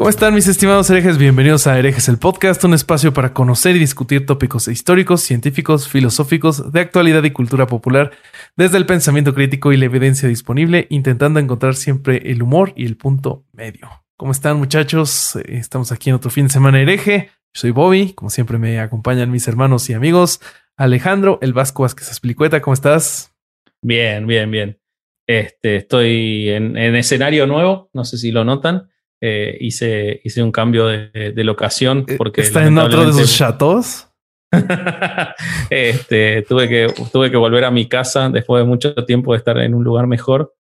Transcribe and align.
¿Cómo 0.00 0.08
están 0.08 0.34
mis 0.34 0.48
estimados 0.48 0.88
herejes? 0.88 1.18
Bienvenidos 1.18 1.66
a 1.66 1.78
Herejes 1.78 2.08
el 2.08 2.16
Podcast, 2.16 2.64
un 2.64 2.72
espacio 2.72 3.12
para 3.12 3.34
conocer 3.34 3.76
y 3.76 3.80
discutir 3.80 4.24
tópicos 4.24 4.66
históricos, 4.66 5.20
científicos, 5.20 5.88
filosóficos, 5.88 6.72
de 6.72 6.80
actualidad 6.80 7.22
y 7.24 7.32
cultura 7.32 7.66
popular, 7.66 8.10
desde 8.56 8.78
el 8.78 8.86
pensamiento 8.86 9.34
crítico 9.34 9.74
y 9.74 9.76
la 9.76 9.84
evidencia 9.84 10.26
disponible, 10.26 10.86
intentando 10.88 11.38
encontrar 11.38 11.74
siempre 11.74 12.30
el 12.32 12.42
humor 12.42 12.72
y 12.76 12.86
el 12.86 12.96
punto 12.96 13.44
medio. 13.52 13.90
¿Cómo 14.16 14.32
están 14.32 14.56
muchachos? 14.56 15.36
Eh, 15.36 15.58
Estamos 15.58 15.92
aquí 15.92 16.08
en 16.08 16.16
otro 16.16 16.30
fin 16.30 16.46
de 16.46 16.52
semana 16.54 16.80
hereje. 16.80 17.28
Soy 17.52 17.70
Bobby, 17.70 18.14
como 18.14 18.30
siempre 18.30 18.56
me 18.56 18.80
acompañan 18.80 19.30
mis 19.30 19.46
hermanos 19.48 19.90
y 19.90 19.92
amigos. 19.92 20.40
Alejandro, 20.78 21.38
el 21.42 21.52
Vasco 21.52 21.82
Vázquez 21.82 22.08
Explicueta, 22.08 22.62
¿cómo 22.62 22.72
estás? 22.72 23.34
Bien, 23.82 24.26
bien, 24.26 24.50
bien. 24.50 24.80
Este, 25.26 25.76
estoy 25.76 26.48
en 26.48 26.78
escenario 26.78 27.46
nuevo, 27.46 27.90
no 27.92 28.06
sé 28.06 28.16
si 28.16 28.30
lo 28.30 28.46
notan. 28.46 28.89
Eh, 29.22 29.56
hice, 29.60 30.20
hice 30.24 30.42
un 30.42 30.50
cambio 30.50 30.86
de, 30.86 31.10
de 31.34 31.44
locación 31.44 32.06
porque 32.16 32.40
¿Está 32.40 32.66
en 32.66 32.78
otro 32.78 33.04
de 33.04 33.12
sus 33.12 33.36
chatos? 33.36 34.08
este, 35.70 36.42
tuve, 36.42 36.68
que, 36.68 36.92
tuve 37.12 37.30
que 37.30 37.36
volver 37.36 37.64
a 37.64 37.70
mi 37.70 37.86
casa 37.88 38.30
después 38.30 38.62
de 38.62 38.68
mucho 38.68 38.94
tiempo 39.04 39.32
de 39.32 39.38
estar 39.38 39.58
en 39.58 39.74
un 39.74 39.84
lugar 39.84 40.06
mejor, 40.06 40.54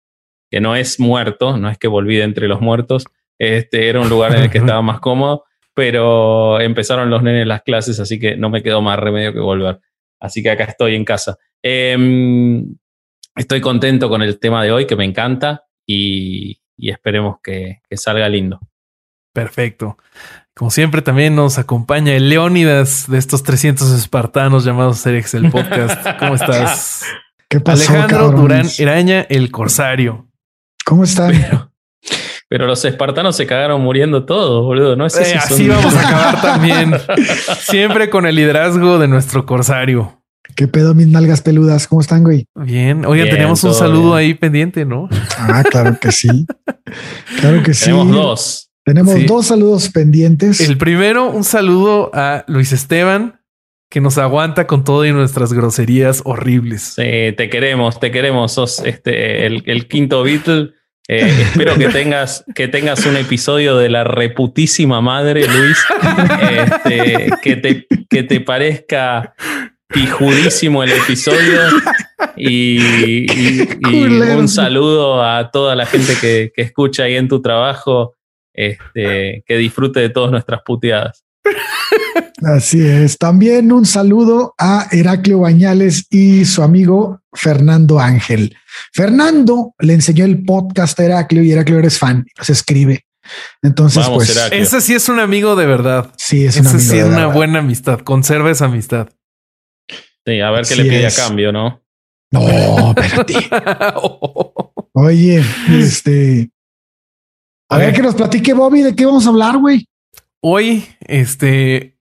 que 0.50 0.60
no 0.60 0.74
es 0.74 0.98
muerto, 0.98 1.56
no 1.56 1.68
es 1.68 1.78
que 1.78 1.88
volví 1.88 2.16
de 2.16 2.24
entre 2.24 2.48
los 2.48 2.60
muertos, 2.60 3.04
este, 3.38 3.88
era 3.88 4.00
un 4.00 4.08
lugar 4.08 4.34
en 4.34 4.44
el 4.44 4.50
que 4.50 4.58
estaba 4.58 4.82
más 4.82 5.00
cómodo, 5.00 5.44
pero 5.74 6.60
empezaron 6.60 7.10
los 7.10 7.22
nenes 7.22 7.46
las 7.46 7.62
clases, 7.62 8.00
así 8.00 8.18
que 8.18 8.36
no 8.36 8.48
me 8.48 8.62
quedó 8.62 8.80
más 8.80 8.98
remedio 8.98 9.32
que 9.32 9.40
volver. 9.40 9.80
Así 10.18 10.42
que 10.42 10.50
acá 10.50 10.64
estoy 10.64 10.94
en 10.94 11.04
casa. 11.04 11.36
Eh, 11.62 12.64
estoy 13.36 13.60
contento 13.60 14.08
con 14.08 14.22
el 14.22 14.38
tema 14.40 14.64
de 14.64 14.72
hoy, 14.72 14.86
que 14.86 14.96
me 14.96 15.04
encanta, 15.04 15.64
y, 15.86 16.58
y 16.76 16.90
esperemos 16.90 17.38
que, 17.42 17.80
que, 17.88 17.96
salga 17.96 18.28
lindo. 18.28 18.60
Perfecto. 19.32 19.96
Como 20.54 20.70
siempre, 20.70 21.02
también 21.02 21.36
nos 21.36 21.58
acompaña 21.58 22.14
el 22.14 22.30
Leónidas 22.30 23.10
de 23.10 23.18
estos 23.18 23.42
300 23.42 23.90
espartanos 23.92 24.64
llamados 24.64 25.02
Cerex 25.02 25.34
el 25.34 25.50
podcast. 25.50 26.06
¿Cómo 26.18 26.34
estás? 26.34 27.04
¿Qué 27.48 27.60
pasó, 27.60 27.92
Alejandro 27.92 28.30
cabrones? 28.30 28.76
Durán 28.78 28.96
Iraña, 28.96 29.26
el 29.28 29.50
corsario. 29.50 30.26
¿Cómo 30.84 31.04
están? 31.04 31.32
Pero, 31.32 31.72
pero, 32.48 32.66
los 32.66 32.84
espartanos 32.84 33.36
se 33.36 33.46
cagaron 33.46 33.82
muriendo 33.82 34.24
todos, 34.24 34.64
boludo. 34.64 34.96
No 34.96 35.06
es 35.06 35.16
eh, 35.16 35.36
así 35.36 35.68
vamos 35.68 35.94
a 35.94 36.00
acabar 36.08 36.40
también. 36.40 36.94
siempre 37.58 38.08
con 38.08 38.26
el 38.26 38.36
liderazgo 38.36 38.98
de 38.98 39.08
nuestro 39.08 39.44
corsario. 39.46 40.22
¿Qué 40.56 40.68
pedo, 40.68 40.94
mis 40.94 41.06
nalgas 41.06 41.42
peludas? 41.42 41.86
¿Cómo 41.86 42.00
están, 42.00 42.24
güey? 42.24 42.48
Bien. 42.54 43.04
Oigan, 43.04 43.26
bien, 43.26 43.30
teníamos 43.30 43.62
un 43.62 43.74
saludo 43.74 44.16
bien. 44.16 44.18
ahí 44.18 44.34
pendiente, 44.34 44.86
¿no? 44.86 45.06
Ah, 45.38 45.62
claro 45.62 45.98
que 46.00 46.10
sí. 46.10 46.46
Claro 47.40 47.62
que 47.62 47.74
sí. 47.74 47.84
Tenemos 47.84 48.10
dos. 48.10 48.70
Tenemos 48.82 49.14
sí. 49.14 49.26
dos 49.26 49.46
saludos 49.46 49.90
pendientes. 49.90 50.60
El 50.60 50.78
primero, 50.78 51.30
un 51.30 51.44
saludo 51.44 52.10
a 52.14 52.44
Luis 52.48 52.72
Esteban, 52.72 53.38
que 53.90 54.00
nos 54.00 54.16
aguanta 54.16 54.66
con 54.66 54.82
todo 54.82 55.04
y 55.04 55.12
nuestras 55.12 55.52
groserías 55.52 56.22
horribles. 56.24 56.94
Sí, 56.94 57.34
te 57.36 57.50
queremos, 57.50 58.00
te 58.00 58.10
queremos. 58.10 58.52
Sos 58.52 58.78
este, 58.78 59.44
el, 59.44 59.62
el 59.66 59.88
quinto 59.88 60.22
Beatle. 60.22 60.70
Eh, 61.06 61.28
espero 61.50 61.76
que 61.76 61.88
tengas, 61.88 62.44
que 62.54 62.66
tengas 62.66 63.04
un 63.04 63.18
episodio 63.18 63.76
de 63.76 63.90
la 63.90 64.04
reputísima 64.04 65.02
madre, 65.02 65.46
Luis. 65.46 65.78
Este, 66.56 67.30
que, 67.42 67.56
te, 67.56 67.86
que 68.08 68.22
te 68.22 68.40
parezca 68.40 69.34
pijudísimo 69.88 70.82
el 70.82 70.92
episodio 70.92 71.60
y, 72.36 72.78
y, 72.78 73.68
y, 73.88 74.04
un 74.04 74.48
saludo 74.48 75.22
a 75.22 75.50
toda 75.50 75.74
la 75.74 75.86
gente 75.86 76.14
que, 76.20 76.52
que, 76.54 76.62
escucha 76.62 77.04
ahí 77.04 77.16
en 77.16 77.28
tu 77.28 77.40
trabajo, 77.40 78.14
este, 78.52 79.44
que 79.46 79.56
disfrute 79.56 80.00
de 80.00 80.08
todas 80.10 80.30
nuestras 80.30 80.60
puteadas. 80.64 81.24
Así 82.42 82.86
es. 82.86 83.16
También 83.18 83.72
un 83.72 83.86
saludo 83.86 84.54
a 84.58 84.88
Heraclio 84.90 85.40
Bañales 85.40 86.06
y 86.10 86.44
su 86.44 86.62
amigo 86.62 87.20
Fernando 87.32 87.98
Ángel. 87.98 88.56
Fernando 88.92 89.74
le 89.78 89.94
enseñó 89.94 90.24
el 90.24 90.44
podcast 90.44 90.98
a 91.00 91.04
Heraclio 91.04 91.42
y 91.42 91.52
Heraclio 91.52 91.78
eres 91.78 91.98
fan, 91.98 92.26
se 92.40 92.52
escribe. 92.52 93.06
Entonces, 93.62 94.04
Vamos, 94.04 94.18
pues, 94.18 94.36
Heraclio. 94.36 94.62
ese 94.62 94.80
sí 94.80 94.94
es 94.94 95.08
un 95.08 95.18
amigo 95.18 95.56
de 95.56 95.66
verdad. 95.66 96.12
Sí, 96.16 96.44
es 96.44 96.56
un 96.56 96.66
ese 96.66 96.76
amigo 96.76 96.90
sí 96.90 96.96
de 96.96 97.02
es 97.02 97.06
una 97.06 97.26
buena 97.28 97.58
amistad. 97.60 98.00
Conserva 98.00 98.50
esa 98.50 98.66
amistad. 98.66 99.08
Sí, 100.26 100.40
a 100.40 100.50
ver 100.50 100.66
qué 100.66 100.74
Así 100.74 100.82
le 100.82 100.88
pide 100.88 101.06
es. 101.06 101.18
a 101.18 101.26
cambio, 101.26 101.52
¿no? 101.52 101.82
No, 102.32 102.94
espérate. 102.96 103.34
Oye, 104.92 105.42
este. 105.70 106.50
A 107.68 107.78
ver 107.78 107.94
que 107.94 108.02
nos 108.02 108.14
platique 108.14 108.52
Bobby 108.52 108.82
de 108.82 108.96
qué 108.96 109.06
vamos 109.06 109.26
a 109.26 109.30
hablar, 109.30 109.58
güey. 109.58 109.86
Hoy, 110.40 110.84
este. 111.00 111.98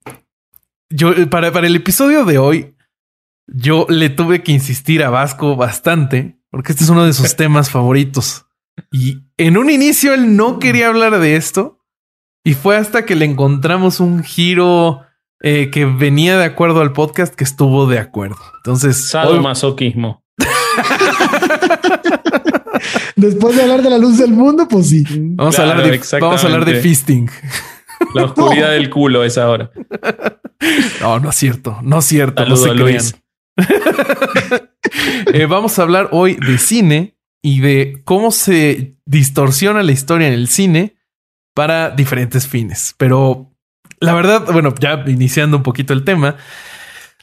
Yo, 0.90 1.30
para, 1.30 1.52
para 1.52 1.68
el 1.68 1.76
episodio 1.76 2.26
de 2.26 2.38
hoy, 2.38 2.76
yo 3.48 3.86
le 3.90 4.10
tuve 4.10 4.42
que 4.44 4.52
insistir 4.52 5.04
a 5.04 5.10
Vasco 5.10 5.56
bastante, 5.56 6.40
porque 6.50 6.72
este 6.72 6.84
es 6.84 6.90
uno 6.90 7.06
de 7.06 7.14
sus 7.14 7.36
temas 7.38 7.70
favoritos. 7.70 8.46
Y 8.92 9.24
en 9.38 9.58
un 9.58 9.70
inicio 9.70 10.14
él 10.14 10.36
no 10.36 10.58
quería 10.60 10.88
hablar 10.88 11.20
de 11.20 11.36
esto. 11.36 11.80
Y 12.44 12.54
fue 12.54 12.78
hasta 12.78 13.06
que 13.06 13.16
le 13.16 13.26
encontramos 13.26 14.00
un 14.00 14.24
giro 14.24 15.02
eh, 15.48 15.70
que 15.70 15.86
venía 15.86 16.40
de 16.40 16.44
acuerdo 16.44 16.82
al 16.82 16.92
podcast 16.92 17.36
que 17.36 17.44
estuvo 17.44 17.86
de 17.86 18.00
acuerdo. 18.00 18.40
Entonces, 18.58 19.10
sadomasoquismo. 19.10 20.26
Después 23.16 23.56
de 23.56 23.62
hablar 23.62 23.84
de 23.84 23.92
la 23.92 24.00
luz 24.00 24.18
del 24.18 24.32
mundo, 24.32 24.68
pues 24.68 24.90
sí. 24.90 25.04
Vamos, 25.08 25.56
claro, 25.56 25.70
a, 25.70 25.74
hablar 25.76 25.92
de, 25.92 26.20
vamos 26.20 26.44
a 26.44 26.48
hablar 26.48 26.66
de 26.66 26.82
fisting. 26.82 27.30
La 28.16 28.24
oscuridad 28.24 28.70
no. 28.70 28.74
del 28.74 28.90
culo 28.90 29.24
es 29.24 29.38
ahora. 29.38 29.70
No, 31.00 31.20
no 31.20 31.30
es 31.30 31.36
cierto. 31.36 31.78
No 31.84 32.00
es 32.00 32.06
cierto. 32.06 32.42
Saludo, 32.42 32.66
no 32.66 32.74
se 32.74 32.76
Luis. 32.80 33.16
eh, 35.32 35.46
vamos 35.46 35.78
a 35.78 35.84
hablar 35.84 36.10
hoy 36.12 36.36
de 36.36 36.58
cine 36.58 37.20
y 37.44 37.62
de 37.62 38.02
cómo 38.04 38.32
se 38.32 38.98
distorsiona 39.06 39.84
la 39.84 39.92
historia 39.92 40.28
en 40.28 40.34
el 40.34 40.48
cine 40.48 40.98
para 41.54 41.92
diferentes 41.92 42.48
fines. 42.48 42.96
Pero 42.98 43.55
la 44.00 44.14
verdad, 44.14 44.46
bueno, 44.52 44.74
ya 44.80 45.04
iniciando 45.08 45.58
un 45.58 45.64
poquito 45.64 45.94
el 45.94 46.04
tema, 46.04 46.38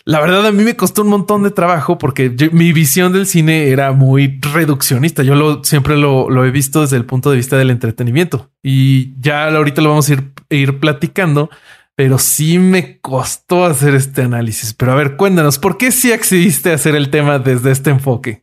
la 0.05 0.21
verdad 0.21 0.47
a 0.47 0.53
mí 0.53 0.65
me 0.65 0.75
costó 0.75 1.03
un 1.03 1.09
montón 1.09 1.45
de 1.45 1.53
trabajo 1.53 1.97
porque 1.97 2.35
mi 2.51 2.73
visión 2.73 3.13
del 3.13 3.27
cine 3.27 3.69
era 3.69 3.93
muy 3.93 4.41
reduccionista. 4.41 5.23
Yo 5.23 5.37
lo, 5.37 5.63
siempre 5.63 5.97
lo, 5.97 6.29
lo, 6.29 6.45
he 6.45 6.51
visto 6.51 6.81
desde 6.81 6.97
el 6.97 7.05
punto 7.05 7.31
de 7.31 7.37
vista 7.37 7.57
del 7.57 7.71
entretenimiento 7.71 8.51
y 8.63 9.19
ya 9.21 9.49
ahorita 9.49 9.81
lo 9.81 9.91
vamos 9.91 10.09
a 10.09 10.15
ir, 10.15 10.33
ir 10.51 10.81
platicando, 10.81 11.51
pero 11.95 12.19
sí 12.19 12.59
me 12.59 12.99
costó 12.99 13.65
hacer 13.65 13.95
este 13.95 14.23
análisis. 14.23 14.75
Pero 14.75 14.93
a 14.93 14.97
ver, 14.97 15.17
cuéntanos, 15.17 15.59
¿por 15.59 15.79
qué 15.79 15.93
sí 15.93 16.11
accediste 16.11 16.71
a 16.71 16.75
hacer 16.75 16.97
el 16.97 17.11
tema 17.11 17.39
desde 17.39 17.71
este 17.71 17.91
enfoque? 17.91 18.43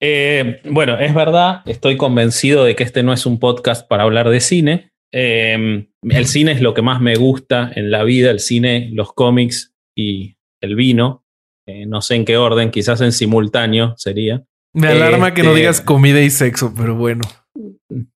Eh, 0.00 0.62
bueno, 0.64 0.98
es 0.98 1.14
verdad, 1.14 1.60
estoy 1.66 1.98
convencido 1.98 2.64
de 2.64 2.74
que 2.74 2.82
este 2.82 3.02
no 3.02 3.12
es 3.12 3.26
un 3.26 3.38
podcast 3.38 3.86
para 3.86 4.04
hablar 4.04 4.30
de 4.30 4.40
cine. 4.40 4.90
Eh, 5.12 5.86
el 6.02 6.26
cine 6.26 6.52
es 6.52 6.60
lo 6.60 6.74
que 6.74 6.82
más 6.82 7.00
me 7.00 7.14
gusta 7.16 7.70
en 7.74 7.90
la 7.90 8.02
vida, 8.02 8.30
el 8.30 8.40
cine, 8.40 8.90
los 8.92 9.12
cómics 9.12 9.74
y 9.94 10.36
el 10.60 10.74
vino. 10.74 11.24
Eh, 11.66 11.86
no 11.86 12.02
sé 12.02 12.16
en 12.16 12.24
qué 12.24 12.36
orden, 12.36 12.70
quizás 12.70 13.00
en 13.00 13.12
simultáneo 13.12 13.94
sería. 13.96 14.42
Me 14.74 14.88
alarma 14.88 15.28
este, 15.28 15.42
que 15.42 15.46
no 15.46 15.54
digas 15.54 15.80
comida 15.80 16.20
y 16.20 16.30
sexo, 16.30 16.72
pero 16.76 16.96
bueno. 16.96 17.22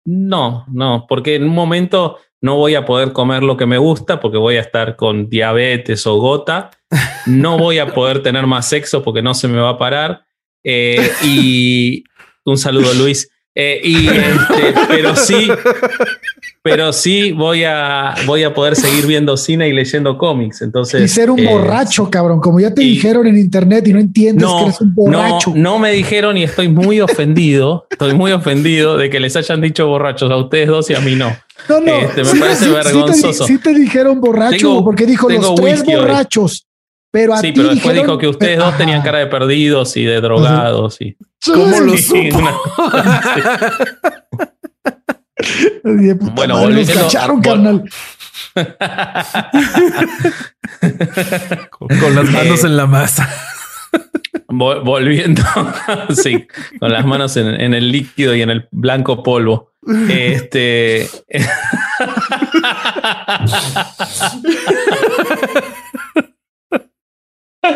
No, 0.06 0.66
no, 0.72 1.06
porque 1.08 1.36
en 1.36 1.44
un 1.44 1.54
momento 1.54 2.18
no 2.42 2.56
voy 2.58 2.76
a 2.76 2.86
poder 2.86 3.12
comer 3.12 3.44
lo 3.44 3.58
que 3.58 3.66
me 3.66 3.78
gusta 3.78 4.20
porque 4.20 4.38
voy 4.38 4.58
a 4.58 4.62
estar 4.62 4.96
con 4.96 5.30
diabetes 5.30 6.08
o 6.08 6.18
gota. 6.18 6.72
No 7.26 7.58
voy 7.58 7.80
a 7.80 7.94
poder 7.94 8.22
tener 8.22 8.48
más 8.48 8.70
sexo 8.70 9.04
porque 9.04 9.22
no 9.22 9.34
se 9.34 9.48
me 9.48 9.60
va 9.60 9.72
a 9.72 9.78
parar. 9.78 10.26
Eh, 10.64 11.12
y 11.24 12.04
un 12.46 12.58
saludo, 12.58 12.94
Luis. 12.94 13.30
Eh, 13.56 13.80
y 13.84 14.08
este, 14.08 14.74
pero 14.88 15.16
sí, 15.16 15.48
pero 16.66 16.92
sí 16.92 17.32
voy 17.32 17.64
a, 17.64 18.16
voy 18.26 18.42
a 18.42 18.52
poder 18.52 18.76
seguir 18.76 19.06
viendo 19.06 19.38
cine 19.38 19.70
y 19.70 19.72
leyendo 19.72 20.18
cómics. 20.18 20.64
Entonces, 20.64 21.04
y 21.04 21.08
ser 21.08 21.30
un 21.30 21.40
eh, 21.40 21.48
borracho, 21.48 22.10
cabrón, 22.10 22.40
como 22.40 22.60
ya 22.60 22.74
te 22.74 22.82
dijeron 22.82 23.28
en 23.28 23.38
internet 23.38 23.88
y 23.88 23.94
no 23.94 24.00
entiendes 24.00 24.50
que 24.50 24.64
eres 24.64 24.82
un 24.82 24.96
borracho. 24.96 25.52
No, 25.52 25.74
no 25.74 25.80
me 25.80 25.92
dijeron 25.92 26.38
y 26.38 26.44
estoy 26.44 26.68
muy 26.68 27.02
ofendido, 27.02 27.86
estoy 27.92 28.16
muy 28.16 28.32
ofendido 28.32 28.98
de 28.98 29.12
que 29.12 29.20
les 29.20 29.36
hayan 29.36 29.62
dicho 29.62 29.86
borrachos 29.86 30.32
a 30.32 30.38
ustedes 30.38 30.68
dos 30.68 30.90
y 30.90 30.96
a 30.96 31.02
mí 31.02 31.14
no. 31.14 31.38
No, 31.70 31.82
no, 31.82 31.98
este, 31.98 32.24
me 32.24 32.40
parece 32.40 32.68
vergonzoso. 32.68 33.46
Sí 33.46 33.60
te, 33.60 33.72
dijeron 33.76 34.20
borracho 34.20 34.84
porque 34.84 35.06
dijo 35.06 35.30
los 35.30 35.54
tres 35.54 35.84
borrachos. 35.84 36.66
Pero 37.12 37.36
a 37.36 37.42
sí, 37.42 37.52
pero 37.56 37.70
después 37.70 37.96
dijo 37.96 38.18
que 38.18 38.28
ustedes 38.28 38.58
dos 38.58 38.76
tenían 38.76 39.04
cara 39.04 39.20
de 39.20 39.28
perdidos 39.28 39.96
y 39.98 40.04
de 40.04 40.20
drogados. 40.20 41.00
Y... 41.00 41.16
¿Cómo 41.46 41.80
lo 41.80 41.96
supo? 41.96 42.40
bueno, 46.34 46.60
volviendo, 46.60 46.94
nos 46.94 47.04
cacharon, 47.04 47.42
carnal. 47.42 47.84
con, 51.70 51.88
con, 51.88 52.16
las 52.16 52.32
manos 52.32 52.64
eh, 52.64 52.68
en 52.68 52.78
la 52.78 52.86
masa. 52.86 53.30
volviendo, 54.48 55.44
sí, 56.16 56.48
con 56.80 56.92
las 56.92 57.06
manos 57.06 57.36
en, 57.38 57.48
en, 57.48 57.74
el 57.74 57.92
líquido 57.92 58.36
y 58.36 58.42
en 58.42 58.50
el 58.50 58.68
blanco 58.72 59.24
polvo. 59.24 59.72
Este. 60.10 61.08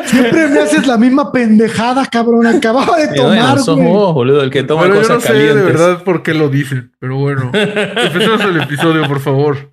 Siempre 0.05 0.47
me 0.47 0.59
haces 0.59 0.87
la 0.87 0.97
misma 0.97 1.31
pendejada, 1.31 2.05
cabrón. 2.05 2.47
Acababa 2.47 2.97
de 2.97 3.15
tomar. 3.15 3.57
No, 3.57 3.63
sos 3.63 3.79
vos, 3.79 4.13
boludo, 4.13 4.43
el 4.43 4.51
que 4.51 4.63
toma 4.63 4.83
pero 4.83 4.95
cosas 4.95 5.07
yo 5.07 5.15
no 5.15 5.21
sé 5.21 5.27
calientes. 5.27 5.55
de 5.55 5.63
verdad 5.63 6.03
por 6.03 6.23
qué 6.23 6.33
lo 6.33 6.49
dicen, 6.49 6.91
pero 6.99 7.17
bueno. 7.17 7.51
Empecemos 7.53 8.41
el 8.41 8.61
episodio, 8.61 9.07
por 9.07 9.19
favor. 9.19 9.69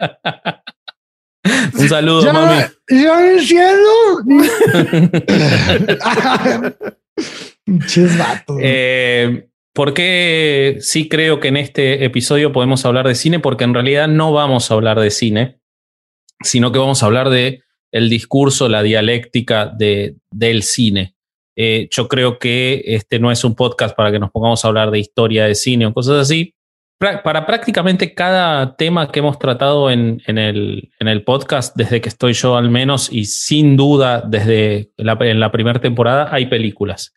Un 1.78 1.88
saludo, 1.88 2.24
ya, 2.24 2.32
mami. 2.32 2.56
Ya 2.90 3.32
entiendo. 3.32 3.90
Ches 7.86 8.18
vato. 8.18 8.56
Eh, 8.60 9.48
¿Por 9.72 9.92
qué 9.92 10.78
sí 10.80 11.08
creo 11.08 11.38
que 11.38 11.48
en 11.48 11.58
este 11.58 12.04
episodio 12.04 12.52
podemos 12.52 12.84
hablar 12.86 13.06
de 13.06 13.14
cine? 13.14 13.40
Porque 13.40 13.64
en 13.64 13.74
realidad 13.74 14.08
no 14.08 14.32
vamos 14.32 14.70
a 14.70 14.74
hablar 14.74 14.98
de 14.98 15.10
cine, 15.10 15.60
sino 16.40 16.72
que 16.72 16.78
vamos 16.78 17.02
a 17.02 17.06
hablar 17.06 17.28
de 17.28 17.62
el 17.96 18.10
discurso, 18.10 18.68
la 18.68 18.82
dialéctica 18.82 19.66
de, 19.66 20.16
del 20.30 20.62
cine. 20.62 21.14
Eh, 21.56 21.88
yo 21.90 22.06
creo 22.06 22.38
que 22.38 22.82
este 22.84 23.18
no 23.18 23.30
es 23.30 23.42
un 23.42 23.54
podcast 23.54 23.96
para 23.96 24.12
que 24.12 24.18
nos 24.18 24.30
pongamos 24.30 24.62
a 24.64 24.68
hablar 24.68 24.90
de 24.90 24.98
historia 24.98 25.46
de 25.46 25.54
cine 25.54 25.86
o 25.86 25.94
cosas 25.94 26.20
así. 26.20 26.52
para 26.98 27.46
prácticamente 27.46 28.12
cada 28.14 28.76
tema 28.76 29.10
que 29.10 29.20
hemos 29.20 29.38
tratado 29.38 29.90
en, 29.90 30.22
en, 30.26 30.36
el, 30.36 30.90
en, 30.98 31.08
el, 31.08 31.24
podcast, 31.24 31.74
desde 31.74 32.02
que 32.02 32.10
estoy 32.10 32.34
yo 32.34 32.56
al 32.56 32.70
menos, 32.70 33.10
y 33.10 33.24
sin 33.24 33.76
duda 33.76 34.22
desde 34.26 34.90
la, 34.98 35.16
en 35.20 35.40
la 35.40 35.50
primera 35.50 35.80
temporada, 35.80 36.28
hay 36.30 36.46
películas. 36.46 37.14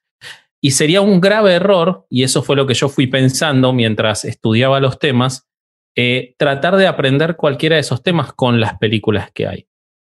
Y 0.61 0.71
sería 0.71 1.01
un 1.01 1.19
grave 1.19 1.53
error, 1.53 2.05
y 2.09 2.23
eso 2.23 2.41
fue 2.43 2.55
lo 2.55 2.67
que 2.67 2.73
yo 2.73 2.87
fui 2.87 3.07
pensando 3.07 3.73
mientras 3.73 4.23
estudiaba 4.25 4.79
los 4.79 4.99
temas, 4.99 5.49
eh, 5.95 6.35
tratar 6.37 6.77
de 6.77 6.87
aprender 6.87 7.35
cualquiera 7.35 7.75
de 7.75 7.81
esos 7.81 8.03
temas 8.03 8.31
con 8.31 8.59
las 8.61 8.77
películas 8.77 9.31
que 9.33 9.47
hay. 9.47 9.68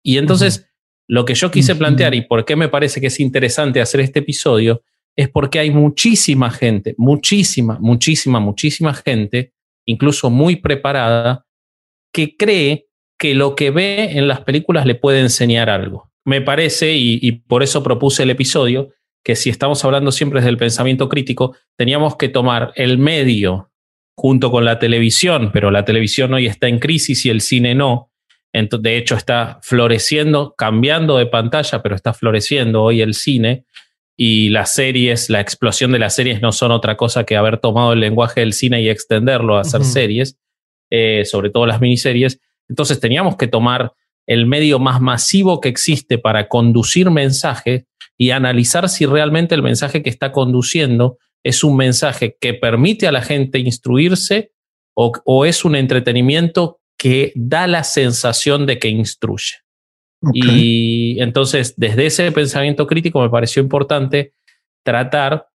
Y 0.03 0.17
entonces, 0.17 0.69
lo 1.07 1.25
que 1.25 1.33
yo 1.33 1.49
quise 1.49 1.75
plantear 1.75 2.13
y 2.13 2.21
por 2.21 2.45
qué 2.45 2.55
me 2.55 2.69
parece 2.69 3.01
que 3.01 3.07
es 3.07 3.19
interesante 3.19 3.81
hacer 3.81 4.01
este 4.01 4.19
episodio 4.19 4.83
es 5.15 5.29
porque 5.29 5.59
hay 5.59 5.71
muchísima 5.71 6.49
gente, 6.51 6.95
muchísima, 6.97 7.77
muchísima, 7.79 8.39
muchísima 8.39 8.93
gente, 8.93 9.53
incluso 9.85 10.29
muy 10.29 10.57
preparada, 10.57 11.45
que 12.11 12.35
cree 12.35 12.87
que 13.17 13.35
lo 13.35 13.55
que 13.55 13.71
ve 13.71 14.17
en 14.17 14.27
las 14.27 14.41
películas 14.41 14.85
le 14.85 14.95
puede 14.95 15.19
enseñar 15.19 15.69
algo. 15.69 16.11
Me 16.25 16.41
parece, 16.41 16.93
y, 16.93 17.19
y 17.21 17.31
por 17.33 17.63
eso 17.63 17.83
propuse 17.83 18.23
el 18.23 18.31
episodio, 18.31 18.89
que 19.23 19.35
si 19.35 19.49
estamos 19.49 19.83
hablando 19.85 20.11
siempre 20.11 20.39
desde 20.39 20.49
el 20.49 20.57
pensamiento 20.57 21.09
crítico, 21.09 21.55
teníamos 21.77 22.17
que 22.17 22.29
tomar 22.29 22.73
el 22.75 22.97
medio 22.97 23.71
junto 24.17 24.51
con 24.51 24.65
la 24.65 24.79
televisión, 24.79 25.51
pero 25.53 25.71
la 25.71 25.85
televisión 25.85 26.33
hoy 26.33 26.47
está 26.47 26.67
en 26.67 26.79
crisis 26.79 27.25
y 27.25 27.29
el 27.29 27.41
cine 27.41 27.73
no, 27.75 28.12
de 28.53 28.97
hecho, 28.97 29.15
está 29.15 29.59
floreciendo, 29.63 30.53
cambiando 30.55 31.17
de 31.17 31.25
pantalla, 31.25 31.81
pero 31.81 31.95
está 31.95 32.13
floreciendo 32.13 32.83
hoy 32.83 33.01
el 33.01 33.15
cine. 33.15 33.65
Y 34.15 34.49
las 34.49 34.73
series, 34.73 35.31
la 35.31 35.41
explosión 35.41 35.91
de 35.91 35.97
las 35.97 36.13
series 36.15 36.39
no 36.39 36.51
son 36.51 36.71
otra 36.71 36.95
cosa 36.95 37.23
que 37.23 37.35
haber 37.35 37.57
tomado 37.57 37.93
el 37.93 37.99
lenguaje 37.99 38.41
del 38.41 38.53
cine 38.53 38.81
y 38.81 38.89
extenderlo 38.89 39.57
a 39.57 39.61
hacer 39.61 39.83
series, 39.83 40.37
eh, 40.91 41.25
sobre 41.25 41.49
todo 41.49 41.65
las 41.65 41.81
miniseries. 41.81 42.39
Entonces 42.69 42.99
teníamos 42.99 43.37
que 43.37 43.47
tomar 43.47 43.93
el 44.27 44.45
medio 44.45 44.77
más 44.77 45.01
masivo 45.01 45.59
que 45.59 45.69
existe 45.69 46.19
para 46.19 46.47
conducir 46.47 47.09
mensaje 47.09 47.87
y 48.15 48.29
analizar 48.29 48.87
si 48.87 49.07
realmente 49.07 49.55
el 49.55 49.63
mensaje 49.63 50.03
que 50.03 50.11
está 50.11 50.31
conduciendo 50.31 51.17
es 51.43 51.63
un 51.63 51.75
mensaje 51.75 52.37
que 52.39 52.53
permite 52.53 53.07
a 53.07 53.11
la 53.11 53.23
gente 53.23 53.57
instruirse 53.57 54.51
o, 54.95 55.11
o 55.25 55.45
es 55.45 55.65
un 55.65 55.75
entretenimiento 55.75 56.79
que 57.03 57.33
da 57.35 57.67
la 57.67 57.83
sensación 57.83 58.65
de 58.65 58.79
que 58.79 58.87
instruye. 58.87 59.55
Y 60.31 61.21
entonces, 61.21 61.73
desde 61.75 62.05
ese 62.05 62.31
pensamiento 62.31 62.87
crítico 62.87 63.19
me 63.19 63.29
pareció 63.29 63.61
importante 63.61 64.31
tratar 64.85 65.49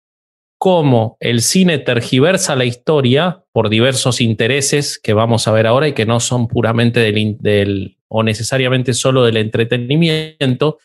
cómo 0.58 1.16
el 1.20 1.42
cine 1.42 1.78
tergiversa 1.78 2.56
la 2.56 2.64
historia 2.64 3.44
por 3.52 3.68
diversos 3.68 4.20
intereses 4.20 4.98
que 4.98 5.12
vamos 5.12 5.46
a 5.46 5.52
ver 5.52 5.68
ahora 5.68 5.86
y 5.86 5.92
que 5.92 6.04
no 6.04 6.18
son 6.18 6.48
puramente 6.48 6.98
del, 6.98 7.36
del 7.38 7.96
o 8.08 8.24
necesariamente 8.24 8.92
solo 8.92 9.24
del 9.24 9.36
entretenimiento, 9.36 10.80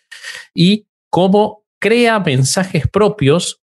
y 0.54 0.86
cómo 1.10 1.64
crea 1.80 2.20
mensajes 2.20 2.88
propios 2.88 3.64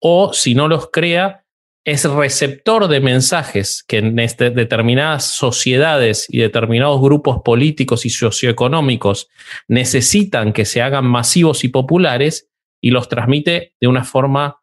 o 0.00 0.32
si 0.32 0.54
no 0.54 0.68
los 0.68 0.88
crea, 0.92 1.41
es 1.84 2.04
receptor 2.04 2.86
de 2.86 3.00
mensajes 3.00 3.84
que 3.86 3.98
en 3.98 4.18
este, 4.18 4.50
determinadas 4.50 5.24
sociedades 5.24 6.26
y 6.28 6.38
determinados 6.38 7.00
grupos 7.00 7.42
políticos 7.44 8.06
y 8.06 8.10
socioeconómicos 8.10 9.28
necesitan 9.66 10.52
que 10.52 10.64
se 10.64 10.80
hagan 10.80 11.06
masivos 11.06 11.64
y 11.64 11.68
populares 11.68 12.48
y 12.80 12.90
los 12.90 13.08
transmite 13.08 13.74
de 13.80 13.88
una 13.88 14.04
forma 14.04 14.60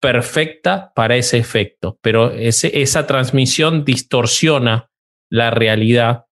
perfecta 0.00 0.92
para 0.94 1.16
ese 1.16 1.38
efecto. 1.38 1.98
Pero 2.02 2.32
ese, 2.32 2.82
esa 2.82 3.06
transmisión 3.06 3.84
distorsiona 3.84 4.90
la 5.30 5.50
realidad 5.50 6.26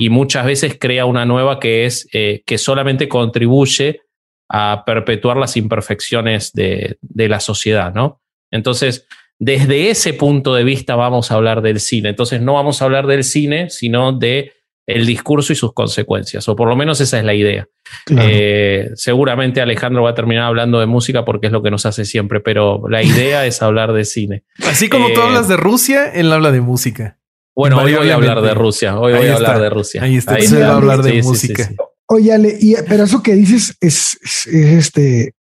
y 0.00 0.08
muchas 0.08 0.46
veces 0.46 0.76
crea 0.80 1.04
una 1.04 1.24
nueva 1.24 1.60
que 1.60 1.84
es 1.84 2.08
eh, 2.12 2.42
que 2.44 2.58
solamente 2.58 3.08
contribuye 3.08 4.00
a 4.48 4.82
perpetuar 4.84 5.36
las 5.36 5.56
imperfecciones 5.56 6.52
de, 6.52 6.98
de 7.02 7.28
la 7.28 7.38
sociedad, 7.38 7.94
¿no? 7.94 8.20
Entonces, 8.50 9.06
desde 9.40 9.90
ese 9.90 10.12
punto 10.12 10.54
de 10.54 10.64
vista 10.64 10.94
vamos 10.96 11.32
a 11.32 11.34
hablar 11.34 11.62
del 11.62 11.80
cine. 11.80 12.10
Entonces 12.10 12.42
no 12.42 12.54
vamos 12.54 12.80
a 12.80 12.84
hablar 12.84 13.06
del 13.06 13.24
cine, 13.24 13.70
sino 13.70 14.12
de 14.12 14.52
el 14.86 15.06
discurso 15.06 15.52
y 15.52 15.56
sus 15.56 15.72
consecuencias, 15.72 16.48
o 16.48 16.56
por 16.56 16.68
lo 16.68 16.76
menos 16.76 17.00
esa 17.00 17.18
es 17.18 17.24
la 17.24 17.32
idea. 17.32 17.66
Eh, 18.10 18.90
seguramente 18.94 19.60
Alejandro 19.60 20.02
va 20.02 20.10
a 20.10 20.14
terminar 20.14 20.44
hablando 20.44 20.80
de 20.80 20.86
música 20.86 21.24
porque 21.24 21.46
es 21.46 21.52
lo 21.52 21.62
que 21.62 21.70
nos 21.70 21.86
hace 21.86 22.04
siempre, 22.04 22.40
pero 22.40 22.82
la 22.88 23.02
idea 23.02 23.46
es 23.46 23.62
hablar 23.62 23.92
de 23.92 24.04
cine. 24.04 24.44
Así 24.66 24.88
como 24.88 25.12
tú 25.12 25.20
eh, 25.20 25.24
hablas 25.24 25.48
de 25.48 25.56
Rusia, 25.56 26.10
él 26.12 26.32
habla 26.32 26.50
de 26.50 26.60
música. 26.60 27.18
Bueno, 27.54 27.78
hoy 27.78 27.94
voy 27.94 28.10
a 28.10 28.14
hablar 28.14 28.42
de 28.42 28.54
Rusia. 28.54 28.98
Hoy 28.98 29.14
voy 29.14 29.28
a 29.28 29.36
hablar 29.36 29.60
de 29.60 29.70
Rusia. 29.70 30.02
Ahí 30.02 30.16
está. 30.16 30.34
Ahí 30.34 30.46
va 30.52 30.66
a 30.66 30.76
hablar 30.76 31.02
de 31.02 31.22
música. 31.22 31.70
Oye, 32.06 32.32
Ale, 32.32 32.58
pero 32.88 33.04
eso 33.04 33.22
que 33.22 33.34
dices 33.34 33.76
es, 33.80 34.18
este 34.46 35.34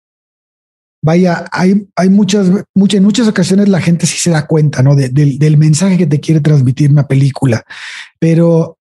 vaya, 1.02 1.46
hay, 1.52 1.88
hay 1.96 2.10
muchas, 2.10 2.50
muchas, 2.76 2.98
en 2.98 3.04
muchas 3.04 3.28
ocasiones 3.28 3.70
la 3.70 3.82
gente 3.82 4.06
sí 4.06 4.18
se 4.18 4.32
da 4.32 4.48
cuenta, 4.48 4.84
¿no? 4.84 4.96
del 4.96 5.58
mensaje 5.58 5.98
que 5.98 6.08
te 6.08 6.20
quiere 6.20 6.42
transmitir 6.42 6.92
una 6.92 7.08
película, 7.08 7.64
pero 8.20 8.78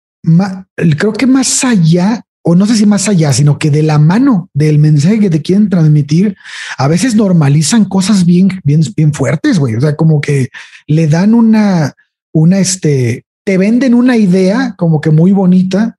creo 0.75 1.13
que 1.13 1.27
más 1.27 1.63
allá, 1.63 2.23
o 2.43 2.55
no 2.55 2.65
sé 2.65 2.75
si 2.75 2.85
más 2.85 3.07
allá, 3.07 3.33
sino 3.33 3.59
que 3.59 3.69
de 3.69 3.83
la 3.83 3.99
mano 3.99 4.49
del 4.53 4.79
mensaje 4.79 5.19
que 5.19 5.29
te 5.29 5.41
quieren 5.41 5.69
transmitir, 5.69 6.35
a 6.77 6.87
veces 6.87 7.15
normalizan 7.15 7.85
cosas 7.85 8.25
bien, 8.25 8.49
bien, 8.63 8.81
bien 8.95 9.13
fuertes, 9.13 9.59
güey. 9.59 9.75
O 9.75 9.81
sea, 9.81 9.95
como 9.95 10.21
que 10.21 10.49
le 10.87 11.07
dan 11.07 11.33
una, 11.33 11.93
una, 12.33 12.59
este, 12.59 13.25
te 13.45 13.57
venden 13.57 13.93
una 13.93 14.17
idea 14.17 14.75
como 14.77 15.01
que 15.01 15.11
muy 15.11 15.33
bonita 15.33 15.96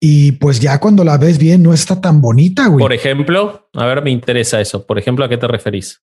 y 0.00 0.32
pues 0.32 0.60
ya 0.60 0.80
cuando 0.80 1.04
la 1.04 1.18
ves 1.18 1.38
bien 1.38 1.62
no 1.62 1.74
está 1.74 2.00
tan 2.00 2.22
bonita, 2.22 2.68
güey. 2.68 2.82
Por 2.82 2.94
ejemplo, 2.94 3.68
a 3.74 3.86
ver, 3.86 4.02
me 4.02 4.10
interesa 4.10 4.58
eso. 4.58 4.86
Por 4.86 4.98
ejemplo, 4.98 5.26
¿a 5.26 5.28
qué 5.28 5.36
te 5.36 5.46
referís? 5.46 6.02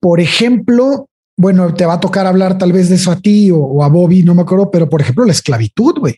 Por 0.00 0.18
ejemplo, 0.18 1.10
bueno, 1.36 1.74
te 1.74 1.84
va 1.84 1.94
a 1.94 2.00
tocar 2.00 2.26
hablar 2.26 2.56
tal 2.56 2.72
vez 2.72 2.88
de 2.88 2.94
eso 2.94 3.10
a 3.10 3.20
ti 3.20 3.50
o, 3.52 3.84
a 3.84 3.88
Bobby, 3.88 4.22
no 4.22 4.34
me 4.34 4.42
acuerdo, 4.42 4.70
pero 4.70 4.88
por 4.88 5.02
ejemplo, 5.02 5.26
la 5.26 5.32
esclavitud, 5.32 5.98
güey. 5.98 6.16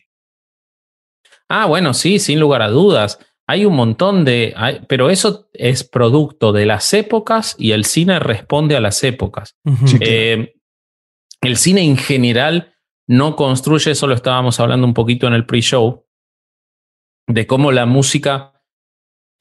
Ah, 1.49 1.65
bueno, 1.65 1.93
sí, 1.93 2.17
sin 2.17 2.39
lugar 2.39 2.61
a 2.61 2.69
dudas. 2.69 3.19
Hay 3.45 3.65
un 3.65 3.75
montón 3.75 4.23
de, 4.23 4.55
pero 4.87 5.09
eso 5.09 5.49
es 5.51 5.83
producto 5.83 6.53
de 6.53 6.65
las 6.65 6.93
épocas 6.93 7.55
y 7.57 7.71
el 7.71 7.83
cine 7.83 8.19
responde 8.19 8.77
a 8.77 8.79
las 8.79 9.03
épocas. 9.03 9.57
Eh, 9.99 10.53
el 11.41 11.57
cine 11.57 11.81
en 11.83 11.97
general 11.97 12.73
no 13.05 13.35
construye, 13.35 13.91
eso 13.91 14.07
lo 14.07 14.15
estábamos 14.15 14.61
hablando 14.61 14.87
un 14.87 14.93
poquito 14.93 15.27
en 15.27 15.33
el 15.33 15.45
pre-show, 15.45 16.05
de 17.27 17.47
cómo 17.47 17.71
la 17.71 17.85
música 17.85 18.51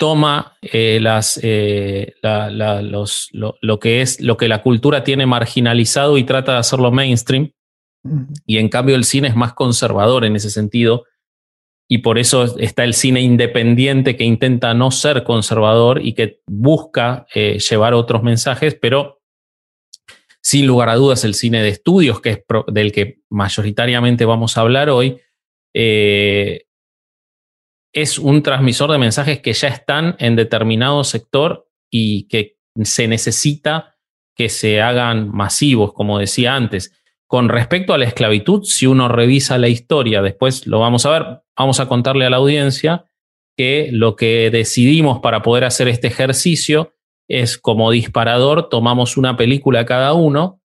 toma 0.00 0.56
eh, 0.62 0.98
las, 0.98 1.38
eh, 1.42 2.14
los, 2.22 3.28
lo, 3.32 3.78
que 3.78 4.00
es 4.00 4.18
lo 4.18 4.38
que 4.38 4.48
la 4.48 4.62
cultura 4.62 5.04
tiene 5.04 5.26
marginalizado 5.26 6.16
y 6.16 6.24
trata 6.24 6.52
de 6.52 6.58
hacerlo 6.58 6.90
mainstream. 6.90 7.52
Y 8.46 8.56
en 8.56 8.70
cambio 8.70 8.96
el 8.96 9.04
cine 9.04 9.28
es 9.28 9.36
más 9.36 9.52
conservador 9.52 10.24
en 10.24 10.36
ese 10.36 10.48
sentido. 10.48 11.04
Y 11.86 11.98
por 11.98 12.18
eso 12.18 12.58
está 12.58 12.84
el 12.84 12.94
cine 12.94 13.20
independiente 13.20 14.16
que 14.16 14.24
intenta 14.24 14.72
no 14.72 14.90
ser 14.90 15.22
conservador 15.22 16.00
y 16.02 16.14
que 16.14 16.40
busca 16.46 17.26
eh, 17.34 17.58
llevar 17.58 17.92
otros 17.92 18.22
mensajes, 18.22 18.74
pero 18.80 19.20
sin 20.40 20.66
lugar 20.66 20.88
a 20.88 20.94
dudas 20.94 21.24
el 21.24 21.34
cine 21.34 21.62
de 21.62 21.68
estudios, 21.68 22.22
que 22.22 22.30
es 22.30 22.38
del 22.68 22.92
que 22.92 23.18
mayoritariamente 23.28 24.24
vamos 24.24 24.56
a 24.56 24.62
hablar 24.62 24.88
hoy, 24.88 25.20
es 27.92 28.18
un 28.18 28.42
transmisor 28.42 28.90
de 28.92 28.98
mensajes 28.98 29.40
que 29.40 29.52
ya 29.52 29.68
están 29.68 30.16
en 30.18 30.36
determinado 30.36 31.04
sector 31.04 31.68
y 31.90 32.28
que 32.28 32.56
se 32.82 33.08
necesita 33.08 33.96
que 34.36 34.48
se 34.48 34.80
hagan 34.80 35.28
masivos, 35.30 35.92
como 35.92 36.18
decía 36.18 36.54
antes. 36.54 36.92
Con 37.26 37.48
respecto 37.48 37.92
a 37.92 37.98
la 37.98 38.06
esclavitud, 38.06 38.62
si 38.64 38.86
uno 38.86 39.08
revisa 39.08 39.58
la 39.58 39.68
historia, 39.68 40.22
después 40.22 40.66
lo 40.66 40.80
vamos 40.80 41.04
a 41.06 41.10
ver, 41.10 41.42
vamos 41.56 41.80
a 41.80 41.86
contarle 41.86 42.26
a 42.26 42.30
la 42.30 42.38
audiencia 42.38 43.06
que 43.56 43.90
lo 43.92 44.16
que 44.16 44.50
decidimos 44.50 45.20
para 45.20 45.42
poder 45.42 45.64
hacer 45.64 45.88
este 45.88 46.06
ejercicio 46.06 46.94
es 47.28 47.58
como 47.58 47.90
disparador, 47.90 48.68
tomamos 48.68 49.16
una 49.16 49.36
película 49.36 49.84
cada 49.86 50.14
uno 50.14 50.59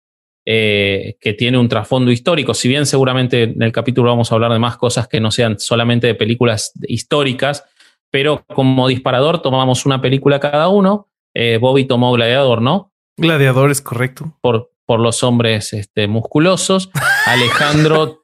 eh, 0.46 1.16
que 1.20 1.32
tiene 1.32 1.58
un 1.58 1.68
trasfondo 1.68 2.10
histórico. 2.10 2.52
Si 2.54 2.68
bien 2.68 2.86
seguramente 2.86 3.44
en 3.44 3.62
el 3.62 3.72
capítulo 3.72 4.10
vamos 4.10 4.30
a 4.30 4.34
hablar 4.34 4.52
de 4.52 4.58
más 4.58 4.76
cosas 4.76 5.08
que 5.08 5.20
no 5.20 5.30
sean 5.30 5.58
solamente 5.58 6.06
de 6.06 6.14
películas 6.14 6.72
históricas, 6.82 7.64
pero 8.10 8.44
como 8.46 8.86
disparador 8.88 9.40
tomamos 9.40 9.86
una 9.86 10.00
película 10.00 10.40
cada 10.40 10.68
uno. 10.68 11.08
Eh, 11.34 11.58
Bobby 11.60 11.84
tomó 11.86 12.12
Gladiador, 12.12 12.62
¿no? 12.62 12.92
Gladiador 13.16 13.70
es 13.70 13.80
correcto. 13.80 14.36
Por, 14.40 14.70
por 14.86 15.00
los 15.00 15.22
hombres 15.22 15.72
este, 15.72 16.08
musculosos. 16.08 16.90
Alejandro, 17.26 18.22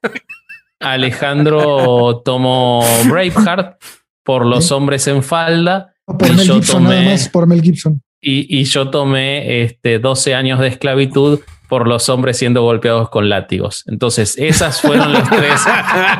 Alejandro 0.78 2.22
tomó 2.24 2.84
Braveheart 3.08 3.82
por 4.24 4.46
los 4.46 4.70
hombres 4.72 5.06
en 5.06 5.22
falda. 5.22 5.94
Por 6.04 6.34
Mel 6.34 6.40
Gibson, 6.40 6.84
nada 6.84 7.02
más 7.02 7.28
por 7.28 7.46
Mel 7.46 7.62
Gibson. 7.62 8.02
Y, 8.22 8.64
yo 8.64 8.90
tomé 8.90 9.62
este, 9.62 9.98
12 9.98 10.34
años 10.34 10.60
de 10.60 10.68
esclavitud 10.68 11.40
por 11.70 11.86
los 11.86 12.08
hombres 12.08 12.36
siendo 12.36 12.62
golpeados 12.62 13.08
con 13.08 13.28
látigos. 13.28 13.84
Entonces, 13.86 14.36
esas 14.36 14.82
fueron 14.82 15.12
los 15.12 15.22
tres, 15.30 15.62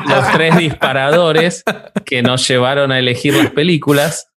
los 0.09 0.33
tres 0.33 0.57
disparadores 0.57 1.65
que 2.07 2.23
nos 2.23 2.47
llevaron 2.49 2.93
a 2.93 3.01
elegir 3.01 3.35
las 3.35 3.51
películas 3.51 4.33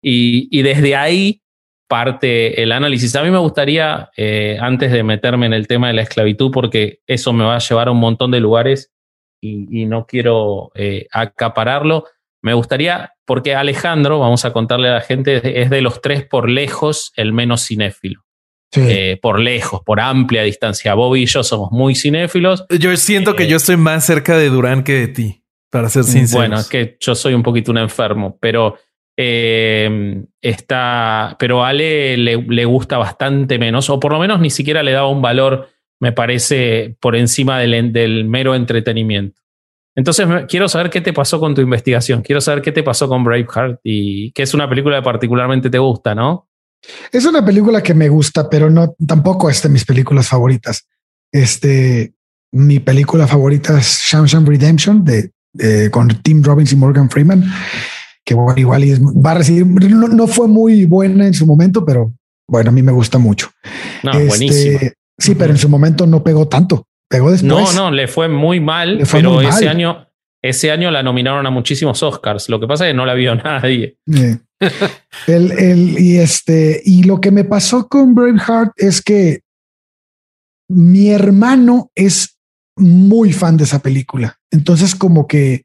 y, 0.00 0.62
desde 0.62 0.96
ahí 0.96 1.42
parte 1.88 2.62
el 2.62 2.72
análisis. 2.72 3.14
A 3.16 3.24
mí 3.24 3.30
me 3.30 3.38
gustaría, 3.38 4.10
eh, 4.16 4.56
antes 4.60 4.92
de 4.92 5.02
meterme 5.02 5.46
en 5.46 5.52
el 5.52 5.66
tema 5.66 5.88
de 5.88 5.94
la 5.94 6.02
esclavitud, 6.02 6.50
porque 6.52 7.00
eso 7.06 7.32
me 7.32 7.44
va 7.44 7.56
a 7.56 7.58
llevar 7.58 7.88
a 7.88 7.90
un 7.90 7.98
montón 7.98 8.30
de 8.30 8.40
lugares 8.40 8.92
y, 9.42 9.84
no 9.86 10.06
quiero 10.06 10.70
eh, 10.76 11.08
acapararlo, 11.10 12.04
me 12.40 12.54
gustaría, 12.54 13.12
porque 13.26 13.56
Alejandro, 13.56 14.20
vamos 14.20 14.44
a 14.44 14.52
contarle 14.52 14.88
a 14.88 14.94
la 14.94 15.00
gente, 15.00 15.60
es 15.60 15.70
de 15.70 15.82
los 15.82 16.00
tres 16.00 16.24
por 16.24 16.48
lejos 16.48 17.12
el 17.16 17.32
menos 17.32 17.66
cinéfilo. 17.66 18.22
Eh, 18.74 19.18
por 19.20 19.38
lejos, 19.38 19.82
por 19.84 20.00
amplia 20.00 20.42
distancia. 20.42 20.94
Bobby 20.94 21.22
y 21.22 21.26
yo 21.26 21.42
somos 21.42 21.70
muy 21.70 21.94
cinéfilos. 21.94 22.64
Yo 22.70 22.96
siento 22.96 23.36
que 23.36 23.44
eh, 23.44 23.48
yo 23.48 23.58
estoy 23.58 23.76
más 23.76 24.06
cerca 24.06 24.36
de 24.36 24.48
Durán 24.48 24.82
que 24.82 24.94
de 24.94 25.08
ti, 25.08 25.44
para 25.70 25.88
ser 25.90 26.04
sincero. 26.04 26.40
Bueno, 26.40 26.58
es 26.58 26.68
que 26.68 26.96
yo 26.98 27.14
soy 27.14 27.34
un 27.34 27.42
poquito 27.42 27.70
un 27.70 27.78
enfermo, 27.78 28.38
pero 28.40 28.76
eh, 29.16 30.24
está, 30.40 31.36
pero 31.38 31.64
a 31.64 31.68
Ale 31.68 32.16
le, 32.16 32.64
gusta 32.64 32.96
bastante 32.96 33.58
menos, 33.58 33.90
o 33.90 34.00
por 34.00 34.12
lo 34.12 34.18
menos 34.18 34.40
ni 34.40 34.48
siquiera 34.48 34.82
le 34.82 34.92
daba 34.92 35.08
un 35.08 35.20
valor, 35.20 35.68
me 36.00 36.12
parece, 36.12 36.96
por 36.98 37.14
encima 37.14 37.58
del, 37.58 37.92
del 37.92 38.24
mero 38.24 38.54
entretenimiento. 38.54 39.42
Entonces, 39.94 40.26
quiero 40.48 40.68
saber 40.68 40.88
qué 40.88 41.02
te 41.02 41.12
pasó 41.12 41.38
con 41.38 41.54
tu 41.54 41.60
investigación. 41.60 42.22
Quiero 42.22 42.40
saber 42.40 42.62
qué 42.62 42.72
te 42.72 42.82
pasó 42.82 43.08
con 43.08 43.24
Braveheart 43.24 43.80
y 43.84 44.32
que 44.32 44.42
es 44.42 44.54
una 44.54 44.66
película 44.66 44.96
que 44.96 45.02
particularmente 45.02 45.68
te 45.68 45.78
gusta, 45.78 46.14
¿no? 46.14 46.48
Es 47.10 47.24
una 47.24 47.44
película 47.44 47.82
que 47.82 47.94
me 47.94 48.08
gusta, 48.08 48.48
pero 48.48 48.70
no 48.70 48.94
tampoco 49.06 49.48
es 49.50 49.62
de 49.62 49.68
mis 49.68 49.84
películas 49.84 50.28
favoritas. 50.28 50.86
Este, 51.30 52.12
mi 52.52 52.80
película 52.80 53.26
favorita 53.26 53.78
es 53.78 54.00
Shawshank 54.04 54.46
Redemption 54.46 55.04
de, 55.04 55.30
con 55.90 56.08
Tim 56.22 56.42
Robbins 56.42 56.72
y 56.72 56.76
Morgan 56.76 57.08
Freeman, 57.08 57.44
que 58.24 58.34
igual 58.56 58.82
va 59.24 59.30
a 59.32 59.34
recibir. 59.34 59.66
No, 59.66 60.26
fue 60.26 60.48
muy 60.48 60.84
buena 60.84 61.26
en 61.26 61.34
su 61.34 61.46
momento, 61.46 61.84
pero 61.84 62.12
bueno, 62.48 62.70
a 62.70 62.72
mí 62.72 62.82
me 62.82 62.92
gusta 62.92 63.18
mucho. 63.18 63.50
No, 64.02 64.12
este, 64.12 64.94
Sí, 65.18 65.34
pero 65.36 65.52
en 65.52 65.58
su 65.58 65.68
momento 65.68 66.06
no 66.06 66.24
pegó 66.24 66.48
tanto. 66.48 66.86
Pegó 67.08 67.30
después. 67.30 67.48
No, 67.48 67.72
no, 67.72 67.90
le 67.90 68.08
fue 68.08 68.28
muy 68.28 68.60
mal, 68.60 69.06
pero 69.10 69.40
ese 69.40 69.68
año, 69.68 70.08
ese 70.42 70.72
año 70.72 70.90
la 70.90 71.02
nominaron 71.02 71.46
a 71.46 71.50
muchísimos 71.50 72.02
Oscars. 72.02 72.48
Lo 72.48 72.58
que 72.58 72.66
pasa 72.66 72.84
es 72.84 72.90
que 72.90 72.96
no 72.96 73.06
la 73.06 73.14
vio 73.14 73.34
nadie. 73.36 73.96
el, 75.26 75.52
el, 75.52 75.98
y 75.98 76.18
este, 76.18 76.82
y 76.84 77.04
lo 77.04 77.20
que 77.20 77.30
me 77.30 77.44
pasó 77.44 77.88
con 77.88 78.14
Braveheart 78.14 78.72
es 78.76 79.00
que 79.00 79.40
mi 80.68 81.10
hermano 81.10 81.90
es 81.94 82.38
muy 82.76 83.32
fan 83.32 83.56
de 83.56 83.64
esa 83.64 83.78
película. 83.78 84.38
Entonces, 84.50 84.94
como 84.94 85.26
que 85.26 85.64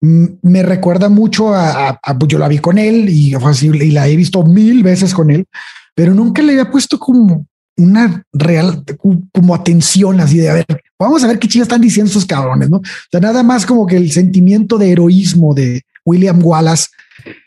me 0.00 0.62
recuerda 0.64 1.08
mucho 1.08 1.54
a, 1.54 2.00
yo 2.26 2.38
la 2.38 2.48
vi 2.48 2.58
con 2.58 2.76
él 2.76 3.08
y, 3.08 3.34
y 3.34 3.90
la 3.92 4.08
he 4.08 4.16
visto 4.16 4.42
mil 4.44 4.82
veces 4.82 5.14
con 5.14 5.30
él, 5.30 5.46
pero 5.94 6.12
nunca 6.12 6.42
le 6.42 6.52
había 6.52 6.70
puesto 6.72 6.98
como 6.98 7.46
una 7.76 8.24
real 8.32 8.84
como 9.32 9.54
atención 9.54 10.20
así 10.20 10.38
de 10.38 10.50
a 10.50 10.54
ver, 10.54 10.66
vamos 10.98 11.24
a 11.24 11.26
ver 11.26 11.38
qué 11.38 11.48
chicas 11.48 11.66
están 11.66 11.80
diciendo 11.80 12.10
esos 12.10 12.26
cabrones, 12.26 12.70
¿no? 12.70 12.78
O 12.78 12.82
sea, 13.10 13.20
nada 13.20 13.42
más 13.42 13.66
como 13.66 13.86
que 13.86 13.96
el 13.96 14.12
sentimiento 14.12 14.78
de 14.78 14.92
heroísmo 14.92 15.54
de 15.54 15.82
William 16.04 16.40
Wallace 16.42 16.88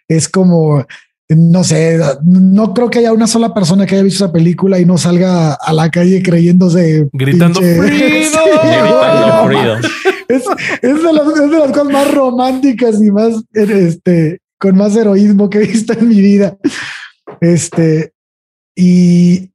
es 0.08 0.27
como, 0.27 0.86
no 1.29 1.63
sé, 1.63 2.00
no 2.24 2.74
creo 2.74 2.89
que 2.89 3.00
haya 3.00 3.13
una 3.13 3.27
sola 3.27 3.53
persona 3.53 3.86
que 3.86 3.96
haya 3.96 4.03
visto 4.03 4.25
esa 4.25 4.34
película 4.34 4.79
y 4.79 4.86
no 4.86 4.98
salga 4.98 5.53
a 5.53 5.74
la 5.74 5.89
calle 5.89 6.24
creyéndose 6.24 7.08
gritando 7.13 7.62
Es, 10.27 10.41
es, 10.82 11.03
de 11.03 11.13
las, 11.13 11.27
es 11.27 11.51
de 11.51 11.60
las 11.60 11.70
cosas 11.70 11.94
más 11.94 12.12
románticas 12.12 12.96
y 13.00 13.12
más 13.12 13.44
este 13.53 14.39
con 14.58 14.75
más 14.75 14.96
heroísmo 14.96 15.51
que 15.51 15.60
he 15.60 15.67
visto 15.67 15.94
en 15.94 16.08
mi 16.08 16.20
vida. 16.20 16.58
Este, 17.41 18.12
y 18.75 19.51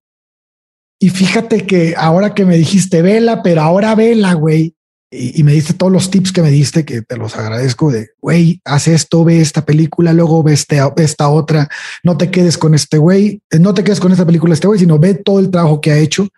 y 1.03 1.09
fíjate 1.09 1.67
que 1.67 1.95
ahora 1.97 2.35
que 2.35 2.45
me 2.45 2.59
dijiste 2.59 3.01
vela, 3.01 3.43
pero 3.43 3.63
ahora 3.63 3.95
vela, 3.95 4.35
güey, 4.35 4.75
y, 5.11 5.43
me 5.43 5.53
diste 5.53 5.73
todos 5.73 5.91
los 5.91 6.11
tips 6.11 6.31
que 6.31 6.43
me 6.43 6.51
diste, 6.51 6.85
que 6.85 7.03
te 7.03 7.17
los 7.17 7.35
agradezco 7.37 7.91
de, 7.91 8.11
güey, 8.21 8.61
haz 8.65 8.87
esto, 8.87 9.25
ve 9.25 9.41
esta 9.41 9.65
película, 9.65 10.13
luego 10.13 10.43
ve, 10.43 10.53
este, 10.53 10.79
esta 10.99 11.31
otra, 11.31 11.69
no 12.05 12.17
te 12.17 12.31
quedes 12.31 12.59
con 12.59 12.75
este 12.75 12.99
güey, 12.99 13.43
no 13.59 13.75
te 13.75 13.83
quedes 13.83 13.99
con 13.99 14.13
esta 14.13 14.27
película 14.27 14.55
este 14.55 14.69
güey, 14.69 14.79
sino 14.79 14.99
ve 14.99 15.15
todo 15.15 15.41
el 15.41 15.51
trabajo 15.51 15.81
que 15.81 15.91
ha 15.91 15.99
hecho. 15.99 16.29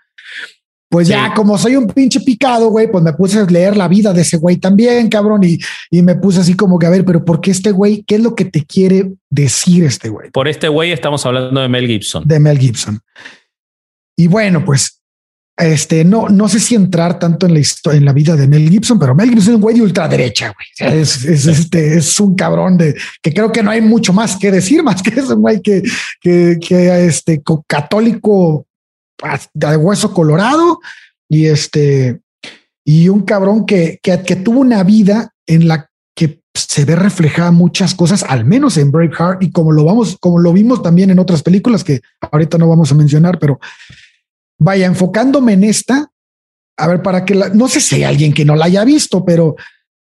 Pues 0.89 1.09
ya, 1.09 1.33
como 1.35 1.57
soy 1.59 1.75
un 1.77 1.87
pinche 1.87 2.21
picado, 2.21 2.69
güey, 2.69 2.91
pues 2.91 3.03
me 3.03 3.15
puse 3.15 3.41
a 3.41 3.45
leer 3.45 3.77
la 3.77 3.89
vida 3.89 4.13
de 4.13 4.23
ese 4.23 4.37
güey 4.37 4.59
también, 4.59 5.09
cabrón, 5.09 5.43
y, 5.43 5.59
y 5.91 6.03
me 6.03 6.15
puse 6.15 6.41
así 6.41 6.55
como 6.55 6.79
que, 6.79 6.87
a 6.87 6.91
ver, 6.91 7.05
pero 7.05 7.25
¿por 7.25 7.41
qué 7.41 7.51
este 7.51 7.73
güey? 7.73 8.05
¿Qué 8.07 8.17
es 8.17 8.23
lo 8.23 8.35
que 8.35 8.45
te 8.45 8.65
quiere 8.65 9.11
decir 9.29 9.85
este 9.85 10.09
güey? 10.09 10.31
Por 10.31 10.49
este 10.49 10.69
güey 10.69 10.93
estamos 10.93 11.27
hablando 11.27 11.61
de 11.61 11.69
Mel 11.69 11.87
Gibson. 11.87 12.25
De 12.27 12.39
Mel 12.39 12.59
Gibson. 12.59 13.01
Y 14.23 14.29
bueno, 14.29 14.65
pues 14.65 15.03
este 15.57 16.05
no, 16.05 16.29
no 16.29 16.49
sé 16.49 16.61
si 16.61 16.77
entrar 16.77 17.19
tanto 17.19 17.45
en 17.45 17.55
la 17.55 17.59
historia, 17.59 17.99
en 17.99 18.05
la 18.05 18.13
vida 18.13 18.37
de 18.37 18.47
Mel 18.47 18.71
Gibson, 18.71 19.01
pero 19.01 19.17
Mel 19.17 19.31
Gibson 19.31 19.49
es 19.51 19.57
un 19.57 19.61
güey 19.61 19.75
de 19.75 19.83
ultraderecha, 19.83 20.55
güey. 20.55 20.93
Es, 20.95 21.25
este, 21.25 21.97
es 21.97 22.21
un 22.21 22.37
cabrón 22.37 22.79
de 22.79 22.95
que 23.21 23.35
creo 23.35 23.51
que 23.51 23.65
no 23.65 23.73
hay 23.73 23.81
mucho 23.81 24.13
más 24.13 24.37
que 24.37 24.53
decir, 24.53 24.81
más 24.85 25.03
que 25.03 25.19
es 25.19 25.29
un 25.29 25.41
güey 25.41 25.61
que, 25.61 25.83
que, 26.21 26.57
que 26.61 27.05
este 27.05 27.43
católico 27.67 28.65
de 29.55 29.77
hueso 29.77 30.15
colorado 30.15 30.79
y 31.29 31.47
este 31.47 32.21
y 32.85 33.09
un 33.09 33.23
cabrón 33.23 33.67
que, 33.67 33.99
que, 34.05 34.23
que 34.23 34.37
tuvo 34.37 34.61
una 34.61 34.85
vida 34.85 35.35
en 35.49 35.67
la 35.67 35.91
que 36.15 36.43
se 36.55 36.85
ve 36.85 36.95
reflejada 36.95 37.51
muchas 37.51 37.95
cosas, 37.95 38.23
al 38.23 38.45
menos 38.45 38.77
en 38.77 38.93
Braveheart 38.93 39.43
y 39.43 39.51
como 39.51 39.73
lo 39.73 39.85
vamos, 39.85 40.17
como 40.21 40.39
lo 40.39 40.53
vimos 40.53 40.83
también 40.83 41.11
en 41.11 41.19
otras 41.19 41.43
películas 41.43 41.83
que 41.83 42.03
ahorita 42.21 42.59
no 42.59 42.69
vamos 42.69 42.93
a 42.93 42.95
mencionar, 42.95 43.39
pero 43.39 43.59
vaya 44.63 44.87
enfocándome 44.87 45.55
en 45.55 45.65
esta, 45.65 46.11
a 46.77 46.87
ver, 46.87 47.03
para 47.03 47.25
que 47.25 47.35
la, 47.35 47.49
no 47.49 47.69
sé 47.69 47.81
si 47.81 47.97
hay 47.97 48.05
alguien 48.05 48.33
que 48.33 48.45
no 48.45 48.55
la 48.55 48.67
haya 48.67 48.85
visto, 48.85 49.25
pero 49.25 49.57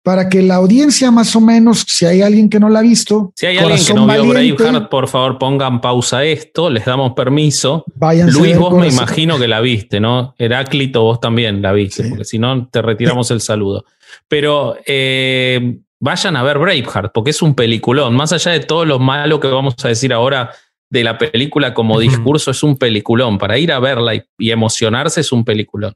para 0.03 0.27
que 0.27 0.41
la 0.41 0.55
audiencia 0.55 1.11
más 1.11 1.33
o 1.33 1.39
menos, 1.39 1.85
si 1.87 2.05
hay 2.05 2.21
alguien 2.21 2.49
que 2.49 2.59
no 2.59 2.67
la 2.67 2.79
ha 2.79 2.81
visto, 2.81 3.31
si 3.37 3.45
hay 3.45 3.57
alguien 3.57 3.79
que 3.85 3.93
no 3.93 4.05
vio 4.05 4.25
Braveheart, 4.25 4.89
por 4.89 5.07
favor 5.07 5.39
pongan 5.39 5.79
pausa 5.79 6.25
esto, 6.25 6.69
les 6.69 6.83
damos 6.83 7.13
permiso. 7.13 7.85
Luis, 8.27 8.57
vos 8.57 8.73
me 8.73 8.89
imagino 8.89 9.39
que 9.39 9.47
la 9.47 9.61
viste, 9.61 10.01
¿no? 10.01 10.35
Heráclito, 10.37 11.03
vos 11.03 11.21
también 11.21 11.61
la 11.61 11.71
viste, 11.71 12.03
porque 12.09 12.25
si 12.25 12.37
no 12.37 12.67
te 12.67 12.81
retiramos 12.81 13.31
el 13.31 13.39
saludo. 13.39 13.85
Pero 14.27 14.75
eh, 14.85 15.79
vayan 16.01 16.35
a 16.35 16.43
ver 16.43 16.59
Braveheart, 16.59 17.13
porque 17.13 17.29
es 17.29 17.41
un 17.41 17.55
peliculón. 17.55 18.13
Más 18.13 18.33
allá 18.33 18.51
de 18.51 18.59
todo 18.59 18.83
lo 18.83 18.99
malo 18.99 19.39
que 19.39 19.47
vamos 19.47 19.75
a 19.83 19.87
decir 19.87 20.11
ahora 20.11 20.51
de 20.93 21.03
la 21.03 21.17
película 21.17 21.73
como 21.73 21.99
discurso, 21.99 22.51
es 22.51 22.61
un 22.61 22.77
peliculón. 22.77 23.39
Para 23.39 23.57
ir 23.57 23.71
a 23.71 23.79
verla 23.79 24.13
y 24.37 24.51
emocionarse 24.51 25.21
es 25.21 25.31
un 25.31 25.43
peliculón. 25.43 25.93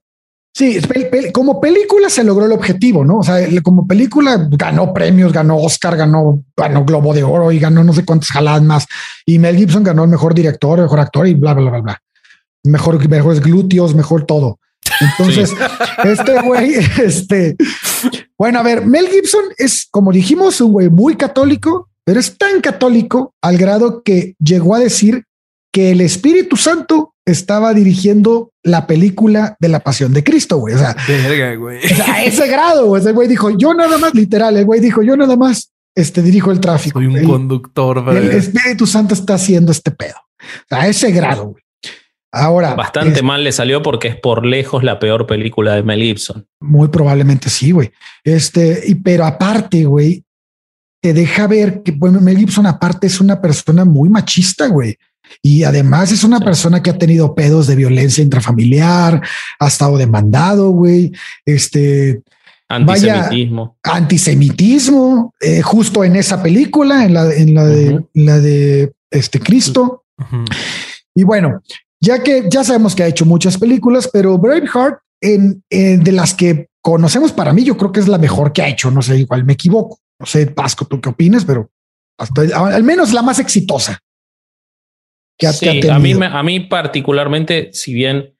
Sí, 0.56 0.80
como 1.34 1.62
película 1.62 2.10
se 2.10 2.24
logró 2.24 2.48
el 2.48 2.51
objetivo, 2.51 3.06
¿no? 3.06 3.20
O 3.20 3.24
sea, 3.24 3.48
como 3.62 3.86
película 3.86 4.48
ganó 4.50 4.92
premios, 4.92 5.32
ganó 5.32 5.58
Oscar, 5.58 5.96
ganó, 5.96 6.44
ganó 6.56 6.84
Globo 6.84 7.13
de 7.13 7.24
Oro 7.24 7.51
y 7.51 7.60
ganó 7.60 7.84
no 7.84 7.94
sé 7.94 8.04
cuántas 8.04 8.32
jaladas 8.32 8.63
más. 8.63 8.88
Y 9.24 9.38
Mel 9.38 9.56
Gibson 9.56 9.84
ganó 9.84 10.04
el 10.04 10.10
mejor 10.10 10.34
director, 10.34 10.82
mejor 10.82 11.00
actor 11.00 11.27
y 11.27 11.36
bla, 11.36 11.54
bla, 11.54 11.70
bla, 11.70 11.82
bla. 11.82 12.01
Mejor, 12.63 13.08
mejores 13.08 13.39
glúteos, 13.39 13.94
mejor 13.94 14.25
todo. 14.25 14.58
Entonces, 15.00 15.54
este 16.04 16.42
güey, 16.42 16.74
este, 17.04 17.56
bueno, 18.36 18.58
a 18.58 18.63
ver, 18.63 18.84
Mel 18.84 19.10
Gibson 19.10 19.44
es, 19.58 19.88
como 19.92 20.12
dijimos, 20.12 20.60
un 20.60 20.72
güey 20.72 20.89
muy 20.89 21.16
católico, 21.16 21.88
pero 22.08 22.22
es 22.22 22.38
tan 22.38 22.62
católico 22.62 23.34
al 23.42 23.58
grado 23.58 24.02
que 24.02 24.36
llegó 24.40 24.76
a 24.76 24.80
decir 24.80 25.26
que 25.74 25.92
el 25.92 26.00
Espíritu 26.00 26.56
Santo 26.56 27.14
estaba 27.26 27.74
dirigiendo 27.74 28.54
la 28.64 28.88
película 28.88 29.58
de 29.60 29.68
la 29.68 29.82
pasión 29.82 30.14
de 30.14 30.24
Cristo, 30.24 30.56
güey. 30.56 30.76
O 30.76 30.78
sea, 30.78 30.96
a 32.08 32.24
ese 32.24 32.48
grado, 32.48 32.86
güey. 32.86 33.02
Ese 33.02 33.12
güey 33.12 33.28
dijo, 33.28 33.50
yo 33.50 33.74
nada 33.74 33.98
más, 33.98 34.14
literal, 34.16 34.56
el 34.56 34.64
güey 34.64 34.80
dijo, 34.80 35.04
yo 35.04 35.18
nada 35.18 35.36
más 35.36 35.74
este, 35.96 36.22
dirijo 36.22 36.50
el 36.52 36.62
tráfico. 36.62 37.00
Soy 37.00 37.08
un 37.08 37.26
conductor. 37.26 38.02
El 38.16 38.32
Espíritu 38.32 38.88
Santo 38.88 39.14
está 39.14 39.34
haciendo 39.34 39.74
este 39.74 39.92
pedo. 39.92 40.16
A 40.70 40.88
ese 40.88 41.12
grado, 41.12 41.48
güey. 41.48 41.64
Ahora. 42.32 42.74
Bastante 42.74 43.22
mal 43.22 43.44
le 43.44 43.52
salió 43.52 43.82
porque 43.82 44.08
es 44.08 44.16
por 44.16 44.46
lejos 44.46 44.82
la 44.82 45.00
peor 45.00 45.28
película 45.28 45.76
de 45.76 45.84
Mel 45.84 46.02
Gibson. 46.02 46.48
Muy 46.62 46.88
probablemente 46.88 47.50
sí, 47.50 47.72
güey. 47.72 47.92
Este, 48.24 48.82
y 48.88 48.96
pero 48.96 49.26
aparte, 49.26 49.84
güey, 49.84 50.24
te 51.08 51.14
deja 51.14 51.48
ver 51.48 51.84
que, 51.84 51.92
bueno, 51.94 52.20
Mel 52.20 52.38
Gibson 52.38 52.66
aparte 52.66 53.08
es 53.08 53.22
una 53.22 53.40
persona 53.40 53.86
muy 53.86 54.10
machista, 54.10 54.68
güey. 54.68 54.98
Y 55.42 55.64
además 55.64 56.12
es 56.12 56.26
una 56.26 56.42
persona 56.42 56.84
que 56.84 56.90
ha 56.90 56.98
tenido 56.98 57.34
pedos 57.34 57.68
de 57.68 57.78
violencia 57.78 58.22
intrafamiliar, 58.22 59.22
ha 59.58 59.68
estado 59.68 59.98
demandado, 59.98 60.72
güey. 60.72 61.14
Este. 61.46 62.22
Antisemitismo. 62.68 63.78
antisemitismo, 63.84 65.34
eh, 65.40 65.62
justo 65.62 66.04
en 66.04 66.18
esa 66.18 66.44
película, 66.44 67.06
en 67.06 67.14
la, 67.14 67.34
en 67.34 67.54
la 67.54 67.64
de, 67.64 68.04
la 68.14 68.40
de 68.40 68.92
este 69.10 69.40
Cristo. 69.40 70.04
Y 71.16 71.24
bueno, 71.24 71.62
ya 72.02 72.22
que 72.22 72.50
ya 72.50 72.66
sabemos 72.66 72.96
que 72.96 73.04
ha 73.04 73.08
hecho 73.08 73.26
muchas 73.26 73.58
películas, 73.58 74.10
pero 74.12 74.38
Braveheart, 74.38 75.00
en, 75.22 75.64
de 75.70 76.12
las 76.12 76.34
que 76.34 76.68
conocemos 76.82 77.32
para 77.32 77.54
mí, 77.54 77.64
yo 77.64 77.78
creo 77.78 77.94
que 77.94 78.02
es 78.02 78.10
la 78.10 78.18
mejor 78.18 78.52
que 78.52 78.62
ha 78.62 78.68
hecho. 78.68 78.92
No 78.92 79.02
sé, 79.02 79.20
igual 79.20 79.46
me 79.46 79.54
equivoco. 79.54 80.02
No 80.20 80.26
sé, 80.26 80.48
Pasco, 80.48 80.86
tú 80.86 81.00
qué 81.00 81.10
opinas, 81.10 81.46
pero 81.46 81.72
hasta, 82.18 82.42
al 82.56 82.84
menos 82.84 83.14
la 83.14 83.22
más 83.22 83.40
exitosa 83.40 84.02
sí, 85.40 85.90
a, 85.90 86.00
mí, 86.00 86.14
a 86.20 86.44
mí 86.44 86.60
particularmente, 86.62 87.70
si 87.72 87.94
bien, 87.94 88.36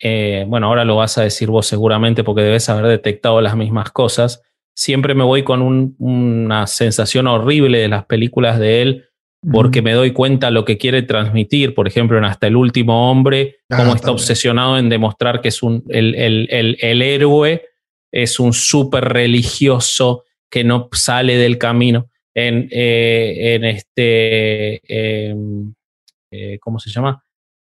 eh, 0.00 0.44
bueno, 0.48 0.68
ahora 0.68 0.84
lo 0.84 0.96
vas 0.96 1.18
a 1.18 1.22
decir 1.22 1.48
vos 1.48 1.66
seguramente 1.66 2.24
porque 2.24 2.42
debes 2.42 2.68
haber 2.68 2.86
detectado 2.86 3.40
las 3.40 3.56
mismas 3.56 3.90
cosas, 3.90 4.42
siempre 4.74 5.14
me 5.14 5.24
voy 5.24 5.42
con 5.42 5.96
una 5.98 6.66
sensación 6.66 7.26
horrible 7.26 7.78
de 7.78 7.88
las 7.88 8.04
películas 8.04 8.58
de 8.58 8.82
él 8.82 9.04
porque 9.52 9.82
me 9.82 9.92
doy 9.92 10.12
cuenta 10.12 10.50
lo 10.50 10.64
que 10.64 10.78
quiere 10.78 11.02
transmitir, 11.02 11.72
por 11.72 11.86
ejemplo, 11.86 12.18
en 12.18 12.24
Hasta 12.24 12.48
el 12.48 12.56
último 12.56 13.08
hombre, 13.08 13.58
ah, 13.70 13.76
cómo 13.76 13.94
está 13.94 14.10
obsesionado 14.10 14.76
en 14.78 14.88
demostrar 14.88 15.40
que 15.40 15.48
es 15.48 15.62
un, 15.62 15.84
el, 15.88 16.16
el, 16.16 16.76
el, 16.80 17.02
héroe 17.02 17.62
es 18.10 18.40
un 18.40 18.52
súper 18.52 19.04
religioso 19.04 20.24
que 20.50 20.64
no 20.64 20.88
sale 20.92 21.36
del 21.36 21.58
camino. 21.58 22.08
En, 22.34 22.68
eh, 22.70 23.54
en 23.54 23.64
este, 23.64 24.80
em, 24.86 25.74
eh, 26.30 26.58
¿cómo 26.60 26.78
se 26.78 26.90
llama? 26.90 27.24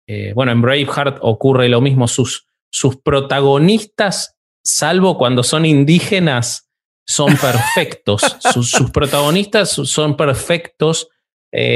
Eh, 0.07 0.33
bueno, 0.33 0.51
en 0.51 0.61
Braveheart 0.61 1.19
ocurre 1.21 1.69
lo 1.69 1.79
mismo. 1.81 2.07
Sus, 2.07 2.47
sus 2.69 2.97
protagonistas, 2.97 4.35
salvo 4.63 5.17
cuando 5.17 5.43
son 5.43 5.65
indígenas, 5.65 6.69
son 7.05 7.37
perfectos. 7.41 8.21
sus, 8.53 8.91
protagonistas 8.91 9.69
son 9.69 10.17
perfectos, 10.17 11.07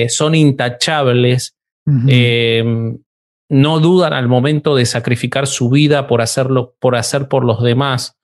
son 0.10 0.36
intachables, 0.36 1.56
no 1.86 3.80
dudan 3.80 4.14
al 4.14 4.28
momento 4.28 4.76
de 4.76 4.86
sacrificar 4.86 5.48
su 5.48 5.70
vida 5.70 6.08
por 6.08 6.22
hacerlo, 6.22 6.76
por 6.80 6.96
hacer 6.96 7.30
por 7.30 7.46
los 7.46 7.64
demás. 7.64 8.18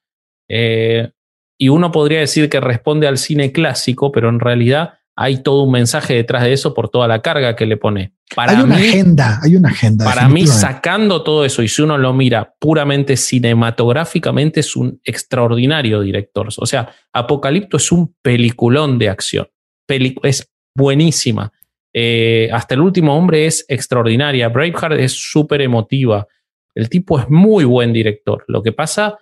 Y 1.57 1.69
uno 1.69 1.91
podría 1.91 2.19
decir 2.19 2.49
que 2.49 2.59
responde 2.59 3.07
al 3.07 3.17
cine 3.17 3.51
clásico, 3.51 4.11
pero 4.11 4.29
en 4.29 4.39
realidad 4.39 4.93
hay 5.15 5.41
todo 5.41 5.63
un 5.63 5.71
mensaje 5.71 6.13
detrás 6.13 6.43
de 6.43 6.53
eso 6.53 6.75
por 6.75 6.89
toda 6.89 7.07
la 7.07 7.23
carga 7.23 7.55
que 7.55 7.65
le 7.65 7.75
pone. 7.75 8.13
Para 8.35 8.51
hay 8.51 8.63
una 8.63 8.75
agenda, 8.75 9.39
hay 9.41 9.55
una 9.55 9.69
agenda. 9.69 10.05
Para 10.05 10.29
mí, 10.29 10.45
sacando 10.45 11.23
todo 11.23 11.43
eso, 11.43 11.63
y 11.63 11.67
si 11.67 11.81
uno 11.81 11.97
lo 11.97 12.13
mira 12.13 12.53
puramente 12.59 13.17
cinematográficamente, 13.17 14.59
es 14.59 14.75
un 14.75 15.01
extraordinario 15.03 16.01
director. 16.01 16.49
O 16.55 16.65
sea, 16.67 16.93
Apocalipto 17.11 17.77
es 17.77 17.91
un 17.91 18.15
peliculón 18.21 18.99
de 18.99 19.09
acción. 19.09 19.47
es 19.87 20.51
buenísima. 20.75 21.51
Eh, 21.93 22.49
hasta 22.53 22.75
el 22.75 22.81
último 22.81 23.17
hombre 23.17 23.47
es 23.47 23.65
extraordinaria. 23.69 24.49
Braveheart 24.49 24.99
es 24.99 25.13
súper 25.13 25.61
emotiva. 25.61 26.27
El 26.75 26.89
tipo 26.89 27.19
es 27.19 27.27
muy 27.27 27.65
buen 27.65 27.91
director. 27.91 28.43
Lo 28.47 28.61
que 28.61 28.71
pasa 28.71 29.17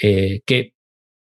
eh, 0.00 0.40
que 0.46 0.73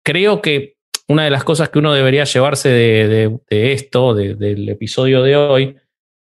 creo 0.07 0.41
que 0.41 0.77
una 1.09 1.25
de 1.25 1.31
las 1.31 1.43
cosas 1.43 1.69
que 1.69 1.81
uno 1.81 1.93
debería 1.93 2.23
llevarse 2.23 2.69
de, 2.69 3.41
esto, 3.51 4.15
del 4.15 4.69
episodio 4.69 5.23
de 5.23 5.37
hoy, 5.37 5.77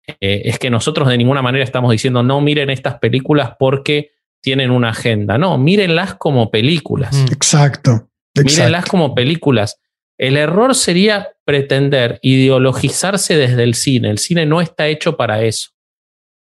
eh, 0.08 0.44
es 0.46 0.58
que 0.58 0.70
nosotros 0.70 1.10
de 1.10 1.18
ninguna 1.18 1.42
manera 1.42 1.66
estamos 1.66 1.92
diciendo 1.92 2.24
no 2.24 2.40
miren 2.40 2.70
estas 2.70 2.98
películas 3.00 3.56
porque 3.60 4.12
tienen 4.42 4.72
una 4.72 4.92
agenda. 4.92 5.38
No, 5.38 5.58
mírenlas 5.58 6.16
como 6.16 6.50
películas. 6.50 7.26
Exacto. 7.30 8.10
Mírenlas 8.34 8.86
como 8.86 9.14
películas. 9.14 9.82
El 10.18 10.38
error 10.38 10.74
sería 10.74 11.34
pretender 11.44 12.20
ideologizarse 12.22 13.36
desde 13.36 13.64
el 13.64 13.76
cine. 13.76 14.10
El 14.10 14.18
cine 14.18 14.46
no 14.46 14.62
está 14.62 14.88
hecho 14.88 15.18
para 15.18 15.44
eso. 15.44 15.72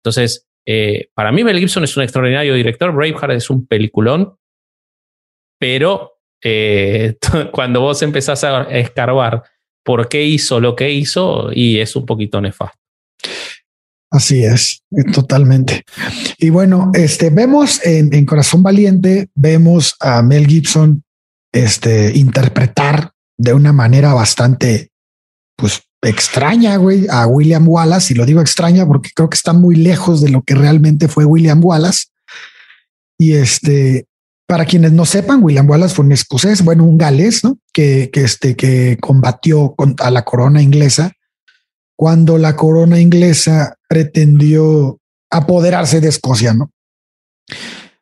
Entonces, 0.01 0.47
eh, 0.65 1.09
para 1.13 1.33
mí 1.33 1.43
Mel 1.43 1.59
Gibson 1.59 1.83
es 1.83 1.97
un 1.97 2.03
extraordinario 2.03 2.53
director, 2.53 2.93
Braveheart 2.93 3.33
es 3.33 3.49
un 3.49 3.67
peliculón, 3.67 4.37
pero 5.59 6.16
eh, 6.43 7.15
cuando 7.51 7.81
vos 7.81 8.01
empezás 8.01 8.43
a 8.43 8.63
escarbar 8.63 9.43
por 9.83 10.09
qué 10.09 10.23
hizo 10.23 10.59
lo 10.59 10.75
que 10.75 10.91
hizo 10.91 11.49
y 11.53 11.79
es 11.79 11.95
un 11.95 12.05
poquito 12.05 12.41
nefasto. 12.41 12.77
Así 14.09 14.43
es, 14.43 14.83
totalmente. 15.13 15.83
Y 16.37 16.49
bueno, 16.49 16.91
este 16.93 17.29
vemos 17.29 17.85
en, 17.85 18.25
Corazón 18.25 18.63
Valiente, 18.63 19.29
vemos 19.35 19.95
a 19.99 20.21
Mel 20.23 20.47
Gibson 20.47 21.03
este, 21.51 22.17
interpretar 22.17 23.11
de 23.37 23.53
una 23.53 23.73
manera 23.73 24.13
bastante, 24.13 24.91
pues 25.57 25.83
extraña, 26.01 26.77
güey, 26.77 27.05
a 27.09 27.27
William 27.27 27.67
Wallace. 27.67 28.13
Y 28.13 28.17
lo 28.17 28.25
digo 28.25 28.39
extraña 28.39 28.85
porque 28.85 29.11
creo 29.13 29.29
que 29.29 29.35
está 29.35 29.51
muy 29.51 29.75
lejos 29.75 30.21
de 30.21 30.29
lo 30.29 30.41
que 30.41 30.55
realmente 30.55 31.09
fue 31.09 31.25
William 31.25 31.63
Wallace. 31.63 32.05
Y 33.19 33.33
este, 33.33 34.06
para 34.47 34.65
quienes 34.65 34.93
no 34.93 35.05
sepan, 35.05 35.43
William 35.43 35.69
Wallace 35.69 35.93
fue 35.93 36.05
un 36.05 36.13
escocés, 36.13 36.63
bueno, 36.63 36.85
un 36.85 36.97
galés, 36.97 37.43
¿no? 37.43 37.59
Que, 37.73 38.09
que, 38.11 38.23
este, 38.23 38.55
que 38.55 38.97
combatió 38.99 39.75
a 39.99 40.09
la 40.09 40.23
corona 40.23 40.61
inglesa 40.61 41.11
cuando 41.97 42.37
la 42.37 42.55
corona 42.55 42.99
inglesa 42.99 43.75
pretendió 43.89 44.99
apoderarse 45.31 45.99
de 45.99 46.07
Escocia, 46.07 46.53
¿no? 46.53 46.71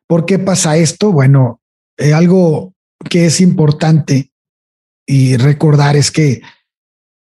¿Por 0.06 0.26
qué 0.26 0.38
pasa 0.38 0.76
esto? 0.76 1.10
Bueno, 1.10 1.60
eh, 1.96 2.12
algo 2.12 2.74
que 3.08 3.26
es 3.26 3.40
importante 3.40 4.30
y 5.06 5.36
recordar 5.36 5.96
es 5.96 6.10
que 6.10 6.42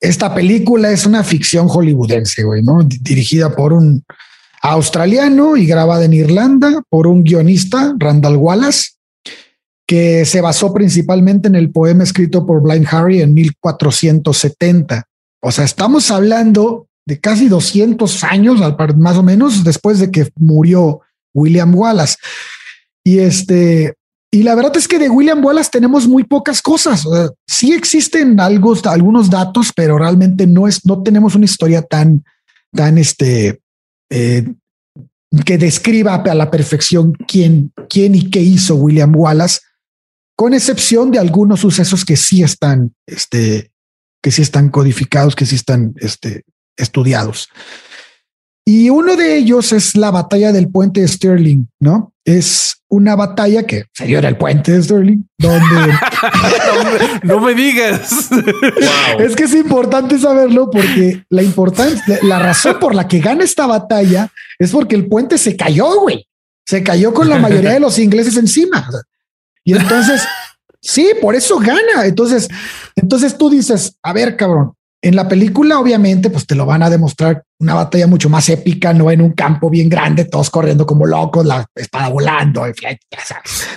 esta 0.01 0.35
película 0.35 0.91
es 0.91 1.07
una 1.07 1.23
ficción 1.23 1.69
hollywoodense, 1.69 2.43
güey, 2.43 2.63
¿no? 2.63 2.83
Dirigida 2.83 3.55
por 3.55 3.73
un 3.73 4.05
australiano 4.61 5.57
y 5.57 5.67
grabada 5.67 6.05
en 6.05 6.13
Irlanda 6.13 6.83
por 6.89 7.07
un 7.07 7.23
guionista, 7.23 7.95
Randall 7.99 8.37
Wallace, 8.37 8.91
que 9.89 10.27
se 10.27 10.43
basó 10.43 10.75
principalmente 10.75 11.49
en 11.49 11.55
el 11.55 11.71
poema 11.71 12.05
escrito 12.05 12.45
por 12.45 12.63
Blind 12.63 12.87
Harry 12.91 13.23
en 13.23 13.33
1470. 13.33 15.09
O 15.41 15.51
sea, 15.51 15.65
estamos 15.65 16.11
hablando 16.11 16.89
de 17.07 17.19
casi 17.19 17.49
200 17.49 18.23
años, 18.25 18.61
más 18.99 19.17
o 19.17 19.23
menos, 19.23 19.65
después 19.65 19.99
de 19.99 20.11
que 20.11 20.29
murió 20.37 21.01
William 21.33 21.75
Wallace. 21.75 22.17
Y 23.03 23.21
este, 23.21 23.95
y 24.31 24.43
la 24.43 24.55
verdad 24.55 24.77
es 24.77 24.87
que 24.87 24.99
de 24.99 25.09
William 25.09 25.43
Wallace 25.43 25.71
tenemos 25.73 26.07
muy 26.07 26.25
pocas 26.25 26.61
cosas. 26.61 27.07
sí 27.47 27.73
existen 27.73 28.39
algo, 28.41 28.77
algunos 28.85 29.31
datos, 29.31 29.73
pero 29.75 29.97
realmente 29.97 30.47
no 30.47 30.69
es, 30.69 30.85
no 30.85 31.03
tenemos 31.03 31.35
una 31.35 31.47
historia 31.47 31.81
tan, 31.81 32.23
tan 32.75 32.99
este, 32.99 33.63
eh, 34.11 34.53
que 35.47 35.57
describa 35.57 36.17
a 36.17 36.35
la 36.35 36.51
perfección 36.51 37.15
quién, 37.27 37.73
quién 37.89 38.15
y 38.15 38.29
qué 38.29 38.43
hizo 38.43 38.77
William 38.77 39.17
Wallace, 39.17 39.61
con 40.39 40.55
excepción 40.55 41.11
de 41.11 41.19
algunos 41.19 41.59
sucesos 41.59 42.05
que 42.05 42.17
sí 42.17 42.45
están, 42.45 42.95
este, 43.07 43.73
que 44.23 44.31
sí 44.31 44.41
están 44.41 44.69
codificados, 44.69 45.35
que 45.35 45.45
sí 45.45 45.57
están 45.57 45.95
este, 45.97 46.45
estudiados. 46.77 47.49
Y 48.65 48.89
uno 48.89 49.17
de 49.17 49.37
ellos 49.37 49.73
es 49.73 49.97
la 49.97 50.13
batalla 50.13 50.53
del 50.53 50.71
puente 50.71 51.01
de 51.01 51.09
Sterling, 51.09 51.67
¿no? 51.81 52.13
Es 52.25 52.85
una 52.89 53.17
batalla 53.17 53.65
que 53.65 53.87
se 53.93 54.07
dio 54.07 54.21
en 54.21 54.27
el 54.27 54.37
puente 54.37 54.71
de 54.71 54.83
Sterling, 54.85 55.25
donde... 55.39 55.93
no, 57.25 57.41
me, 57.41 57.55
digas. 57.55 58.31
Es 59.19 59.35
que 59.35 59.43
es 59.43 59.55
importante 59.55 60.21
saberlo 60.21 60.71
porque 60.71 61.25
la 61.31 61.43
importancia, 61.43 62.21
la 62.23 62.39
razón 62.39 62.79
por 62.79 62.95
la 62.95 63.09
que 63.09 63.19
gana 63.19 63.43
esta 63.43 63.67
batalla 63.67 64.31
es 64.57 64.71
porque 64.71 64.95
el 64.95 65.09
puente 65.09 65.37
se 65.37 65.57
cayó, 65.57 66.01
güey. 66.01 66.29
Se 66.65 66.85
cayó 66.85 67.13
con 67.13 67.29
la 67.29 67.39
mayoría 67.39 67.73
de 67.73 67.81
los 67.81 67.99
ingleses 67.99 68.37
encima. 68.37 68.89
Y 69.69 69.75
entonces, 69.75 70.27
sí, 70.81 71.11
por 71.21 71.35
eso 71.35 71.59
gana. 71.59 72.07
Entonces, 72.07 72.49
entonces 72.97 73.37
tú 73.37 73.51
dices, 73.51 73.99
a 74.03 74.15
ver, 74.15 74.35
cabrón, 74.35 74.73
en 75.03 75.15
la 75.15 75.29
película, 75.29 75.79
obviamente, 75.79 76.31
pues 76.31 76.47
te 76.47 76.55
lo 76.55 76.65
van 76.65 76.83
a 76.83 76.89
demostrar 76.89 77.45
una 77.61 77.75
batalla 77.75 78.07
mucho 78.07 78.31
más 78.31 78.49
épica, 78.49 78.95
no 78.95 79.11
en 79.11 79.21
un 79.21 79.33
campo 79.33 79.69
bien 79.69 79.91
grande, 79.91 80.25
todos 80.25 80.49
corriendo 80.49 80.87
como 80.87 81.05
locos, 81.05 81.45
la 81.45 81.67
espada 81.75 82.09
volando, 82.09 82.65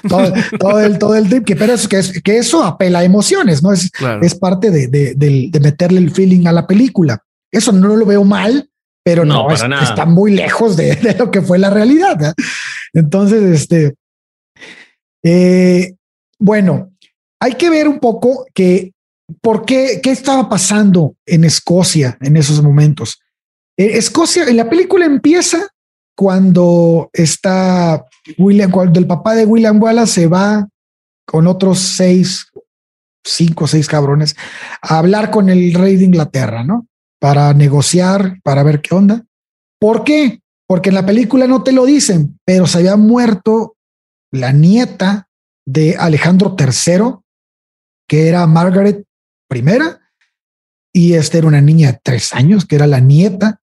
todo, 0.08 0.34
todo, 0.58 0.80
el 0.80 0.98
todo 0.98 1.16
el 1.16 1.28
trip, 1.28 1.44
que 1.44 1.58
pero 1.58 1.74
es 1.74 1.90
que, 1.90 2.02
que 2.24 2.38
eso 2.38 2.64
apela 2.64 3.00
a 3.00 3.04
emociones, 3.04 3.62
no 3.62 3.74
es, 3.74 3.92
es 4.22 4.36
parte 4.36 4.72
de, 4.72 4.88
de, 4.88 5.14
de, 5.16 5.60
meterle 5.60 6.00
el 6.00 6.12
feeling 6.12 6.48
a 6.48 6.54
la 6.54 6.66
película. 6.66 7.22
Eso 7.52 7.74
no 7.74 7.96
lo 7.98 8.06
veo 8.06 8.24
mal, 8.24 8.70
pero 9.04 9.26
no, 9.26 9.52
está 9.52 10.06
muy 10.06 10.32
lejos 10.32 10.78
de, 10.78 11.16
lo 11.20 11.30
que 11.30 11.42
fue 11.42 11.60
la 11.60 11.70
realidad. 11.70 12.34
Entonces, 12.94 13.44
este, 13.44 13.96
eh, 15.24 15.96
bueno, 16.40 16.92
hay 17.40 17.54
que 17.54 17.70
ver 17.70 17.88
un 17.88 18.00
poco 18.00 18.46
que 18.54 18.92
¿Por 19.40 19.66
qué? 19.66 20.02
¿Qué 20.04 20.12
estaba 20.12 20.50
pasando 20.50 21.16
en 21.26 21.44
Escocia 21.44 22.18
en 22.22 22.36
esos 22.36 22.62
momentos? 22.62 23.22
Eh, 23.78 23.98
Escocia, 23.98 24.46
en 24.46 24.58
la 24.58 24.70
película 24.70 25.06
empieza 25.06 25.68
cuando 26.16 27.10
está 27.14 28.04
William, 28.38 28.72
cuando 28.72 29.00
el 29.00 29.08
papá 29.08 29.36
de 29.36 29.46
William 29.46 29.82
Wallace 29.82 30.14
se 30.14 30.28
va 30.28 30.68
con 31.26 31.48
otros 31.48 31.80
seis, 31.80 32.48
cinco 33.24 33.66
o 33.66 33.68
seis 33.68 33.88
cabrones 33.88 34.36
a 34.82 34.98
hablar 34.98 35.32
con 35.32 35.50
el 35.50 35.74
rey 35.74 35.96
de 35.96 36.06
Inglaterra, 36.06 36.64
¿no? 36.64 36.88
Para 37.20 37.54
negociar, 37.54 38.40
para 38.44 38.64
ver 38.64 38.82
qué 38.82 38.96
onda. 38.96 39.24
¿Por 39.80 40.04
qué? 40.04 40.42
Porque 40.68 40.90
en 40.90 40.96
la 40.96 41.06
película 41.06 41.48
no 41.48 41.64
te 41.64 41.72
lo 41.72 41.86
dicen, 41.86 42.40
pero 42.46 42.68
se 42.68 42.80
había 42.80 42.98
muerto 42.98 43.76
la 44.32 44.52
nieta 44.52 45.30
de 45.66 45.96
Alejandro 45.98 46.56
III, 46.58 47.20
que 48.08 48.28
era 48.28 48.48
Margaret 48.48 49.06
primera 49.48 50.00
y 50.94 51.14
esta 51.14 51.38
era 51.38 51.48
una 51.48 51.62
niña 51.62 51.92
de 51.92 52.00
tres 52.04 52.34
años 52.34 52.66
que 52.66 52.76
era 52.76 52.88
la 52.88 53.00
nieta 53.00 53.62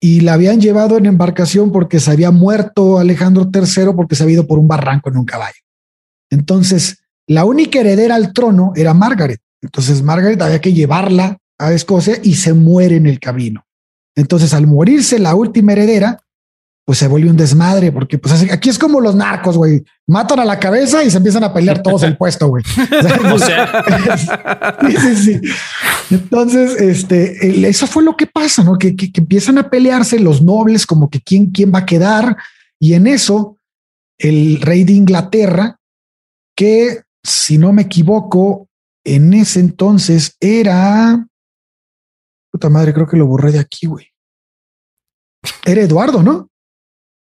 y 0.00 0.20
la 0.20 0.34
habían 0.34 0.60
llevado 0.60 0.98
en 0.98 1.06
embarcación 1.06 1.72
porque 1.72 2.00
se 2.00 2.10
había 2.10 2.30
muerto 2.30 2.98
Alejandro 2.98 3.50
III 3.52 3.92
porque 3.94 4.14
se 4.14 4.22
había 4.22 4.34
ido 4.34 4.46
por 4.46 4.58
un 4.58 4.68
barranco 4.68 5.08
en 5.08 5.16
un 5.16 5.24
caballo. 5.24 5.60
Entonces, 6.30 6.98
la 7.26 7.44
única 7.44 7.80
heredera 7.80 8.14
al 8.14 8.32
trono 8.32 8.72
era 8.76 8.94
Margaret. 8.94 9.40
Entonces, 9.62 10.02
Margaret 10.02 10.40
había 10.42 10.60
que 10.60 10.72
llevarla 10.72 11.38
a 11.58 11.72
Escocia 11.72 12.18
y 12.22 12.34
se 12.34 12.52
muere 12.52 12.96
en 12.96 13.06
el 13.06 13.20
camino. 13.20 13.64
Entonces, 14.14 14.54
al 14.54 14.66
morirse 14.66 15.18
la 15.18 15.34
última 15.34 15.72
heredera, 15.72 16.20
pues 16.86 16.98
se 16.98 17.08
vuelve 17.08 17.28
un 17.28 17.36
desmadre, 17.36 17.90
porque 17.90 18.16
pues 18.16 18.48
aquí 18.48 18.68
es 18.68 18.78
como 18.78 19.00
los 19.00 19.16
narcos, 19.16 19.56
güey. 19.56 19.84
Matan 20.06 20.38
a 20.38 20.44
la 20.44 20.60
cabeza 20.60 21.02
y 21.02 21.10
se 21.10 21.16
empiezan 21.16 21.42
a 21.42 21.52
pelear 21.52 21.82
todos 21.82 22.04
el 22.04 22.16
puesto, 22.16 22.46
güey. 22.46 22.62
O 23.34 23.38
sea, 23.40 24.78
sí, 24.86 24.96
sí, 24.96 25.16
sí. 25.16 25.40
Entonces, 26.12 26.80
este, 26.80 27.68
eso 27.68 27.88
fue 27.88 28.04
lo 28.04 28.16
que 28.16 28.28
pasa, 28.28 28.62
¿no? 28.62 28.78
Que, 28.78 28.94
que, 28.94 29.10
empiezan 29.16 29.58
a 29.58 29.68
pelearse 29.68 30.20
los 30.20 30.42
nobles, 30.42 30.86
como 30.86 31.10
que 31.10 31.20
quién, 31.20 31.50
quién 31.50 31.74
va 31.74 31.80
a 31.80 31.86
quedar. 31.86 32.36
Y 32.78 32.94
en 32.94 33.08
eso, 33.08 33.56
el 34.16 34.60
rey 34.60 34.84
de 34.84 34.92
Inglaterra, 34.92 35.80
que 36.56 37.02
si 37.24 37.58
no 37.58 37.72
me 37.72 37.82
equivoco, 37.82 38.68
en 39.04 39.34
ese 39.34 39.58
entonces 39.58 40.36
era... 40.38 41.26
Puta 42.52 42.70
madre, 42.70 42.94
creo 42.94 43.08
que 43.08 43.16
lo 43.16 43.26
borré 43.26 43.50
de 43.50 43.58
aquí, 43.58 43.88
güey. 43.88 44.06
Era 45.64 45.80
Eduardo, 45.80 46.22
¿no? 46.22 46.48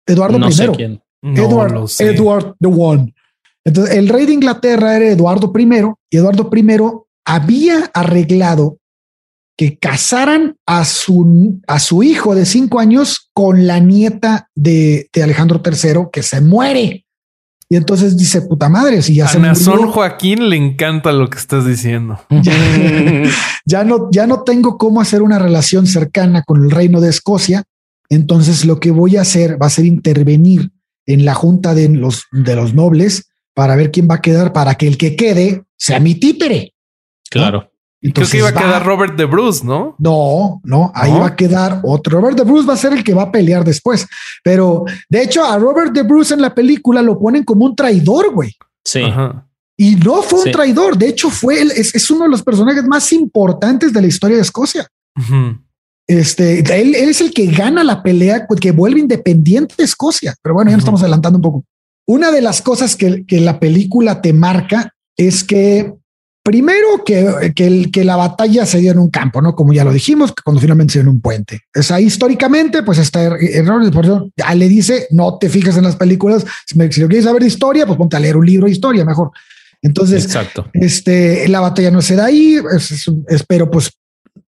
Eduardo 0.07 0.39
no 0.39 0.49
I. 0.49 0.53
Sé 0.53 0.69
quién. 0.71 1.03
Edward, 1.23 1.89
Edward 2.01 2.57
the 2.59 2.67
One. 2.67 3.15
Entonces, 3.65 3.95
el 3.95 4.09
rey 4.09 4.27
de 4.27 4.33
Inglaterra 4.33 4.97
era 4.97 5.07
Eduardo 5.07 5.53
I 5.57 5.69
y 6.11 6.17
Eduardo 6.17 6.51
I 6.53 6.67
había 7.25 7.91
arreglado 7.95 8.79
que 9.57 9.79
casaran 9.79 10.57
a 10.67 10.85
su, 10.85 11.61
a 11.69 11.79
su 11.79 12.03
hijo 12.03 12.35
de 12.35 12.47
cinco 12.47 12.81
años 12.81 13.31
con 13.33 13.67
la 13.67 13.79
nieta 13.79 14.49
de, 14.57 15.09
de 15.13 15.23
Alejandro 15.23 15.63
III 15.65 16.07
que 16.13 16.23
se 16.23 16.41
muere. 16.41 17.05
Y 17.69 17.77
entonces 17.77 18.17
dice, 18.19 18.43
puta 18.43 18.69
madre, 18.69 19.01
si 19.01 19.15
ya 19.15 19.27
a 19.27 19.29
se 19.29 19.39
murió. 19.39 19.93
Joaquín 19.93 20.51
le 20.51 20.57
encanta 20.57 21.13
lo 21.13 21.31
que 21.31 21.39
estás 21.39 21.65
diciendo. 21.65 22.21
ya, 23.65 23.85
no, 23.85 24.11
ya 24.11 24.27
no 24.27 24.43
tengo 24.43 24.77
cómo 24.77 25.01
hacer 25.01 25.23
una 25.23 25.39
relación 25.39 25.87
cercana 25.87 26.43
con 26.43 26.65
el 26.65 26.71
reino 26.71 27.01
de 27.01 27.09
Escocia 27.09 27.65
entonces 28.15 28.65
lo 28.65 28.79
que 28.81 28.91
voy 28.91 29.17
a 29.17 29.23
hacer 29.23 29.61
va 29.61 29.67
a 29.67 29.71
ser 29.71 29.87
intervenir 29.87 30.71
en 31.07 31.25
la 31.25 31.35
junta 31.35 31.75
de 31.75 31.89
los, 31.89 32.25
de 32.31 32.55
los 32.55 32.75
nobles 32.75 33.31
para 33.55 33.77
ver 33.77 33.91
quién 33.91 34.09
va 34.11 34.17
a 34.17 34.21
quedar, 34.21 34.53
para 34.53 34.75
que 34.75 34.87
el 34.87 34.99
que 34.99 35.17
quede 35.17 35.65
sea 35.77 36.01
mi 36.01 36.15
títere. 36.15 36.75
Claro. 37.31 37.71
Entonces 38.03 38.33
Creo 38.33 38.47
que 38.47 38.51
iba 38.51 38.61
a 38.61 38.65
quedar 38.65 38.85
Robert 38.85 39.17
de 39.17 39.25
Bruce, 39.27 39.65
¿no? 39.65 39.95
No, 39.99 40.61
no, 40.65 40.91
ahí 40.95 41.13
va 41.13 41.29
a 41.29 41.37
quedar 41.37 41.81
otro. 41.85 42.19
Robert 42.19 42.37
de 42.37 42.45
Bruce 42.45 42.67
va 42.67 42.75
a 42.75 42.77
ser 42.77 42.93
el 42.93 43.05
que 43.05 43.15
va 43.15 43.23
a 43.23 43.33
pelear 43.33 43.65
después. 43.65 44.07
Pero 44.43 44.85
de 45.09 45.23
hecho, 45.23 45.45
a 45.45 45.57
Robert 45.57 45.93
de 45.93 46.03
Bruce 46.03 46.35
en 46.35 46.43
la 46.43 46.53
película 46.53 47.01
lo 47.01 47.19
ponen 47.19 47.45
como 47.45 47.65
un 47.65 47.77
traidor, 47.77 48.35
güey. 48.35 48.53
Sí. 48.85 49.03
Y 49.77 49.95
no 49.97 50.21
fue 50.23 50.43
un 50.43 50.51
traidor. 50.51 50.99
De 50.99 51.09
hecho, 51.09 51.31
fue 51.31 51.63
es, 51.63 52.11
uno 52.11 52.25
de 52.25 52.31
los 52.31 52.43
personajes 52.43 52.85
más 52.85 53.13
importantes 53.13 53.93
de 53.93 54.01
la 54.01 54.09
historia 54.09 54.37
de 54.37 54.43
Escocia. 54.43 54.87
Este, 56.07 56.61
él, 56.81 56.95
es 56.95 57.21
el 57.21 57.33
que 57.33 57.47
gana 57.47 57.85
la 57.85 58.03
pelea, 58.03 58.47
que 58.61 58.73
vuelve 58.73 59.01
independiente 59.01 59.83
Escocia. 59.83 60.35
Pero 60.43 60.55
bueno, 60.55 60.71
ya 60.71 60.77
nos 60.77 60.83
estamos 60.83 61.03
adelantando 61.03 61.39
un 61.39 61.43
poco. 61.43 61.65
Una 62.07 62.31
de 62.31 62.41
las 62.41 62.63
cosas 62.63 62.97
que, 62.97 63.25
la 63.31 63.61
película 63.61 64.21
te 64.21 64.33
marca 64.33 64.95
es 65.17 65.45
que 65.45 65.95
primero 66.43 67.05
que, 67.07 67.53
que, 67.55 68.05
la 68.05 68.17
batalla 68.17 68.67
se 68.67 68.79
dio 68.79 68.91
en 68.91 68.99
un 68.99 69.11
campo, 69.11 69.41
¿no? 69.41 69.55
Como 69.55 69.73
ya 69.73 69.85
lo 69.85 69.93
dijimos, 69.93 70.35
cuando 70.45 70.61
finalmente 70.61 70.95
se 70.95 70.99
dio 70.99 71.09
en 71.09 71.15
un 71.15 71.21
puente. 71.21 71.61
Es 71.73 71.93
ahí 71.93 72.07
históricamente, 72.07 72.83
pues 72.83 72.99
está 72.99 73.23
error, 73.23 73.89
por 73.93 74.05
eso 74.05 74.31
ya 74.37 74.53
le 74.55 74.69
dice, 74.69 75.07
no 75.11 75.39
te 75.39 75.49
fijes 75.49 75.77
en 75.77 75.85
las 75.85 75.95
películas, 75.95 76.45
si, 76.67 76.77
me, 76.77 76.87
lo 76.87 76.91
quieres 76.91 77.25
saber 77.25 77.43
de 77.43 77.49
historia, 77.49 77.87
pues 77.87 77.97
ponte 77.97 78.17
a 78.17 78.21
leer 78.21 78.37
un 78.37 78.45
libro 78.45 78.67
de 78.67 78.73
historia 78.73 79.05
mejor. 79.05 79.31
Entonces, 79.81 80.25
Exacto. 80.25 80.69
este, 80.73 81.49
la 81.49 81.61
batalla 81.61 81.93
no 81.93 82.03
se 82.03 82.17
da 82.17 82.27
ahí, 82.27 82.59
espero 83.29 83.71
pues 83.71 83.93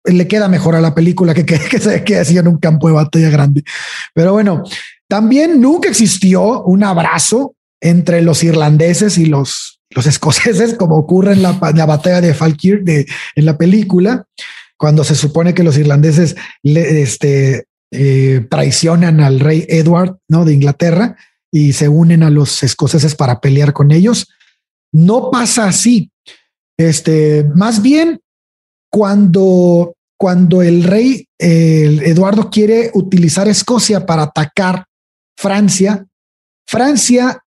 le 0.04 0.26
queda 0.28 0.48
mejor 0.48 0.74
a 0.74 0.80
la 0.80 0.94
película 0.94 1.34
que, 1.34 1.44
que, 1.44 1.58
se 1.78 2.04
que 2.04 2.18
en 2.20 2.48
un 2.48 2.58
campo 2.58 2.88
de 2.88 2.94
batalla 2.94 3.30
grande. 3.30 3.64
Pero 4.14 4.32
bueno, 4.32 4.64
también 5.08 5.60
nunca 5.60 5.88
existió 5.88 6.62
un 6.62 6.84
abrazo 6.84 7.54
entre 7.80 8.22
los 8.22 8.42
irlandeses 8.44 9.18
y 9.18 9.26
los, 9.26 9.80
los 9.90 10.06
escoceses, 10.06 10.74
como 10.74 10.96
ocurre 10.96 11.32
en 11.32 11.42
la, 11.42 11.58
la 11.74 11.86
batalla 11.86 12.20
de 12.20 12.34
Falkirk 12.34 12.82
de, 12.84 13.06
en 13.34 13.44
la 13.44 13.58
película, 13.58 14.26
cuando 14.76 15.04
se 15.04 15.14
supone 15.14 15.54
que 15.54 15.62
los 15.62 15.78
irlandeses 15.78 16.34
este, 16.64 17.66
eh, 17.92 18.46
traicionan 18.50 19.20
al 19.20 19.38
rey 19.38 19.66
Edward 19.68 20.16
¿no? 20.28 20.44
de 20.44 20.54
Inglaterra 20.54 21.16
y 21.52 21.74
se 21.74 21.88
unen 21.88 22.22
a 22.22 22.30
los 22.30 22.62
escoceses 22.62 23.14
para 23.14 23.40
pelear 23.40 23.74
con 23.74 23.92
ellos. 23.92 24.28
No 24.90 25.30
pasa 25.30 25.66
así. 25.66 26.10
Este, 26.78 27.44
más 27.54 27.82
bien 27.82 28.21
cuando, 28.92 29.96
cuando 30.18 30.62
el 30.62 30.84
rey 30.84 31.26
Eduardo 31.38 32.50
quiere 32.50 32.90
utilizar 32.94 33.48
Escocia 33.48 34.04
para 34.04 34.24
atacar 34.24 34.84
Francia, 35.36 36.06
Francia 36.66 37.42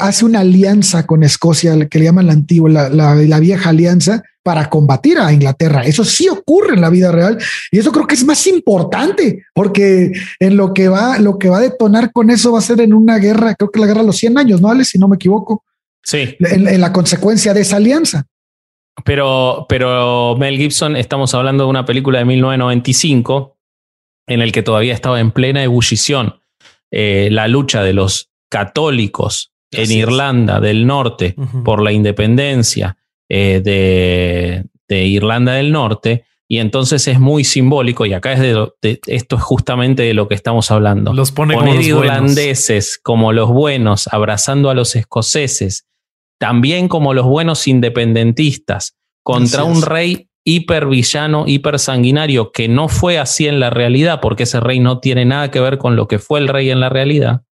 hace 0.00 0.24
una 0.24 0.40
alianza 0.40 1.06
con 1.06 1.22
Escocia, 1.22 1.88
que 1.88 1.98
le 1.98 2.06
llaman 2.06 2.26
la 2.26 2.32
antigua, 2.32 2.88
la, 2.90 3.40
vieja 3.40 3.70
alianza, 3.70 4.22
para 4.42 4.68
combatir 4.68 5.18
a 5.18 5.32
Inglaterra. 5.32 5.82
Eso 5.82 6.04
sí 6.04 6.28
ocurre 6.28 6.74
en 6.74 6.80
la 6.80 6.90
vida 6.90 7.12
real 7.12 7.38
y 7.70 7.78
eso 7.78 7.92
creo 7.92 8.06
que 8.06 8.14
es 8.14 8.24
más 8.24 8.46
importante 8.46 9.44
porque 9.54 10.12
en 10.40 10.56
lo 10.56 10.72
que 10.72 10.88
va, 10.88 11.18
lo 11.18 11.38
que 11.38 11.50
va 11.50 11.58
a 11.58 11.62
detonar 11.62 12.10
con 12.10 12.30
eso 12.30 12.52
va 12.52 12.58
a 12.58 12.62
ser 12.62 12.80
en 12.80 12.94
una 12.94 13.18
guerra, 13.18 13.54
creo 13.54 13.70
que 13.70 13.80
la 13.80 13.86
guerra 13.86 14.00
de 14.00 14.06
los 14.06 14.16
100 14.16 14.38
años, 14.38 14.60
¿no, 14.60 14.70
Alex? 14.70 14.88
Si 14.88 14.98
no 14.98 15.08
me 15.08 15.16
equivoco. 15.16 15.62
Sí. 16.02 16.36
En, 16.40 16.66
en 16.66 16.80
la 16.80 16.92
consecuencia 16.92 17.52
de 17.54 17.60
esa 17.60 17.76
alianza. 17.76 18.26
Pero, 19.04 19.66
pero 19.68 20.36
Mel 20.38 20.56
Gibson, 20.58 20.96
estamos 20.96 21.32
hablando 21.34 21.64
de 21.64 21.70
una 21.70 21.84
película 21.84 22.18
de 22.18 22.24
1995 22.26 23.56
en 24.28 24.40
el 24.42 24.52
que 24.52 24.62
todavía 24.62 24.94
estaba 24.94 25.20
en 25.20 25.30
plena 25.30 25.62
ebullición 25.64 26.40
eh, 26.90 27.28
la 27.30 27.48
lucha 27.48 27.82
de 27.82 27.92
los 27.92 28.30
católicos 28.50 29.52
en 29.72 29.82
Así 29.84 29.94
es. 30.00 30.06
Irlanda 30.08 30.60
del 30.60 30.86
Norte 30.86 31.34
por 31.64 31.80
la 31.82 31.92
independencia 31.92 32.96
eh, 33.28 33.60
de, 33.64 34.64
de 34.88 35.04
Irlanda 35.06 35.52
del 35.54 35.70
Norte. 35.72 36.24
Y 36.48 36.58
entonces 36.58 37.06
es 37.06 37.20
muy 37.20 37.44
simbólico, 37.44 38.06
y 38.06 38.12
acá 38.12 38.32
es 38.32 38.40
de, 38.40 38.52
lo- 38.54 38.74
de- 38.82 39.00
esto 39.06 39.36
es 39.36 39.42
justamente 39.42 40.02
de 40.02 40.14
lo 40.14 40.26
que 40.26 40.34
estamos 40.34 40.72
hablando. 40.72 41.14
Los 41.14 41.30
pone 41.30 41.54
como 41.54 41.66
los 41.66 41.76
buenos. 41.76 41.86
irlandeses 42.04 42.98
como 43.00 43.32
los 43.32 43.48
buenos, 43.50 44.08
abrazando 44.08 44.68
a 44.68 44.74
los 44.74 44.96
escoceses, 44.96 45.86
también 46.40 46.88
como 46.88 47.12
los 47.12 47.26
buenos 47.26 47.68
independentistas, 47.68 48.96
contra 49.22 49.64
un 49.64 49.82
rey 49.82 50.28
hipervillano, 50.44 51.44
hipersanguinario, 51.46 52.50
que 52.50 52.66
no 52.66 52.88
fue 52.88 53.18
así 53.18 53.46
en 53.46 53.60
la 53.60 53.68
realidad, 53.68 54.20
porque 54.22 54.44
ese 54.44 54.58
rey 54.58 54.80
no 54.80 55.00
tiene 55.00 55.26
nada 55.26 55.50
que 55.50 55.60
ver 55.60 55.76
con 55.76 55.96
lo 55.96 56.08
que 56.08 56.18
fue 56.18 56.40
el 56.40 56.48
rey 56.48 56.70
en 56.70 56.80
la 56.80 56.88
realidad, 56.88 57.42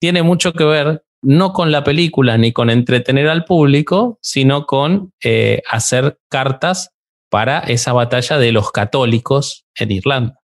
tiene 0.00 0.22
mucho 0.22 0.52
que 0.52 0.64
ver 0.64 1.04
no 1.22 1.52
con 1.52 1.72
la 1.72 1.84
película 1.84 2.38
ni 2.38 2.52
con 2.52 2.70
entretener 2.70 3.28
al 3.28 3.44
público, 3.44 4.18
sino 4.22 4.64
con 4.64 5.12
eh, 5.22 5.62
hacer 5.68 6.18
cartas 6.30 6.92
para 7.30 7.58
esa 7.58 7.92
batalla 7.92 8.38
de 8.38 8.52
los 8.52 8.70
católicos 8.70 9.66
en 9.74 9.90
Irlanda. 9.90 10.40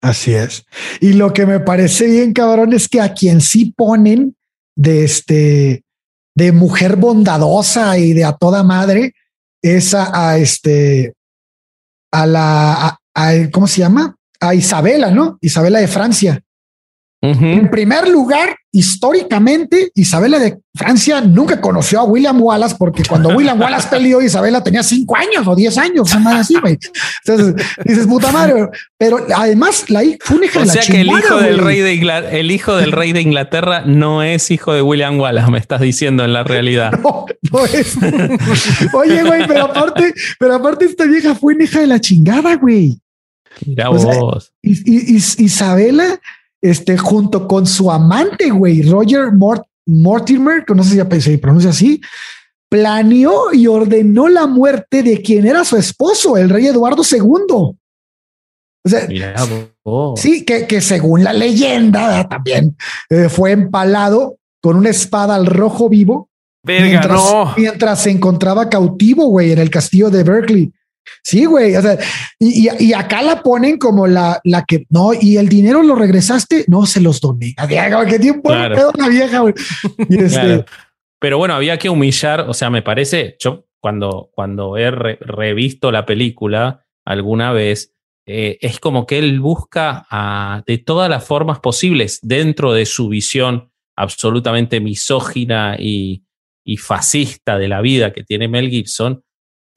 Así 0.00 0.32
es. 0.32 0.64
Y 1.00 1.12
lo 1.12 1.32
que 1.34 1.44
me 1.44 1.60
parece 1.60 2.06
bien 2.06 2.32
cabrón 2.32 2.72
es 2.72 2.88
que 2.88 3.00
a 3.00 3.12
quien 3.12 3.42
sí 3.42 3.72
ponen 3.76 4.34
de 4.74 5.04
este 5.04 5.84
de 6.34 6.52
mujer 6.52 6.96
bondadosa 6.96 7.98
y 7.98 8.12
de 8.12 8.24
a 8.24 8.32
toda 8.32 8.62
madre 8.62 9.12
es 9.62 9.94
a, 9.94 10.30
a 10.30 10.38
este 10.38 11.12
a 12.12 12.26
la 12.26 12.72
a- 12.86 12.98
a- 13.14 13.50
¿cómo 13.52 13.66
se 13.66 13.80
llama? 13.80 14.16
A 14.40 14.54
Isabela, 14.54 15.10
¿no? 15.10 15.38
Isabela 15.40 15.80
de 15.80 15.88
Francia. 15.88 16.40
En 17.22 17.70
primer 17.70 18.08
lugar, 18.08 18.56
históricamente, 18.72 19.90
Isabela 19.94 20.38
de 20.38 20.58
Francia 20.74 21.20
nunca 21.20 21.60
conoció 21.60 22.00
a 22.00 22.04
William 22.04 22.40
Wallace 22.40 22.76
porque 22.78 23.02
cuando 23.04 23.28
William 23.36 23.60
Wallace 23.60 23.88
peleó, 23.90 24.22
Isabela 24.22 24.62
tenía 24.62 24.82
cinco 24.82 25.16
años 25.16 25.46
o 25.46 25.56
diez 25.56 25.76
años, 25.76 26.14
madre 26.20 26.40
así, 26.40 26.54
güey. 26.60 26.78
Entonces 27.26 27.66
dices, 27.84 28.06
puta 28.06 28.30
madre, 28.30 28.68
pero 28.96 29.26
además 29.34 29.84
la 29.90 30.02
fue 30.20 30.36
una 30.36 30.46
hija 30.46 30.58
O 30.58 30.62
de 30.62 30.66
la 30.66 30.72
sea 30.74 30.82
que 30.82 31.00
el 31.00 31.08
hijo, 31.08 31.36
del 31.40 31.58
rey 31.58 31.80
de 31.80 31.94
Ingla- 31.94 32.28
el 32.30 32.50
hijo 32.50 32.76
del 32.76 32.92
rey 32.92 33.12
de 33.12 33.20
Inglaterra 33.22 33.82
no 33.84 34.22
es 34.22 34.50
hijo 34.50 34.72
de 34.72 34.82
William 34.82 35.18
Wallace, 35.18 35.50
me 35.50 35.58
estás 35.58 35.80
diciendo 35.80 36.24
en 36.24 36.32
la 36.32 36.44
realidad. 36.44 36.92
No, 37.02 37.26
no 37.52 37.64
es. 37.66 37.96
Oye, 38.92 39.22
güey, 39.24 39.46
pero 39.46 39.64
aparte, 39.64 40.12
pero 40.38 40.54
aparte 40.54 40.84
esta 40.84 41.04
vieja 41.04 41.34
fue 41.34 41.54
una 41.54 41.64
hija 41.64 41.80
de 41.80 41.86
la 41.86 42.00
chingada, 42.00 42.54
güey. 42.56 42.98
Mira 43.66 43.90
O 43.90 43.98
sea, 43.98 44.14
vos. 44.14 44.52
Isabela, 44.62 46.20
este, 46.62 46.96
junto 46.98 47.46
con 47.48 47.66
su 47.66 47.90
amante, 47.90 48.50
güey, 48.50 48.82
Roger 48.82 49.32
Mort- 49.32 49.66
Mortimer, 49.86 50.64
que 50.64 50.74
no 50.74 50.84
sé 50.84 51.04
si 51.04 51.20
se 51.20 51.38
pronuncia 51.38 51.70
así, 51.70 52.00
planeó 52.70 53.52
y 53.52 53.66
ordenó 53.66 54.28
la 54.28 54.46
muerte 54.46 55.02
de 55.02 55.20
quien 55.22 55.46
era 55.46 55.64
su 55.64 55.76
esposo, 55.76 56.36
el 56.36 56.48
rey 56.50 56.66
Eduardo 56.66 57.02
II. 57.10 57.54
O 58.82 58.88
sea, 58.88 59.06
Mira 59.08 59.34
sí, 60.16 60.44
que, 60.44 60.66
que 60.66 60.80
según 60.80 61.24
la 61.24 61.32
leyenda 61.32 62.06
¿verdad? 62.06 62.28
también 62.28 62.76
eh, 63.10 63.28
fue 63.28 63.50
empalado 63.52 64.36
con 64.62 64.76
una 64.76 64.90
espada 64.90 65.34
al 65.34 65.46
rojo 65.46 65.88
vivo 65.88 66.28
Verga, 66.64 66.86
mientras, 66.86 67.24
no. 67.32 67.54
mientras 67.56 68.02
se 68.02 68.10
encontraba 68.10 68.68
cautivo, 68.68 69.26
güey, 69.26 69.52
en 69.52 69.58
el 69.58 69.70
castillo 69.70 70.10
de 70.10 70.22
Berkeley. 70.22 70.72
Sí, 71.22 71.44
güey. 71.44 71.74
O 71.76 71.82
sea, 71.82 71.98
y, 72.38 72.68
y- 72.78 72.92
acá 72.92 73.22
la 73.22 73.42
ponen 73.42 73.78
como 73.78 74.06
la, 74.06 74.40
la 74.44 74.64
que 74.64 74.86
no, 74.90 75.10
y 75.18 75.36
el 75.36 75.48
dinero 75.48 75.82
lo 75.82 75.94
regresaste, 75.96 76.64
no 76.68 76.86
se 76.86 77.00
los 77.00 77.20
doné. 77.20 77.54
Un 78.30 78.42
buen 78.42 78.56
Claro. 78.58 78.74
pedo 78.74 78.92
la 78.96 79.08
vieja, 79.08 79.40
güey. 79.40 79.54
Y 80.08 80.22
este, 80.22 80.40
Claro. 80.40 80.64
Pero 81.20 81.38
bueno, 81.38 81.54
había 81.54 81.78
que 81.78 81.88
humillar, 81.90 82.46
o 82.48 82.54
sea, 82.54 82.70
me 82.70 82.80
parece, 82.82 83.36
yo 83.38 83.66
cuando, 83.80 84.30
cuando 84.34 84.76
he 84.78 84.90
re- 84.90 85.18
revisto 85.20 85.90
la 85.92 86.06
película 86.06 86.86
alguna 87.04 87.52
vez, 87.52 87.94
eh, 88.26 88.58
es 88.60 88.78
como 88.80 89.06
que 89.06 89.18
él 89.18 89.40
busca 89.40 90.06
ah, 90.10 90.62
de 90.66 90.78
todas 90.78 91.10
las 91.10 91.24
formas 91.24 91.58
posibles 91.60 92.20
dentro 92.22 92.72
de 92.72 92.86
su 92.86 93.08
visión 93.08 93.70
absolutamente 93.96 94.80
misógina 94.80 95.76
y, 95.78 96.24
y 96.64 96.76
fascista 96.78 97.58
de 97.58 97.68
la 97.68 97.80
vida 97.82 98.12
que 98.12 98.22
tiene 98.24 98.48
Mel 98.48 98.70
Gibson, 98.70 99.22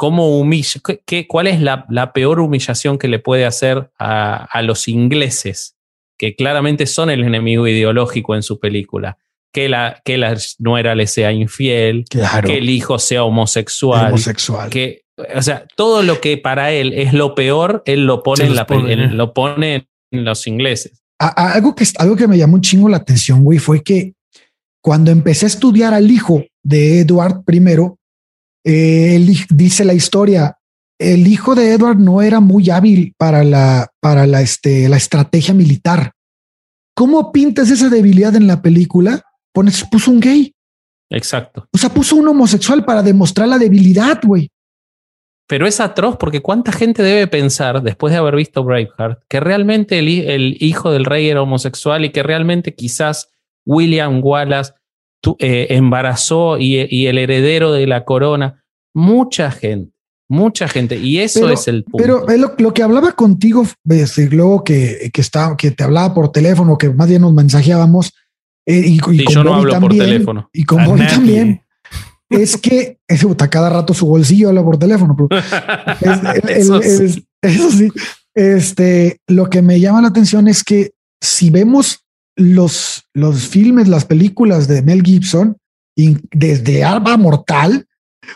cómo 0.03 0.37
humilla, 0.37 0.81
qué- 0.85 1.01
qué- 1.05 1.27
cuál 1.27 1.47
es 1.47 1.61
la, 1.61 1.85
la 1.89 2.11
peor 2.11 2.41
humillación 2.41 2.97
que 2.97 3.07
le 3.07 3.19
puede 3.19 3.45
hacer 3.45 3.89
a, 3.97 4.43
a 4.51 4.61
los 4.61 4.89
ingleses, 4.89 5.77
que 6.19 6.35
claramente 6.35 6.87
son 6.87 7.09
el 7.09 7.23
enemigo 7.23 7.65
ideológico 7.69 8.35
en 8.35 8.43
su 8.43 8.59
película. 8.59 9.17
Que 9.53 9.69
la, 9.69 10.01
que 10.03 10.17
la 10.17 10.35
nuera 10.59 10.93
le 10.95 11.07
sea 11.07 11.31
infiel, 11.31 12.03
claro, 12.09 12.47
que 12.49 12.57
el 12.57 12.69
hijo 12.69 12.99
sea 12.99 13.23
homosexual, 13.23 14.07
homosexual. 14.07 14.69
que, 14.69 15.03
o 15.35 15.41
sea, 15.41 15.65
todo 15.77 16.03
lo 16.03 16.19
que 16.19 16.37
para 16.37 16.71
él 16.71 16.91
es 16.93 17.13
lo 17.13 17.33
peor, 17.33 17.81
él 17.85 18.05
lo 18.05 18.23
pone, 18.23 18.43
en 18.43 18.49
los 18.49 18.57
la, 18.57 18.65
pone. 18.67 18.93
en- 18.93 19.15
lo 19.15 19.33
pone 19.33 19.87
en 20.11 20.25
los 20.25 20.47
ingleses. 20.47 21.01
A- 21.19 21.27
a- 21.41 21.53
algo 21.53 21.75
que 21.75 21.85
algo 21.99 22.15
que 22.17 22.27
me 22.27 22.37
llamó 22.37 22.55
un 22.55 22.61
chingo 22.61 22.89
la 22.89 22.97
atención, 22.97 23.41
güey, 23.43 23.59
fue 23.59 23.81
que 23.83 24.15
cuando 24.83 25.11
empecé 25.11 25.45
a 25.45 25.53
estudiar 25.53 25.93
al 25.93 26.11
hijo 26.11 26.43
de 26.61 26.99
Edward 26.99 27.43
I, 27.47 27.59
eh, 28.63 29.15
él 29.15 29.35
dice 29.49 29.85
la 29.85 29.93
historia, 29.93 30.57
el 30.99 31.27
hijo 31.27 31.55
de 31.55 31.73
Edward 31.73 31.97
no 31.97 32.21
era 32.21 32.39
muy 32.39 32.69
hábil 32.69 33.13
para 33.17 33.43
la 33.43 33.89
para 33.99 34.25
la 34.25 34.41
este 34.41 34.87
la 34.89 34.97
estrategia 34.97 35.53
militar. 35.53 36.13
¿Cómo 36.95 37.31
pintas 37.31 37.69
esa 37.71 37.89
debilidad 37.89 38.35
en 38.35 38.47
la 38.47 38.61
película? 38.61 39.23
Pones 39.51 39.83
puso 39.83 40.11
un 40.11 40.19
gay, 40.19 40.53
Exacto. 41.09 41.67
o 41.71 41.77
sea, 41.77 41.89
puso 41.89 42.15
un 42.15 42.27
homosexual 42.27 42.85
para 42.85 43.03
demostrar 43.03 43.47
la 43.47 43.57
debilidad, 43.57 44.19
güey. 44.23 44.49
Pero 45.47 45.67
es 45.67 45.79
atroz 45.79 46.17
porque 46.17 46.41
cuánta 46.41 46.71
gente 46.71 47.03
debe 47.03 47.27
pensar, 47.27 47.81
después 47.83 48.11
de 48.11 48.17
haber 48.17 48.35
visto 48.35 48.63
Braveheart, 48.63 49.23
que 49.27 49.39
realmente 49.39 49.99
el, 49.99 50.07
el 50.07 50.57
hijo 50.59 50.91
del 50.91 51.05
rey 51.05 51.29
era 51.29 51.41
homosexual 51.41 52.05
y 52.05 52.11
que 52.11 52.23
realmente 52.23 52.73
quizás 52.73 53.29
William 53.65 54.21
Wallace 54.23 54.73
tu- 55.23 55.37
eh, 55.39 55.67
embarazó 55.69 56.57
y, 56.59 56.85
y 56.89 57.07
el 57.07 57.17
heredero 57.17 57.71
de 57.71 57.87
la 57.87 58.03
corona. 58.03 58.61
Mucha 58.93 59.49
gente, 59.51 59.91
mucha 60.29 60.67
gente. 60.67 60.97
Y 60.97 61.19
eso 61.19 61.39
Pero- 61.41 61.53
es 61.53 61.67
el 61.67 61.83
punto. 61.85 61.97
Pero 61.97 62.29
es 62.29 62.37
lo, 62.39 62.53
lo 62.57 62.73
que 62.73 62.83
hablaba 62.83 63.13
contigo, 63.13 63.65
este, 63.89 64.29
luego 64.29 64.63
que, 64.63 65.09
que, 65.13 65.21
está, 65.21 65.55
que 65.57 65.71
te 65.71 65.83
hablaba 65.83 66.13
por 66.13 66.31
teléfono, 66.31 66.77
que 66.77 66.89
más 66.89 67.07
bien 67.07 67.21
nos 67.21 67.33
mensajeábamos. 67.33 68.11
eh, 68.67 68.79
y, 68.85 68.93
y 68.95 68.99
Sí, 68.99 69.23
con 69.25 69.33
yo 69.33 69.43
no 69.43 69.51
Bobby 69.51 69.73
hablo 69.73 69.79
por 69.87 69.97
teléfono. 69.97 70.49
Y 70.53 70.63
con 70.65 70.85
Bobby 70.85 71.07
también. 71.07 71.61
Es 72.29 72.57
que 72.57 72.97
ese 73.07 73.27
cada 73.49 73.69
rato 73.69 73.93
su 73.93 74.07
bolsillo 74.07 74.49
habla 74.49 74.63
por 74.63 74.77
teléfono. 74.77 75.15
pero 75.15 75.41
es- 75.41 76.01
el- 76.01 76.49
el- 76.49 76.57
Eso 76.57 76.81
sí. 76.81 77.03
es- 77.05 77.21
eso 77.41 77.71
sí. 77.71 77.89
Este, 78.35 79.17
lo 79.27 79.49
que 79.49 79.61
me 79.61 79.79
llama 79.79 80.01
la 80.01 80.07
atención 80.07 80.47
es 80.47 80.63
que 80.63 80.91
si 81.21 81.49
vemos 81.51 82.02
los, 82.35 83.03
los 83.13 83.47
filmes, 83.47 83.87
las 83.87 84.05
películas 84.05 84.67
de 84.67 84.81
Mel 84.81 85.03
Gibson, 85.03 85.57
desde 85.95 86.83
Arma 86.83 87.17
Mortal, 87.17 87.87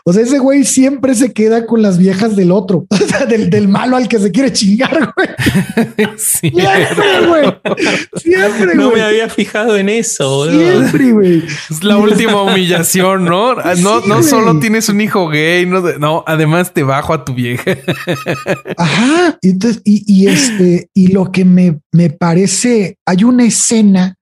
o 0.03 0.13
sea, 0.13 0.23
ese 0.23 0.39
güey 0.39 0.63
siempre 0.63 1.15
se 1.15 1.33
queda 1.33 1.65
con 1.65 1.81
las 1.81 1.97
viejas 1.97 2.35
del 2.35 2.51
otro, 2.51 2.85
o 2.89 2.95
sea, 2.97 3.25
del, 3.25 3.49
del 3.49 3.67
malo 3.67 3.95
al 3.97 4.07
que 4.07 4.19
se 4.19 4.31
quiere 4.31 4.51
chingar, 4.53 5.13
güey. 5.15 5.27
Siempre, 6.17 7.27
güey. 7.27 7.53
Siempre, 8.17 8.75
no 8.75 8.89
güey. 8.89 9.01
me 9.01 9.07
había 9.07 9.29
fijado 9.29 9.77
en 9.77 9.89
eso. 9.89 10.49
Siempre, 10.51 11.11
güey. 11.11 11.43
Es 11.69 11.83
la 11.83 11.97
última 11.97 12.41
humillación, 12.41 13.25
¿no? 13.25 13.51
Ah, 13.51 13.73
No, 13.77 14.01
Sí, 14.01 14.09
no 14.09 14.15
güey. 14.17 14.23
solo 14.29 14.59
tienes 14.59 14.89
un 14.89 15.01
hijo 15.01 15.27
gay, 15.29 15.65
no, 15.65 15.81
no, 15.99 16.23
además 16.27 16.73
te 16.73 16.83
bajo 16.83 17.13
a 17.13 17.23
tu 17.25 17.33
vieja. 17.33 17.77
Ajá. 18.77 19.37
Y 19.41 19.49
Entonces, 19.49 19.81
y, 19.85 20.03
y 20.07 20.27
este, 20.27 20.89
y 20.93 21.07
lo 21.07 21.31
que 21.31 21.45
me, 21.45 21.79
me 21.91 22.09
parece, 22.09 22.97
hay 23.05 23.23
una 23.23 23.45
escena 23.45 24.15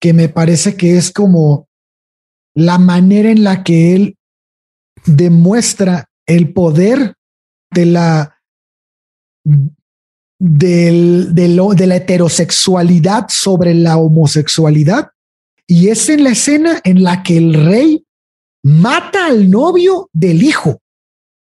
que 0.00 0.12
me 0.12 0.28
parece 0.28 0.76
que 0.76 0.96
es 0.96 1.10
como 1.12 1.68
la 2.54 2.78
manera 2.78 3.30
en 3.30 3.42
la 3.44 3.62
que 3.64 3.94
él 3.96 4.16
demuestra 5.04 6.08
el 6.26 6.52
poder 6.52 7.14
de 7.70 7.86
la 7.86 8.38
del, 10.38 11.34
de, 11.34 11.48
lo, 11.48 11.74
de 11.74 11.86
la 11.86 11.96
heterosexualidad 11.96 13.26
sobre 13.28 13.74
la 13.74 13.96
homosexualidad. 13.96 15.10
Y 15.66 15.88
es 15.88 16.08
en 16.08 16.24
la 16.24 16.30
escena 16.30 16.80
en 16.84 17.02
la 17.02 17.22
que 17.22 17.38
el 17.38 17.54
rey 17.54 18.04
mata 18.62 19.26
al 19.26 19.50
novio 19.50 20.08
del 20.12 20.42
hijo 20.42 20.80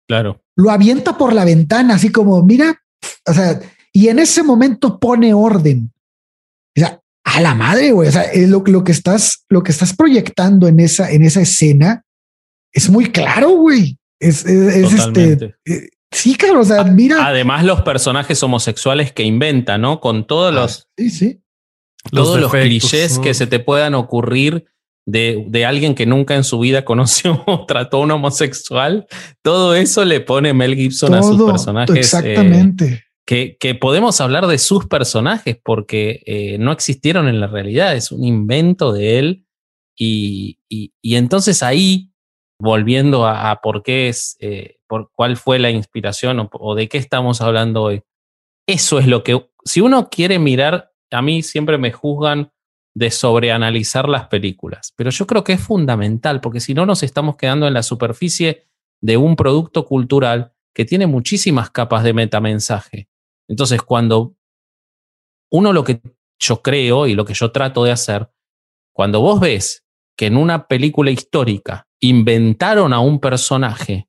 Claro. 0.09 0.43
lo 0.57 0.71
avienta 0.71 1.17
por 1.17 1.33
la 1.33 1.45
ventana, 1.45 1.95
así 1.95 2.11
como, 2.11 2.43
mira, 2.43 2.83
o 3.27 3.33
sea, 3.33 3.61
y 3.93 4.09
en 4.09 4.19
ese 4.19 4.43
momento 4.43 4.99
pone 4.99 5.33
orden. 5.33 5.91
O 6.77 6.81
sea, 6.81 7.01
a 7.25 7.41
la 7.41 7.55
madre, 7.55 7.93
güey. 7.93 8.09
O 8.09 8.13
sea, 8.13 8.23
es 8.25 8.49
lo, 8.49 8.63
lo 8.67 8.85
que 8.85 8.93
estás, 8.93 9.45
lo 9.49 9.63
que 9.63 9.73
estás 9.73 9.95
proyectando 9.95 10.67
en 10.67 10.81
esa, 10.81 11.11
en 11.11 11.23
esa 11.23 11.41
escena 11.41 12.05
es 12.73 12.91
muy 12.91 13.11
claro, 13.11 13.51
güey. 13.51 13.99
Es, 14.19 14.45
es, 14.45 14.93
este. 14.93 15.55
Eh, 15.65 15.89
sí, 16.11 16.35
claro. 16.37 16.61
O 16.61 16.65
sea, 16.65 16.85
mira. 16.85 17.27
Además, 17.27 17.65
los 17.65 17.83
personajes 17.83 18.43
homosexuales 18.43 19.13
que 19.13 19.23
inventa, 19.25 19.79
¿no? 19.79 20.01
Con 20.01 20.27
todos 20.27 20.53
ah, 20.53 20.61
los. 20.61 20.89
Sí, 20.97 21.11
sí. 21.11 21.39
Todos 22.11 22.41
los, 22.41 22.51
clichés 22.51 23.21
que 23.21 23.33
se 23.33 23.47
te 23.47 23.61
puedan 23.61 23.95
ocurrir 23.95 24.65
de, 25.07 25.45
de, 25.49 25.65
alguien 25.65 25.95
que 25.95 26.05
nunca 26.05 26.35
en 26.35 26.43
su 26.43 26.59
vida 26.59 26.85
conoció 26.85 27.45
o 27.47 27.65
trató 27.67 27.99
a 27.99 28.01
un 28.01 28.11
homosexual. 28.11 29.07
Todo 29.43 29.75
eso 29.75 30.05
le 30.05 30.21
pone 30.21 30.53
Mel 30.53 30.75
Gibson 30.75 31.15
a 31.15 31.23
sus 31.23 31.41
personajes. 31.43 31.95
Eh, 31.95 32.01
exactamente 32.01 33.05
que, 33.25 33.79
podemos 33.81 34.21
hablar 34.21 34.47
de 34.47 34.59
sus 34.59 34.87
personajes 34.87 35.57
porque 35.63 36.23
eh, 36.27 36.59
no 36.59 36.73
existieron 36.73 37.29
en 37.29 37.41
la 37.41 37.47
realidad, 37.47 37.95
es 37.95 38.13
un 38.13 38.25
invento 38.25 38.93
de 38.93 39.19
él. 39.19 39.47
Y, 39.97 40.59
entonces 41.03 41.63
ahí, 41.63 42.12
volviendo 42.63 43.27
a, 43.27 43.61
por 43.61 43.83
qué 43.83 44.09
es, 44.09 44.37
eh, 44.39 44.77
por 44.87 45.11
cuál 45.13 45.37
fue 45.37 45.59
la 45.59 45.71
inspiración 45.71 46.49
o, 46.53 46.75
de 46.77 46.89
qué 46.89 46.97
estamos 46.97 47.41
hablando 47.41 47.83
hoy, 47.83 48.03
eso 48.69 49.01
es 49.01 49.09
lo 49.09 49.25
que, 49.25 49.51
si 49.65 49.81
uno 49.81 50.09
quiere 50.09 50.39
mirar, 50.39 50.93
a 51.11 51.23
mí 51.23 51.43
siempre 51.43 51.77
me 51.77 51.91
juzgan 51.91 52.53
de 52.95 53.11
sobreanalizar 53.11 54.09
las 54.09 54.29
películas, 54.29 54.93
pero 54.97 55.11
yo 55.11 55.27
creo 55.27 55.43
que 55.43 55.55
es 55.55 55.61
fundamental 55.61 56.41
porque 56.41 56.61
si 56.61 56.73
no 56.73 56.87
nos 56.87 57.03
estamos 57.03 57.37
quedando 57.37 57.67
en 57.67 57.75
la 57.75 57.83
superficie 57.83 58.69
de 59.01 59.17
un 59.17 59.35
producto 59.35 59.85
cultural 59.85 60.53
que 60.73 60.85
tiene 60.85 61.09
muchísimas 61.09 61.71
capas 61.71 62.05
de 62.05 62.13
metamensaje. 62.13 63.09
Entonces, 63.49 63.83
cuando 63.83 64.37
uno 65.51 65.73
lo 65.73 65.83
que 65.83 66.01
yo 66.39 66.63
creo 66.63 67.09
y 67.09 67.15
lo 67.15 67.25
que 67.25 67.35
yo 67.35 67.51
trato 67.51 67.83
de 67.83 67.91
hacer, 67.91 68.31
cuando 68.93 69.21
vos 69.21 69.41
ves 69.41 69.85
que 70.17 70.27
en 70.27 70.37
una 70.37 70.67
película 70.67 71.11
histórica 71.11 71.87
inventaron 72.01 72.93
a 72.93 73.01
un 73.01 73.21
personaje, 73.21 74.09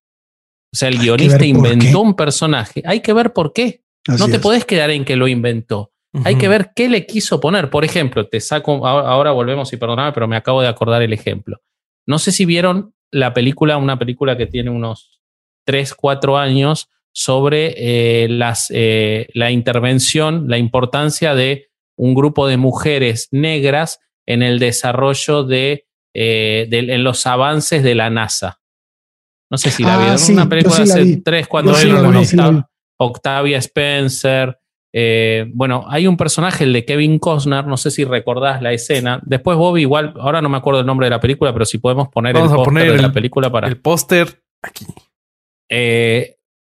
o 0.74 0.76
sea, 0.76 0.90
el 0.90 0.98
guionista 0.98 1.46
inventó 1.46 2.02
un 2.02 2.16
personaje, 2.16 2.82
hay 2.86 3.02
que 3.02 3.14
ver 3.14 3.34
por 3.34 3.54
qué. 3.54 3.84
no 4.08 4.28
te 4.28 4.40
podés 4.40 4.66
quedar 4.66 4.90
en 4.90 5.06
que 5.06 5.16
lo 5.16 5.28
inventó. 5.28 5.92
Hay 6.26 6.36
que 6.36 6.48
ver 6.48 6.74
qué 6.76 6.90
le 6.90 7.08
quiso 7.08 7.40
poner. 7.40 7.72
Por 7.72 7.84
ejemplo, 7.84 8.28
te 8.28 8.40
saco, 8.40 8.86
ahora 8.86 9.32
volvemos 9.32 9.74
y 9.74 9.78
perdoname, 9.78 10.12
pero 10.12 10.28
me 10.28 10.36
acabo 10.36 10.62
de 10.62 10.68
acordar 10.68 11.02
el 11.02 11.12
ejemplo. 11.12 11.60
No 12.06 12.20
sé 12.20 12.32
si 12.32 12.46
vieron 12.46 12.94
la 13.10 13.34
película, 13.34 13.78
una 13.78 13.98
película 13.98 14.38
que 14.38 14.46
tiene 14.46 14.70
unos 14.70 15.22
3, 15.66 15.96
4 15.96 16.38
años, 16.38 16.90
sobre 17.14 17.76
eh, 17.78 18.28
las, 18.28 18.72
eh, 18.74 19.28
la 19.34 19.52
intervención, 19.52 20.46
la 20.48 20.58
importancia 20.58 21.36
de 21.36 21.70
un 21.96 22.16
grupo 22.16 22.48
de 22.48 22.58
mujeres 22.58 23.30
negras 23.32 24.00
en 24.26 24.42
el 24.42 24.60
desarrollo 24.60 25.44
de, 25.44 25.86
eh, 26.14 26.68
en 26.72 27.04
los 27.04 27.26
avances 27.26 27.84
de 27.84 27.96
la 27.96 28.10
NASA. 28.10 28.60
No 29.50 29.58
sé 29.58 29.72
si 29.72 29.84
la 29.84 29.96
ah, 29.96 30.16
vieron. 30.16 30.32
una 30.32 30.50
película 30.50 30.84
hace 30.84 31.18
tres, 31.18 31.48
cuatro 31.48 31.76
años 31.76 32.34
con 32.34 32.66
Octavia 32.98 33.58
Spencer. 33.60 34.58
bueno, 35.54 35.86
hay 35.88 36.08
un 36.08 36.18
personaje, 36.18 36.64
el 36.64 36.74
de 36.74 36.86
Kevin 36.86 37.20
Costner, 37.20 37.66
no 37.66 37.78
sé 37.78 37.92
si 37.92 38.04
recordás 38.04 38.62
la 38.62 38.74
escena. 38.74 39.20
Después 39.24 39.58
Bobby, 39.58 39.82
igual, 39.82 40.14
ahora 40.20 40.42
no 40.42 40.50
me 40.50 40.58
acuerdo 40.58 40.80
el 40.80 40.86
nombre 40.86 41.06
de 41.06 41.12
la 41.12 41.20
película, 41.20 41.54
pero 41.54 41.66
si 41.66 41.78
podemos 41.78 42.10
poner 42.10 42.36
el 42.36 42.50
póster 42.50 42.92
de 42.92 43.02
la 43.02 43.12
película 43.12 43.52
para. 43.52 43.68
El 43.68 43.78
póster 43.78 44.42
aquí 44.62 44.86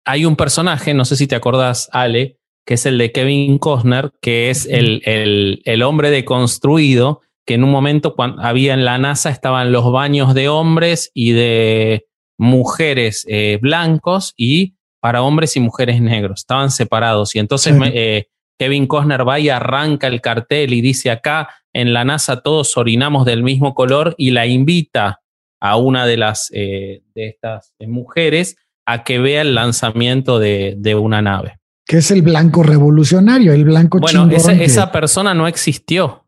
hay 0.09 0.25
un 0.25 0.37
personaje, 0.37 0.95
no 0.95 1.05
sé 1.05 1.17
si 1.17 1.27
te 1.27 1.37
acordás, 1.37 1.91
Ale, 1.93 2.39
que 2.67 2.75
es 2.75 2.87
el 2.87 2.97
de 2.97 3.13
Kevin 3.13 3.59
Costner, 3.59 4.11
que 4.23 4.49
es 4.49 4.65
el, 4.65 5.03
el, 5.05 5.83
hombre 5.83 6.11
deconstruido, 6.11 7.21
que 7.49 7.55
en 7.55 7.65
un 7.65 7.71
momento 7.71 8.15
cuando 8.15 8.43
había 8.43 8.75
en 8.75 8.85
la 8.85 8.99
NASA 8.99 9.31
estaban 9.31 9.73
los 9.73 9.91
baños 9.91 10.35
de 10.35 10.51
hombres 10.51 11.11
y 11.15 11.33
de 11.33 12.05
mujeres 12.39 13.25
eh, 13.27 13.59
blancos 13.63 14.35
y 14.37 14.75
para 15.01 15.23
hombres 15.23 15.57
y 15.57 15.61
mujeres 15.61 16.03
negros, 16.03 16.41
estaban 16.41 16.71
separados. 16.71 17.35
Y 17.35 17.39
entonces 17.39 17.75
eh, 17.87 18.27
Kevin 18.59 18.87
Costner 18.87 19.27
va 19.27 19.41
y 19.41 19.49
arranca 19.49 20.09
el 20.09 20.21
cartel 20.21 20.75
y 20.75 20.83
dice 20.83 21.11
acá 21.11 21.49
en 21.73 21.95
la 21.95 22.05
NASA 22.05 22.43
todos 22.43 22.77
orinamos 22.77 23.25
del 23.25 23.43
mismo 23.43 23.73
color 23.73 24.15
y 24.19 24.33
la 24.33 24.45
invita 24.45 25.23
a 25.59 25.79
una 25.79 26.05
de 26.05 26.19
las 26.19 26.51
eh, 26.53 27.01
de 27.15 27.29
estas 27.29 27.73
mujeres 27.81 28.57
a 28.85 29.05
que 29.05 29.19
vea 29.21 29.41
el 29.41 29.55
lanzamiento 29.55 30.39
de, 30.39 30.99
una 31.01 31.23
nave. 31.23 31.61
Que 31.87 31.99
es 31.99 32.11
el 32.11 32.21
blanco 32.21 32.63
revolucionario, 32.63 33.55
el 33.55 33.65
blanco 33.65 34.01
Bueno, 34.01 34.29
esa, 34.31 34.93
persona 34.93 35.33
no 35.33 35.49
existió. 35.49 36.28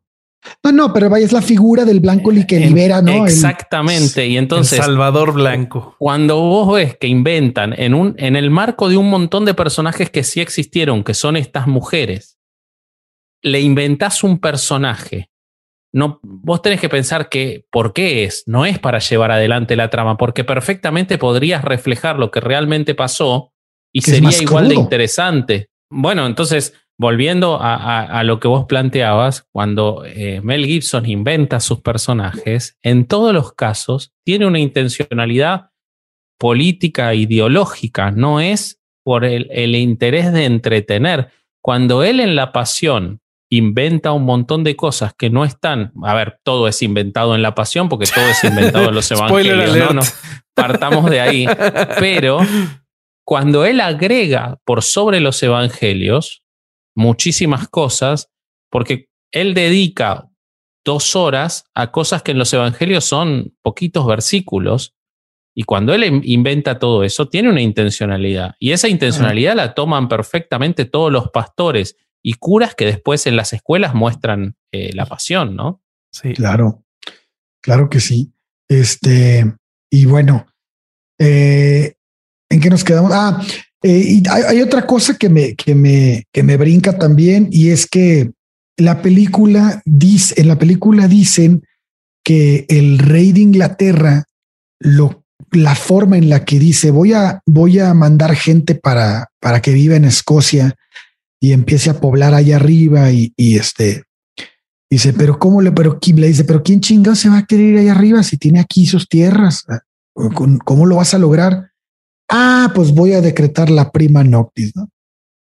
No, 0.64 0.72
no, 0.72 0.92
pero 0.92 1.10
vaya, 1.10 1.26
es 1.26 1.32
la 1.32 1.42
figura 1.42 1.84
del 1.84 2.00
blanco 2.00 2.30
que 2.48 2.58
libera, 2.58 3.02
¿no? 3.02 3.24
Exactamente. 3.24 4.26
y 4.26 4.36
entonces. 4.36 4.78
Salvador 4.78 5.32
Blanco. 5.34 5.96
Cuando 5.98 6.40
vos 6.40 6.74
ves 6.74 6.96
que 6.96 7.06
inventan 7.06 7.74
en, 7.76 7.94
un, 7.94 8.14
en 8.18 8.36
el 8.36 8.50
marco 8.50 8.88
de 8.88 8.96
un 8.96 9.10
montón 9.10 9.44
de 9.44 9.54
personajes 9.54 10.10
que 10.10 10.24
sí 10.24 10.40
existieron, 10.40 11.04
que 11.04 11.14
son 11.14 11.36
estas 11.36 11.66
mujeres, 11.66 12.38
le 13.42 13.60
inventás 13.60 14.24
un 14.24 14.38
personaje 14.38 15.30
no, 15.92 16.20
vos 16.22 16.62
tenés 16.62 16.80
que 16.80 16.88
pensar 16.88 17.28
que 17.28 17.66
por 17.70 17.92
qué 17.92 18.24
es, 18.24 18.44
no 18.46 18.64
es 18.64 18.78
para 18.78 19.00
llevar 19.00 19.32
adelante 19.32 19.74
la 19.74 19.90
trama, 19.90 20.16
porque 20.16 20.44
perfectamente 20.44 21.18
podrías 21.18 21.64
reflejar 21.64 22.18
lo 22.18 22.30
que 22.30 22.40
realmente 22.40 22.94
pasó 22.94 23.52
y 23.92 24.02
sería 24.02 24.30
igual 24.40 24.68
de 24.68 24.76
interesante. 24.76 25.70
Bueno, 25.90 26.26
entonces, 26.26 26.74
volviendo 27.00 27.58
a, 27.62 28.22
lo 28.24 28.40
que 28.40 28.46
vos 28.46 28.66
planteabas, 28.66 29.46
cuando 29.52 30.04
eh, 30.04 30.42
Mel 30.42 30.66
Gibson 30.66 31.08
inventa 31.08 31.58
sus 31.58 31.80
personajes, 31.80 32.76
en 32.82 33.06
todos 33.06 33.32
los 33.32 33.54
casos 33.54 34.12
tiene 34.22 34.44
una 34.44 34.58
intencionalidad 34.58 35.70
política, 36.38 37.14
ideológica, 37.14 38.10
no 38.10 38.38
es 38.38 38.82
por 39.02 39.24
el 39.24 39.74
interés 39.76 40.30
de 40.30 40.44
entretener. 40.44 41.30
Cuando 41.62 42.04
él 42.04 42.20
en 42.20 42.36
la 42.36 42.52
pasión 42.52 43.22
inventa 43.50 44.12
un 44.12 44.26
montón 44.26 44.62
de 44.62 44.76
cosas 44.76 45.14
que 45.16 45.30
no 45.30 45.46
están. 45.46 45.92
A 46.04 46.12
ver, 46.14 46.38
todo 46.42 46.68
es 46.68 46.82
inventado 46.82 47.34
en 47.34 47.40
la 47.40 47.54
pasión 47.54 47.88
porque 47.88 48.10
todo 48.14 48.26
es 48.26 48.44
inventado 48.44 48.90
en 48.90 48.94
los 48.94 49.10
evangelios. 49.10 49.94
¿no? 49.94 50.02
partamos 50.54 51.10
de 51.10 51.20
ahí. 51.20 51.46
Pero 51.98 52.40
cuando 53.24 53.64
él 53.64 53.80
agrega 53.80 54.58
por 54.66 54.82
sobre 54.82 55.20
los 55.20 55.42
evangelios 55.42 56.42
muchísimas 57.00 57.68
cosas, 57.68 58.30
porque 58.70 59.08
él 59.32 59.54
dedica 59.54 60.28
dos 60.84 61.16
horas 61.16 61.64
a 61.74 61.90
cosas 61.90 62.22
que 62.22 62.32
en 62.32 62.38
los 62.38 62.52
evangelios 62.52 63.04
son 63.04 63.56
poquitos 63.62 64.06
versículos. 64.06 64.94
Y 65.54 65.64
cuando 65.64 65.94
él 65.94 66.20
inventa 66.24 66.78
todo 66.78 67.02
eso, 67.02 67.28
tiene 67.28 67.48
una 67.48 67.62
intencionalidad. 67.62 68.54
Y 68.58 68.72
esa 68.72 68.88
intencionalidad 68.88 69.56
la 69.56 69.74
toman 69.74 70.08
perfectamente 70.08 70.84
todos 70.84 71.10
los 71.10 71.30
pastores 71.30 71.96
y 72.22 72.34
curas 72.34 72.74
que 72.74 72.84
después 72.84 73.26
en 73.26 73.36
las 73.36 73.52
escuelas 73.52 73.94
muestran 73.94 74.56
eh, 74.70 74.92
la 74.92 75.06
pasión, 75.06 75.56
¿no? 75.56 75.82
Sí. 76.12 76.34
Claro, 76.34 76.84
claro 77.62 77.88
que 77.88 78.00
sí. 78.00 78.32
Este, 78.68 79.52
y 79.90 80.04
bueno, 80.04 80.46
eh, 81.18 81.94
¿en 82.48 82.60
qué 82.60 82.70
nos 82.70 82.84
quedamos? 82.84 83.10
Ah, 83.12 83.42
eh, 83.82 84.04
y 84.06 84.22
hay, 84.28 84.60
otra 84.60 84.86
cosa 84.86 85.16
que 85.16 85.28
me, 85.28 85.54
que 85.54 85.74
me, 85.74 86.26
que 86.32 86.42
me 86.42 86.56
brinca 86.56 86.98
también, 86.98 87.48
y 87.50 87.70
es 87.70 87.86
que 87.86 88.30
la 88.76 89.02
película 89.02 89.82
dice, 89.84 90.40
en 90.40 90.48
la 90.48 90.58
película 90.58 91.08
dicen 91.08 91.62
que 92.22 92.66
el 92.68 92.98
rey 92.98 93.32
de 93.32 93.40
Inglaterra, 93.40 94.24
lo, 94.78 95.24
la 95.52 95.74
forma 95.74 96.16
en 96.16 96.28
la 96.28 96.44
que 96.44 96.58
dice 96.58 96.90
voy 96.90 97.12
a, 97.12 97.40
voy 97.46 97.78
a 97.78 97.92
mandar 97.94 98.34
gente 98.34 98.74
para, 98.74 99.28
para 99.40 99.60
que 99.60 99.72
viva 99.72 99.96
en 99.96 100.04
Escocia 100.04 100.74
y 101.40 101.52
empiece 101.52 101.90
a 101.90 102.00
poblar 102.00 102.34
allá 102.34 102.56
arriba 102.56 103.10
y, 103.10 103.32
este 103.36 104.04
dice, 104.90 105.12
pero 105.12 105.38
cómo 105.38 105.62
le, 105.62 105.72
pero 105.72 105.98
le 106.02 106.26
dice, 106.28 106.44
pero 106.44 106.62
quién 106.62 106.80
chingado 106.80 107.16
se 107.16 107.28
va 107.28 107.38
a 107.38 107.46
querer 107.46 107.66
ir 107.66 107.78
allá 107.78 107.92
arriba 107.92 108.22
si 108.22 108.36
tiene 108.36 108.60
aquí 108.60 108.86
sus 108.86 109.08
tierras? 109.08 109.64
Ah, 109.68 109.80
¿Cómo 110.64 110.84
lo 110.84 110.96
vas 110.96 111.14
a 111.14 111.18
lograr? 111.18 111.69
Ah, 112.30 112.70
pues 112.74 112.92
voy 112.92 113.12
a 113.12 113.20
decretar 113.20 113.70
la 113.70 113.90
prima 113.90 114.22
noctis, 114.22 114.74
¿no? 114.76 114.88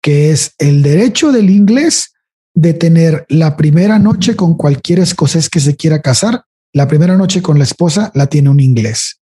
Que 0.02 0.32
es 0.32 0.54
el 0.60 0.84
derecho 0.84 1.32
del 1.32 1.50
inglés 1.50 2.13
de 2.54 2.74
tener 2.74 3.26
la 3.30 3.58
primera 3.58 4.00
noche 4.00 4.36
con 4.36 4.56
cualquier 4.56 5.00
escocés 5.00 5.50
que 5.50 5.60
se 5.60 5.76
quiera 5.76 6.02
casar. 6.02 6.44
La 6.74 6.88
primera 6.88 7.18
noche 7.18 7.42
con 7.42 7.58
la 7.58 7.63
esposa 7.63 8.12
la 8.13 8.28
tiene 8.28 8.50
un 8.50 8.60
inglés. 8.60 9.20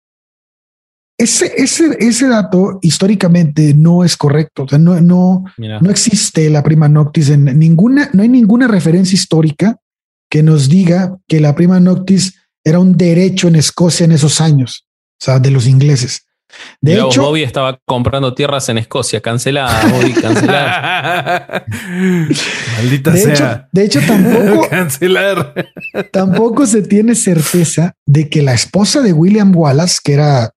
Ese, 1.17 1.53
ese, 1.55 1.95
ese 1.99 2.27
dato 2.27 2.77
históricamente 2.81 3.73
no 3.73 4.03
es 4.03 4.17
correcto. 4.17 4.63
O 4.63 4.67
sea, 4.67 4.79
no, 4.79 4.99
no, 4.99 5.45
no 5.57 5.89
existe 5.89 6.49
la 6.49 6.61
prima 6.61 6.89
noctis 6.89 7.29
en 7.29 7.57
ninguna, 7.57 8.09
no 8.11 8.23
hay 8.23 8.29
ninguna 8.29 8.67
referencia 8.67 9.15
histórica 9.15 9.77
que 10.29 10.43
nos 10.43 10.67
diga 10.67 11.17
que 11.27 11.39
la 11.39 11.55
prima 11.55 11.79
noctis 11.79 12.35
era 12.65 12.79
un 12.79 12.97
derecho 12.97 13.47
en 13.47 13.55
Escocia 13.55 14.03
en 14.03 14.11
esos 14.11 14.41
años, 14.41 14.85
o 15.21 15.23
sea, 15.23 15.39
de 15.39 15.51
los 15.51 15.67
ingleses. 15.67 16.24
De 16.81 16.99
hecho, 16.99 17.23
Bobby 17.23 17.43
estaba 17.43 17.79
comprando 17.85 18.33
tierras 18.33 18.69
en 18.69 18.77
Escocia. 18.77 19.21
Cancelada, 19.21 19.87
Bobby, 19.87 20.13
cancelada. 20.13 21.65
Maldita 22.77 23.11
de 23.11 23.17
sea. 23.19 23.33
hecho, 23.33 23.67
de 23.71 23.85
hecho 23.85 23.99
tampoco, 24.05 24.67
Cancelar. 24.69 25.53
tampoco 26.11 26.65
se 26.65 26.81
tiene 26.81 27.15
certeza 27.15 27.93
de 28.05 28.29
que 28.29 28.41
la 28.41 28.53
esposa 28.53 29.01
de 29.01 29.13
William 29.13 29.55
Wallace, 29.55 29.99
que 30.03 30.13
era, 30.13 30.51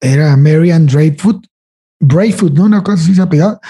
era 0.00 0.36
Marian 0.36 0.86
Dreyfus, 0.86 1.36
Brayfoot, 2.00 2.52
¿no? 2.52 2.64
Una 2.64 2.82
cosa 2.82 3.02
así 3.02 3.14
se 3.14 3.22
apellidaba, 3.22 3.60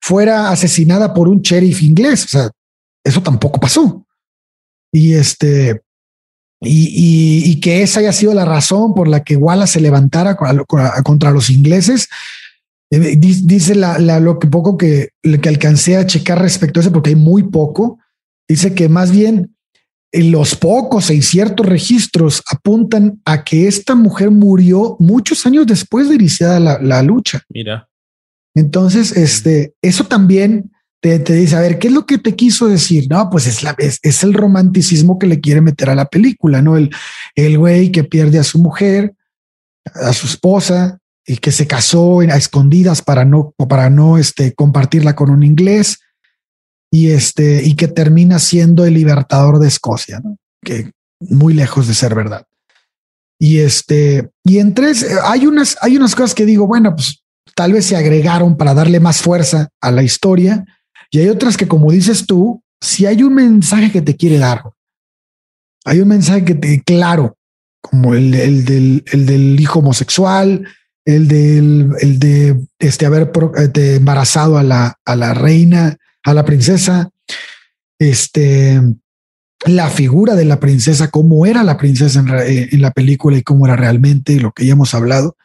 fuera 0.00 0.50
asesinada 0.50 1.12
por 1.12 1.28
un 1.28 1.40
sheriff 1.40 1.82
inglés. 1.82 2.24
O 2.24 2.28
sea, 2.28 2.50
eso 3.04 3.22
tampoco 3.22 3.58
pasó. 3.58 4.06
Y 4.92 5.14
este, 5.14 5.82
y, 6.60 6.88
y, 6.88 7.50
y, 7.50 7.60
que 7.60 7.82
esa 7.82 8.00
haya 8.00 8.12
sido 8.12 8.34
la 8.34 8.44
razón 8.44 8.94
por 8.94 9.06
la 9.06 9.22
que 9.22 9.36
Wallace 9.36 9.74
se 9.74 9.80
levantara 9.80 10.36
contra 10.36 11.30
los 11.30 11.50
ingleses. 11.50 12.08
Eh, 12.90 13.16
dice 13.16 13.74
la, 13.74 13.98
la, 13.98 14.18
lo 14.18 14.38
que 14.38 14.48
poco 14.48 14.76
que, 14.76 15.10
que 15.22 15.48
alcancé 15.48 15.96
a 15.96 16.06
checar 16.06 16.40
respecto 16.40 16.80
a 16.80 16.82
eso, 16.82 16.92
porque 16.92 17.10
hay 17.10 17.16
muy 17.16 17.44
poco. 17.44 17.98
Dice 18.48 18.74
que 18.74 18.88
más 18.88 19.12
bien 19.12 19.54
los 20.12 20.56
pocos 20.56 21.10
e 21.10 21.14
inciertos 21.14 21.66
registros 21.66 22.42
apuntan 22.50 23.20
a 23.24 23.44
que 23.44 23.68
esta 23.68 23.94
mujer 23.94 24.30
murió 24.30 24.96
muchos 24.98 25.44
años 25.46 25.66
después 25.66 26.08
de 26.08 26.16
iniciada 26.16 26.58
la, 26.58 26.78
la 26.80 27.02
lucha. 27.02 27.42
Mira. 27.50 27.88
Entonces, 28.54 29.16
este, 29.16 29.74
eso 29.82 30.04
también 30.04 30.72
te, 31.00 31.18
te, 31.20 31.34
dice, 31.34 31.56
a 31.56 31.60
ver, 31.60 31.78
¿qué 31.78 31.88
es 31.88 31.94
lo 31.94 32.06
que 32.06 32.18
te 32.18 32.34
quiso 32.34 32.66
decir? 32.66 33.06
No, 33.08 33.30
pues 33.30 33.46
es, 33.46 33.62
la, 33.62 33.74
es, 33.78 33.98
es 34.02 34.22
el 34.24 34.34
romanticismo 34.34 35.18
que 35.18 35.26
le 35.26 35.40
quiere 35.40 35.60
meter 35.60 35.90
a 35.90 35.94
la 35.94 36.06
película, 36.06 36.60
¿no? 36.62 36.76
El, 36.76 36.90
el 37.34 37.58
güey 37.58 37.92
que 37.92 38.04
pierde 38.04 38.38
a 38.38 38.44
su 38.44 38.58
mujer, 38.58 39.14
a 39.94 40.12
su 40.12 40.26
esposa, 40.26 40.98
y 41.28 41.36
que 41.36 41.52
se 41.52 41.66
casó 41.66 42.20
a 42.20 42.36
escondidas 42.36 43.02
para 43.02 43.26
no, 43.26 43.52
para 43.68 43.90
no 43.90 44.16
este, 44.16 44.54
compartirla 44.54 45.14
con 45.14 45.28
un 45.28 45.42
inglés 45.42 45.98
y 46.90 47.10
este 47.10 47.62
y 47.62 47.76
que 47.76 47.86
termina 47.86 48.38
siendo 48.38 48.86
el 48.86 48.94
libertador 48.94 49.58
de 49.58 49.68
Escocia, 49.68 50.22
que 50.64 50.90
muy 51.20 51.52
lejos 51.52 51.86
de 51.86 51.92
ser 51.92 52.14
verdad. 52.14 52.46
Y 53.38 53.58
este 53.58 54.30
y 54.42 54.58
en 54.58 54.72
tres 54.72 55.06
hay 55.22 55.46
unas 55.46 55.76
hay 55.82 55.98
unas 55.98 56.14
cosas 56.14 56.34
que 56.34 56.46
digo, 56.46 56.66
bueno, 56.66 56.94
pues 56.96 57.22
tal 57.54 57.74
vez 57.74 57.84
se 57.84 57.96
agregaron 57.96 58.56
para 58.56 58.72
darle 58.72 58.98
más 58.98 59.20
fuerza 59.20 59.68
a 59.82 59.90
la 59.90 60.02
historia 60.02 60.64
y 61.10 61.20
hay 61.20 61.28
otras 61.28 61.56
que 61.56 61.68
como 61.68 61.90
dices 61.92 62.26
tú, 62.26 62.62
si 62.80 63.06
hay 63.06 63.22
un 63.22 63.34
mensaje 63.34 63.90
que 63.90 64.02
te 64.02 64.16
quiere 64.16 64.38
dar, 64.38 64.62
hay 65.84 66.00
un 66.00 66.08
mensaje 66.08 66.44
que 66.44 66.54
te 66.54 66.82
claro, 66.82 67.36
como 67.80 68.14
el, 68.14 68.34
el 68.34 68.64
del 68.64 69.04
el 69.12 69.26
del 69.26 69.60
hijo 69.60 69.78
homosexual, 69.78 70.66
el 71.04 71.28
del 71.28 71.92
el 72.00 72.18
de 72.18 72.60
este 72.78 73.06
haber 73.06 73.30
embarazado 73.74 74.58
a 74.58 74.62
la 74.62 74.98
a 75.04 75.16
la 75.16 75.34
reina 75.34 75.96
a 76.24 76.34
la 76.34 76.44
princesa, 76.44 77.10
este, 77.98 78.80
la 79.66 79.88
figura 79.88 80.34
de 80.34 80.44
la 80.44 80.60
princesa, 80.60 81.10
cómo 81.10 81.46
era 81.46 81.62
la 81.64 81.78
princesa 81.78 82.20
en, 82.20 82.28
en, 82.28 82.82
la 82.82 82.90
película 82.90 83.38
y 83.38 83.42
cómo 83.42 83.66
era 83.66 83.76
realmente, 83.76 84.38
lo 84.38 84.52
que 84.52 84.66
ya 84.66 84.72
hemos 84.72 84.94
hablado. 84.94 85.36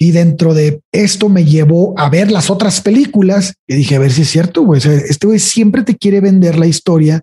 Y 0.00 0.12
dentro 0.12 0.54
de 0.54 0.80
esto 0.92 1.28
me 1.28 1.44
llevó 1.44 1.98
a 1.98 2.08
ver 2.08 2.30
las 2.30 2.50
otras 2.50 2.80
películas 2.80 3.54
y 3.66 3.74
dije, 3.74 3.96
a 3.96 3.98
ver 3.98 4.12
si 4.12 4.22
es 4.22 4.30
cierto, 4.30 4.62
güey. 4.62 4.80
Este 4.80 5.26
güey 5.26 5.40
siempre 5.40 5.82
te 5.82 5.96
quiere 5.96 6.20
vender 6.20 6.58
la 6.58 6.66
historia 6.66 7.22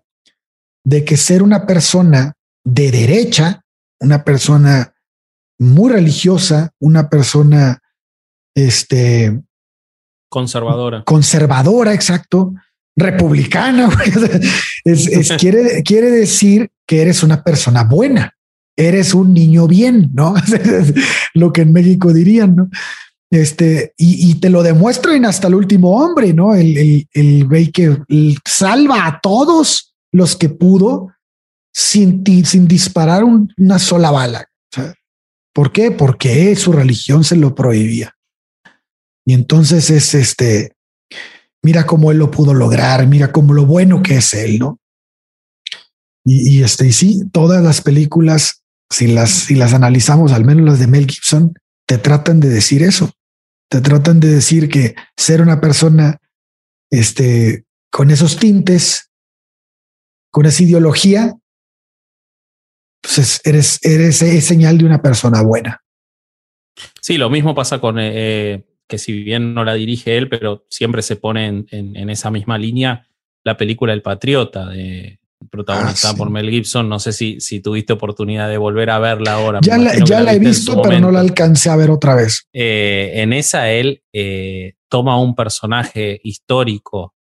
de 0.83 1.05
que 1.05 1.15
ser 1.15 1.41
una 1.41 1.65
persona 1.65 2.33
de 2.65 2.91
derecha, 2.91 3.61
una 3.99 4.23
persona 4.23 4.93
muy 5.57 5.91
religiosa, 5.91 6.71
una 6.79 7.09
persona 7.09 7.81
este 8.55 9.41
conservadora. 10.29 11.03
Conservadora, 11.05 11.93
exacto 11.93 12.53
republicana. 12.95 13.89
Es, 14.87 15.07
es, 15.07 15.31
quiere, 15.39 15.81
quiere 15.81 16.11
decir 16.11 16.69
que 16.85 17.01
eres 17.01 17.23
una 17.23 17.43
persona 17.43 17.85
buena, 17.85 18.34
eres 18.77 19.13
un 19.13 19.33
niño 19.33 19.67
bien, 19.67 20.11
no 20.13 20.35
lo 21.33 21.53
que 21.53 21.61
en 21.61 21.73
México 21.73 22.13
dirían, 22.13 22.55
no? 22.55 22.69
Este, 23.31 23.93
y, 23.97 24.29
y, 24.31 24.35
te 24.35 24.49
lo 24.49 24.63
demuestran 24.63 25.25
hasta 25.25 25.47
el 25.47 25.55
último 25.55 25.97
hombre, 25.97 26.33
no? 26.33 26.53
El, 26.53 26.77
el, 26.77 27.47
el 27.51 27.71
que 27.71 27.97
salva 28.45 29.07
a 29.07 29.19
todos 29.19 29.95
los 30.11 30.35
que 30.35 30.49
pudo 30.49 31.11
sin, 31.73 32.23
sin 32.45 32.67
disparar 32.67 33.23
un, 33.23 33.53
una 33.57 33.79
sola 33.79 34.11
bala. 34.11 34.47
¿Por 35.53 35.71
qué? 35.71 35.91
Porque 35.91 36.55
su 36.55 36.71
religión 36.71 37.23
se 37.23 37.35
lo 37.35 37.55
prohibía. 37.55 38.15
Y 39.25 39.33
entonces 39.33 39.89
es 39.89 40.13
este, 40.13 40.73
mira 41.63 41.85
cómo 41.85 42.11
él 42.11 42.19
lo 42.19 42.29
pudo 42.29 42.53
lograr, 42.53 43.07
mira 43.07 43.31
cómo 43.31 43.53
lo 43.53 43.65
bueno 43.65 44.03
que 44.03 44.17
es 44.17 44.33
él, 44.33 44.59
¿no? 44.59 44.79
Y, 46.23 46.57
y 46.57 46.63
este, 46.63 46.87
y 46.87 46.91
sí, 46.93 47.23
todas 47.31 47.63
las 47.63 47.81
películas, 47.81 48.63
si 48.89 49.07
las, 49.07 49.29
si 49.31 49.55
las 49.55 49.73
analizamos, 49.73 50.31
al 50.31 50.45
menos 50.45 50.65
las 50.65 50.79
de 50.79 50.87
Mel 50.87 51.07
Gibson, 51.07 51.53
te 51.85 51.97
tratan 51.97 52.39
de 52.39 52.49
decir 52.49 52.83
eso. 52.83 53.11
Te 53.69 53.81
tratan 53.81 54.19
de 54.19 54.29
decir 54.29 54.69
que 54.69 54.95
ser 55.17 55.41
una 55.41 55.59
persona 55.59 56.19
este, 56.89 57.65
con 57.91 58.11
esos 58.11 58.37
tintes, 58.37 59.11
con 60.31 60.45
esa 60.45 60.63
ideología, 60.63 61.33
pues 63.01 63.41
eres, 63.43 63.79
eres, 63.83 64.21
es 64.21 64.45
señal 64.45 64.77
de 64.77 64.85
una 64.85 65.01
persona 65.01 65.41
buena. 65.41 65.81
Sí, 67.01 67.17
lo 67.17 67.29
mismo 67.29 67.55
pasa 67.55 67.79
con 67.79 67.97
eh, 67.99 68.65
que 68.87 68.97
si 68.97 69.23
bien 69.23 69.53
no 69.53 69.63
la 69.63 69.73
dirige 69.75 70.17
él, 70.17 70.29
pero 70.29 70.65
siempre 70.69 71.01
se 71.01 71.15
pone 71.15 71.47
en, 71.47 71.67
en, 71.71 71.95
en 71.95 72.09
esa 72.09 72.31
misma 72.31 72.57
línea 72.57 73.07
la 73.43 73.57
película 73.57 73.93
El 73.93 74.01
Patriota, 74.01 74.67
de, 74.67 75.19
protagonizada 75.55 76.11
ah, 76.11 76.13
sí. 76.13 76.17
por 76.17 76.29
Mel 76.29 76.49
Gibson. 76.49 76.89
No 76.89 76.99
sé 76.99 77.13
si, 77.13 77.39
si 77.39 77.61
tuviste 77.61 77.93
oportunidad 77.93 78.49
de 78.49 78.57
volver 78.57 78.89
a 78.89 78.99
verla 78.99 79.33
ahora. 79.33 79.59
Ya 79.61 79.77
la, 79.77 79.97
ya 79.97 80.17
la, 80.17 80.23
la 80.23 80.33
he 80.33 80.39
visto, 80.39 80.81
pero 80.81 80.99
no 80.99 81.11
la 81.11 81.21
alcancé 81.21 81.69
a 81.69 81.77
ver 81.77 81.89
otra 81.89 82.15
vez. 82.15 82.47
Eh, 82.53 83.13
en 83.15 83.31
esa 83.31 83.71
él 83.71 84.03
eh, 84.13 84.73
toma 84.89 85.17
un 85.17 85.33
personaje 85.33 86.19
histórico 86.23 87.15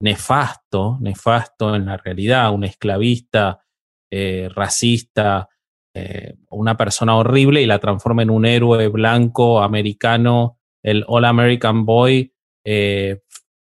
nefasto, 0.00 0.98
nefasto 1.00 1.74
en 1.74 1.86
la 1.86 1.96
realidad, 1.96 2.52
un 2.52 2.64
esclavista, 2.64 3.60
eh, 4.10 4.48
racista, 4.54 5.48
una 6.50 6.76
persona 6.76 7.16
horrible 7.16 7.62
y 7.62 7.66
la 7.66 7.78
transforma 7.78 8.20
en 8.20 8.28
un 8.28 8.44
héroe 8.44 8.88
blanco 8.88 9.62
americano 9.62 10.58
el 10.82 11.06
All 11.08 11.24
American 11.24 11.86
Boy, 11.86 12.34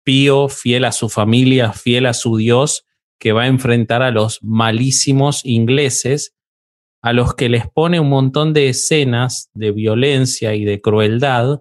pío, 0.04 0.48
fiel 0.48 0.84
a 0.84 0.92
su 0.92 1.08
familia, 1.08 1.72
fiel 1.72 2.06
a 2.06 2.14
su 2.14 2.36
Dios, 2.36 2.86
que 3.20 3.32
va 3.32 3.42
a 3.42 3.48
enfrentar 3.48 4.02
a 4.02 4.10
los 4.10 4.42
malísimos 4.42 5.44
ingleses, 5.44 6.34
a 7.02 7.12
los 7.12 7.34
que 7.34 7.48
les 7.48 7.68
pone 7.68 8.00
un 8.00 8.08
montón 8.08 8.52
de 8.52 8.70
escenas 8.70 9.50
de 9.54 9.70
violencia 9.70 10.54
y 10.54 10.64
de 10.64 10.80
crueldad 10.80 11.60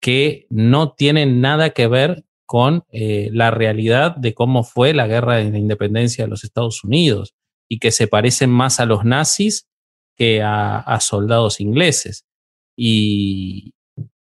que 0.00 0.46
no 0.50 0.92
tienen 0.92 1.40
nada 1.40 1.70
que 1.70 1.86
ver 1.86 2.24
con 2.46 2.84
eh, 2.92 3.28
la 3.32 3.50
realidad 3.50 4.16
de 4.16 4.34
cómo 4.34 4.64
fue 4.64 4.94
la 4.94 5.06
guerra 5.06 5.36
de 5.36 5.50
la 5.50 5.58
independencia 5.58 6.24
de 6.24 6.30
los 6.30 6.44
Estados 6.44 6.82
Unidos 6.82 7.34
y 7.68 7.78
que 7.78 7.90
se 7.90 8.06
parecen 8.06 8.50
más 8.50 8.80
a 8.80 8.86
los 8.86 9.04
nazis 9.04 9.68
que 10.16 10.42
a, 10.42 10.98
soldados 11.00 11.60
ingleses. 11.60 12.24
Y, 12.78 13.74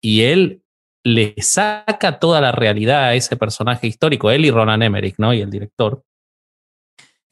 y 0.00 0.22
él 0.22 0.62
le 1.04 1.34
saca 1.38 2.18
toda 2.18 2.40
la 2.40 2.52
realidad 2.52 3.04
a 3.04 3.14
ese 3.14 3.36
personaje 3.36 3.86
histórico, 3.86 4.30
él 4.30 4.46
y 4.46 4.50
Ronan 4.50 4.82
Emmerich, 4.82 5.16
¿no? 5.18 5.34
Y 5.34 5.40
el 5.42 5.50
director, 5.50 6.04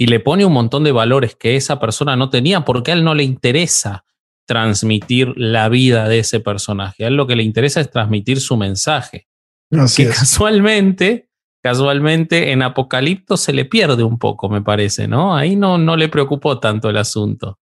y 0.03 0.07
le 0.07 0.19
pone 0.19 0.45
un 0.45 0.53
montón 0.53 0.83
de 0.83 0.91
valores 0.91 1.37
que 1.37 1.55
esa 1.55 1.79
persona 1.79 2.17
no 2.17 2.29
tenía 2.29 2.65
porque 2.65 2.91
a 2.91 2.95
él 2.95 3.05
no 3.05 3.15
le 3.15 3.23
interesa 3.23 4.05
transmitir 4.47 5.33
la 5.37 5.69
vida 5.69 6.09
de 6.09 6.19
ese 6.19 6.41
personaje. 6.41 7.05
A 7.05 7.07
él 7.07 7.15
lo 7.15 7.29
que 7.29 7.37
le 7.37 7.45
interesa 7.45 7.81
es 7.81 7.89
transmitir 7.89 8.41
su 8.41 8.57
mensaje. 8.57 9.29
Así 9.71 10.03
que 10.03 10.09
es. 10.09 10.19
casualmente, 10.19 11.29
casualmente 11.63 12.51
en 12.51 12.63
Apocalipto 12.63 13.37
se 13.37 13.53
le 13.53 13.65
pierde 13.65 14.03
un 14.03 14.19
poco, 14.19 14.49
me 14.49 14.61
parece, 14.61 15.07
¿no? 15.07 15.37
Ahí 15.37 15.55
no, 15.55 15.79
no 15.79 15.95
le 15.95 16.09
preocupó 16.09 16.59
tanto 16.59 16.91
el 16.91 16.97
asunto. 16.97 17.61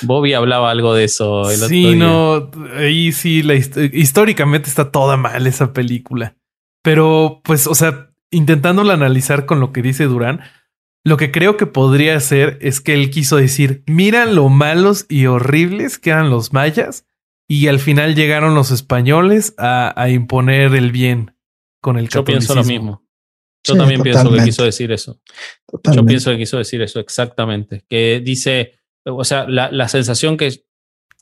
Bobby 0.00 0.32
hablaba 0.32 0.70
algo 0.70 0.94
de 0.94 1.04
eso. 1.04 1.50
El 1.50 1.58
sí, 1.58 1.94
no, 1.94 2.50
ahí 2.78 3.12
sí, 3.12 3.42
la, 3.42 3.52
históricamente 3.54 4.70
está 4.70 4.90
toda 4.90 5.18
mal 5.18 5.46
esa 5.46 5.74
película. 5.74 6.36
Pero, 6.80 7.42
pues, 7.44 7.66
o 7.66 7.74
sea, 7.74 8.12
intentándolo 8.30 8.92
analizar 8.92 9.44
con 9.44 9.60
lo 9.60 9.74
que 9.74 9.82
dice 9.82 10.04
Durán, 10.04 10.40
lo 11.06 11.16
que 11.16 11.30
creo 11.30 11.56
que 11.56 11.66
podría 11.66 12.18
ser 12.18 12.58
es 12.60 12.80
que 12.80 12.92
él 12.92 13.10
quiso 13.10 13.36
decir, 13.36 13.84
mira 13.86 14.26
lo 14.26 14.48
malos 14.48 15.06
y 15.08 15.26
horribles 15.26 15.98
que 15.98 16.10
eran 16.10 16.30
los 16.30 16.52
mayas, 16.52 17.06
y 17.46 17.68
al 17.68 17.78
final 17.78 18.16
llegaron 18.16 18.56
los 18.56 18.72
españoles 18.72 19.54
a, 19.56 19.94
a 20.02 20.10
imponer 20.10 20.74
el 20.74 20.90
bien 20.90 21.36
con 21.80 21.96
el 21.96 22.08
Yo 22.08 22.24
pienso 22.24 22.56
lo 22.56 22.64
mismo. 22.64 23.06
Yo 23.62 23.74
Sí, 23.74 23.78
también 23.78 24.02
pienso 24.02 24.32
que 24.32 24.42
quiso 24.42 24.64
decir 24.64 24.90
eso. 24.90 25.20
Yo 25.94 26.04
pienso 26.04 26.32
que 26.32 26.38
quiso 26.38 26.58
decir 26.58 26.82
eso 26.82 26.98
exactamente. 26.98 27.84
Que 27.88 28.20
dice, 28.20 28.72
o 29.04 29.22
sea, 29.22 29.46
la, 29.48 29.70
la 29.70 29.86
sensación 29.86 30.36
que, 30.36 30.64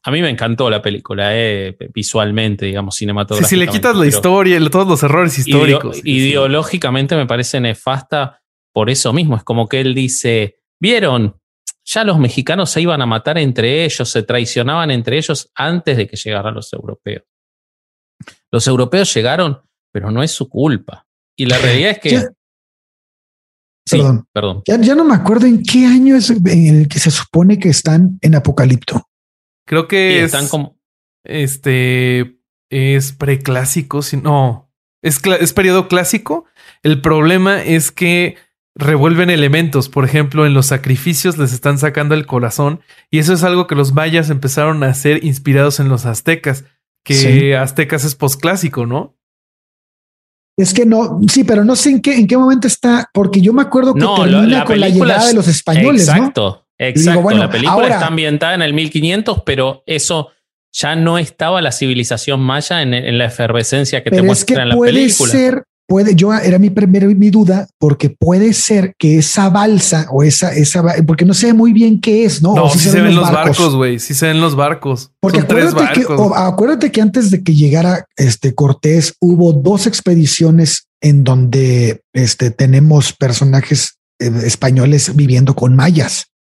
a 0.03 0.11
mí 0.11 0.23
me 0.23 0.31
encantó 0.31 0.71
la 0.71 0.81
película, 0.81 1.37
eh, 1.37 1.77
visualmente, 1.93 2.65
digamos, 2.65 2.95
cinematográficamente. 2.95 3.67
si 3.67 3.71
le 3.71 3.71
quitas 3.71 3.95
la 3.95 4.07
historia, 4.07 4.59
todos 4.71 4.89
los 4.89 5.03
errores 5.03 5.39
históricos. 5.39 6.01
ideológicamente 6.05 7.17
me 7.17 7.27
parece 7.27 7.61
nefasta 7.61 8.41
por 8.75 8.91
eso 8.91 9.13
mismo. 9.13 9.37
Es 9.37 9.45
como 9.45 9.69
que 9.69 9.81
él 9.81 9.95
dice, 9.95 10.61
¿vieron? 10.81 11.41
Ya 11.87 12.03
los 12.03 12.19
mexicanos 12.19 12.71
se 12.71 12.81
iban 12.81 13.01
a 13.01 13.07
matar 13.07 13.39
entre 13.39 13.85
ellos, 13.85 14.11
se 14.11 14.23
traicionaban 14.23 14.91
entre 14.91 15.17
ellos 15.17 15.51
antes 15.55 15.97
de 15.97 16.07
que 16.07 16.17
llegaran 16.17 16.55
los 16.55 16.73
europeos. 16.73 17.25
Los 18.51 18.67
europeos 18.67 19.13
llegaron, 19.15 19.63
pero 19.93 20.11
no 20.11 20.23
es 20.23 20.33
su 20.33 20.49
culpa. 20.49 21.07
Y 21.37 21.47
la 21.47 21.59
realidad 21.59 21.93
es 21.93 21.99
que... 21.99 22.29
perdón, 23.91 24.27
perdón. 24.33 24.63
Ya, 24.67 24.81
ya, 24.81 24.95
no 24.95 25.05
me 25.05 25.15
acuerdo 25.15 25.47
en 25.47 25.63
qué 25.63 25.87
año 25.87 26.17
es 26.17 26.31
en 26.31 26.77
el 26.77 26.89
que 26.89 26.99
se 26.99 27.11
supone 27.11 27.59
que 27.59 27.69
están 27.69 28.19
en 28.23 28.35
Apocalipto. 28.35 29.09
Creo 29.67 29.87
que 29.87 30.21
es, 30.21 30.27
están 30.27 30.49
como... 30.49 30.79
Este 31.25 32.39
es 32.71 33.13
preclásico, 33.13 34.03
si 34.03 34.17
no, 34.17 34.73
es, 35.03 35.21
es 35.25 35.53
periodo 35.53 35.87
clásico. 35.87 36.47
El 36.83 37.01
problema 37.01 37.63
es 37.63 37.93
que 37.93 38.37
revuelven 38.75 39.31
elementos. 39.31 39.89
Por 39.89 40.05
ejemplo, 40.05 40.47
en 40.47 40.55
los 40.55 40.67
sacrificios 40.67 41.39
les 41.39 41.53
están 41.53 41.79
sacando 41.79 42.15
el 42.15 42.27
corazón. 42.27 42.81
Y 43.11 43.19
eso 43.19 43.33
es 43.33 43.45
algo 43.45 43.67
que 43.67 43.75
los 43.75 43.93
mayas 43.93 44.31
empezaron 44.31 44.83
a 44.83 44.89
hacer 44.89 45.25
inspirados 45.25 45.81
en 45.81 45.89
los 45.89 46.07
aztecas. 46.07 46.65
Que 47.05 47.57
aztecas 47.57 48.05
es 48.05 48.15
posclásico, 48.15 48.87
¿no? 48.87 49.15
Es 50.57 50.73
que 50.73 50.87
no, 50.87 51.21
sí, 51.29 51.45
pero 51.45 51.65
no 51.65 51.75
sé 51.75 51.91
en 51.91 52.01
qué, 52.01 52.15
en 52.15 52.27
qué 52.27 52.37
momento 52.37 52.69
está, 52.69 53.11
porque 53.13 53.41
yo 53.41 53.53
me 53.53 53.63
acuerdo 53.63 53.93
que 53.93 54.01
termina 54.01 54.65
con 54.65 54.79
la 54.79 54.89
llegada 54.89 55.27
de 55.27 55.35
los 55.35 55.49
españoles. 55.49 56.09
Exacto, 56.09 56.67
exacto. 56.79 57.31
la 57.31 57.51
película 57.51 57.89
está 57.89 58.07
ambientada 58.07 58.55
en 58.55 58.63
el 58.63 58.73
1500, 58.73 59.43
pero 59.45 59.83
eso 59.87 60.31
ya 60.73 60.95
no 60.95 61.19
estaba 61.19 61.61
la 61.61 61.73
civilización 61.73 62.41
maya 62.41 62.83
en, 62.83 63.19
la 63.19 63.25
efervescencia 63.25 64.05
que 64.05 64.11
te 64.11 64.23
muestra 64.23 64.63
en 64.63 64.69
la 64.69 64.79
película. 64.79 65.33
Ser, 65.33 65.65
puede, 65.87 66.15
yo 66.15 66.33
era 66.33 66.59
mi 66.59 66.71
primera 66.71 67.07
mi 67.07 67.31
duda, 67.31 67.69
porque 67.79 68.11
puede 68.11 68.53
ser 68.53 68.95
que 68.99 69.19
esa 69.19 69.51
balsa 69.51 70.07
o 70.11 70.23
esa, 70.23 70.53
esa, 70.55 70.83
porque 71.07 71.25
no 71.25 71.35
sé 71.35 71.53
muy 71.53 71.73
bien 71.73 72.01
qué 72.01 72.25
es, 72.25 72.43
¿no? 72.43 72.55
No, 72.55 72.69
si 72.71 72.79
se, 72.79 73.01
ven 73.01 73.15
los 73.15 73.31
barcos, 73.31 73.75
güey, 73.75 73.99
sí 73.99 74.15
se 74.15 74.29
ven 74.29 74.41
los 74.41 74.57
barcos. 74.57 75.13
Porque 75.21 75.41
acuérdate, 75.41 76.01
Que, 76.01 76.07
acuérdate 76.35 76.93
que 76.93 77.01
antes 77.01 77.31
de 77.31 77.43
que 77.43 77.55
llegara 77.55 78.07
este 78.17 78.55
Cortés 78.55 79.15
hubo 79.21 79.53
dos 79.53 79.87
expediciones 79.87 80.89
en 81.01 81.25
donde 81.25 82.03
este, 82.13 82.51
tenemos 82.51 83.13
personajes 83.13 83.99
eh, 84.19 84.31
españoles 84.45 85.15
viviendo 85.15 85.55
con 85.55 85.77
mayas. 85.77 86.31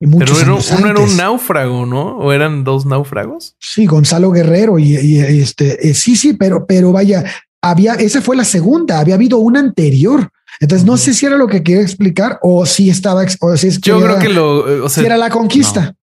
Y 0.00 0.06
Pero 0.06 0.34
uno 0.78 0.88
era 0.88 1.00
un 1.00 1.16
náufrago, 1.16 1.86
¿no? 1.86 2.18
¿O 2.18 2.32
eran 2.32 2.64
dos 2.64 2.84
náufragos? 2.84 3.56
Sí, 3.60 3.86
Gonzalo 3.86 4.30
Guerrero 4.32 4.78
y, 4.78 4.96
este, 4.96 5.88
eh, 5.88 5.94
sí, 5.94 6.16
sí, 6.16 6.34
pero, 6.34 6.66
pero 6.66 6.92
vaya, 6.92 7.24
había, 7.64 7.94
esa 7.94 8.20
fue 8.20 8.36
la 8.36 8.44
segunda, 8.44 9.00
había 9.00 9.14
habido 9.14 9.38
una 9.38 9.58
anterior. 9.58 10.30
Entonces, 10.60 10.86
no 10.86 10.96
sé 10.96 11.14
si 11.14 11.24
era 11.26 11.36
lo 11.36 11.48
que 11.48 11.62
quería 11.62 11.82
explicar 11.82 12.38
o 12.42 12.66
si 12.66 12.90
estaba, 12.90 13.24
o 13.40 13.56
si 13.56 13.68
es 13.68 13.80
Yo 13.80 14.00
creo 14.00 14.18
que 14.18 14.28
lo, 14.28 14.84
o 14.84 14.88
sea, 14.88 15.02
si 15.02 15.06
era 15.06 15.16
la 15.16 15.30
conquista. 15.30 15.94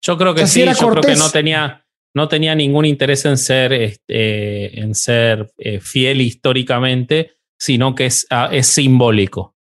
Yo 0.00 0.16
creo 0.18 0.34
que 0.34 0.46
sí, 0.46 0.64
yo 0.64 0.90
creo 0.90 1.02
que 1.02 1.14
no 1.14 1.30
tenía, 1.30 1.84
no 2.14 2.26
tenía 2.26 2.54
ningún 2.54 2.86
interés 2.86 3.24
en 3.26 3.36
ser, 3.36 3.72
este, 3.72 4.80
en 4.80 4.94
ser 4.94 5.52
eh, 5.58 5.78
fiel 5.80 6.22
históricamente, 6.22 7.32
sino 7.58 7.94
que 7.94 8.06
es, 8.06 8.26
ah, 8.30 8.48
es 8.50 8.66
simbólico. 8.66 9.54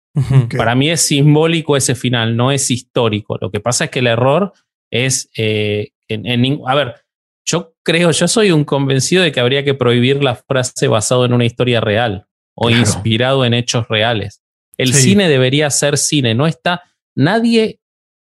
Para 0.58 0.76
mí 0.76 0.90
es 0.90 1.02
simbólico 1.02 1.78
ese 1.78 1.96
final, 1.96 2.36
no 2.36 2.52
es 2.52 2.72
histórico. 2.72 3.38
Lo 3.40 3.52
que 3.52 3.60
pasa 3.60 3.86
es 3.86 3.92
que 3.92 4.00
el 4.00 4.08
error 4.08 4.52
es, 4.90 5.30
eh, 5.38 5.92
en, 6.08 6.26
en, 6.26 6.60
a 6.66 6.76
ver, 6.76 6.96
yo 7.52 7.76
creo, 7.84 8.12
yo 8.12 8.28
soy 8.28 8.52
un 8.52 8.64
convencido 8.64 9.24
de 9.24 9.32
que 9.32 9.40
habría 9.40 9.66
que 9.66 9.74
prohibir 9.74 10.24
la 10.24 10.36
frase 10.36 10.88
basado 10.88 11.26
en 11.26 11.34
una 11.34 11.46
historia 11.46 11.82
real 11.82 12.26
o 12.56 12.70
inspirado 12.70 13.44
en 13.44 13.54
hechos 13.54 13.88
reales. 13.90 14.42
El 14.78 14.94
cine 14.94 15.28
debería 15.28 15.70
ser 15.70 15.98
cine, 15.98 16.34
no 16.34 16.48
está, 16.48 16.84
nadie 17.16 17.82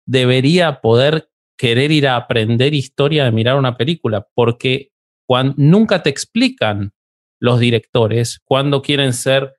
debería 0.06 0.80
poder 0.80 1.28
querer 1.56 1.92
ir 1.92 2.08
a 2.08 2.16
aprender 2.16 2.72
historia 2.72 3.24
de 3.24 3.32
mirar 3.32 3.56
una 3.56 3.76
película, 3.76 4.26
porque 4.34 4.90
cuando, 5.26 5.54
nunca 5.58 6.02
te 6.02 6.10
explican 6.10 6.92
los 7.38 7.60
directores 7.60 8.40
cuándo 8.44 8.80
quieren 8.80 9.12
ser 9.12 9.54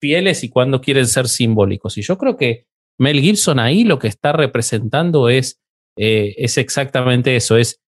fieles 0.00 0.44
y 0.44 0.50
cuándo 0.50 0.80
quieren 0.80 1.06
ser 1.06 1.28
simbólicos. 1.28 1.96
Y 1.96 2.02
yo 2.02 2.18
creo 2.18 2.36
que 2.36 2.66
Mel 2.98 3.20
Gibson 3.20 3.58
ahí 3.58 3.84
lo 3.84 3.98
que 3.98 4.08
está 4.08 4.32
representando 4.32 5.28
es, 5.28 5.60
eh, 5.96 6.34
es 6.36 6.58
exactamente 6.58 7.34
eso, 7.34 7.56
es 7.56 7.80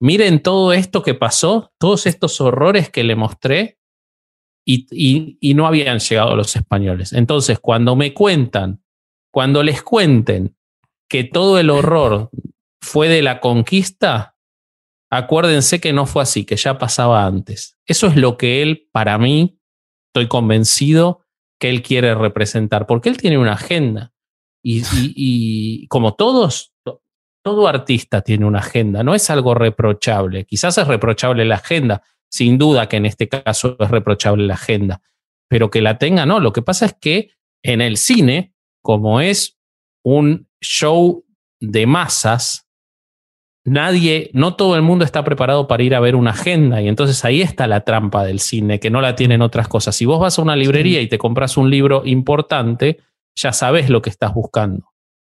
miren 0.00 0.42
todo 0.42 0.72
esto 0.72 1.02
que 1.02 1.14
pasó, 1.14 1.72
todos 1.78 2.06
estos 2.06 2.40
horrores 2.40 2.90
que 2.90 3.04
le 3.04 3.16
mostré 3.16 3.78
y, 4.66 5.54
no 5.54 5.66
habían 5.66 5.98
llegado 5.98 6.36
los 6.36 6.56
españoles. 6.56 7.12
Entonces, 7.12 7.58
cuando 7.58 7.96
me 7.96 8.14
cuentan, 8.14 8.82
cuando 9.32 9.62
les 9.62 9.82
cuenten 9.82 10.56
que 11.08 11.24
todo 11.24 11.58
el 11.58 11.70
horror 11.70 12.30
fue 12.80 13.08
de 13.08 13.22
la 13.22 13.40
conquista, 13.40 14.36
acuérdense 15.10 15.80
que 15.80 15.92
no 15.92 16.06
fue 16.06 16.22
así, 16.22 16.44
que 16.44 16.56
ya 16.56 16.78
pasaba 16.78 17.26
antes. 17.26 17.78
Eso 17.86 18.06
es 18.06 18.16
lo 18.16 18.36
que 18.36 18.62
él, 18.62 18.88
para 18.90 19.18
mí, 19.18 19.58
estoy 20.08 20.28
convencido 20.28 21.20
que 21.60 21.68
él 21.68 21.82
quiere 21.82 22.14
representar, 22.14 22.86
porque 22.86 23.08
él 23.08 23.16
tiene 23.16 23.38
una 23.38 23.52
agenda. 23.52 24.12
y 24.62 25.86
como 25.88 26.14
todos, 26.14 26.74
todo 27.44 27.68
artista 27.68 28.22
tiene 28.22 28.46
una 28.46 28.60
agenda, 28.60 29.04
no 29.04 29.14
es 29.14 29.28
algo 29.28 29.54
reprochable. 29.54 30.46
Quizás 30.46 30.78
es 30.78 30.88
reprochable 30.88 31.44
la 31.44 31.56
agenda, 31.56 32.02
sin 32.30 32.56
duda 32.56 32.88
que 32.88 32.96
en 32.96 33.04
este 33.04 33.28
caso 33.28 33.76
es 33.78 33.90
reprochable 33.90 34.46
la 34.46 34.54
agenda, 34.54 35.02
pero 35.46 35.70
que 35.70 35.82
la 35.82 35.98
tenga, 35.98 36.24
no. 36.24 36.40
Lo 36.40 36.54
que 36.54 36.62
pasa 36.62 36.86
es 36.86 36.94
que 36.98 37.32
en 37.62 37.82
el 37.82 37.98
cine, 37.98 38.54
como 38.82 39.20
es 39.20 39.58
un 40.02 40.48
show 40.62 41.26
de 41.60 41.86
masas, 41.86 42.66
nadie, 43.62 44.30
no 44.32 44.56
todo 44.56 44.74
el 44.76 44.82
mundo 44.82 45.04
está 45.04 45.22
preparado 45.22 45.68
para 45.68 45.82
ir 45.82 45.94
a 45.94 46.00
ver 46.00 46.16
una 46.16 46.30
agenda 46.30 46.80
y 46.80 46.88
entonces 46.88 47.26
ahí 47.26 47.42
está 47.42 47.66
la 47.66 47.82
trampa 47.82 48.24
del 48.24 48.40
cine, 48.40 48.80
que 48.80 48.90
no 48.90 49.02
la 49.02 49.16
tienen 49.16 49.42
otras 49.42 49.68
cosas. 49.68 49.94
Si 49.94 50.06
vos 50.06 50.18
vas 50.18 50.38
a 50.38 50.42
una 50.42 50.56
librería 50.56 51.02
y 51.02 51.08
te 51.08 51.18
compras 51.18 51.58
un 51.58 51.68
libro 51.68 52.02
importante, 52.06 53.00
ya 53.36 53.52
sabes 53.52 53.90
lo 53.90 54.00
que 54.00 54.08
estás 54.08 54.32
buscando 54.32 54.93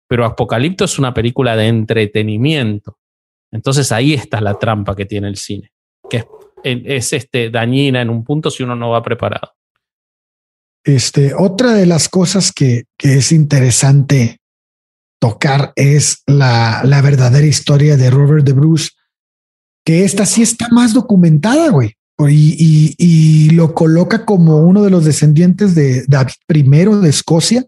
pero 0.08 0.24
Apocalipto 0.24 0.84
es 0.84 0.98
una 0.98 1.14
película 1.14 1.56
de 1.56 1.68
entretenimiento. 1.68 2.98
Entonces 3.50 3.92
ahí 3.92 4.14
está 4.14 4.40
la 4.40 4.58
trampa 4.58 4.96
que 4.96 5.06
tiene 5.06 5.28
el 5.28 5.36
cine, 5.36 5.72
que 6.10 6.24
es, 6.64 7.12
este, 7.12 7.50
dañina 7.50 8.02
en 8.02 8.10
un 8.10 8.24
punto 8.24 8.50
si 8.50 8.62
uno 8.62 8.74
no 8.74 8.90
va 8.90 9.02
preparado. 9.02 9.52
Este, 10.84 11.32
otra 11.34 11.72
de 11.72 11.86
las 11.86 12.08
cosas 12.08 12.52
que, 12.52 12.84
que 12.98 13.14
es 13.14 13.32
interesante 13.32 14.40
tocar 15.20 15.72
es 15.76 16.22
la, 16.26 16.82
la, 16.84 17.00
verdadera 17.00 17.46
historia 17.46 17.96
de 17.96 18.10
Robert 18.10 18.44
de 18.44 18.52
Bruce, 18.52 18.90
que 19.84 20.04
esta 20.04 20.26
sí 20.26 20.42
está 20.42 20.68
más 20.70 20.92
documentada, 20.92 21.70
güey. 21.70 21.94
Y, 22.28 22.56
y, 22.58 22.94
y, 22.98 23.50
lo 23.50 23.74
coloca 23.74 24.24
como 24.24 24.58
uno 24.58 24.82
de 24.82 24.90
los 24.90 25.04
descendientes 25.04 25.74
de 25.74 26.04
David 26.06 26.34
I 26.48 26.62
de 27.02 27.08
Escocia, 27.08 27.64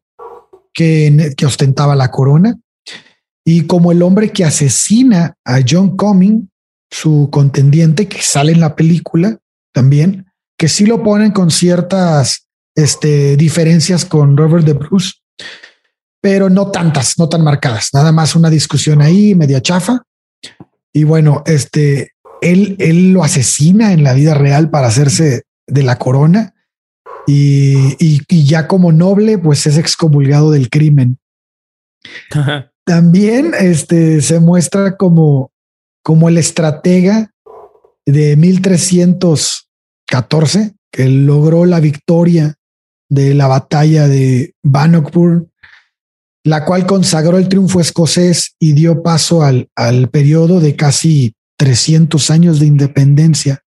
que, 0.77 1.35
ostentaba 1.45 1.97
la 1.97 2.11
corona. 2.11 2.57
Y 3.45 3.63
como 3.63 3.91
el 3.91 4.03
hombre 4.03 4.31
que 4.31 4.45
asesina 4.45 5.35
a 5.45 5.61
John 5.67 5.97
Coming, 5.97 6.49
su 6.91 7.31
contendiente, 7.33 8.07
que 8.07 8.21
sale 8.21 8.53
en 8.53 8.61
la 8.61 8.77
película 8.77 9.39
también, 9.73 10.27
que 10.59 10.69
sí 10.69 10.87
lo 10.87 11.03
ponen 11.03 11.33
con 11.33 11.51
ciertas 11.51 12.47
este, 12.75 13.37
diferencias 13.37 14.05
con 14.05 14.37
Robert 14.37 14.65
de 14.65 14.75
Bruce, 14.75 15.15
pero 16.21 16.51
no 16.51 16.71
tantas, 16.71 17.19
no 17.19 17.29
tan 17.29 17.43
marcadas, 17.43 17.91
nada 17.93 18.13
más 18.13 18.37
una 18.37 18.51
discusión 18.51 19.01
ahí, 19.01 19.35
media 19.35 19.63
chafa. 19.63 20.03
Y 20.93 21.05
bueno, 21.05 21.43
este, 21.47 22.13
él, 22.41 22.77
él 22.79 23.13
lo 23.13 23.23
asesina 23.23 23.93
en 23.93 24.03
la 24.03 24.13
vida 24.13 24.35
real 24.35 24.71
para 24.71 24.89
hacerse 24.89 25.43
de 25.67 25.83
la 25.83 25.99
corona 25.99 26.56
y, 27.27 28.45
ya 28.45 28.69
como 28.69 28.93
noble, 28.93 29.39
pues 29.39 29.67
es 29.67 29.79
excomulgado 29.79 30.53
del 30.53 30.71
crimen. 30.71 31.19
También 32.85 33.53
este, 33.59 34.21
se 34.21 34.39
muestra 34.39 34.97
como, 34.97 35.51
como 36.05 36.29
el 36.29 36.39
estratega 36.39 37.33
de 38.07 38.37
1314 38.37 40.77
que 40.93 41.09
logró 41.09 41.67
la 41.67 41.81
victoria 41.81 42.55
de 43.09 43.35
la 43.35 43.49
batalla 43.49 44.07
de 44.07 44.55
Bannockburn, 44.63 45.51
la 46.45 46.65
cual 46.65 46.87
consagró 46.87 47.39
el 47.39 47.49
triunfo 47.49 47.81
escocés 47.81 48.55
y 48.61 48.71
dio 48.73 49.03
paso 49.03 49.43
al, 49.43 49.69
al 49.75 50.09
periodo 50.09 50.61
de 50.61 50.77
casi 50.77 51.35
300 51.59 52.31
años 52.31 52.61
de 52.61 52.67
independencia 52.67 53.65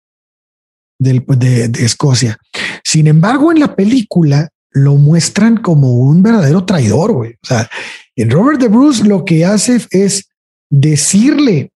de, 1.00 1.72
Escocia. 1.80 2.38
Sin 2.84 3.08
embargo, 3.08 3.52
en 3.52 3.60
la 3.60 3.76
película 3.76 4.50
lo 4.72 4.95
muestran 4.95 5.58
como 5.58 5.93
un 5.93 6.22
verdadero 6.22 6.66
traidor, 6.66 7.14
güey. 7.14 7.34
O 7.41 7.47
sea, 7.47 7.70
en 8.16 8.30
Robert 8.30 8.60
de 8.60 8.68
Bruce 8.68 9.04
lo 9.04 9.26
que 9.26 9.45
hace 9.45 9.82
es 9.89 10.30
decirle 10.70 11.72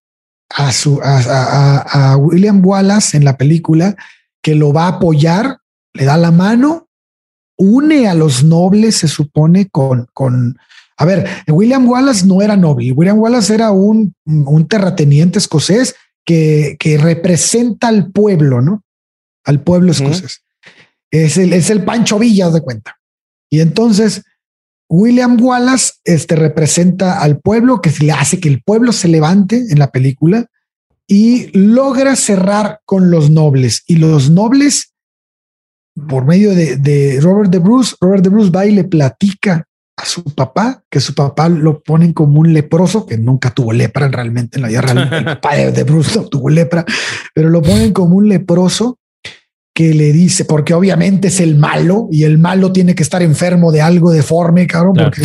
a, 0.50 0.72
su, 0.72 1.00
a, 1.02 2.16
William 2.18 2.64
Wallace 2.64 3.18
en 3.18 3.26
la 3.26 3.38
película 3.38 3.96
que 4.42 4.54
lo 4.56 4.74
va 4.74 4.86
a 4.86 4.90
apoyar, 4.90 5.58
le 5.94 6.06
da 6.06 6.18
la 6.18 6.32
mano, 6.32 6.88
une 7.58 8.08
a 8.08 8.14
los 8.14 8.44
nobles, 8.44 8.98
se 8.98 9.08
supone, 9.08 9.70
con, 9.70 10.08
con, 10.14 10.58
a 10.98 11.06
ver, 11.06 11.28
William 11.48 11.88
Wallace 11.88 12.26
no 12.26 12.42
era 12.42 12.58
noble, 12.58 12.92
William 12.92 13.18
Wallace 13.18 13.56
era 13.56 13.72
un, 13.72 14.14
un 14.26 14.68
terrateniente 14.68 15.40
escocés 15.40 15.96
que, 16.26 16.76
que 16.80 16.98
representa 16.98 17.88
al 17.88 18.12
pueblo, 18.12 18.62
¿no? 18.62 18.84
Al 19.44 19.62
pueblo 19.62 19.92
escocés. 19.92 20.44
Es 21.12 21.38
el, 21.38 21.54
es 21.54 21.70
el 21.70 21.84
Pancho 21.84 22.18
Villa, 22.18 22.50
de 22.50 22.62
cuenta. 22.62 22.98
Y 23.50 23.60
entonces 23.60 24.24
William 24.90 25.38
Wallace 25.42 25.94
este, 26.04 26.36
representa 26.36 27.22
al 27.22 27.40
pueblo, 27.40 27.82
que 27.82 27.92
le 28.02 28.12
hace 28.12 28.40
que 28.40 28.50
el 28.50 28.62
pueblo 28.62 28.92
se 28.92 29.08
levante 29.08 29.66
en 29.70 29.80
la 29.80 29.92
película 29.92 30.46
y 31.08 31.48
logra 31.58 32.16
cerrar 32.16 32.80
con 32.86 33.10
los 33.10 33.30
nobles. 33.30 33.84
Y 33.88 33.96
los 33.96 34.30
nobles, 34.30 34.94
por 36.08 36.26
medio 36.26 36.54
de, 36.54 37.20
Robert 37.22 37.50
de 37.50 37.60
Bruce, 37.60 37.96
Robert 38.00 38.24
de 38.24 38.30
Bruce 38.30 38.52
va 38.52 38.66
y 38.66 38.72
le 38.72 38.84
platica 38.84 39.68
a 39.98 40.06
su 40.06 40.24
papá, 40.24 40.84
que 40.90 41.00
su 41.00 41.14
papá 41.14 41.50
lo 41.50 41.82
ponen 41.82 42.14
como 42.14 42.40
un 42.40 42.54
leproso, 42.54 43.06
que 43.06 43.18
nunca 43.18 43.52
tuvo 43.52 43.74
lepra 43.74 44.08
realmente 44.08 44.60
en 44.60 44.62
la. 44.64 44.70
El 45.18 45.26
papá 45.26 45.56
de 45.56 45.84
Bruce 45.84 46.18
no 46.18 46.28
tuvo 46.28 46.50
lepra, 46.50 46.86
pero 47.34 47.50
lo 47.50 47.62
ponen 47.62 47.94
como 47.94 48.16
un 48.16 48.30
leproso 48.30 49.00
que 49.74 49.94
le 49.94 50.14
dice, 50.14 50.46
porque 50.46 50.76
obviamente 50.76 51.30
es 51.30 51.40
el 51.40 51.56
malo 51.56 52.08
y 52.12 52.26
el 52.26 52.38
malo 52.38 52.72
tiene 52.72 52.94
que 52.94 53.02
estar 53.02 53.24
enfermo 53.24 53.72
de 53.72 53.82
algo 53.82 54.12
deforme, 54.12 54.68
cabrón, 54.68 54.94
porque 54.94 55.22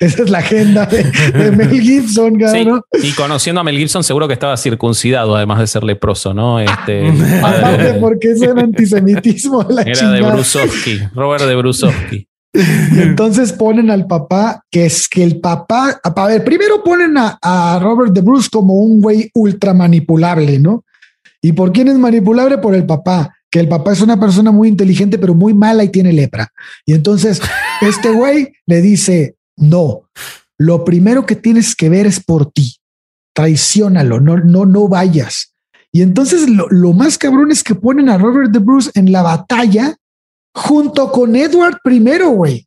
esa 0.00 0.22
es 0.22 0.30
la 0.30 0.38
agenda 0.38 0.84
de, 0.84 1.52
Mel 1.56 1.80
Gibson, 1.80 2.38
cabrón. 2.38 2.82
y 3.02 3.12
conociendo 3.12 3.62
a 3.62 3.64
Mel 3.64 3.78
Gibson, 3.78 4.04
seguro 4.04 4.28
que 4.28 4.34
estaba 4.34 4.58
circuncidado, 4.58 5.34
además 5.34 5.60
de 5.60 5.66
ser 5.66 5.84
leproso, 5.84 6.34
¿no? 6.34 6.60
Este, 6.60 7.08
Aparte, 7.42 7.94
porque 7.94 8.32
es 8.32 8.42
el 8.42 8.58
antisemitismo. 8.58 9.66
era 9.70 10.10
de 10.10 10.20
Brusowski, 10.20 11.00
Robert 11.14 11.44
de 11.44 11.56
Brusowski. 11.56 12.28
Y 12.54 13.00
entonces 13.00 13.52
ponen 13.52 13.90
al 13.90 14.06
papá, 14.06 14.64
que 14.70 14.84
es 14.84 15.08
que 15.08 15.22
el 15.22 15.40
papá, 15.40 15.98
a 16.02 16.26
ver, 16.26 16.44
primero 16.44 16.82
ponen 16.82 17.16
a, 17.16 17.38
a 17.40 17.78
Robert 17.78 18.12
de 18.12 18.20
Bruce 18.20 18.48
como 18.50 18.74
un 18.74 19.00
güey 19.00 19.30
ultra 19.34 19.72
manipulable, 19.72 20.58
¿no? 20.58 20.84
¿Y 21.40 21.52
por 21.52 21.72
quién 21.72 21.88
es 21.88 21.98
manipulable? 21.98 22.58
Por 22.58 22.74
el 22.74 22.84
papá 22.84 23.37
que 23.50 23.60
el 23.60 23.68
papá 23.68 23.92
es 23.92 24.00
una 24.00 24.18
persona 24.18 24.50
muy 24.50 24.68
inteligente, 24.68 25.18
pero 25.18 25.34
muy 25.34 25.54
mala 25.54 25.84
y 25.84 25.88
tiene 25.88 26.12
lepra. 26.12 26.52
Y 26.84 26.94
entonces 26.94 27.40
este 27.80 28.10
güey 28.10 28.52
le 28.66 28.82
dice, 28.82 29.36
no, 29.56 30.08
lo 30.58 30.84
primero 30.84 31.24
que 31.26 31.36
tienes 31.36 31.74
que 31.74 31.88
ver 31.88 32.06
es 32.06 32.22
por 32.22 32.50
ti. 32.50 32.76
Traiciónalo, 33.34 34.20
no, 34.20 34.36
no, 34.38 34.66
no 34.66 34.88
vayas. 34.88 35.54
Y 35.92 36.02
entonces 36.02 36.48
lo, 36.48 36.68
lo 36.68 36.92
más 36.92 37.16
cabrón 37.16 37.50
es 37.50 37.62
que 37.62 37.74
ponen 37.74 38.08
a 38.08 38.18
Robert 38.18 38.50
de 38.50 38.58
Bruce 38.58 38.90
en 38.94 39.10
la 39.12 39.22
batalla 39.22 39.96
junto 40.54 41.10
con 41.12 41.36
Edward 41.36 41.78
primero, 41.82 42.30
güey. 42.30 42.66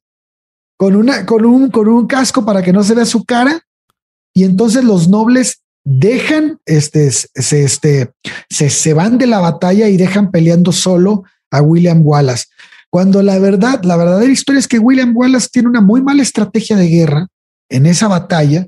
Con, 0.78 0.96
una, 0.96 1.26
con, 1.26 1.46
un, 1.46 1.70
con 1.70 1.88
un 1.88 2.08
casco 2.08 2.44
para 2.44 2.64
que 2.64 2.74
no 2.74 2.84
se 2.84 2.96
vea 2.96 3.06
su 3.06 3.24
cara. 3.24 3.62
Y 4.34 4.46
entonces 4.46 4.84
los 4.84 5.10
nobles 5.10 5.61
dejan, 5.84 6.60
este, 6.66 7.12
se, 7.12 7.64
este, 7.64 8.12
se, 8.50 8.70
se 8.70 8.94
van 8.94 9.18
de 9.18 9.28
la 9.28 9.40
batalla 9.40 9.90
y 9.90 9.98
dejan 9.98 10.32
peleando 10.32 10.72
solo 10.72 11.24
a 11.50 11.62
William 11.62 12.02
Wallace. 12.04 12.46
Cuando 12.90 13.24
la 13.24 13.40
verdad, 13.40 13.84
la 13.84 13.98
verdadera 13.98 14.32
historia 14.32 14.60
es 14.60 14.68
que 14.68 14.80
William 14.80 15.16
Wallace 15.16 15.50
tiene 15.52 15.70
una 15.70 15.82
muy 15.82 16.02
mala 16.02 16.22
estrategia 16.22 16.76
de 16.76 16.88
guerra 16.88 17.28
en 17.70 17.86
esa 17.86 18.08
batalla 18.08 18.68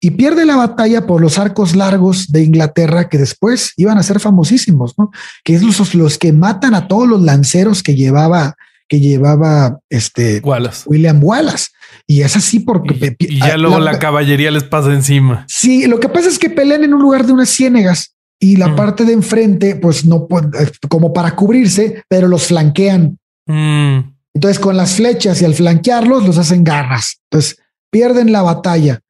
y 0.00 0.12
pierde 0.12 0.44
la 0.44 0.56
batalla 0.56 1.06
por 1.06 1.20
los 1.20 1.38
arcos 1.38 1.74
largos 1.74 2.30
de 2.30 2.44
Inglaterra 2.44 3.08
que 3.08 3.18
después 3.18 3.72
iban 3.76 3.98
a 3.98 4.02
ser 4.02 4.20
famosísimos, 4.20 4.94
¿no? 4.98 5.10
Que 5.42 5.54
es 5.54 5.62
los, 5.62 5.94
los 5.94 6.18
que 6.18 6.32
matan 6.32 6.74
a 6.74 6.88
todos 6.88 7.08
los 7.08 7.22
lanceros 7.22 7.82
que 7.82 7.94
llevaba 7.94 8.54
que 8.86 9.00
llevaba 9.00 9.80
este 9.88 10.40
William 10.86 11.24
Wallace. 11.24 11.68
Y 12.06 12.20
es 12.20 12.36
así 12.36 12.60
porque... 12.60 13.16
Y, 13.18 13.38
ya 13.38 13.56
luego 13.56 13.78
la, 13.78 13.98
caballería 13.98 14.50
les 14.50 14.64
pasa 14.64 14.92
encima. 14.92 15.44
Sí, 15.48 15.86
lo 15.86 16.00
que 16.00 16.08
pasa 16.08 16.28
es 16.28 16.38
que 16.38 16.50
pelean 16.50 16.84
en 16.84 16.94
un 16.94 17.00
lugar 17.00 17.26
de 17.26 17.32
unas 17.32 17.48
ciénegas 17.48 18.14
y 18.38 18.56
la 18.56 18.68
mm. 18.68 18.76
parte 18.76 19.04
de 19.04 19.14
enfrente, 19.14 19.76
pues 19.76 20.04
no, 20.04 20.26
eh, 20.30 20.70
como 20.88 21.12
para 21.12 21.34
cubrirse, 21.34 22.02
pero 22.08 22.28
los 22.28 22.46
flanquean. 22.46 23.18
Mm. 23.46 23.98
Entonces 24.34 24.58
con 24.58 24.76
las 24.76 24.94
flechas 24.96 25.40
y 25.40 25.44
al 25.44 25.54
flanquearlos 25.54 26.26
los 26.26 26.36
hacen 26.38 26.64
garras. 26.64 27.20
Entonces 27.30 27.58
pierden 27.90 28.32
la 28.32 28.42
batalla. 28.42 29.00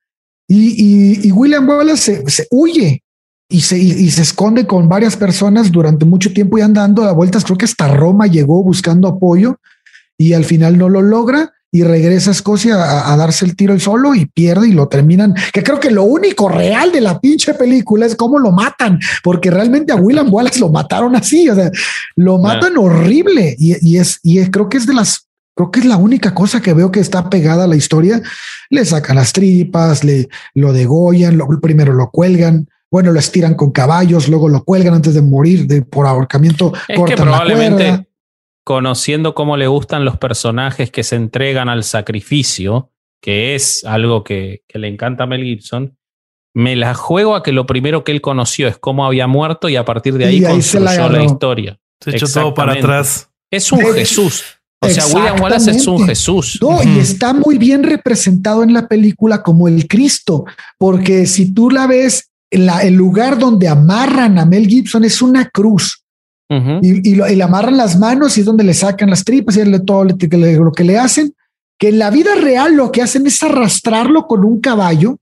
Y, 0.46 1.32
William 1.32 1.66
Wallace 1.66 2.22
se, 2.26 2.46
huye 2.50 3.02
y 3.48 3.62
se, 3.62 3.78
y 3.78 4.10
se, 4.10 4.22
esconde 4.22 4.66
con 4.66 4.88
varias 4.88 5.16
personas 5.16 5.72
durante 5.72 6.04
mucho 6.04 6.32
tiempo 6.32 6.58
y 6.58 6.60
andando 6.60 7.02
a 7.04 7.12
vueltas. 7.12 7.44
Creo 7.44 7.56
que 7.56 7.64
hasta 7.64 7.88
Roma 7.88 8.26
llegó 8.26 8.62
buscando 8.62 9.08
apoyo 9.08 9.58
y 10.18 10.34
al 10.34 10.44
final 10.44 10.76
no 10.76 10.90
lo 10.90 11.00
logra 11.00 11.54
y 11.74 11.82
regresa 11.82 12.30
a 12.30 12.34
Escocia 12.34 13.10
a, 13.12 13.16
darse 13.16 13.44
el 13.44 13.56
tiro 13.56 13.74
el 13.74 13.80
solo 13.80 14.14
y 14.14 14.26
pierde 14.26 14.68
y 14.68 14.72
lo 14.72 14.86
terminan. 14.86 15.34
Que 15.52 15.64
creo 15.64 15.80
que 15.80 15.90
lo 15.90 16.04
único 16.04 16.48
real 16.48 16.92
de 16.92 17.00
la 17.00 17.18
pinche 17.18 17.52
película 17.52 18.06
es 18.06 18.14
cómo 18.14 18.38
lo 18.38 18.52
matan, 18.52 19.00
porque 19.24 19.50
realmente 19.50 19.92
a 19.92 19.96
William 19.96 20.32
Wallace 20.32 20.60
lo 20.60 20.68
mataron 20.68 21.16
así, 21.16 21.48
o 21.48 21.54
sea, 21.56 21.72
lo 22.14 22.38
matan 22.38 22.78
horrible 22.78 23.56
y, 23.58 23.96
es, 23.96 24.20
y 24.22 24.40
creo 24.52 24.68
que 24.68 24.76
es 24.76 24.86
de 24.86 24.94
las 24.94 25.26
Creo 25.56 25.70
que 25.70 25.80
es 25.80 25.86
la 25.86 25.96
única 25.96 26.34
cosa 26.34 26.60
que 26.60 26.74
veo 26.74 26.90
que 26.90 26.98
está 26.98 27.30
pegada 27.30 27.64
a 27.64 27.68
la 27.68 27.76
historia. 27.76 28.20
Le 28.70 28.84
sacan 28.84 29.14
las 29.14 29.32
tripas, 29.32 30.02
le 30.02 30.28
lo 30.52 30.72
degollan, 30.72 31.38
lo, 31.38 31.46
primero 31.60 31.92
lo 31.92 32.10
cuelgan, 32.10 32.68
bueno, 32.90 33.12
lo 33.12 33.20
estiran 33.20 33.54
con 33.54 33.70
caballos, 33.70 34.28
luego 34.28 34.48
lo 34.48 34.64
cuelgan 34.64 34.94
antes 34.94 35.14
de 35.14 35.22
morir 35.22 35.68
de, 35.68 35.82
por 35.82 36.08
ahorcamiento. 36.08 36.72
Es 36.88 37.00
que 37.00 37.16
probablemente, 37.16 38.08
conociendo 38.64 39.34
cómo 39.34 39.56
le 39.56 39.66
gustan 39.66 40.04
los 40.04 40.16
personajes 40.16 40.90
que 40.90 41.04
se 41.04 41.16
entregan 41.16 41.68
al 41.68 41.84
sacrificio, 41.84 42.90
que 43.20 43.54
es 43.54 43.84
algo 43.84 44.24
que, 44.24 44.62
le 44.72 44.88
encanta 44.88 45.24
a 45.24 45.26
Mel 45.26 45.44
Gibson, 45.44 45.96
me 46.54 46.74
la 46.74 46.94
juego 46.94 47.34
a 47.34 47.42
que 47.42 47.52
lo 47.52 47.66
primero 47.66 48.04
que 48.04 48.12
él 48.12 48.20
conoció 48.20 48.66
es 48.66 48.78
cómo 48.78 49.04
había 49.04 49.26
muerto 49.26 49.68
y 49.68 49.76
a 49.76 49.84
partir 49.84 50.14
de 50.14 50.26
ahí, 50.26 50.42
construyó 50.42 51.08
la, 51.08 51.22
historia. 51.22 51.78
Se 52.00 52.10
echó 52.10 52.26
todo 52.26 52.54
para 52.54 52.72
atrás. 52.72 53.28
Es 53.50 53.70
un 53.70 53.80
Jesús. 53.80 54.44
O 54.80 54.88
sea, 54.88 55.06
William 55.06 55.40
Wallace 55.40 55.70
es 55.70 55.86
un 55.86 56.06
Jesús. 56.06 56.58
No, 56.60 56.82
y 56.82 56.98
está 56.98 57.32
muy 57.32 57.58
bien 57.58 57.82
representado 57.82 58.62
en 58.62 58.72
la 58.72 58.86
película 58.86 59.42
como 59.42 59.66
el 59.66 59.88
Cristo, 59.88 60.44
porque 60.78 61.26
si 61.26 61.52
tú 61.52 61.70
la 61.70 61.86
ves, 61.86 62.30
el 62.50 62.94
lugar 62.94 63.38
donde 63.38 63.68
amarran 63.68 64.38
a 64.38 64.44
Mel 64.44 64.66
Gibson 64.66 65.04
es 65.04 65.22
una 65.22 65.48
cruz 65.48 66.03
y, 66.48 67.14
le 67.14 67.42
amarran 67.42 67.76
las 67.76 67.98
manos 67.98 68.36
y 68.36 68.40
es 68.40 68.46
donde 68.46 68.64
le 68.64 68.74
sacan 68.74 69.10
las 69.10 69.24
tripas 69.24 69.56
y 69.56 69.84
todo 69.84 70.04
lo 70.04 70.72
que 70.72 70.84
le 70.84 70.98
hacen, 70.98 71.34
que 71.78 71.88
en 71.88 71.98
la 71.98 72.10
vida 72.10 72.34
real 72.34 72.74
lo 72.74 72.92
que 72.92 73.02
hacen 73.02 73.26
es 73.26 73.42
arrastrarlo 73.42 74.26
con 74.26 74.44
un 74.44 74.60
caballo 74.60 75.18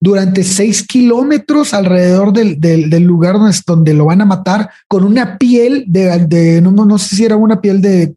durante 0.00 0.42
seis 0.42 0.84
kilómetros 0.84 1.74
alrededor 1.74 2.32
del, 2.32 3.04
lugar 3.04 3.36
donde, 3.66 3.94
lo 3.94 4.06
van 4.06 4.20
a 4.20 4.24
matar 4.24 4.68
con 4.88 5.04
una 5.04 5.38
piel 5.38 5.84
de, 5.86 6.60
no, 6.60 6.72
no, 6.72 6.98
sé 6.98 7.16
si 7.16 7.24
era 7.24 7.36
una 7.36 7.60
piel 7.60 7.80
de, 7.80 8.16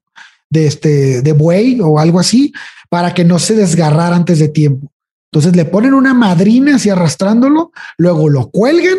de, 0.50 0.66
este, 0.66 1.22
de 1.22 1.34
buey 1.34 1.80
o 1.82 2.00
algo 2.00 2.20
así, 2.20 2.52
para 2.90 3.14
que 3.14 3.24
no 3.24 3.38
se 3.38 3.56
desgarrara 3.56 4.16
antes 4.16 4.40
de 4.40 4.48
tiempo. 4.48 4.92
Entonces 5.32 5.56
le 5.56 5.66
ponen 5.66 5.94
una 5.94 6.16
madrina 6.16 6.78
así 6.78 6.90
arrastrándolo, 6.90 7.72
luego 7.98 8.30
lo 8.30 8.50
cuelgan 8.50 8.98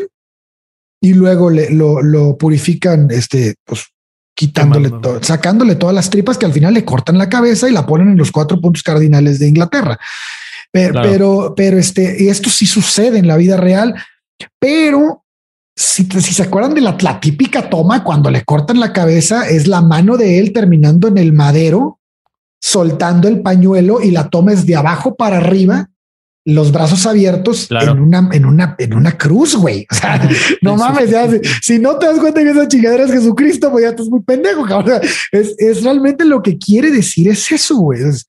y 1.06 1.14
luego 1.14 1.50
le, 1.50 1.70
lo, 1.70 2.36
purifican, 2.36 3.08
este, 3.10 3.54
pues 3.64 3.84
quitándole, 4.34 4.90
todo, 4.90 5.22
sacándole 5.22 5.76
todas 5.76 5.94
las 5.94 6.10
tripas 6.10 6.36
que 6.36 6.46
al 6.46 6.52
final 6.52 6.74
le 6.74 6.84
cortan 6.84 7.16
la 7.16 7.28
cabeza 7.28 7.68
y 7.68 7.72
la 7.72 7.86
ponen 7.86 8.10
en 8.10 8.18
los 8.18 8.32
cuatro 8.32 8.60
puntos 8.60 8.82
cardinales 8.82 9.38
de 9.38 9.48
Inglaterra. 9.48 9.98
Pero, 10.72 11.00
pero, 11.00 11.54
pero 11.56 11.78
este, 11.78 12.28
esto 12.28 12.50
sí 12.50 12.66
sucede 12.66 13.18
en 13.18 13.28
la 13.28 13.36
vida 13.36 13.56
real, 13.56 13.94
pero 14.58 15.24
si, 15.76 16.04
si 16.04 16.34
se 16.34 16.42
acuerdan 16.42 16.74
de 16.74 16.80
la, 16.80 16.96
la, 17.00 17.20
típica 17.20 17.70
toma 17.70 18.02
cuando 18.02 18.30
le 18.30 18.44
cortan 18.44 18.80
la 18.80 18.92
cabeza, 18.92 19.48
es 19.48 19.68
la 19.68 19.80
mano 19.80 20.16
de 20.16 20.40
él 20.40 20.52
terminando 20.52 21.06
en 21.06 21.18
el 21.18 21.32
madero, 21.32 22.00
soltando 22.60 23.28
el 23.28 23.42
pañuelo 23.42 24.02
y 24.02 24.10
la 24.10 24.28
toma 24.28 24.52
es 24.52 24.66
de 24.66 24.74
abajo 24.74 25.14
para 25.14 25.36
arriba 25.36 25.88
los 26.46 26.70
brazos 26.70 27.04
abiertos 27.06 27.68
en 27.70 27.98
una, 27.98 28.28
en 28.32 28.46
una, 28.46 28.76
en 28.78 28.94
una 28.94 29.18
cruz, 29.18 29.56
güey. 29.56 29.84
O 29.90 29.94
sea, 29.94 30.28
no 30.62 30.76
mames, 30.76 31.10
si 31.60 31.80
no 31.80 31.98
te 31.98 32.06
das 32.06 32.20
cuenta 32.20 32.42
que 32.42 32.50
esa 32.50 32.68
chingadera 32.68 33.04
es 33.04 33.12
Jesucristo, 33.12 33.70
pues 33.70 33.82
ya 33.82 33.90
estás 33.90 34.08
muy 34.08 34.22
pendejo, 34.22 34.64
cabrón. 34.64 35.00
Es, 35.32 35.56
es 35.58 35.82
realmente 35.82 36.24
lo 36.24 36.42
que 36.42 36.56
quiere 36.56 36.92
decir 36.92 37.28
es 37.28 37.50
eso, 37.50 37.76
güey. 37.76 38.00
Es 38.00 38.28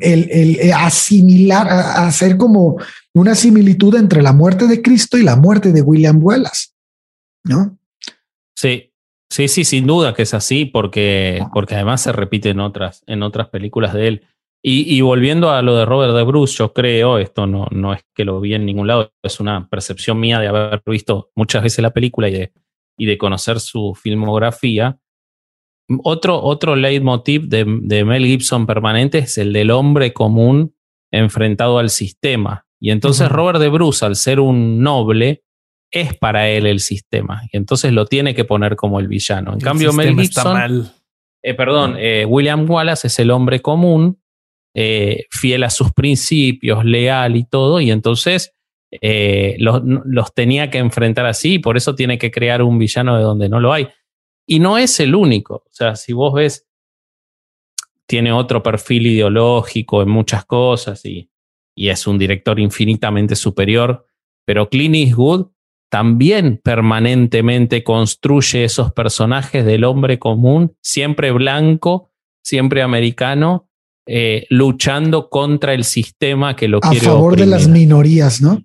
el, 0.00 0.30
el, 0.30 0.72
asimilar, 0.72 1.68
hacer 1.68 2.38
como 2.38 2.78
una 3.12 3.34
similitud 3.34 3.94
entre 3.96 4.22
la 4.22 4.32
muerte 4.32 4.66
de 4.66 4.80
Cristo 4.80 5.18
y 5.18 5.22
la 5.22 5.36
muerte 5.36 5.70
de 5.70 5.82
William 5.82 6.18
Wallace, 6.22 6.68
¿no? 7.44 7.78
Sí, 8.56 8.92
sí, 9.30 9.48
sí, 9.48 9.64
sin 9.64 9.86
duda 9.86 10.14
que 10.14 10.22
es 10.22 10.32
así, 10.32 10.64
porque, 10.64 11.44
porque 11.52 11.74
además 11.74 12.00
se 12.00 12.12
repite 12.12 12.48
en 12.48 12.60
otras, 12.60 13.04
en 13.06 13.22
otras 13.22 13.50
películas 13.50 13.92
de 13.92 14.08
él. 14.08 14.26
Y, 14.60 15.00
volviendo 15.00 15.50
a 15.50 15.62
lo 15.62 15.76
de 15.76 15.84
Robert 15.84 16.14
de 16.14 16.24
Bruce, 16.24 16.56
yo 16.58 16.72
creo, 16.72 17.18
esto 17.18 17.46
no, 17.46 17.68
no 17.70 17.94
es 17.94 18.04
que 18.12 18.24
lo 18.24 18.40
vi 18.40 18.54
en 18.54 18.66
ningún 18.66 18.88
lado, 18.88 19.12
es 19.22 19.38
una 19.38 19.68
percepción 19.68 20.18
mía 20.18 20.40
de 20.40 20.48
haber 20.48 20.82
visto 20.84 21.30
muchas 21.36 21.62
veces 21.62 21.80
la 21.80 21.92
película 21.92 22.28
y 22.28 22.32
de, 22.32 22.52
y 22.98 23.06
de 23.06 23.16
conocer 23.16 23.60
su 23.60 23.94
filmografía. 23.94 24.98
Otro, 26.02 26.42
otro 26.42 26.74
leitmotiv 26.74 27.48
de, 27.48 27.64
de 27.82 28.04
Mel 28.04 28.26
Gibson 28.26 28.66
permanente 28.66 29.18
es 29.18 29.38
el 29.38 29.52
del 29.52 29.70
hombre 29.70 30.12
común 30.12 30.74
enfrentado 31.12 31.78
al 31.78 31.88
sistema. 31.88 32.66
Y 32.80 32.90
entonces 32.90 33.28
Robert 33.28 33.60
de 33.60 33.68
Bruce, 33.68 34.04
al 34.04 34.16
ser 34.16 34.40
un 34.40 34.82
noble, 34.82 35.44
es 35.90 36.16
para 36.16 36.48
él 36.48 36.66
el 36.66 36.80
sistema. 36.80 37.42
Y 37.52 37.56
entonces 37.56 37.92
lo 37.92 38.06
tiene 38.06 38.34
que 38.34 38.44
poner 38.44 38.76
como 38.76 39.00
el 39.00 39.08
villano. 39.08 39.52
En 39.52 39.60
cambio, 39.60 39.92
Mel 39.92 40.18
Gibson. 40.18 40.90
Eh, 41.42 41.54
perdón, 41.54 41.94
eh, 41.98 42.24
William 42.26 42.68
Wallace 42.68 43.06
es 43.06 43.18
el 43.20 43.30
hombre 43.30 43.60
común, 43.62 44.20
eh, 44.80 45.26
fiel 45.30 45.64
a 45.64 45.70
sus 45.70 45.92
principios, 45.92 46.84
leal 46.84 47.36
y 47.36 47.44
todo. 47.44 47.80
Y 47.80 47.90
entonces 47.90 48.54
los, 49.58 49.82
los, 49.84 50.34
tenía 50.34 50.70
que 50.70 50.78
enfrentar 50.78 51.26
así. 51.26 51.54
Y 51.54 51.58
por 51.58 51.76
eso 51.76 51.94
tiene 51.94 52.18
que 52.18 52.30
crear 52.30 52.62
un 52.62 52.78
villano 52.78 53.16
de 53.16 53.22
donde 53.22 53.48
no 53.48 53.60
lo 53.60 53.72
hay. 53.72 53.88
Y 54.46 54.60
no 54.60 54.78
es 54.78 55.00
el 55.00 55.14
único. 55.14 55.56
O 55.66 55.72
sea, 55.72 55.96
si 55.96 56.12
vos 56.12 56.34
ves. 56.34 56.64
Tiene 58.06 58.32
otro 58.32 58.62
perfil 58.62 59.06
ideológico 59.06 60.00
en 60.00 60.08
muchas 60.08 60.46
cosas 60.46 61.04
y 61.04 61.28
es 61.76 62.06
un 62.06 62.16
director 62.18 62.58
infinitamente 62.58 63.36
superior. 63.36 64.06
Pero 64.46 64.70
Clint 64.70 64.94
Eastwood 64.94 65.48
también 65.90 66.60
permanentemente 66.62 67.84
construye 67.84 68.64
esos 68.64 68.92
personajes 68.92 69.64
del 69.64 69.84
hombre 69.84 70.18
común, 70.18 70.76
siempre 70.80 71.30
blanco, 71.32 72.10
siempre 72.42 72.82
americano, 72.82 73.67
eh, 74.10 74.46
luchando 74.50 75.28
contra 75.28 75.74
el 75.74 75.84
sistema 75.84 76.56
que 76.56 76.66
lo 76.66 76.80
quiere. 76.80 77.06
A 77.06 77.10
favor 77.10 77.36
de 77.36 77.46
las 77.46 77.68
minorías, 77.68 78.40
¿no? 78.40 78.62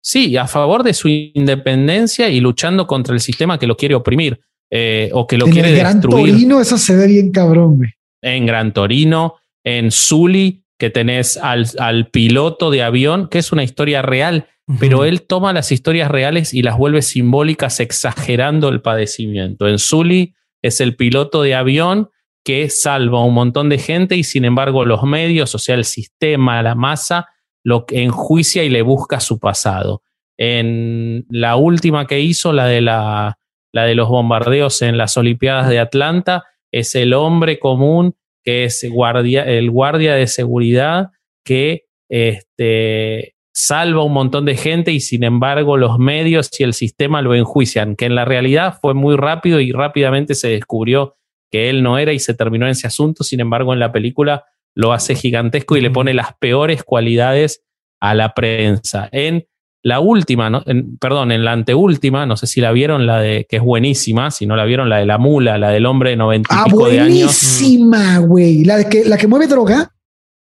Sí, 0.00 0.36
a 0.36 0.46
favor 0.46 0.82
de 0.82 0.94
su 0.94 1.08
independencia 1.08 2.28
y 2.28 2.40
luchando 2.40 2.86
contra 2.86 3.14
el 3.14 3.20
sistema 3.20 3.58
que 3.58 3.66
lo 3.66 3.76
quiere 3.76 3.94
oprimir 3.94 4.40
eh, 4.70 5.10
o 5.12 5.26
que 5.26 5.36
lo 5.36 5.46
quiere 5.46 5.70
en 5.70 5.78
Gran 5.78 6.00
Torino, 6.00 6.60
eso 6.60 6.78
se 6.78 6.96
ve 6.96 7.06
bien 7.06 7.32
cabrón, 7.32 7.76
güey. 7.76 7.90
En 8.22 8.46
Gran 8.46 8.72
Torino, 8.72 9.34
en 9.62 9.90
Zully, 9.90 10.64
que 10.78 10.90
tenés 10.90 11.36
al, 11.36 11.66
al 11.78 12.08
piloto 12.08 12.70
de 12.70 12.82
avión, 12.82 13.28
que 13.28 13.38
es 13.38 13.52
una 13.52 13.62
historia 13.62 14.02
real 14.02 14.46
pero 14.80 15.04
él 15.04 15.22
toma 15.22 15.52
las 15.52 15.70
historias 15.70 16.10
reales 16.10 16.52
y 16.52 16.62
las 16.62 16.76
vuelve 16.76 17.00
simbólicas 17.02 17.78
exagerando 17.78 18.68
el 18.68 18.80
padecimiento. 18.80 19.68
En 19.68 19.78
Zully 19.78 20.34
es 20.60 20.80
el 20.80 20.96
piloto 20.96 21.42
de 21.42 21.54
avión 21.54 22.10
que 22.46 22.70
salva 22.70 23.18
a 23.18 23.24
un 23.24 23.34
montón 23.34 23.68
de 23.68 23.76
gente 23.76 24.14
y 24.14 24.22
sin 24.22 24.44
embargo 24.44 24.84
los 24.84 25.02
medios, 25.02 25.52
o 25.56 25.58
sea, 25.58 25.74
el 25.74 25.84
sistema, 25.84 26.62
la 26.62 26.76
masa, 26.76 27.26
lo 27.64 27.84
enjuicia 27.90 28.62
y 28.62 28.68
le 28.68 28.82
busca 28.82 29.18
su 29.18 29.40
pasado. 29.40 30.02
En 30.38 31.26
la 31.28 31.56
última 31.56 32.06
que 32.06 32.20
hizo, 32.20 32.52
la 32.52 32.68
de, 32.68 32.82
la, 32.82 33.40
la 33.72 33.84
de 33.84 33.96
los 33.96 34.08
bombardeos 34.08 34.80
en 34.82 34.96
las 34.96 35.16
Olimpiadas 35.16 35.68
de 35.68 35.80
Atlanta, 35.80 36.44
es 36.70 36.94
el 36.94 37.14
hombre 37.14 37.58
común 37.58 38.14
que 38.44 38.62
es 38.62 38.86
guardia, 38.88 39.42
el 39.42 39.72
guardia 39.72 40.14
de 40.14 40.28
seguridad 40.28 41.10
que 41.44 41.86
este, 42.08 43.34
salva 43.52 44.04
un 44.04 44.12
montón 44.12 44.44
de 44.44 44.56
gente 44.56 44.92
y 44.92 45.00
sin 45.00 45.24
embargo 45.24 45.76
los 45.76 45.98
medios 45.98 46.48
y 46.60 46.62
el 46.62 46.74
sistema 46.74 47.22
lo 47.22 47.34
enjuician, 47.34 47.96
que 47.96 48.04
en 48.04 48.14
la 48.14 48.24
realidad 48.24 48.78
fue 48.80 48.94
muy 48.94 49.16
rápido 49.16 49.58
y 49.58 49.72
rápidamente 49.72 50.36
se 50.36 50.46
descubrió 50.46 51.16
que 51.50 51.70
él 51.70 51.82
no 51.82 51.98
era 51.98 52.12
y 52.12 52.18
se 52.18 52.34
terminó 52.34 52.66
en 52.66 52.72
ese 52.72 52.86
asunto, 52.86 53.24
sin 53.24 53.40
embargo 53.40 53.72
en 53.72 53.80
la 53.80 53.92
película 53.92 54.44
lo 54.74 54.92
hace 54.92 55.14
gigantesco 55.14 55.76
y 55.76 55.80
le 55.80 55.90
pone 55.90 56.12
las 56.14 56.34
peores 56.38 56.84
cualidades 56.84 57.62
a 58.00 58.14
la 58.14 58.34
prensa. 58.34 59.08
En 59.10 59.46
la 59.82 60.00
última, 60.00 60.50
¿no? 60.50 60.64
perdón, 61.00 61.32
en 61.32 61.44
la 61.44 61.52
anteúltima, 61.52 62.26
no 62.26 62.36
sé 62.36 62.46
si 62.46 62.60
la 62.60 62.72
vieron, 62.72 63.06
la 63.06 63.20
de 63.20 63.46
que 63.48 63.56
es 63.56 63.62
buenísima, 63.62 64.30
si 64.30 64.44
no 64.44 64.56
la 64.56 64.64
vieron, 64.64 64.88
la 64.88 64.98
de 64.98 65.06
la 65.06 65.16
mula, 65.16 65.58
la 65.58 65.70
del 65.70 65.86
hombre 65.86 66.10
de 66.10 66.16
noventa 66.16 66.54
y 66.54 66.58
ah, 66.58 66.64
pico 66.64 66.88
de 66.88 67.00
años. 67.00 67.18
Buenísima, 67.20 68.18
güey. 68.18 68.64
La 68.64 68.88
que, 68.88 69.04
la 69.04 69.16
que 69.16 69.28
mueve 69.28 69.46
droga. 69.46 69.92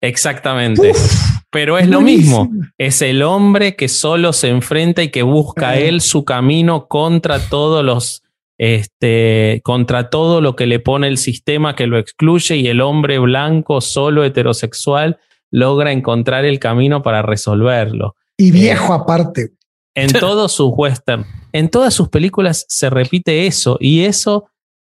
Exactamente. 0.02 0.94
Pero 1.50 1.78
es 1.78 1.88
lo 1.88 2.02
mismo, 2.02 2.50
es 2.78 3.02
el 3.02 3.22
hombre 3.24 3.76
que 3.76 3.88
solo 3.88 4.34
se 4.34 4.50
enfrenta 4.50 5.04
y 5.04 5.10
que 5.10 5.22
busca 5.22 5.78
él 5.78 6.02
su 6.02 6.26
camino 6.26 6.88
contra 6.88 7.40
todos 7.40 7.84
los, 7.86 8.24
este, 8.58 9.62
contra 9.64 10.10
todo 10.10 10.42
lo 10.42 10.56
que 10.56 10.68
le 10.68 10.80
pone 10.80 11.08
el 11.08 11.18
sistema 11.18 11.76
que 11.76 11.88
lo 11.88 11.98
excluye 11.98 12.58
y 12.58 12.68
el 12.68 12.82
hombre 12.82 13.20
blanco, 13.20 13.82
solo 13.82 14.24
heterosexual, 14.24 15.20
logra 15.52 15.92
encontrar 15.92 16.46
el 16.46 16.60
camino 16.60 17.02
para 17.02 17.22
resolverlo. 17.22 18.16
Y 18.38 18.52
viejo 18.52 18.94
aparte. 18.94 19.52
En 19.96 20.12
todos 20.20 20.52
sus 20.52 20.72
western, 20.76 21.26
en 21.52 21.70
todas 21.70 21.94
sus 21.94 22.10
películas 22.10 22.66
se 22.68 22.90
repite 22.90 23.46
eso 23.46 23.78
y 23.80 24.06
eso 24.06 24.50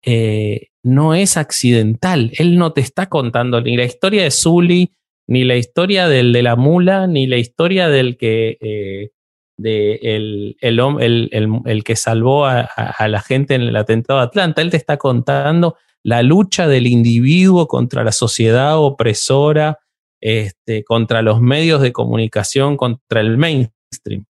eh, 0.04 0.68
no 0.84 1.14
es 1.14 1.36
accidental. 1.36 2.32
Él 2.38 2.58
no 2.58 2.72
te 2.72 2.82
está 2.82 3.08
contando 3.08 3.60
ni 3.62 3.76
la 3.76 3.84
historia 3.84 4.24
de 4.24 4.32
Zully, 4.32 4.92
ni 5.28 5.44
la 5.44 5.58
historia 5.58 6.08
del 6.08 6.32
de 6.32 6.44
la 6.44 6.56
mula, 6.56 7.08
ni 7.08 7.28
la 7.28 7.38
historia 7.38 7.90
del 7.90 8.16
que 8.16 8.58
eh, 8.62 9.10
de 9.58 9.96
el, 10.02 10.58
el, 10.62 11.62
el, 11.66 11.84
que 11.84 11.96
salvó 11.96 12.46
a, 12.46 12.70
la 13.08 13.22
gente 13.22 13.56
en 13.56 13.62
el 13.62 13.76
atentado 13.76 14.20
de 14.20 14.26
Atlanta. 14.26 14.62
Él 14.62 14.70
te 14.70 14.78
está 14.78 14.98
contando 14.98 15.76
la 16.04 16.24
lucha 16.24 16.68
del 16.68 16.88
individuo 16.88 17.68
contra 17.68 18.04
la 18.04 18.12
sociedad 18.12 18.78
opresora, 18.78 19.80
este, 20.22 20.84
contra 20.84 21.22
los 21.22 21.42
medios 21.42 21.82
de 21.82 21.94
comunicación, 21.94 22.78
contra 22.78 23.22
el 23.22 23.38
mainstream. 23.38 24.26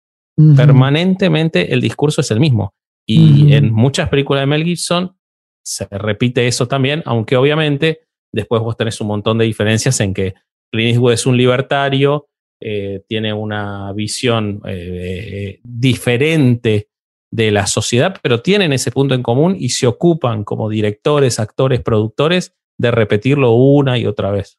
Permanentemente 0.55 1.73
el 1.73 1.82
discurso 1.82 2.21
es 2.21 2.30
el 2.32 2.39
mismo. 2.39 2.73
Y 3.07 3.53
en 3.53 3.71
muchas 3.71 4.09
películas 4.09 4.41
de 4.41 4.47
Mel 4.47 4.63
Gibson 4.63 5.15
se 5.63 5.88
repite 5.89 6.47
eso 6.47 6.67
también, 6.67 7.01
aunque 7.05 7.36
obviamente 7.36 8.01
después 8.34 8.61
vos 8.61 8.78
tenés 8.78 8.99
un 9.01 9.07
montón 9.07 9.38
de 9.38 9.45
diferencias 9.45 9.99
en 9.99 10.13
que 10.13 10.34
Clint 10.71 10.91
Eastwood 10.91 11.13
es 11.13 11.26
un 11.26 11.38
libertario, 11.38 12.28
eh, 12.68 13.03
tiene 13.07 13.32
una 13.32 13.93
visión 13.93 14.59
eh, 14.66 15.59
diferente 15.63 16.89
de 17.32 17.51
la 17.51 17.68
sociedad, 17.68 18.18
pero 18.24 18.41
tienen 18.41 18.74
ese 18.74 18.89
punto 18.89 19.13
en 19.13 19.22
común 19.22 19.55
y 19.59 19.70
se 19.70 19.86
ocupan 19.86 20.43
como 20.43 20.68
directores, 20.68 21.39
actores, 21.39 21.82
productores 21.82 22.55
de 22.80 22.89
repetirlo 22.89 23.51
una 23.51 23.99
y 23.99 24.07
otra 24.07 24.32
vez. 24.32 24.57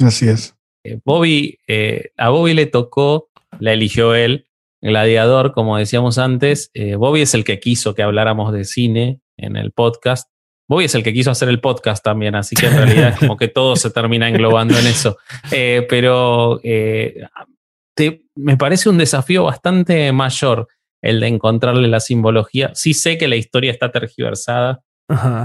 Así 0.00 0.28
es. 0.28 0.54
Eh, 0.84 1.00
Bobby, 1.04 1.58
a 2.16 2.28
Bobby 2.28 2.54
le 2.54 2.66
tocó, 2.66 3.28
la 3.58 3.72
eligió 3.72 4.14
él, 4.14 4.46
Gladiador, 4.80 5.52
como 5.52 5.78
decíamos 5.78 6.18
antes. 6.18 6.70
Bobby 6.96 7.22
es 7.22 7.34
el 7.34 7.42
que 7.42 7.58
quiso 7.58 7.96
que 7.96 8.04
habláramos 8.04 8.52
de 8.52 8.64
cine 8.64 9.20
en 9.36 9.56
el 9.56 9.72
podcast. 9.72 10.31
Bobby 10.72 10.86
es 10.86 10.94
el 10.94 11.02
que 11.02 11.12
quiso 11.12 11.30
hacer 11.30 11.50
el 11.50 11.60
podcast 11.60 12.02
también, 12.02 12.34
así 12.34 12.56
que 12.56 12.64
en 12.64 12.76
realidad 12.78 13.08
es 13.10 13.18
como 13.18 13.36
que 13.36 13.48
todo 13.48 13.76
se 13.76 13.90
termina 13.90 14.26
englobando 14.26 14.78
en 14.78 14.86
eso. 14.86 15.18
Eh, 15.50 15.86
pero 15.86 16.60
eh, 16.62 17.26
me 18.34 18.56
parece 18.56 18.88
un 18.88 18.96
desafío 18.96 19.44
bastante 19.44 20.10
mayor 20.12 20.68
el 21.02 21.20
de 21.20 21.26
encontrarle 21.26 21.88
la 21.88 22.00
simbología. 22.00 22.70
Sí 22.74 22.94
sé 22.94 23.18
que 23.18 23.28
la 23.28 23.36
historia 23.36 23.70
está 23.70 23.92
tergiversada, 23.92 24.80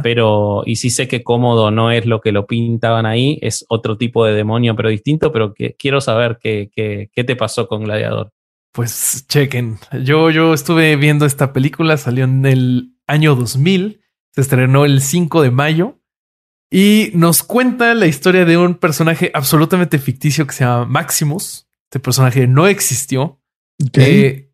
pero 0.01 0.63
y 0.65 0.77
sí 0.77 0.89
sé 0.89 1.09
que 1.09 1.23
cómodo 1.23 1.71
no 1.71 1.91
es 1.91 2.05
lo 2.05 2.21
que 2.21 2.31
lo 2.31 2.47
pintaban 2.47 3.05
ahí, 3.05 3.37
es 3.41 3.65
otro 3.67 3.97
tipo 3.97 4.23
de 4.23 4.33
demonio, 4.33 4.77
pero 4.77 4.87
distinto, 4.87 5.33
pero 5.33 5.53
que, 5.53 5.75
quiero 5.75 5.99
saber 5.99 6.37
qué, 6.41 6.69
qué, 6.73 7.23
te 7.25 7.35
pasó 7.35 7.67
con 7.67 7.83
Gladiador. 7.83 8.31
Pues 8.71 9.25
chequen, 9.27 9.77
yo, 10.05 10.29
yo 10.29 10.53
estuve 10.53 10.95
viendo 10.95 11.25
esta 11.25 11.51
película, 11.51 11.97
salió 11.97 12.23
en 12.23 12.45
el 12.45 12.93
año 13.07 13.35
2000 13.35 13.99
se 14.37 14.41
estrenó 14.41 14.85
el 14.85 15.01
5 15.01 15.41
de 15.41 15.49
mayo 15.49 15.99
y 16.71 17.09
nos 17.15 17.41
cuenta 17.41 17.95
la 17.95 18.05
historia 18.05 18.45
de 18.45 18.55
un 18.55 18.75
personaje 18.75 19.31
absolutamente 19.33 19.97
ficticio 19.97 20.45
que 20.45 20.53
se 20.53 20.63
llama 20.63 20.85
Maximus. 20.85 21.67
Este 21.89 21.99
personaje 21.99 22.45
no 22.45 22.67
existió. 22.67 23.41
Eh, 23.93 24.51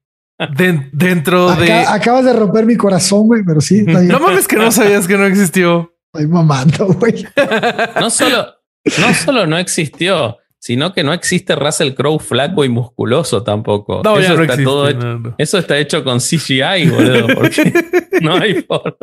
dentro 0.94 1.54
de. 1.56 1.74
Acabas 1.74 2.24
de 2.24 2.32
romper 2.32 2.66
mi 2.66 2.78
corazón, 2.78 3.28
güey, 3.28 3.44
pero 3.44 3.60
sí. 3.60 3.84
No 3.84 4.22
mames 4.22 4.48
que 4.48 4.56
no 4.56 4.72
sabías 4.72 5.06
que 5.06 5.18
no 5.18 5.26
existió. 5.26 5.94
Estoy 6.14 6.30
mamando, 6.30 6.88
güey. 6.94 7.28
No 8.00 8.10
solo, 8.10 8.56
no 9.02 9.14
solo 9.14 9.48
no 9.48 9.58
existió, 9.58 10.38
sino 10.64 10.94
que 10.94 11.04
no 11.04 11.12
existe 11.12 11.58
Russell 11.58 11.92
Crowe 11.92 12.20
flaco 12.20 12.64
y 12.64 12.70
musculoso 12.70 13.44
tampoco. 13.44 14.02
No, 14.02 14.18
eso, 14.18 14.42
está 14.42 14.64
todo 14.64 14.88
hecho, 14.88 15.36
eso 15.38 15.58
está 15.58 15.78
hecho 15.78 16.06
con 16.06 16.20
CGI, 16.20 16.90
boludo, 16.90 17.28
porque 17.36 17.74
no 18.22 18.38
hay 18.38 18.62
forma. 18.62 18.96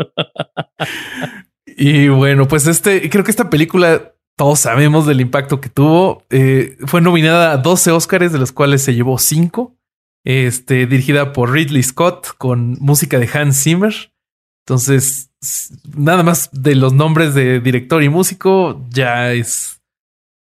Y 1.66 2.08
bueno, 2.08 2.48
pues 2.48 2.66
este, 2.66 3.10
creo 3.10 3.24
que 3.24 3.30
esta 3.30 3.50
película, 3.50 4.14
todos 4.38 4.60
sabemos 4.60 5.04
del 5.04 5.20
impacto 5.20 5.60
que 5.60 5.68
tuvo. 5.68 6.24
Eh, 6.30 6.78
fue 6.86 7.02
nominada 7.02 7.52
a 7.52 7.58
12 7.58 7.90
Oscars, 7.90 8.32
de 8.32 8.38
los 8.38 8.52
cuales 8.52 8.80
se 8.80 8.94
llevó 8.94 9.18
5. 9.18 9.76
Este, 10.24 10.86
dirigida 10.86 11.34
por 11.34 11.52
Ridley 11.52 11.82
Scott 11.82 12.28
con 12.38 12.78
música 12.80 13.18
de 13.18 13.28
Hans 13.34 13.62
Zimmer. 13.62 14.14
Entonces, 14.64 15.30
nada 15.94 16.22
más 16.22 16.48
de 16.52 16.74
los 16.74 16.94
nombres 16.94 17.34
de 17.34 17.60
director 17.60 18.02
y 18.02 18.08
músico 18.08 18.82
ya 18.88 19.34
es 19.34 19.79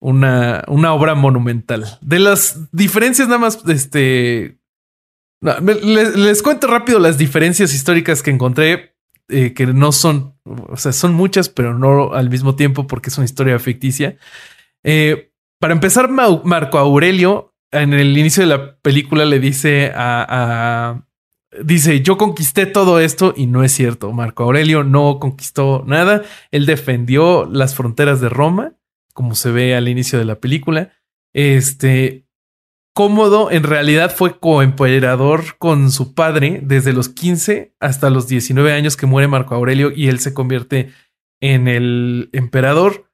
una, 0.02 0.64
una 0.66 0.92
obra 0.92 1.14
monumental. 1.14 1.98
De 2.00 2.18
las 2.18 2.68
diferencias, 2.72 3.28
nada 3.28 3.38
más, 3.38 3.60
este. 3.68 4.58
les, 5.40 6.16
les, 6.16 6.42
cuento 6.42 6.66
rápido 6.66 6.98
las 6.98 7.18
diferencias 7.18 7.72
históricas 7.72 8.20
que 8.20 8.32
encontré, 8.32 8.96
eh, 9.28 9.54
que 9.54 9.66
no 9.66 9.92
son, 9.92 10.34
o 10.44 10.76
sea, 10.76 10.92
son 10.92 11.14
muchas, 11.14 11.48
pero 11.48 11.78
no 11.78 12.14
al 12.14 12.30
mismo 12.30 12.56
tiempo 12.56 12.88
porque 12.88 13.10
es 13.10 13.16
una 13.16 13.26
historia 13.26 13.58
ficticia. 13.60 14.16
Eh, 14.82 15.32
para 15.60 15.72
empezar, 15.72 16.10
Marco 16.10 16.78
Aurelio 16.78 17.54
en 17.70 17.92
el 17.94 18.18
inicio 18.18 18.42
de 18.42 18.48
la 18.48 18.76
película 18.78 19.24
le 19.24 19.38
dice 19.38 19.92
a, 19.94 21.04
dice, 21.62 22.02
yo 22.02 22.18
conquisté 22.18 22.66
todo 22.66 22.98
esto 22.98 23.34
y 23.36 23.46
no 23.46 23.62
es 23.62 23.70
cierto. 23.70 24.12
Marco 24.12 24.42
Aurelio 24.42 24.82
no 24.82 25.20
conquistó 25.20 25.84
nada. 25.86 26.22
Él 26.50 26.66
defendió 26.66 27.46
las 27.46 27.76
fronteras 27.76 28.20
de 28.20 28.28
Roma, 28.28 28.72
como 29.12 29.34
se 29.34 29.50
ve 29.50 29.74
al 29.74 29.88
inicio 29.88 30.18
de 30.18 30.24
la 30.24 30.40
película. 30.40 30.92
Este, 31.34 32.26
Cómodo 32.94 33.50
en 33.50 33.62
realidad 33.62 34.14
fue 34.14 34.38
coemperador 34.38 35.56
con 35.58 35.90
su 35.90 36.14
padre 36.14 36.60
desde 36.62 36.92
los 36.92 37.08
15 37.08 37.74
hasta 37.80 38.10
los 38.10 38.28
19 38.28 38.72
años 38.72 38.98
que 38.98 39.06
muere 39.06 39.28
Marco 39.28 39.54
Aurelio 39.54 39.90
y 39.90 40.08
él 40.08 40.20
se 40.20 40.34
convierte 40.34 40.92
en 41.40 41.68
el 41.68 42.28
emperador. 42.32 43.10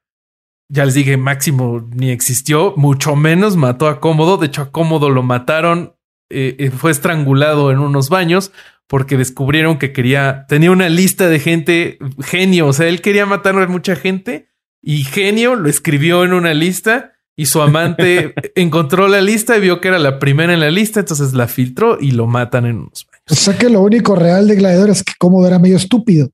Ya 0.69 0.85
les 0.85 0.95
dije, 0.95 1.15
Máximo 1.15 1.87
ni 1.93 2.09
existió, 2.11 2.73
mucho 2.75 3.15
menos 3.15 3.55
mató 3.55 3.87
a 3.87 4.01
Cómodo. 4.01 4.37
De 4.37 4.47
hecho, 4.47 4.63
a 4.63 4.71
Cómodo 4.71 5.09
lo 5.09 5.23
mataron 5.23 5.95
eh, 6.31 6.55
eh, 6.59 6.69
fue 6.69 6.91
estrangulado 6.91 7.71
en 7.71 7.79
unos 7.79 8.09
baños 8.09 8.51
porque 8.87 9.17
descubrieron 9.17 9.79
que 9.79 9.93
quería, 9.93 10.45
tenía 10.47 10.71
una 10.71 10.87
lista 10.87 11.27
de 11.27 11.39
gente 11.39 11.97
genio, 12.23 12.67
o 12.67 12.73
sea, 12.73 12.87
él 12.87 13.01
quería 13.01 13.25
matar 13.25 13.55
a 13.55 13.67
mucha 13.67 13.95
gente 13.95 14.49
y 14.81 15.03
genio 15.03 15.55
lo 15.55 15.69
escribió 15.69 16.23
en 16.23 16.33
una 16.33 16.53
lista 16.53 17.13
y 17.35 17.45
su 17.45 17.61
amante 17.61 18.33
encontró 18.55 19.07
la 19.07 19.21
lista 19.21 19.57
y 19.57 19.61
vio 19.61 19.79
que 19.81 19.87
era 19.87 19.99
la 19.99 20.19
primera 20.19 20.53
en 20.53 20.59
la 20.59 20.71
lista, 20.71 20.99
entonces 20.99 21.33
la 21.33 21.47
filtró 21.47 21.97
y 21.99 22.11
lo 22.11 22.27
matan 22.27 22.65
en 22.65 22.77
unos 22.77 23.07
baños. 23.09 23.25
O 23.29 23.35
sea 23.35 23.57
que 23.57 23.69
lo 23.69 23.81
único 23.81 24.15
real 24.15 24.47
de 24.47 24.55
Gladiador 24.55 24.89
es 24.89 25.03
que 25.03 25.13
Cómodo 25.17 25.47
era 25.47 25.59
medio 25.59 25.77
estúpido. 25.77 26.29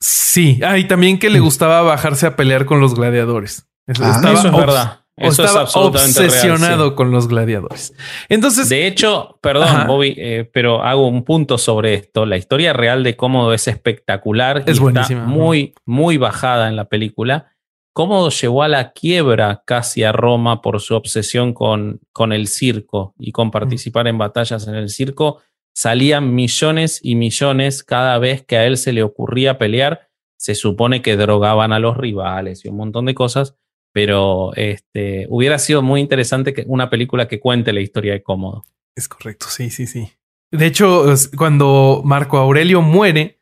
Sí, 0.00 0.60
ah, 0.64 0.78
y 0.78 0.88
también 0.88 1.18
que 1.18 1.28
le 1.28 1.40
gustaba 1.40 1.82
bajarse 1.82 2.26
a 2.26 2.36
pelear 2.36 2.64
con 2.64 2.80
los 2.80 2.94
gladiadores. 2.94 3.66
Ah, 4.00 4.20
eso 4.32 4.48
es 4.48 4.56
verdad. 4.56 4.99
Eso 5.20 5.44
estaba 5.44 5.68
obsesionado 5.74 6.96
con 6.96 7.10
los 7.10 7.28
gladiadores. 7.28 7.92
Entonces, 8.30 8.70
de 8.70 8.86
hecho, 8.86 9.38
perdón, 9.42 9.86
Bobby, 9.86 10.14
eh, 10.16 10.48
pero 10.50 10.82
hago 10.82 11.06
un 11.06 11.24
punto 11.24 11.58
sobre 11.58 11.92
esto. 11.92 12.24
La 12.24 12.38
historia 12.38 12.72
real 12.72 13.04
de 13.04 13.16
Cómodo 13.16 13.52
es 13.52 13.68
espectacular. 13.68 14.64
Es 14.66 14.80
buenísima. 14.80 15.26
muy, 15.26 15.74
muy 15.84 16.16
bajada 16.16 16.68
en 16.68 16.76
la 16.76 16.86
película. 16.86 17.52
Cómodo 17.92 18.30
llevó 18.30 18.62
a 18.62 18.68
la 18.68 18.92
quiebra 18.92 19.62
casi 19.66 20.04
a 20.04 20.12
Roma 20.12 20.62
por 20.62 20.80
su 20.80 20.94
obsesión 20.94 21.52
con, 21.52 22.00
con 22.12 22.32
el 22.32 22.46
circo 22.46 23.14
y 23.18 23.32
con 23.32 23.50
participar 23.50 24.08
en 24.08 24.16
batallas 24.16 24.66
en 24.68 24.74
el 24.74 24.88
circo. 24.88 25.42
Salían 25.74 26.34
millones 26.34 26.98
y 27.02 27.14
millones 27.14 27.84
cada 27.84 28.16
vez 28.18 28.42
que 28.42 28.56
a 28.56 28.64
él 28.64 28.78
se 28.78 28.94
le 28.94 29.02
ocurría 29.02 29.58
pelear. 29.58 30.08
Se 30.38 30.54
supone 30.54 31.02
que 31.02 31.18
drogaban 31.18 31.74
a 31.74 31.78
los 31.78 31.98
rivales 31.98 32.64
y 32.64 32.68
un 32.68 32.78
montón 32.78 33.04
de 33.04 33.14
cosas 33.14 33.56
pero 33.92 34.54
este, 34.54 35.26
hubiera 35.28 35.58
sido 35.58 35.82
muy 35.82 36.00
interesante 36.00 36.52
que 36.52 36.64
una 36.66 36.90
película 36.90 37.28
que 37.28 37.40
cuente 37.40 37.72
la 37.72 37.80
historia 37.80 38.12
de 38.12 38.22
Cómodo. 38.22 38.64
Es 38.96 39.08
correcto, 39.08 39.46
sí, 39.48 39.70
sí, 39.70 39.86
sí. 39.86 40.12
De 40.52 40.66
hecho, 40.66 41.04
cuando 41.36 42.02
Marco 42.04 42.38
Aurelio 42.38 42.82
muere, 42.82 43.40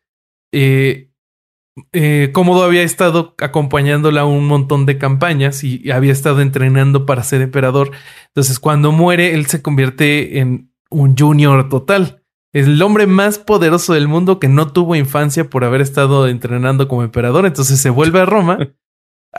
eh, 0.53 1.11
eh, 1.91 2.29
Cómodo 2.33 2.63
había 2.63 2.83
estado 2.83 3.35
acompañándola 3.39 4.21
a 4.21 4.25
un 4.25 4.45
montón 4.45 4.85
de 4.85 4.97
campañas 4.97 5.63
y 5.63 5.89
había 5.91 6.11
estado 6.11 6.41
entrenando 6.41 7.05
para 7.05 7.23
ser 7.23 7.41
emperador. 7.41 7.91
Entonces, 8.27 8.59
cuando 8.59 8.91
muere, 8.91 9.33
él 9.33 9.47
se 9.47 9.61
convierte 9.61 10.39
en 10.39 10.71
un 10.89 11.15
junior 11.17 11.69
total. 11.69 12.23
Es 12.51 12.65
el 12.65 12.81
hombre 12.81 13.05
más 13.05 13.37
poderoso 13.37 13.93
del 13.93 14.07
mundo 14.07 14.39
que 14.39 14.47
no 14.47 14.71
tuvo 14.71 14.95
infancia 14.95 15.49
por 15.49 15.63
haber 15.63 15.81
estado 15.81 16.27
entrenando 16.27 16.87
como 16.87 17.03
emperador. 17.03 17.45
Entonces 17.45 17.79
se 17.79 17.91
vuelve 17.91 18.19
a 18.19 18.25
Roma 18.25 18.57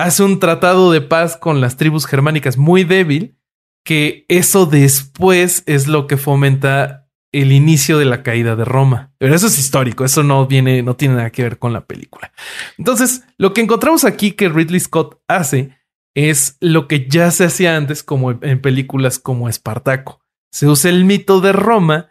hace 0.02 0.22
un 0.22 0.40
tratado 0.40 0.92
de 0.92 1.00
paz 1.00 1.36
con 1.36 1.60
las 1.60 1.76
tribus 1.76 2.06
germánicas 2.06 2.56
muy 2.56 2.84
débil, 2.84 3.36
que 3.84 4.24
eso 4.28 4.66
después 4.66 5.62
es 5.66 5.88
lo 5.88 6.06
que 6.06 6.16
fomenta 6.16 7.08
el 7.32 7.52
inicio 7.52 7.98
de 7.98 8.06
la 8.06 8.22
caída 8.22 8.56
de 8.56 8.64
Roma. 8.64 9.12
Pero 9.18 9.34
eso 9.34 9.46
es 9.46 9.58
histórico, 9.58 10.04
eso 10.04 10.22
no 10.22 10.46
viene, 10.46 10.82
no 10.82 10.96
tiene 10.96 11.16
nada 11.16 11.30
que 11.30 11.42
ver 11.42 11.58
con 11.58 11.72
la 11.72 11.86
película. 11.86 12.32
Entonces, 12.78 13.24
lo 13.38 13.52
que 13.52 13.60
encontramos 13.60 14.04
aquí 14.04 14.32
que 14.32 14.48
Ridley 14.48 14.80
Scott 14.80 15.22
hace 15.28 15.78
es 16.14 16.56
lo 16.60 16.88
que 16.88 17.06
ya 17.08 17.30
se 17.30 17.44
hacía 17.44 17.76
antes 17.76 18.02
como 18.02 18.32
en 18.32 18.60
películas 18.60 19.18
como 19.18 19.48
Espartaco. 19.48 20.20
Se 20.50 20.66
usa 20.66 20.90
el 20.90 21.04
mito 21.04 21.40
de 21.40 21.52
Roma 21.52 22.10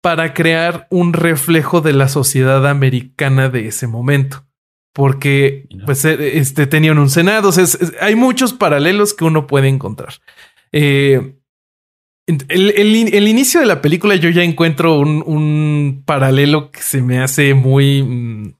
para 0.00 0.34
crear 0.34 0.86
un 0.90 1.12
reflejo 1.12 1.80
de 1.80 1.92
la 1.92 2.08
sociedad 2.08 2.66
americana 2.66 3.48
de 3.50 3.68
ese 3.68 3.86
momento 3.86 4.46
porque 4.94 5.66
pues 5.84 6.04
eh, 6.04 6.38
este, 6.38 6.66
tenían 6.66 6.98
un 6.98 7.10
senado. 7.10 7.50
hay 8.00 8.14
muchos 8.14 8.52
paralelos 8.52 9.12
que 9.12 9.24
uno 9.24 9.46
puede 9.46 9.68
encontrar. 9.68 10.14
Eh, 10.72 11.34
el, 12.26 13.28
inicio 13.28 13.60
de 13.60 13.66
la 13.66 13.82
película 13.82 14.14
yo 14.14 14.30
ya 14.30 14.44
encuentro 14.44 14.98
un, 15.00 16.04
paralelo 16.06 16.70
que 16.70 16.80
se 16.80 17.02
me 17.02 17.18
hace 17.18 17.54
muy, 17.54 18.02
mm, 18.04 18.54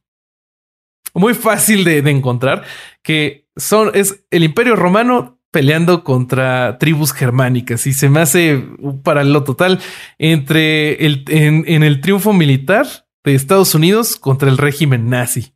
muy 1.15 1.35
fácil 1.35 1.85
de, 1.85 1.99
encontrar, 1.99 2.65
que 3.03 3.47
son, 3.57 3.93
es 3.95 4.27
el 4.31 4.43
imperio 4.43 4.75
romano 4.75 5.41
peleando 5.53 6.03
contra 6.03 6.79
tribus 6.79 7.13
germánicas 7.13 7.87
y 7.87 7.93
se 7.93 8.09
me 8.09 8.21
hace 8.21 8.57
un 8.81 9.03
paralelo 9.05 9.45
total 9.45 9.81
entre 10.19 11.07
el, 11.07 11.25
en 11.29 11.85
el 11.85 12.01
triunfo 12.01 12.33
militar 12.33 12.87
de 13.23 13.37
Estados 13.37 13.77
Unidos 13.77 14.17
contra 14.17 14.51
el 14.51 14.59
régimen 14.59 15.09
nazi 15.09 15.54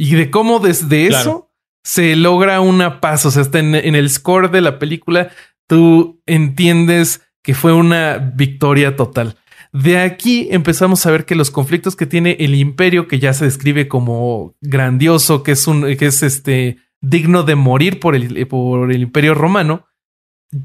y 0.00 0.14
de 0.14 0.30
cómo 0.30 0.60
desde 0.60 1.08
eso 1.08 1.52
se 1.84 2.16
logra 2.16 2.62
una 2.62 3.02
paz. 3.02 3.26
O 3.26 3.30
sea, 3.30 3.42
está 3.42 3.58
en, 3.58 3.74
el 3.74 4.08
score 4.08 4.50
de 4.50 4.62
la 4.62 4.78
película, 4.78 5.30
tú 5.68 6.22
entiendes 6.24 7.20
que 7.42 7.52
fue 7.52 7.74
una 7.74 8.16
victoria 8.16 8.96
total. 8.96 9.36
De 9.74 9.98
aquí 9.98 10.48
empezamos 10.50 11.04
a 11.04 11.10
ver 11.10 11.26
que 11.26 11.34
los 11.34 11.50
conflictos 11.50 11.96
que 11.96 12.06
tiene 12.06 12.38
el 12.40 12.54
imperio, 12.54 13.08
que 13.08 13.18
ya 13.18 13.34
se 13.34 13.44
describe 13.44 13.88
como 13.88 14.56
grandioso, 14.62 15.42
que 15.42 15.52
es 15.52 15.66
un, 15.66 15.82
que 15.82 16.06
es 16.06 16.22
este 16.22 16.78
digno 17.02 17.42
de 17.42 17.56
morir 17.56 18.00
por 18.00 18.16
el, 18.16 18.46
por 18.46 18.90
el 18.90 19.02
imperio 19.02 19.34
romano, 19.34 19.84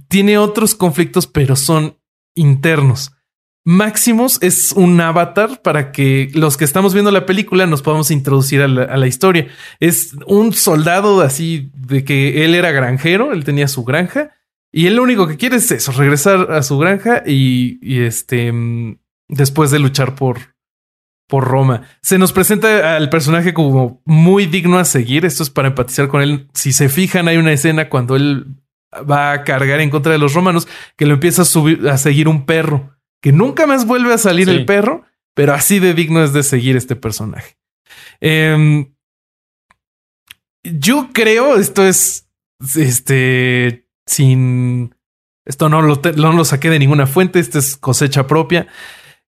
tiene 0.07 0.37
otros 0.37 0.75
conflictos, 0.75 1.27
pero 1.27 1.57
son 1.57 1.99
internos. 2.35 3.11
Maximus 3.67 4.37
es 4.43 4.73
un 4.73 5.01
avatar 5.01 5.63
para 5.63 5.91
que 5.91 6.29
los 6.35 6.55
que 6.55 6.65
estamos 6.65 6.93
viendo 6.93 7.09
la 7.09 7.25
película 7.25 7.65
nos 7.65 7.81
podamos 7.81 8.11
introducir 8.11 8.61
a 8.61 8.67
la, 8.67 9.07
historia. 9.07 9.47
Es 9.79 10.15
un 10.27 10.53
soldado 10.53 11.21
así 11.21 11.71
de 11.73 12.03
que 12.03 12.45
él 12.45 12.53
era 12.53 12.69
granjero, 12.69 13.33
él 13.33 13.43
tenía 13.43 13.67
su 13.67 13.83
granja 13.83 14.29
y 14.71 14.85
él 14.85 14.97
lo 14.97 15.03
único 15.03 15.27
que 15.27 15.37
quiere 15.37 15.55
es 15.55 15.71
eso, 15.71 15.91
regresar 15.93 16.51
a 16.51 16.61
su 16.61 16.77
granja 16.77 17.23
y, 17.25 18.03
este 18.03 18.51
mm, 18.51 18.99
después 19.29 19.71
de 19.71 19.79
luchar 19.79 20.13
por, 20.13 20.37
por 21.27 21.45
Roma. 21.45 21.87
Se 22.03 22.19
nos 22.19 22.33
presenta 22.33 22.95
al 22.95 23.09
personaje 23.09 23.55
como 23.55 23.99
muy 24.05 24.45
digno 24.45 24.77
a 24.77 24.85
seguir. 24.85 25.25
Esto 25.25 25.41
es 25.41 25.49
para 25.49 25.69
empatizar 25.69 26.07
con 26.07 26.21
él. 26.21 26.49
Si 26.53 26.71
se 26.71 26.87
fijan, 26.87 27.27
hay 27.27 27.37
una 27.37 27.53
escena 27.53 27.89
cuando 27.89 28.15
él 28.15 28.45
va 29.09 29.31
a 29.31 29.43
cargar 29.43 29.81
en 29.81 29.89
contra 29.89 30.11
de 30.11 30.19
los 30.19 30.35
romanos 30.35 30.67
que 30.95 31.07
lo 31.07 31.15
empieza 31.15 31.41
a 31.41 31.45
subir 31.45 31.89
a 31.89 31.97
seguir 31.97 32.27
un 32.27 32.45
perro 32.45 32.94
que 33.21 33.31
nunca 33.31 33.65
más 33.67 33.85
vuelve 33.85 34.13
a 34.13 34.17
salir 34.17 34.49
el 34.49 34.65
perro, 34.65 35.03
pero 35.33 35.53
así 35.53 35.79
de 35.79 35.93
digno 35.93 36.23
es 36.23 36.33
de 36.33 36.43
seguir 36.43 36.75
este 36.75 36.95
personaje. 36.95 37.57
Em, 38.19 38.93
yo 40.63 41.09
creo, 41.13 41.57
esto 41.57 41.85
es 41.85 42.27
este 42.75 43.87
sin 44.05 44.95
esto 45.45 45.69
no 45.69 45.81
lo, 45.81 46.01
no 46.15 46.31
lo 46.31 46.43
saqué 46.43 46.69
de 46.69 46.79
ninguna 46.79 47.05
fuente, 47.07 47.39
esto 47.39 47.59
es 47.59 47.77
cosecha 47.77 48.25
propia. 48.27 48.67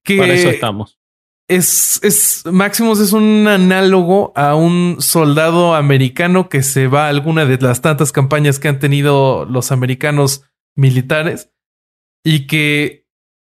Que 0.03 0.17
Para 0.17 0.33
eso 0.33 0.49
estamos. 0.49 0.99
Es, 1.47 2.01
es 2.03 2.43
Maximus 2.45 2.99
es 2.99 3.13
un 3.13 3.47
análogo 3.47 4.33
a 4.35 4.55
un 4.55 4.97
soldado 4.99 5.75
americano 5.75 6.49
que 6.49 6.61
se 6.61 6.87
va 6.87 7.05
a 7.05 7.09
alguna 7.09 7.45
de 7.45 7.57
las 7.57 7.81
tantas 7.81 8.11
campañas 8.11 8.59
que 8.59 8.67
han 8.67 8.79
tenido 8.79 9.45
los 9.45 9.71
americanos 9.71 10.43
militares 10.75 11.51
y 12.23 12.47
que 12.47 13.06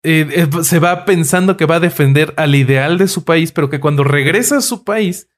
eh, 0.04 0.28
eh, 0.30 0.62
se 0.62 0.78
va 0.78 1.06
pensando 1.06 1.56
que 1.56 1.64
va 1.64 1.76
a 1.76 1.80
defender 1.80 2.34
al 2.36 2.54
ideal 2.54 2.98
de 2.98 3.08
su 3.08 3.24
país, 3.24 3.52
pero 3.52 3.70
que 3.70 3.80
cuando 3.80 4.04
regresa 4.04 4.58
a 4.58 4.60
su 4.60 4.84
país 4.84 5.28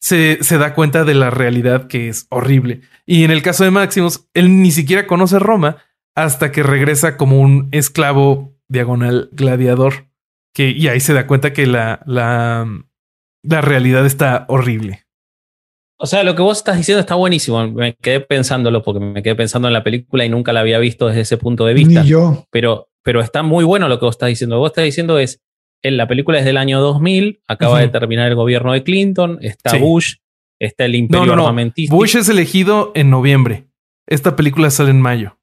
se, 0.00 0.42
se, 0.42 0.56
da 0.56 0.74
cuenta 0.74 1.04
de 1.04 1.14
la 1.14 1.30
realidad 1.30 1.86
que 1.88 2.08
es 2.08 2.26
horrible. 2.30 2.80
Y 3.04 3.24
en 3.24 3.30
el 3.30 3.42
caso 3.42 3.64
de 3.64 3.70
Maximus, 3.70 4.26
él 4.32 4.62
ni 4.62 4.70
siquiera 4.70 5.06
conoce 5.06 5.38
Roma 5.38 5.76
hasta 6.14 6.52
que 6.52 6.62
regresa 6.62 7.18
como 7.18 7.38
un 7.38 7.68
esclavo 7.70 8.56
diagonal 8.68 9.28
gladiador. 9.32 10.08
Que, 10.54 10.70
y 10.70 10.88
ahí 10.88 11.00
se 11.00 11.12
da 11.12 11.26
cuenta 11.26 11.52
que 11.52 11.66
la, 11.66 12.00
la, 12.06 12.66
la 13.42 13.60
realidad 13.60 14.06
está 14.06 14.46
horrible. 14.48 15.04
O 15.98 16.06
sea, 16.06 16.22
lo 16.24 16.34
que 16.34 16.42
vos 16.42 16.58
estás 16.58 16.76
diciendo 16.76 17.00
está 17.00 17.14
buenísimo. 17.14 17.66
Me 17.68 17.94
quedé 17.94 18.20
pensándolo 18.20 18.82
porque 18.82 19.00
me 19.00 19.22
quedé 19.22 19.34
pensando 19.34 19.68
en 19.68 19.74
la 19.74 19.84
película 19.84 20.24
y 20.24 20.28
nunca 20.28 20.52
la 20.52 20.60
había 20.60 20.78
visto 20.78 21.08
desde 21.08 21.22
ese 21.22 21.36
punto 21.36 21.66
de 21.66 21.74
vista. 21.74 22.02
Ni 22.02 22.08
yo. 22.08 22.46
Pero, 22.50 22.88
pero 23.04 23.20
está 23.20 23.42
muy 23.44 23.64
bueno 23.64 23.88
lo 23.88 23.98
que 24.00 24.06
vos 24.06 24.14
estás 24.16 24.28
diciendo. 24.30 24.58
Vos 24.58 24.70
estás 24.72 24.84
diciendo 24.84 25.18
es, 25.18 25.40
en 25.82 25.96
la 25.96 26.08
película 26.08 26.38
es 26.38 26.44
del 26.44 26.56
año 26.56 26.80
2000, 26.80 27.42
acaba 27.46 27.78
de 27.80 27.88
terminar 27.88 28.28
el 28.28 28.34
gobierno 28.34 28.72
de 28.72 28.82
Clinton, 28.82 29.38
está 29.42 29.70
Sí. 29.70 29.78
Bush, 29.78 30.14
está 30.58 30.86
el 30.86 30.94
imperio 30.94 31.26
no, 31.26 31.36
no. 31.36 31.42
armamentístico. 31.42 31.94
Bush 31.96 32.16
es 32.16 32.28
elegido 32.28 32.90
en 32.94 33.10
noviembre. 33.10 33.66
Esta 34.08 34.34
película 34.36 34.70
sale 34.70 34.90
en 34.90 35.00
mayo. 35.00 35.38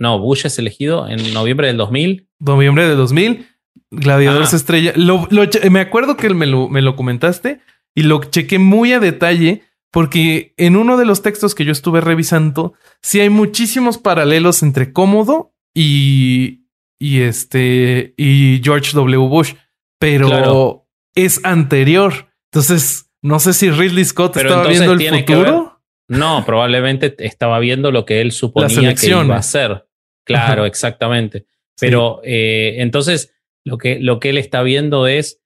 No, 0.00 0.18
Bush 0.18 0.46
es 0.46 0.58
elegido 0.58 1.08
en 1.08 1.32
noviembre 1.34 1.66
del 1.66 1.76
2000. 1.76 2.28
Noviembre 2.38 2.86
de 2.88 2.94
2000. 2.94 3.46
Gladiadores 3.90 4.52
Ah. 4.52 4.56
Estrella. 4.56 4.92
Lo, 4.96 5.26
lo 5.30 5.46
che- 5.46 5.68
me 5.70 5.80
acuerdo 5.80 6.16
que 6.16 6.28
me 6.34 6.46
lo, 6.46 6.68
me 6.68 6.82
lo 6.82 6.94
comentaste 6.94 7.60
y 7.96 8.02
lo 8.02 8.22
chequé 8.22 8.58
muy 8.58 8.92
a 8.92 9.00
detalle 9.00 9.62
porque 9.90 10.54
en 10.56 10.76
uno 10.76 10.96
de 10.96 11.04
los 11.06 11.22
textos 11.22 11.54
que 11.54 11.64
yo 11.64 11.72
estuve 11.72 12.00
revisando, 12.00 12.74
sí 13.02 13.20
hay 13.20 13.30
muchísimos 13.30 13.98
paralelos 13.98 14.62
entre 14.62 14.92
Cómodo 14.92 15.54
y, 15.74 16.66
y 16.98 17.20
este 17.20 18.14
y 18.16 18.60
George 18.62 18.92
W. 18.94 19.16
Bush, 19.28 19.54
pero 19.98 20.28
Claro. 20.28 20.86
es 21.14 21.44
anterior. 21.44 22.28
Entonces, 22.52 23.10
no 23.22 23.40
sé 23.40 23.52
si 23.52 23.70
Ridley 23.70 24.04
Scott 24.04 24.32
Pero 24.34 24.48
estaba 24.50 24.68
viendo 24.68 24.92
el 24.92 25.08
futuro. 25.24 25.80
No, 26.08 26.44
probablemente 26.46 27.14
estaba 27.18 27.58
viendo 27.58 27.90
lo 27.90 28.04
que 28.06 28.20
él 28.20 28.32
suponía 28.32 28.94
que 28.94 29.06
iba 29.08 29.34
a 29.34 29.38
hacer. 29.38 29.86
Claro, 30.24 30.62
Ajá. 30.62 30.66
exactamente. 30.66 31.40
Sí. 31.76 31.86
Pero 31.86 32.20
eh, 32.24 32.76
entonces 32.78 33.34
lo 33.64 33.76
que, 33.78 33.98
lo 34.00 34.18
que 34.20 34.30
él 34.30 34.38
está 34.38 34.62
viendo 34.62 35.06
es 35.06 35.42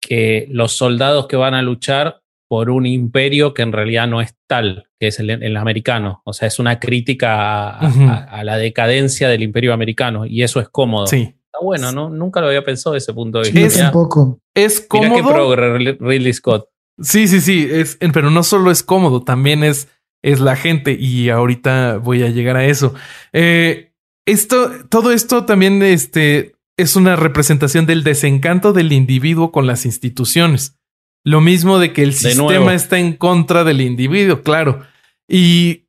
que 0.00 0.46
los 0.50 0.72
soldados 0.72 1.26
que 1.28 1.36
van 1.36 1.54
a 1.54 1.62
luchar 1.62 2.21
por 2.52 2.68
un 2.68 2.84
imperio 2.84 3.54
que 3.54 3.62
en 3.62 3.72
realidad 3.72 4.06
no 4.06 4.20
es 4.20 4.34
tal, 4.46 4.86
que 5.00 5.06
es 5.06 5.18
el, 5.18 5.30
el 5.30 5.56
americano. 5.56 6.20
O 6.26 6.34
sea, 6.34 6.48
es 6.48 6.58
una 6.58 6.78
crítica 6.78 7.70
a, 7.70 8.44
la 8.44 8.58
decadencia 8.58 9.30
del 9.30 9.42
imperio 9.42 9.72
americano 9.72 10.26
y 10.26 10.42
eso 10.42 10.60
es 10.60 10.68
cómodo. 10.68 11.06
Sí. 11.06 11.34
Está 11.34 11.64
bueno, 11.64 11.92
¿no? 11.92 12.10
Nunca 12.10 12.42
lo 12.42 12.48
había 12.48 12.62
pensado 12.62 12.92
desde 12.92 13.04
ese 13.06 13.14
punto 13.14 13.38
de 13.40 13.50
vista. 13.50 13.66
Es- 13.66 13.74
Mira- 13.76 13.86
tampoco. 13.86 14.38
Es 14.54 14.86
Mira 14.92 15.08
qué 15.14 15.22
cómodo. 15.22 15.32
progre 15.32 15.96
Ridley 15.98 16.32
Scott. 16.34 16.68
Sí, 17.00 17.26
sí, 17.26 17.40
sí, 17.40 17.66
es, 17.70 17.96
pero 18.12 18.28
no 18.28 18.42
solo 18.42 18.70
es 18.70 18.82
cómodo, 18.82 19.22
también 19.22 19.64
es, 19.64 19.88
es 20.22 20.38
la 20.38 20.54
gente 20.54 20.92
y 20.92 21.30
ahorita 21.30 22.00
voy 22.04 22.22
a 22.22 22.28
llegar 22.28 22.58
a 22.58 22.66
eso. 22.66 22.92
Eh, 23.32 23.94
esto, 24.26 24.72
todo 24.90 25.12
esto 25.12 25.46
también 25.46 25.82
este, 25.82 26.52
es 26.76 26.96
una 26.96 27.16
representación 27.16 27.86
del 27.86 28.04
desencanto 28.04 28.74
del 28.74 28.92
individuo 28.92 29.52
con 29.52 29.66
las 29.66 29.86
instituciones. 29.86 30.76
Lo 31.24 31.40
mismo 31.40 31.78
de 31.78 31.92
que 31.92 32.02
el 32.02 32.14
sistema 32.14 32.48
nuevo. 32.48 32.70
está 32.72 32.98
en 32.98 33.14
contra 33.16 33.64
del 33.64 33.80
individuo, 33.80 34.42
claro. 34.42 34.82
Y 35.28 35.86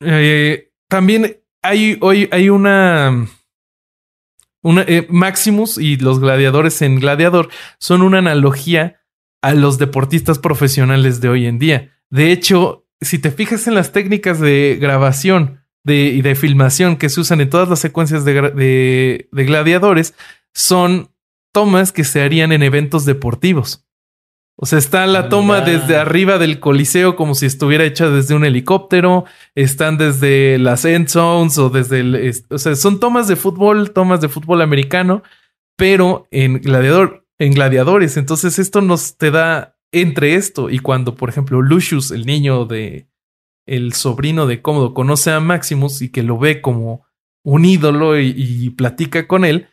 eh, 0.00 0.70
también 0.88 1.40
hay, 1.62 1.96
hoy 2.00 2.28
hay 2.32 2.48
una, 2.50 3.26
una 4.62 4.82
eh, 4.82 5.06
Maximus 5.10 5.78
y 5.78 5.96
los 5.96 6.20
gladiadores 6.20 6.82
en 6.82 6.96
Gladiador 6.98 7.48
son 7.78 8.02
una 8.02 8.18
analogía 8.18 9.00
a 9.42 9.54
los 9.54 9.78
deportistas 9.78 10.38
profesionales 10.38 11.20
de 11.20 11.28
hoy 11.28 11.46
en 11.46 11.58
día. 11.58 11.92
De 12.10 12.32
hecho, 12.32 12.86
si 13.00 13.18
te 13.18 13.30
fijas 13.30 13.66
en 13.68 13.74
las 13.74 13.92
técnicas 13.92 14.40
de 14.40 14.76
grabación 14.80 15.60
de, 15.84 16.06
y 16.06 16.22
de 16.22 16.34
filmación 16.34 16.96
que 16.96 17.08
se 17.08 17.20
usan 17.20 17.40
en 17.40 17.48
todas 17.50 17.68
las 17.68 17.78
secuencias 17.78 18.24
de- 18.24 19.28
de 19.30 19.44
gladiadores, 19.44 20.14
son 20.52 21.10
tomas 21.52 21.92
que 21.92 22.02
se 22.04 22.20
harían 22.22 22.50
en 22.50 22.62
eventos 22.64 23.04
deportivos. 23.04 23.84
O 24.60 24.66
sea, 24.66 24.80
está 24.80 25.06
la 25.06 25.28
toma 25.28 25.58
Anda. 25.58 25.70
desde 25.70 25.96
arriba 25.96 26.36
del 26.36 26.58
coliseo 26.58 27.14
como 27.14 27.36
si 27.36 27.46
estuviera 27.46 27.84
hecha 27.84 28.10
desde 28.10 28.34
un 28.34 28.44
helicóptero, 28.44 29.24
están 29.54 29.98
desde 29.98 30.58
las 30.58 30.84
end 30.84 31.06
zones 31.06 31.58
o 31.58 31.70
desde 31.70 32.00
el... 32.00 32.34
O 32.50 32.58
sea, 32.58 32.74
son 32.74 32.98
tomas 32.98 33.28
de 33.28 33.36
fútbol, 33.36 33.92
tomas 33.92 34.20
de 34.20 34.28
fútbol 34.28 34.60
americano, 34.60 35.22
pero 35.76 36.26
en 36.32 36.60
gladiador, 36.60 37.24
en 37.38 37.52
gladiadores. 37.52 38.16
Entonces 38.16 38.58
esto 38.58 38.80
nos 38.80 39.16
te 39.16 39.30
da 39.30 39.76
entre 39.92 40.34
esto 40.34 40.70
y 40.70 40.80
cuando, 40.80 41.14
por 41.14 41.28
ejemplo, 41.28 41.62
Lucius, 41.62 42.10
el 42.10 42.26
niño 42.26 42.64
de 42.64 43.08
el 43.64 43.92
sobrino 43.92 44.48
de 44.48 44.60
Cómodo, 44.60 44.92
conoce 44.92 45.30
a 45.30 45.38
Maximus 45.38 46.02
y 46.02 46.08
que 46.08 46.24
lo 46.24 46.36
ve 46.36 46.60
como 46.60 47.06
un 47.44 47.64
ídolo 47.64 48.18
y, 48.18 48.34
y 48.36 48.70
platica 48.70 49.28
con 49.28 49.44
él, 49.44 49.68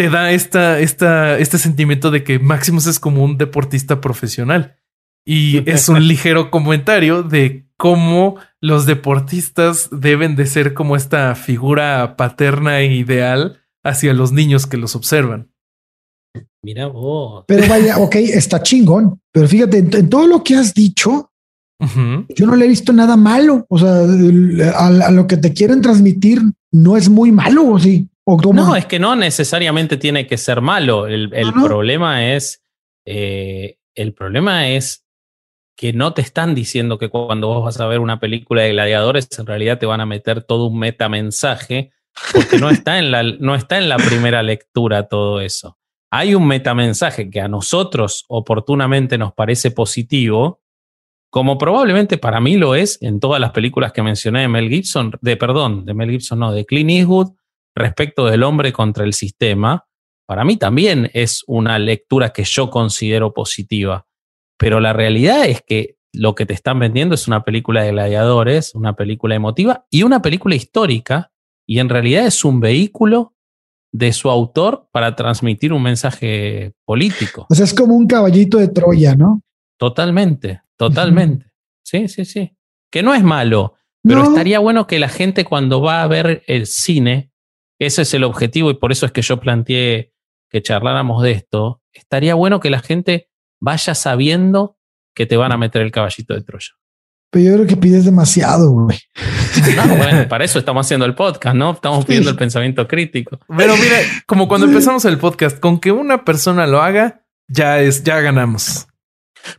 te 0.00 0.08
da 0.08 0.32
esta, 0.32 0.80
esta, 0.80 1.38
este 1.38 1.58
sentimiento 1.58 2.10
de 2.10 2.24
que 2.24 2.38
Maximus 2.38 2.86
es 2.86 2.98
como 2.98 3.22
un 3.22 3.36
deportista 3.36 4.00
profesional. 4.00 4.78
Y 5.26 5.58
es 5.70 5.90
un 5.90 6.08
ligero 6.08 6.50
comentario 6.50 7.22
de 7.22 7.68
cómo 7.76 8.36
los 8.62 8.86
deportistas 8.86 9.90
deben 9.92 10.36
de 10.36 10.46
ser 10.46 10.72
como 10.72 10.96
esta 10.96 11.34
figura 11.34 12.16
paterna 12.16 12.80
e 12.80 12.94
ideal 12.94 13.60
hacia 13.84 14.14
los 14.14 14.32
niños 14.32 14.66
que 14.66 14.78
los 14.78 14.96
observan. 14.96 15.52
Mira 16.62 16.86
vos. 16.86 17.44
Pero 17.46 17.68
vaya, 17.68 17.98
ok, 17.98 18.14
está 18.16 18.62
chingón. 18.62 19.20
Pero 19.30 19.48
fíjate, 19.48 19.76
en, 19.76 19.94
en 19.94 20.08
todo 20.08 20.26
lo 20.26 20.42
que 20.42 20.54
has 20.54 20.72
dicho, 20.72 21.30
yo 21.78 22.46
no 22.46 22.56
le 22.56 22.64
he 22.64 22.68
visto 22.68 22.94
nada 22.94 23.18
malo. 23.18 23.66
O 23.68 23.78
sea, 23.78 24.06
a, 24.78 24.86
a 24.86 25.10
lo 25.10 25.26
que 25.26 25.36
te 25.36 25.52
quieren 25.52 25.82
transmitir 25.82 26.40
no 26.72 26.96
es 26.96 27.10
muy 27.10 27.32
malo, 27.32 27.68
o 27.68 27.78
sí. 27.78 28.09
No, 28.66 28.76
es 28.76 28.86
que 28.86 28.98
no 28.98 29.16
necesariamente 29.16 29.96
tiene 29.96 30.26
que 30.26 30.36
ser 30.36 30.60
malo. 30.60 31.06
El, 31.06 31.30
el 31.34 31.48
No, 31.48 31.56
no. 31.56 31.64
problema 31.66 32.32
es. 32.32 32.62
eh, 33.06 33.76
el 33.94 34.14
problema 34.14 34.68
es 34.68 35.04
que 35.76 35.92
no 35.92 36.12
te 36.14 36.22
están 36.22 36.54
diciendo 36.54 36.98
que 36.98 37.08
cuando 37.08 37.48
vos 37.48 37.64
vas 37.64 37.80
a 37.80 37.86
ver 37.86 37.98
una 38.00 38.20
película 38.20 38.62
de 38.62 38.70
gladiadores, 38.72 39.28
en 39.38 39.46
realidad 39.46 39.78
te 39.78 39.86
van 39.86 40.00
a 40.00 40.06
meter 40.06 40.42
todo 40.44 40.66
un 40.66 40.78
metamensaje, 40.78 41.90
porque 42.32 42.58
no 42.58 42.70
está 42.70 42.98
en 42.98 43.10
la, 43.10 43.22
no 43.22 43.54
está 43.54 43.78
en 43.78 43.88
la 43.88 43.96
primera 43.96 44.42
lectura 44.42 45.08
todo 45.08 45.40
eso. 45.40 45.78
Hay 46.10 46.34
un 46.34 46.46
metamensaje 46.46 47.30
que 47.30 47.40
a 47.40 47.48
nosotros 47.48 48.24
oportunamente 48.28 49.16
nos 49.18 49.32
parece 49.32 49.70
positivo, 49.70 50.60
como 51.30 51.56
probablemente 51.58 52.18
para 52.18 52.40
mí 52.40 52.56
lo 52.56 52.74
es 52.74 52.98
en 53.02 53.18
todas 53.20 53.40
las 53.40 53.52
películas 53.52 53.92
que 53.92 54.02
mencioné 54.02 54.40
de 54.42 54.48
Mel 54.48 54.68
Gibson, 54.68 55.12
de 55.20 55.36
perdón, 55.36 55.84
de 55.84 55.94
Mel 55.94 56.10
Gibson, 56.10 56.38
no, 56.40 56.52
de 56.52 56.64
Clint 56.66 56.90
Eastwood, 56.90 57.28
respecto 57.74 58.26
del 58.26 58.42
hombre 58.42 58.72
contra 58.72 59.04
el 59.04 59.12
sistema, 59.12 59.86
para 60.26 60.44
mí 60.44 60.56
también 60.56 61.10
es 61.14 61.42
una 61.46 61.78
lectura 61.78 62.30
que 62.32 62.44
yo 62.44 62.70
considero 62.70 63.32
positiva. 63.32 64.06
Pero 64.58 64.78
la 64.80 64.92
realidad 64.92 65.46
es 65.46 65.62
que 65.62 65.96
lo 66.12 66.34
que 66.34 66.46
te 66.46 66.54
están 66.54 66.78
vendiendo 66.78 67.14
es 67.14 67.26
una 67.28 67.44
película 67.44 67.82
de 67.82 67.92
gladiadores, 67.92 68.74
una 68.74 68.94
película 68.94 69.34
emotiva 69.34 69.86
y 69.90 70.02
una 70.02 70.22
película 70.22 70.54
histórica, 70.54 71.32
y 71.66 71.78
en 71.78 71.88
realidad 71.88 72.26
es 72.26 72.44
un 72.44 72.60
vehículo 72.60 73.34
de 73.92 74.12
su 74.12 74.28
autor 74.30 74.88
para 74.92 75.16
transmitir 75.16 75.72
un 75.72 75.82
mensaje 75.82 76.74
político. 76.84 77.46
O 77.48 77.54
sea, 77.54 77.64
es 77.64 77.74
como 77.74 77.94
un 77.94 78.06
caballito 78.06 78.58
de 78.58 78.68
Troya, 78.68 79.14
¿no? 79.16 79.42
Totalmente, 79.78 80.62
totalmente. 80.76 81.46
Sí, 81.84 82.06
sí, 82.08 82.24
sí. 82.24 82.56
Que 82.92 83.02
no 83.02 83.14
es 83.14 83.22
malo, 83.22 83.74
pero 84.02 84.22
No. 84.22 84.28
estaría 84.28 84.58
bueno 84.58 84.86
que 84.86 84.98
la 84.98 85.08
gente 85.08 85.44
cuando 85.44 85.80
va 85.80 86.02
a 86.02 86.06
ver 86.06 86.42
el 86.46 86.66
cine, 86.66 87.29
ese 87.86 88.02
es 88.02 88.14
el 88.14 88.24
objetivo 88.24 88.70
y 88.70 88.74
por 88.74 88.92
eso 88.92 89.06
es 89.06 89.12
que 89.12 89.22
yo 89.22 89.40
planteé 89.40 90.12
que 90.50 90.62
charláramos 90.62 91.22
de 91.22 91.32
esto, 91.32 91.82
estaría 91.92 92.34
bueno 92.34 92.60
que 92.60 92.70
la 92.70 92.80
gente 92.80 93.30
vaya 93.60 93.94
sabiendo 93.94 94.76
que 95.14 95.26
te 95.26 95.36
van 95.36 95.52
a 95.52 95.56
meter 95.56 95.82
el 95.82 95.92
caballito 95.92 96.34
de 96.34 96.42
Troya. 96.42 96.70
Pero 97.30 97.44
yo 97.44 97.54
creo 97.54 97.66
que 97.66 97.76
pides 97.76 98.04
demasiado, 98.04 98.70
güey. 98.70 98.98
No, 99.76 99.96
bueno, 99.96 100.28
para 100.28 100.44
eso 100.44 100.58
estamos 100.58 100.86
haciendo 100.86 101.06
el 101.06 101.14
podcast, 101.14 101.54
¿no? 101.54 101.72
Estamos 101.72 102.04
pidiendo 102.04 102.30
el 102.30 102.36
pensamiento 102.36 102.88
crítico. 102.88 103.38
Pero 103.56 103.76
mira, 103.76 103.96
como 104.26 104.48
cuando 104.48 104.66
empezamos 104.66 105.04
el 105.04 105.18
podcast, 105.18 105.60
con 105.60 105.78
que 105.78 105.92
una 105.92 106.24
persona 106.24 106.66
lo 106.66 106.82
haga, 106.82 107.22
ya 107.46 107.80
es, 107.80 108.02
ya 108.02 108.20
ganamos. 108.20 108.88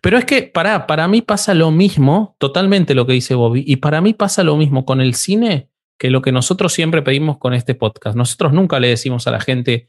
Pero 0.02 0.18
es 0.18 0.26
que 0.26 0.44
para, 0.44 0.86
para 0.86 1.08
mí 1.08 1.22
pasa 1.22 1.54
lo 1.54 1.72
mismo, 1.72 2.36
totalmente 2.40 2.94
lo 2.94 3.08
que 3.08 3.14
dice 3.14 3.36
Bobby, 3.36 3.64
y 3.66 3.78
para 3.78 4.02
mí 4.02 4.14
pasa 4.14 4.44
lo 4.44 4.58
mismo 4.58 4.86
con 4.86 5.02
el 5.02 5.16
cine 5.16 5.71
que 6.02 6.10
lo 6.10 6.24
que 6.24 6.32
nosotros 6.32 6.74
siempre 6.74 7.04
pedimos 7.04 7.38
con 7.38 7.54
este 7.54 7.76
podcast. 7.76 8.18
Nosotros 8.18 8.54
nunca 8.54 8.80
le 8.80 8.88
decimos 8.88 9.28
a 9.28 9.32
la 9.32 9.40
gente 9.40 9.88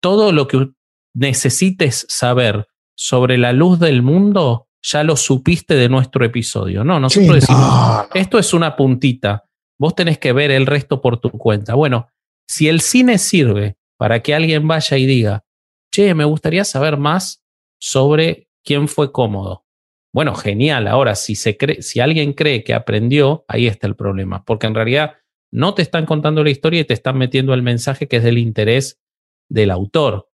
todo 0.00 0.30
lo 0.30 0.46
que 0.46 0.68
necesites 1.12 2.06
saber 2.08 2.68
sobre 2.94 3.36
la 3.36 3.52
luz 3.52 3.80
del 3.80 4.02
mundo, 4.02 4.68
ya 4.80 5.02
lo 5.02 5.16
supiste 5.16 5.74
de 5.74 5.88
nuestro 5.88 6.24
episodio. 6.24 6.84
No, 6.84 7.00
nosotros 7.00 7.34
Sí, 7.34 7.40
decimos, 7.40 7.62
no, 7.62 8.06
esto 8.14 8.38
es 8.38 8.54
una 8.54 8.76
puntita, 8.76 9.48
vos 9.76 9.96
tenés 9.96 10.18
que 10.18 10.32
ver 10.32 10.52
el 10.52 10.66
resto 10.66 11.00
por 11.00 11.18
tu 11.18 11.30
cuenta. 11.30 11.74
Bueno, 11.74 12.06
si 12.46 12.68
el 12.68 12.80
cine 12.80 13.18
sirve 13.18 13.78
para 13.96 14.22
que 14.22 14.36
alguien 14.36 14.68
vaya 14.68 14.96
y 14.96 15.04
diga, 15.04 15.44
che, 15.90 16.14
me 16.14 16.24
gustaría 16.24 16.64
saber 16.64 16.96
más 16.96 17.42
sobre 17.80 18.48
quién 18.62 18.86
fue 18.86 19.10
cómodo. 19.10 19.65
Bueno, 20.16 20.34
genial. 20.34 20.88
Ahora, 20.88 21.14
si, 21.14 21.34
se 21.34 21.58
cree, 21.58 21.82
si 21.82 22.00
alguien 22.00 22.32
cree 22.32 22.64
que 22.64 22.72
aprendió, 22.72 23.44
ahí 23.48 23.66
está 23.66 23.86
el 23.86 23.96
problema, 23.96 24.46
porque 24.46 24.66
en 24.66 24.74
realidad 24.74 25.16
no 25.52 25.74
te 25.74 25.82
están 25.82 26.06
contando 26.06 26.42
la 26.42 26.48
historia 26.48 26.80
y 26.80 26.84
te 26.84 26.94
están 26.94 27.18
metiendo 27.18 27.52
el 27.52 27.60
mensaje 27.62 28.08
que 28.08 28.16
es 28.16 28.24
del 28.24 28.38
interés 28.38 28.98
del 29.50 29.70
autor, 29.70 30.30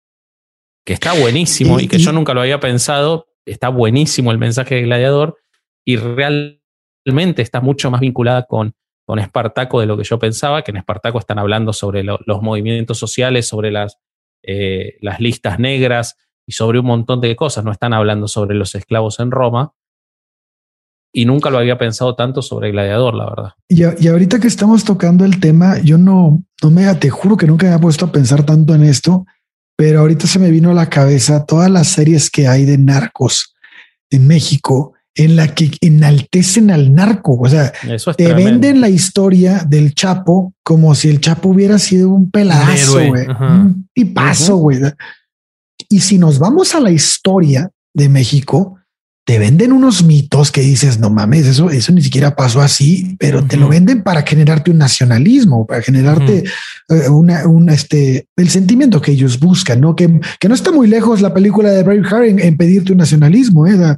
que 0.86 0.94
está 0.94 1.20
buenísimo 1.20 1.80
y, 1.80 1.86
Y- 1.86 1.88
que 1.88 1.96
y- 1.96 2.00
yo 2.00 2.12
nunca 2.12 2.36
lo 2.36 2.42
había 2.42 2.60
pensado, 2.60 3.26
está 3.44 3.70
buenísimo 3.70 4.32
el 4.32 4.38
mensaje 4.38 4.76
de 4.76 4.82
Gladiador 4.84 5.40
y 5.84 5.96
realmente 5.96 7.42
está 7.42 7.60
mucho 7.60 7.90
más 7.90 8.02
vinculada 8.02 8.46
con, 8.46 8.76
con 9.08 9.18
Espartaco 9.18 9.80
de 9.80 9.88
lo 9.88 9.98
que 9.98 10.04
yo 10.04 10.20
pensaba, 10.20 10.62
que 10.62 10.70
en 10.70 10.78
Espartaco 10.78 11.18
están 11.18 11.40
hablando 11.40 11.74
sobre 11.74 12.04
los 12.04 12.42
movimientos 12.44 13.00
sociales, 13.00 13.48
sobre 13.48 13.72
las, 13.72 13.98
eh, 14.44 14.98
las 15.02 15.20
listas 15.20 15.58
negras 15.58 16.18
y 16.52 16.54
sobre 16.54 16.80
un 16.80 16.86
montón 16.86 17.22
de 17.22 17.36
cosas, 17.36 17.64
no 17.64 17.72
están 17.72 17.94
hablando 17.94 18.28
sobre 18.28 18.56
los 18.56 18.76
esclavos 18.76 19.20
en 19.20 19.32
Roma. 19.32 19.72
Y 21.14 21.26
nunca 21.26 21.50
lo 21.50 21.58
había 21.58 21.78
pensado 21.78 22.16
tanto 22.16 22.42
sobre 22.42 22.72
Gladiador, 22.72 23.16
la 23.16 23.26
verdad. 23.26 23.54
Y, 23.68 23.84
y 24.04 24.08
ahorita 24.08 24.40
que 24.40 24.48
estamos 24.48 24.86
tocando 24.86 25.26
el 25.26 25.40
tema, 25.42 25.78
yo 25.80 25.98
no, 25.98 26.42
no 26.64 26.72
me, 26.72 26.94
te 26.96 27.10
juro 27.10 27.36
que 27.36 27.48
nunca 27.48 27.66
me 27.66 27.74
había 27.74 27.82
puesto 27.82 28.06
a 28.06 28.12
pensar 28.12 28.44
tanto 28.46 28.74
en 28.76 28.84
esto 28.84 29.26
pero 29.82 30.02
ahorita 30.02 30.28
se 30.28 30.38
me 30.38 30.52
vino 30.52 30.70
a 30.70 30.74
la 30.76 30.90
cabeza 30.90 31.44
todas 31.44 31.68
las 31.68 31.88
series 31.88 32.30
que 32.30 32.48
hay 32.48 32.66
de 32.66 32.78
narcos 32.78 33.56
en 34.12 34.28
México 34.28 34.94
en 35.16 35.36
la 35.36 35.56
que 35.56 35.72
enaltecen 35.82 36.70
al 36.70 36.94
narco. 36.94 37.40
O 37.40 37.50
sea, 37.50 37.74
te 38.16 38.34
venden 38.36 38.80
la 38.80 38.90
historia 38.90 39.66
del 39.68 39.96
Chapo 39.96 40.54
como 40.62 40.94
si 40.94 41.10
el 41.10 41.20
Chapo 41.20 41.50
hubiera 41.50 41.80
sido 41.80 42.10
un 42.10 42.30
pelazo, 42.30 43.08
güey, 43.08 43.28
un 43.28 43.90
tipazo, 43.92 44.58
güey. 44.58 44.82
Y 45.92 46.00
si 46.00 46.18
nos 46.18 46.40
vamos 46.40 46.74
a 46.74 46.80
la 46.80 46.90
historia 46.90 47.70
de 47.94 48.08
México, 48.08 48.78
te 49.26 49.38
venden 49.38 49.72
unos 49.72 50.04
mitos 50.04 50.52
que 50.52 50.62
dices, 50.62 51.00
no 51.00 51.10
mames, 51.10 51.46
eso, 51.46 51.70
eso 51.70 51.92
ni 51.92 52.02
siquiera 52.02 52.36
pasó 52.36 52.62
así, 52.62 53.16
pero 53.20 53.46
te 53.46 53.58
lo 53.58 53.68
venden 53.68 54.02
para 54.02 54.24
generarte 54.24 54.72
un 54.72 54.78
nacionalismo, 54.78 55.68
para 55.68 55.82
generarte 55.82 56.46
eh, 56.90 57.10
una, 57.10 57.46
un, 57.48 57.70
este, 57.70 58.26
el 58.36 58.50
sentimiento 58.50 59.02
que 59.02 59.12
ellos 59.12 59.40
buscan, 59.40 59.82
¿no? 59.82 59.96
Que, 59.96 60.20
que 60.40 60.48
no 60.48 60.56
está 60.56 60.72
muy 60.72 60.88
lejos 60.88 61.22
la 61.22 61.34
película 61.34 61.70
de 61.70 61.84
Braveheart 61.84 62.26
en, 62.26 62.40
en 62.40 62.58
pedirte 62.58 62.94
un 62.94 62.98
nacionalismo, 62.98 63.68
¿eh? 63.68 63.96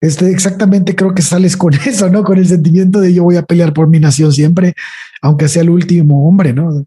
Este, 0.00 0.30
exactamente 0.30 0.94
creo 0.94 1.14
que 1.14 1.22
sales 1.22 1.56
con 1.56 1.72
eso, 1.86 2.10
¿no? 2.10 2.22
Con 2.24 2.38
el 2.38 2.46
sentimiento 2.46 3.00
de 3.00 3.14
yo 3.14 3.24
voy 3.24 3.36
a 3.36 3.42
pelear 3.42 3.72
por 3.72 3.88
mi 3.88 4.00
nación 4.00 4.32
siempre, 4.32 4.74
aunque 5.22 5.48
sea 5.48 5.62
el 5.62 5.70
último 5.70 6.28
hombre, 6.28 6.52
¿no? 6.52 6.84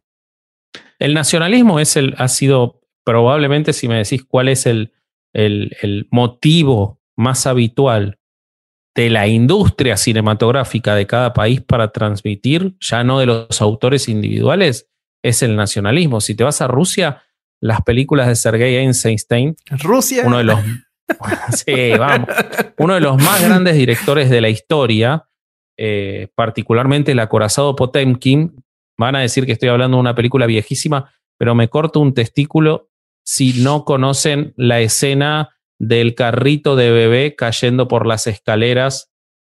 El 1.00 1.14
nacionalismo 1.14 1.80
es 1.80 1.98
el, 1.98 2.14
ha 2.18 2.28
sido 2.28 2.85
probablemente, 3.06 3.72
si 3.72 3.88
me 3.88 3.98
decís 3.98 4.26
cuál 4.28 4.50
es 4.50 4.66
el, 4.66 4.92
el, 5.34 5.76
el 5.82 6.08
motivo 6.12 7.00
más 7.16 7.48
habitual 7.48 8.20
de 8.96 9.10
la 9.10 9.28
industria 9.28 9.98
cinematográfica 9.98 10.96
de 10.96 11.06
cada 11.06 11.34
país 11.34 11.62
para 11.62 11.92
transmitir, 11.92 12.76
ya 12.80 13.04
no 13.04 13.20
de 13.20 13.26
los 13.26 13.62
autores 13.62 14.08
individuales, 14.08 14.90
es 15.22 15.44
el 15.44 15.56
nacionalismo. 15.56 16.22
Si 16.22 16.36
te 16.36 16.44
vas 16.44 16.62
a 16.62 16.68
Rusia, 16.68 17.24
las 17.62 17.82
películas 17.82 18.28
de 18.28 18.36
Sergei 18.36 18.76
Eisenstein, 18.78 19.56
Rusia, 19.70 20.24
uno 20.26 20.38
de 20.38 20.44
los 20.46 20.60
sí, 21.52 21.92
vamos, 21.98 22.30
uno 22.78 22.96
de 22.96 23.02
los 23.02 23.22
más 23.22 23.44
grandes 23.44 23.76
directores 23.76 24.30
de 24.30 24.42
la 24.42 24.50
historia, 24.50 25.28
eh, 25.78 26.30
particularmente 26.36 27.12
el 27.12 27.20
acorazado 27.20 27.76
Potemkin, 27.76 28.64
van 28.98 29.16
a 29.16 29.20
decir 29.20 29.46
que 29.46 29.52
estoy 29.52 29.70
hablando 29.70 29.98
de 29.98 30.02
una 30.02 30.16
película 30.16 30.46
viejísima, 30.46 31.14
pero 31.38 31.54
me 31.54 31.68
corto 31.68 32.00
un 32.00 32.14
testículo 32.14 32.90
si 33.26 33.62
no 33.62 33.84
conocen 33.84 34.54
la 34.56 34.80
escena 34.80 35.50
del 35.80 36.16
carrito 36.16 36.76
de 36.76 36.92
bebé 36.92 37.36
cayendo 37.36 37.88
por 37.88 38.06
las 38.06 38.28
escaleras 38.28 39.12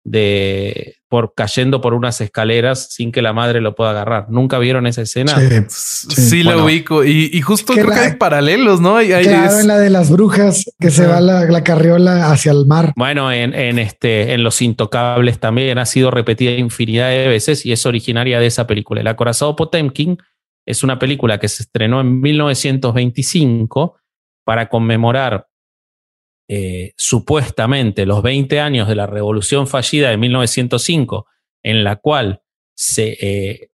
de 0.04 0.94
por 1.08 1.34
cayendo 1.34 1.80
por 1.80 1.92
unas 1.92 2.20
escaleras 2.20 2.88
sin 2.92 3.10
que 3.10 3.22
la 3.22 3.32
madre 3.32 3.60
lo 3.60 3.74
pueda 3.74 3.90
agarrar. 3.90 4.26
¿Nunca 4.28 4.58
vieron 4.58 4.86
esa 4.86 5.02
escena? 5.02 5.36
Sí, 5.68 6.44
la 6.44 6.56
ubico. 6.58 7.04
Y, 7.04 7.40
justo 7.42 7.72
creo 7.72 7.88
que 7.88 7.98
hay 7.98 8.14
paralelos, 8.14 8.80
¿no? 8.80 8.96
Hay, 8.96 9.08
claro, 9.08 9.60
en 9.60 9.66
la 9.66 9.78
de 9.78 9.90
las 9.90 10.10
brujas 10.10 10.64
que 10.78 10.90
se 10.90 11.06
va 11.06 11.20
la, 11.20 11.64
carriola 11.64 12.30
hacia 12.30 12.52
el 12.52 12.66
mar. 12.66 12.92
Bueno, 12.96 13.32
en, 13.32 13.54
en, 13.54 13.78
este, 13.80 14.32
en 14.32 14.44
Los 14.44 14.62
Intocables 14.62 15.40
también 15.40 15.78
ha 15.78 15.86
sido 15.86 16.10
repetida 16.10 16.52
infinidad 16.52 17.08
de 17.10 17.26
veces 17.28 17.66
y 17.66 17.72
es 17.72 17.84
originaria 17.84 18.38
de 18.38 18.46
esa 18.46 18.66
película. 18.66 19.00
El 19.00 19.08
acorazado 19.08 19.56
Potemkin 19.56 20.18
es 20.66 20.82
una 20.82 20.98
película 20.98 21.38
que 21.38 21.48
se 21.48 21.62
estrenó 21.62 22.00
en 22.00 22.20
1925 22.20 23.96
para 24.44 24.68
conmemorar 24.68 25.46
eh, 26.48 26.92
supuestamente 26.96 28.04
los 28.04 28.22
20 28.22 28.60
años 28.60 28.88
de 28.88 28.96
la 28.96 29.06
revolución 29.06 29.66
fallida 29.66 30.10
de 30.10 30.16
1905, 30.16 31.26
en 31.62 31.84
la 31.84 31.96
cual 31.96 32.42
eh, 32.98 33.68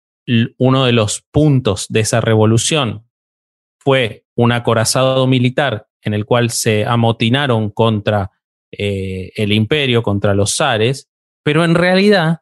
uno 0.57 0.85
de 0.85 0.91
los 0.91 1.21
puntos 1.31 1.87
de 1.89 2.01
esa 2.01 2.21
revolución 2.21 3.07
fue 3.79 4.25
un 4.35 4.51
acorazado 4.51 5.25
militar 5.27 5.87
en 6.03 6.13
el 6.13 6.25
cual 6.25 6.49
se 6.49 6.85
amotinaron 6.85 7.69
contra 7.71 8.31
eh, 8.71 9.31
el 9.35 9.51
imperio, 9.51 10.03
contra 10.03 10.33
los 10.33 10.55
zares, 10.55 11.09
pero 11.43 11.63
en 11.63 11.75
realidad 11.75 12.41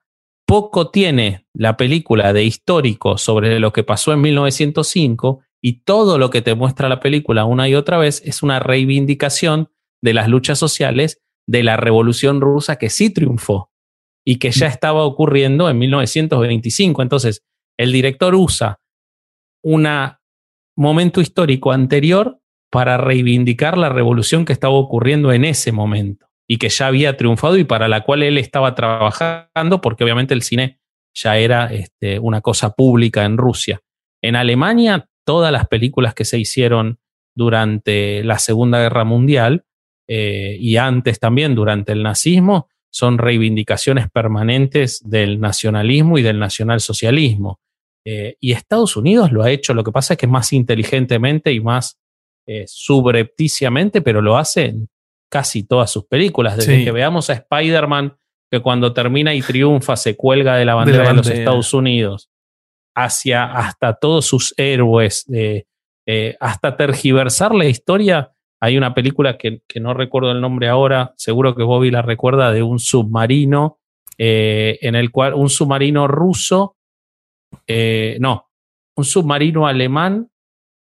poco 0.50 0.90
tiene 0.90 1.46
la 1.54 1.78
película 1.78 2.34
de 2.34 2.44
histórico 2.44 3.20
sobre 3.20 3.60
lo 3.60 3.72
que 3.72 3.84
pasó 3.84 4.14
en 4.14 4.22
1905 4.22 5.42
y 5.62 5.82
todo 5.84 6.18
lo 6.18 6.32
que 6.32 6.42
te 6.42 6.56
muestra 6.56 6.90
la 6.90 7.00
película 7.00 7.46
una 7.46 7.70
y 7.70 7.76
otra 7.76 8.00
vez 8.00 8.24
es 8.26 8.42
una 8.42 8.60
reivindicación 8.60 9.70
de 10.02 10.16
las 10.16 10.28
luchas 10.28 10.58
sociales 10.58 11.22
de 11.48 11.62
la 11.62 11.78
Revolución 11.78 12.42
Rusa 12.42 12.78
que 12.78 12.90
sí 12.90 13.12
triunfó 13.12 13.70
y 14.26 14.40
que 14.40 14.50
ya 14.50 14.66
estaba 14.66 15.04
ocurriendo 15.04 15.70
en 15.70 15.78
1925. 15.78 17.04
Entonces, 17.04 17.44
el 17.78 17.92
director 17.92 18.34
usa 18.34 18.80
un 19.64 19.88
momento 20.76 21.22
histórico 21.22 21.72
anterior 21.72 22.40
para 22.72 22.98
reivindicar 22.98 23.78
la 23.78 23.90
revolución 23.90 24.46
que 24.46 24.54
estaba 24.54 24.74
ocurriendo 24.74 25.32
en 25.32 25.46
ese 25.46 25.72
momento 25.72 26.29
y 26.52 26.58
que 26.58 26.70
ya 26.70 26.88
había 26.88 27.16
triunfado 27.16 27.58
y 27.58 27.64
para 27.64 27.88
la 27.88 28.02
cual 28.02 28.24
él 28.24 28.40
estaba 28.40 28.74
trabajando, 28.74 29.82
porque 29.82 30.04
obviamente 30.04 30.34
el 30.34 30.42
cine 30.42 30.80
ya 31.14 31.38
era 31.38 31.68
este, 31.68 32.18
una 32.18 32.42
cosa 32.42 32.72
pública 32.72 33.24
en 33.24 33.38
Rusia. 33.38 33.82
En 34.20 34.36
Alemania, 34.36 35.08
todas 35.24 35.52
las 35.52 35.68
películas 35.68 36.16
que 36.16 36.26
se 36.26 36.40
hicieron 36.40 36.98
durante 37.36 38.24
la 38.24 38.40
Segunda 38.40 38.80
Guerra 38.80 39.04
Mundial 39.04 39.64
eh, 40.08 40.58
y 40.60 40.78
antes 40.78 41.20
también 41.20 41.54
durante 41.54 41.92
el 41.92 42.02
nazismo 42.02 42.68
son 42.90 43.20
reivindicaciones 43.20 44.10
permanentes 44.10 45.08
del 45.08 45.40
nacionalismo 45.40 46.18
y 46.18 46.24
del 46.24 46.40
nacionalsocialismo. 46.40 47.60
Eh, 48.04 48.38
y 48.40 48.54
Estados 48.54 48.98
Unidos 48.98 49.32
lo 49.32 49.44
ha 49.44 49.52
hecho, 49.52 49.76
lo 49.76 49.84
que 49.84 49.92
pasa 49.92 50.16
es 50.16 50.18
que 50.18 50.26
más 50.26 50.52
inteligentemente 50.52 51.54
y 51.54 51.60
más 51.60 52.00
eh, 52.48 52.64
subrepticiamente, 52.66 54.02
pero 54.02 54.24
lo 54.24 54.36
hace 54.36 54.74
casi 55.30 55.64
todas 55.64 55.92
sus 55.92 56.06
películas. 56.06 56.58
Desde 56.58 56.84
que 56.84 56.92
veamos 56.92 57.30
a 57.30 57.34
Spider-Man, 57.34 58.18
que 58.52 58.62
cuando 58.62 58.94
termina 58.94 59.34
y 59.34 59.42
triunfa 59.42 59.96
se 59.96 60.16
cuelga 60.16 60.56
de 60.56 60.66
la 60.66 60.76
bandera 60.76 61.10
de, 61.10 61.14
los 61.14 61.30
Estados 61.30 61.74
Unidos, 61.74 62.30
hacia 62.96 63.46
hasta 63.46 63.94
todos 63.94 64.26
sus 64.26 64.54
héroes, 64.58 65.26
hasta 66.40 66.76
tergiversar 66.76 67.54
la 67.54 67.66
historia 67.66 68.32
hay 68.62 68.78
una 68.78 68.94
película 68.94 69.38
que, 69.38 69.62
no 69.80 69.94
recuerdo 69.94 70.32
el 70.32 70.42
nombre 70.42 70.68
ahora, 70.68 71.14
seguro 71.16 71.56
que 71.56 71.64
Bobby 71.64 71.92
la 71.92 72.02
recuerda, 72.02 72.52
de 72.52 72.62
un 72.62 72.80
submarino, 72.80 73.80
eh, 74.18 74.78
en 74.82 74.96
el 74.96 75.12
cual 75.12 75.34
un 75.34 75.50
submarino 75.50 76.08
ruso, 76.08 76.76
eh, 77.68 78.18
no, 78.20 78.50
un 78.98 79.06
submarino 79.06 79.66
alemán 79.66 80.29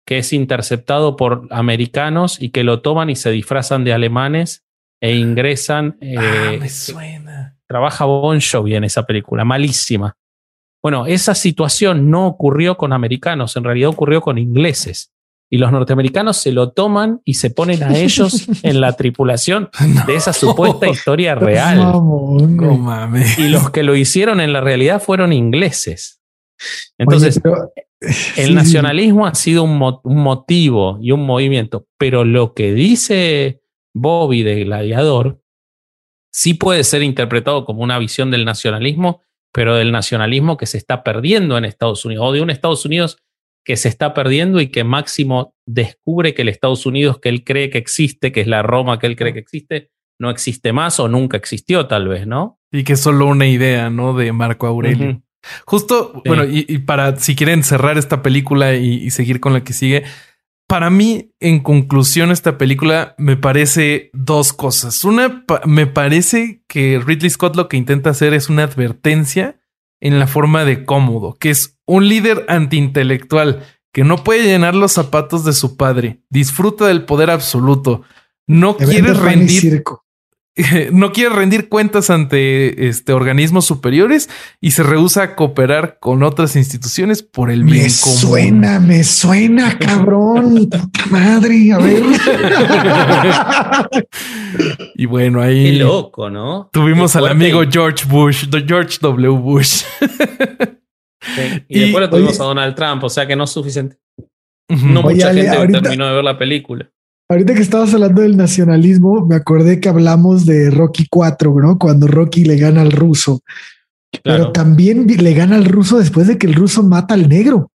que 0.09 0.17
es 0.17 0.33
interceptado 0.33 1.17
por 1.17 1.47
americanos 1.51 2.41
y 2.41 2.49
que 2.49 2.65
lo 2.65 2.81
toman 2.81 3.11
y 3.11 3.15
se 3.15 3.31
disfrazan 3.31 3.85
de 3.85 3.93
alemanes 3.93 4.65
e 5.03 5.15
ingresan. 5.15 5.99
ah, 6.01 6.53
eh, 6.55 6.59
me 6.59 6.71
suena. 6.71 7.59
Trabaja 7.67 8.07
Bon 8.07 8.41
Jovi 8.41 8.75
en 8.75 8.85
esa 8.85 9.05
película, 9.05 9.45
malísima. 9.45 10.17
Bueno, 10.83 11.05
esa 11.05 11.35
situación 11.35 12.11
no 12.11 12.27
ocurrió 12.27 12.79
con 12.79 12.95
americanos, 12.95 13.55
en 13.57 13.65
realidad 13.65 13.91
ocurrió 13.91 14.23
con 14.23 14.39
ingleses 14.39 15.13
y 15.51 15.59
los 15.59 15.71
norteamericanos 15.73 16.39
se 16.39 16.53
lo 16.53 16.71
toman 16.73 17.21
y 17.27 17.35
se 17.35 17.51
ponen 17.51 17.83
a 17.83 17.95
ellos 17.99 18.49
en 18.63 18.81
la 18.81 18.95
tripulación 18.95 19.69
de 20.07 20.17
esa 20.17 20.33
supuesta 20.33 20.89
historia 20.89 21.35
real. 21.35 21.93
y 23.37 23.49
los 23.49 23.69
que 23.69 23.83
lo 23.83 23.95
hicieron 23.95 24.41
en 24.41 24.55
la 24.55 24.63
realidad 24.63 25.03
fueron 25.03 25.35
ingleses. 25.35 26.23
Entonces, 26.97 27.43
el 28.37 28.55
nacionalismo 28.55 29.27
ha 29.27 29.35
sido 29.35 29.65
un, 29.65 29.79
motivo 30.05 30.99
y 31.01 31.13
un 31.13 31.27
movimiento, 31.27 31.87
pero 31.99 32.25
lo 32.25 32.55
que 32.55 32.73
dice 32.73 33.61
Bobby 33.95 34.43
de 34.43 34.65
Gladiador 34.65 35.43
sí 36.33 36.55
puede 36.55 36.85
ser 36.85 37.03
interpretado 37.03 37.65
como 37.65 37.83
una 37.83 37.99
visión 37.99 38.31
del 38.31 38.45
nacionalismo, 38.45 39.23
pero 39.53 39.75
del 39.75 39.91
nacionalismo 39.91 40.57
que 40.57 40.67
se 40.67 40.79
está 40.79 41.03
perdiendo 41.03 41.59
en 41.59 41.65
Estados 41.65 42.05
Unidos, 42.05 42.27
o 42.29 42.33
de 42.33 42.43
un 42.43 42.51
Estados 42.51 42.85
Unidos 42.85 43.19
que 43.65 43.77
se 43.77 43.89
está 43.89 44.15
perdiendo 44.15 44.61
y 44.61 44.69
que 44.69 44.85
Máximo 44.85 45.55
descubre 45.67 46.35
que 46.35 46.43
el 46.43 46.49
Estados 46.49 46.87
Unidos 46.87 47.19
que 47.21 47.29
él 47.29 47.45
cree 47.45 47.69
que 47.69 47.79
existe, 47.79 48.33
que 48.33 48.41
es 48.41 48.47
la 48.47 48.63
Roma 48.63 48.99
que 48.99 49.07
él 49.07 49.17
cree 49.17 49.33
que 49.33 49.41
existe, 49.41 49.91
no 50.21 50.31
existe 50.31 50.73
más 50.73 51.01
o 51.01 51.09
nunca 51.09 51.37
existió 51.37 51.87
tal 51.87 52.09
vez, 52.09 52.27
¿no? 52.27 52.59
Y 52.73 52.85
que 52.85 52.95
es 52.95 53.01
solo 53.01 53.27
una 53.27 53.47
idea, 53.47 53.91
¿no? 53.91 54.15
De 54.15 54.33
Marco 54.33 54.67
Aurelio. 54.67 55.23
Justo, 55.65 56.23
bueno, 56.25 56.45
y, 56.45 56.79
para 56.79 57.17
si 57.19 57.37
quieren 57.37 57.63
cerrar 57.63 57.99
esta 57.99 58.23
película 58.23 58.75
y, 58.75 59.11
seguir 59.11 59.41
con 59.41 59.53
la 59.53 59.65
que 59.65 59.73
sigue, 59.73 60.05
para 60.67 60.91
mí, 60.91 61.33
en 61.41 61.61
conclusión, 61.61 62.31
esta 62.31 62.59
película 62.59 63.15
me 63.17 63.37
parece 63.37 64.11
dos 64.13 64.53
cosas. 64.53 65.03
Una, 65.05 65.45
me 65.65 65.87
parece 65.87 66.63
que 66.69 67.01
Ridley 67.05 67.31
Scott 67.31 67.57
lo 67.57 67.69
que 67.69 67.79
intenta 67.79 68.11
hacer 68.11 68.35
es 68.35 68.49
una 68.49 68.65
advertencia 68.65 69.61
en 70.01 70.19
la 70.19 70.27
forma 70.27 70.65
de 70.65 70.85
cómodo, 70.85 71.37
que 71.41 71.51
es 71.51 71.79
un 71.87 72.09
líder 72.09 72.45
antiintelectual 72.49 73.65
que 73.93 74.05
no 74.05 74.23
puede 74.23 74.45
llenar 74.45 74.75
los 74.75 74.93
zapatos 74.93 75.45
de 75.45 75.53
su 75.53 75.77
padre, 75.77 76.21
disfruta 76.29 76.87
del 76.87 77.05
poder 77.05 77.31
absoluto, 77.31 78.03
no 78.47 78.77
quiere 78.77 79.13
rendir 79.15 79.83
no 80.93 81.13
quiere 81.13 81.35
rendir 81.35 81.69
cuentas 81.69 82.11
ante 82.11 82.89
este 82.89 83.13
organismos 83.13 83.65
superiores 83.65 84.29
y 84.61 84.73
se 84.73 84.83
rehúsa 84.83 85.23
a 85.23 85.37
cooperar 85.37 85.99
con 86.01 86.23
otras 86.23 86.57
instituciones 86.57 87.23
por 87.23 87.51
el 87.51 87.65
bien 87.65 87.85
me 87.85 87.91
Suena, 87.91 88.81
me 88.81 89.05
suena, 89.05 89.79
cabrón. 89.79 90.69
Madre, 91.11 91.73
a 91.73 91.79
ver. 91.79 92.03
y 94.97 95.07
bueno, 95.07 95.41
ahí. 95.41 95.65
Qué 95.65 95.85
loco, 95.85 96.31
¿no? 96.31 96.69
Tuvimos 96.73 97.15
al 97.17 97.29
amigo 97.29 97.63
George 97.71 98.05
Bush, 98.09 98.47
George 98.67 98.99
W. 99.01 99.39
Bush. 99.39 99.83
Y, 101.69 101.81
después 101.81 102.01
lo 102.01 102.11
tuvimos 102.11 102.41
a 102.41 102.45
Donald 102.45 102.75
Trump, 102.75 103.05
o 103.05 103.09
sea 103.09 103.27
que 103.27 103.37
no 103.37 103.45
es 103.45 103.51
suficiente. 103.51 103.99
No 104.69 105.03
mucha 105.03 105.33
gente 105.33 105.81
terminó 105.81 106.09
de 106.09 106.15
ver 106.15 106.25
la 106.25 106.39
película. 106.39 106.91
Ahorita 107.31 107.55
que 107.55 107.61
estabas 107.61 107.93
hablando 107.93 108.23
del 108.23 108.39
nacionalismo, 108.39 109.27
me 109.27 109.35
acordé 109.35 109.81
que 109.81 109.91
hablamos 109.91 110.47
de 110.47 110.71
Rocky 110.71 111.07
4, 111.11 111.55
¿no? 111.61 111.79
Cuando 111.79 112.07
Rocky 112.07 112.45
le 112.45 112.57
gana 112.57 112.81
al 112.81 112.91
ruso. 112.91 113.43
Pero 114.23 114.53
también 114.53 115.07
le 115.07 115.35
gana 115.35 115.57
al 115.57 115.67
ruso 115.67 115.99
después 115.99 116.27
de 116.27 116.39
que 116.39 116.47
el 116.47 116.55
ruso 116.55 116.83
mata 116.83 117.13
al 117.13 117.29
negro. 117.29 117.71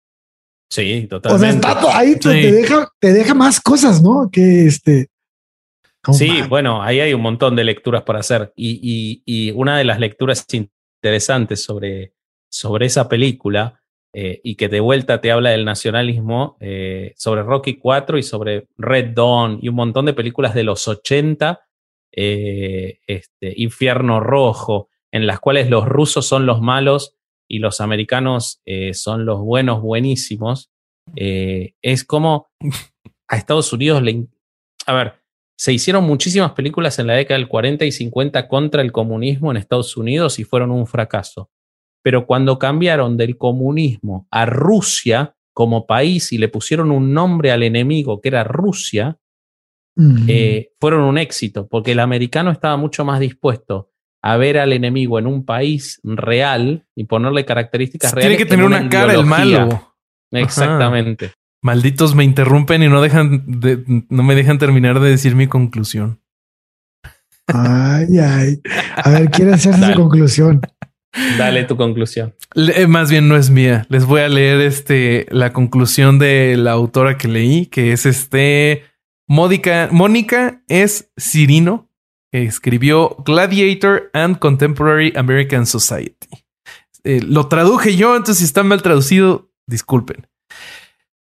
Sí, 0.71 1.07
totalmente. 1.09 1.67
O 1.67 1.71
sea, 1.71 1.99
ahí 1.99 2.17
Te, 2.17 2.31
deja, 2.31 2.89
te 2.99 3.13
deja 3.13 3.35
más 3.35 3.61
cosas, 3.61 4.03
¿no? 4.03 4.31
Que 4.33 4.65
este. 4.65 5.09
sí, 6.13 6.41
bueno, 6.49 6.83
ahí 6.83 7.01
hay 7.01 7.13
un 7.13 7.21
montón 7.21 7.55
de 7.55 7.65
lecturas 7.65 8.05
para 8.05 8.21
hacer. 8.21 8.55
Y, 8.57 9.23
y 9.27 9.51
una 9.51 9.77
de 9.77 9.85
las 9.85 10.01
lecturas 10.01 10.47
interesantes 10.51 11.63
sobre, 11.63 12.15
sobre 12.51 12.87
esa 12.87 13.07
película 13.07 13.82
eh, 14.15 14.41
y 14.45 14.57
que 14.57 14.69
de 14.69 14.81
vuelta 14.81 15.23
te 15.23 15.33
habla 15.33 15.51
del 15.51 15.65
nacionalismo, 15.65 16.59
eh, 16.61 17.15
sobre 17.17 17.43
Rocky 17.43 17.77
4 17.77 18.19
y 18.19 18.23
sobre 18.23 18.69
Red 18.77 19.15
Dawn 19.15 19.59
y 19.63 19.71
un 19.71 19.75
montón 19.75 20.05
de 20.05 20.13
películas 20.13 20.53
de 20.53 20.65
los 20.65 20.87
80, 20.87 21.67
eh, 22.15 22.99
este, 23.07 23.55
Infierno 23.57 24.21
Rojo, 24.21 24.91
en 25.11 25.27
las 25.27 25.41
cuales 25.41 25.71
los 25.71 25.87
rusos 25.87 26.27
son 26.27 26.45
los 26.45 26.61
malos 26.61 27.17
y 27.49 27.59
los 27.59 27.81
americanos 27.81 28.63
son 28.93 29.27
los 29.27 29.41
buenos, 29.41 29.83
buenísimos. 29.83 30.71
es 31.15 32.05
como 32.05 32.49
a 33.29 33.37
Estados 33.37 33.73
Unidos 33.73 34.03
le... 34.03 34.27
A 34.87 34.95
ver, 34.95 35.15
se 35.57 35.73
hicieron 35.73 36.05
muchísimas 36.05 36.53
películas 36.53 36.99
en 36.99 37.07
la 37.07 37.15
década 37.15 37.39
del 37.39 37.49
40 37.49 37.85
y 37.85 37.93
50 37.93 38.49
contra 38.49 38.83
el 38.83 38.93
comunismo 38.93 39.51
en 39.51 39.59
Estados 39.59 39.97
Unidos 39.97 40.39
y 40.39 40.45
fueron 40.45 40.71
un 40.71 40.87
fracaso 40.87 41.51
pero 42.03 42.27
cuando 42.27 42.59
cambiaron 42.59 43.17
del 43.17 43.37
comunismo 43.37 44.27
a 44.31 44.47
Rusia 44.47 45.35
como 45.55 45.87
país 45.87 46.33
y 46.33 46.39
le 46.39 46.49
pusieron 46.49 46.91
un 46.91 47.13
nombre 47.13 47.53
al 47.53 47.63
enemigo 47.63 48.21
que 48.21 48.29
era 48.29 48.45
Rusia, 48.45 49.19
eh, 50.27 50.71
fueron 50.81 51.03
un 51.03 51.19
éxito, 51.19 51.69
porque 51.69 51.93
el 51.93 52.01
americano 52.01 52.51
estaba 52.51 52.77
mucho 52.77 53.05
más 53.05 53.21
dispuesto 53.21 53.91
a 54.23 54.37
ver 54.37 54.59
al 54.59 54.73
enemigo 54.73 55.19
en 55.19 55.27
un 55.27 55.45
país 55.45 56.01
real 56.05 56.87
y 56.95 57.05
ponerle 57.05 57.45
características 57.45 58.13
reales. 58.13 58.37
Tiene 58.37 58.45
que 58.45 58.49
tener 58.49 58.65
una, 58.65 58.89
cara 58.89 59.15
el 59.15 59.27
malo. 59.27 59.95
Exactamente. 60.31 61.33
Malditos 61.61 62.15
me 62.15 62.25
interrumpen 62.25 62.83
y 62.83 62.89
no 62.89 63.03
dejan 63.03 63.45
no 64.09 64.23
me 64.23 64.35
dejan 64.35 64.59
terminar 64.59 65.01
de 65.01 65.11
decir 65.11 65.37
mi 65.37 65.47
conclusión. 65.47 66.21
Ay, 67.49 68.19
ay. 68.19 68.61
A 68.97 69.11
ver, 69.11 69.31
quiere 69.31 69.55
hacer 69.55 69.75
su 69.75 69.95
conclusión. 69.95 70.61
Dale 71.39 71.65
tu 71.65 71.77
conclusión. 71.77 72.35
Eh, 72.55 72.87
más 72.87 73.11
bien 73.11 73.29
no 73.29 73.37
es 73.37 73.51
mía. 73.51 73.87
Les 73.89 74.07
voy 74.07 74.23
a 74.23 74.29
leer 74.29 74.61
este 74.61 75.27
la 75.31 75.53
conclusión 75.53 76.19
de 76.19 76.57
la 76.57 76.73
autora 76.73 77.19
que 77.19 77.29
leí, 77.29 77.67
que 77.67 77.93
es 77.93 78.07
este 78.07 78.85
Mónica, 79.29 79.89
Mónica 79.93 80.63
es 80.69 81.11
Cirino, 81.19 81.91
que 82.31 82.45
escribió 82.45 83.17
Gladiator 83.25 84.11
and 84.15 84.39
Contemporary 84.39 85.13
American 85.17 85.67
Society. 85.67 86.29
Eh, 87.05 87.21
lo 87.23 87.49
traduje 87.49 87.97
yo, 87.97 88.17
entonces 88.17 88.39
si 88.39 88.45
está 88.45 88.63
mal 88.63 88.83
traducido, 88.83 89.51
disculpen. 89.67 90.27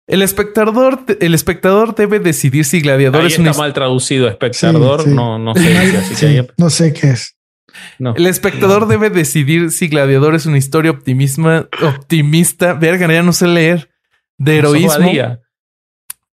El 0.06 0.22
espectador, 0.22 1.04
el 1.20 1.34
espectador 1.34 1.94
debe 1.94 2.18
decidir 2.18 2.64
si 2.64 2.80
Gladiador 2.80 3.26
es 3.26 3.38
está 3.38 3.52
mal 3.52 3.74
traducido, 3.74 4.26
espectador, 4.28 5.06
no, 5.06 5.38
no 5.38 5.54
sé. 5.54 6.48
no 6.56 6.70
sé 6.70 6.92
qué 6.94 7.10
es. 7.10 7.37
El 7.98 8.26
espectador 8.26 8.86
debe 8.86 9.10
decidir 9.10 9.70
si 9.70 9.88
Gladiador 9.88 10.34
es 10.34 10.46
una 10.46 10.58
historia 10.58 10.90
optimista, 10.90 11.68
optimista, 11.82 12.74
verga, 12.74 13.12
ya 13.12 13.22
no 13.22 13.32
sé 13.32 13.46
leer, 13.46 13.90
de 14.38 14.58
heroísmo 14.58 15.10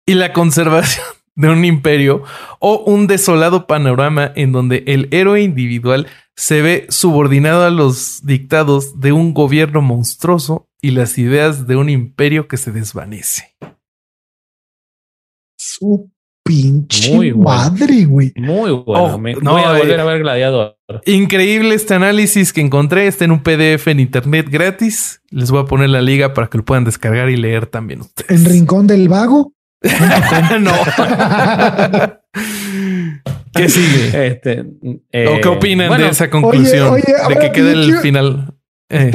y 0.06 0.14
la 0.14 0.32
conservación 0.32 1.04
de 1.34 1.48
un 1.48 1.64
imperio 1.64 2.22
o 2.60 2.78
un 2.84 3.06
desolado 3.06 3.66
panorama 3.66 4.32
en 4.36 4.52
donde 4.52 4.84
el 4.86 5.08
héroe 5.10 5.42
individual 5.42 6.06
se 6.36 6.62
ve 6.62 6.86
subordinado 6.90 7.64
a 7.64 7.70
los 7.70 8.24
dictados 8.24 9.00
de 9.00 9.12
un 9.12 9.34
gobierno 9.34 9.82
monstruoso 9.82 10.68
y 10.80 10.90
las 10.90 11.16
ideas 11.18 11.66
de 11.66 11.76
un 11.76 11.88
imperio 11.88 12.48
que 12.48 12.56
se 12.56 12.72
desvanece 12.72 13.56
pinche 16.44 17.34
madre, 17.34 18.04
güey. 18.04 18.32
Muy 18.36 18.70
bueno. 18.70 19.14
Oh, 19.14 19.18
Me, 19.18 19.34
voy 19.34 19.62
a 19.62 19.72
volver 19.78 19.98
a 19.98 20.04
ver 20.04 20.20
Gladiador. 20.20 20.76
Increíble 21.06 21.74
este 21.74 21.94
análisis 21.94 22.52
que 22.52 22.60
encontré. 22.60 23.06
Está 23.06 23.24
en 23.24 23.32
un 23.32 23.42
PDF 23.42 23.88
en 23.88 23.98
internet 24.00 24.46
gratis. 24.50 25.22
Les 25.30 25.50
voy 25.50 25.62
a 25.62 25.64
poner 25.64 25.88
la 25.88 26.02
liga 26.02 26.34
para 26.34 26.48
que 26.48 26.58
lo 26.58 26.64
puedan 26.64 26.84
descargar 26.84 27.30
y 27.30 27.36
leer 27.36 27.66
también 27.66 28.02
ustedes. 28.02 28.30
¿En 28.30 28.44
Rincón 28.44 28.86
del 28.86 29.08
Vago? 29.08 29.54
no. 30.60 30.72
¿Qué 33.54 33.68
sigue? 33.68 34.26
Este, 34.26 34.60
¿O 34.60 35.40
qué 35.40 35.48
opinan 35.48 35.98
de 35.98 36.08
esa 36.08 36.28
conclusión? 36.28 36.94
de 36.94 37.38
que 37.40 37.52
quede 37.52 37.72
el 37.72 37.96
final. 37.98 38.54
Eh. 38.90 39.10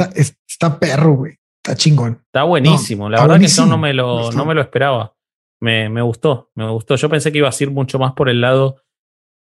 Está, 0.48 0.80
perro, 0.80 1.14
güey. 1.14 1.34
Está 1.62 1.76
chingón. 1.76 2.22
Está 2.26 2.42
buenísimo. 2.42 3.08
la 3.08 3.20
verdad 3.22 3.38
que 3.38 3.46
eso 3.46 3.66
no 3.66 3.78
me 3.78 3.94
lo, 3.94 4.32
no 4.32 4.44
me 4.44 4.54
lo 4.54 4.62
esperaba 4.62 5.14
me, 5.60 5.88
me, 5.88 6.02
gustó, 6.02 6.50
me 6.54 6.68
gustó. 6.70 6.96
Yo 6.96 7.08
pensé 7.08 7.30
que 7.30 7.38
iba 7.38 7.48
a 7.48 7.54
ir 7.58 7.70
mucho 7.70 7.98
más 7.98 8.12
por 8.12 8.28
el 8.28 8.40
lado 8.40 8.76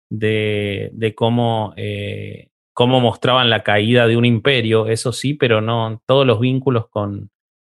de, 0.10 0.92
de 0.94 1.16
cómo, 1.16 1.74
eh, 1.78 2.50
cómo 2.74 3.00
mostraban 3.00 3.50
la 3.50 3.64
caída 3.64 4.08
de 4.08 4.18
un 4.18 4.26
imperio, 4.26 4.88
eso 4.88 5.12
sí, 5.12 5.34
pero 5.34 5.62
no 5.62 6.02
todos 6.06 6.26
los 6.26 6.40
vínculos 6.40 6.88
con, 6.90 7.30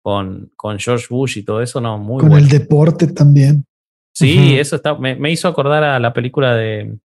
con, 0.02 0.50
con 0.56 0.78
George 0.78 1.06
Bush 1.10 1.38
y 1.38 1.44
todo 1.44 1.60
eso, 1.62 1.80
no, 1.80 1.98
muy 1.98 2.20
Con 2.20 2.32
el 2.32 2.48
deporte 2.48 3.06
también. 3.08 3.64
Sí, 4.12 4.58
eso 4.58 4.76
está, 4.76 4.96
me, 4.96 5.16
me, 5.16 5.30
hizo 5.30 5.48
acordar 5.48 5.82
a 5.82 5.98
la 5.98 6.12
película 6.12 6.54
de, 6.54 6.98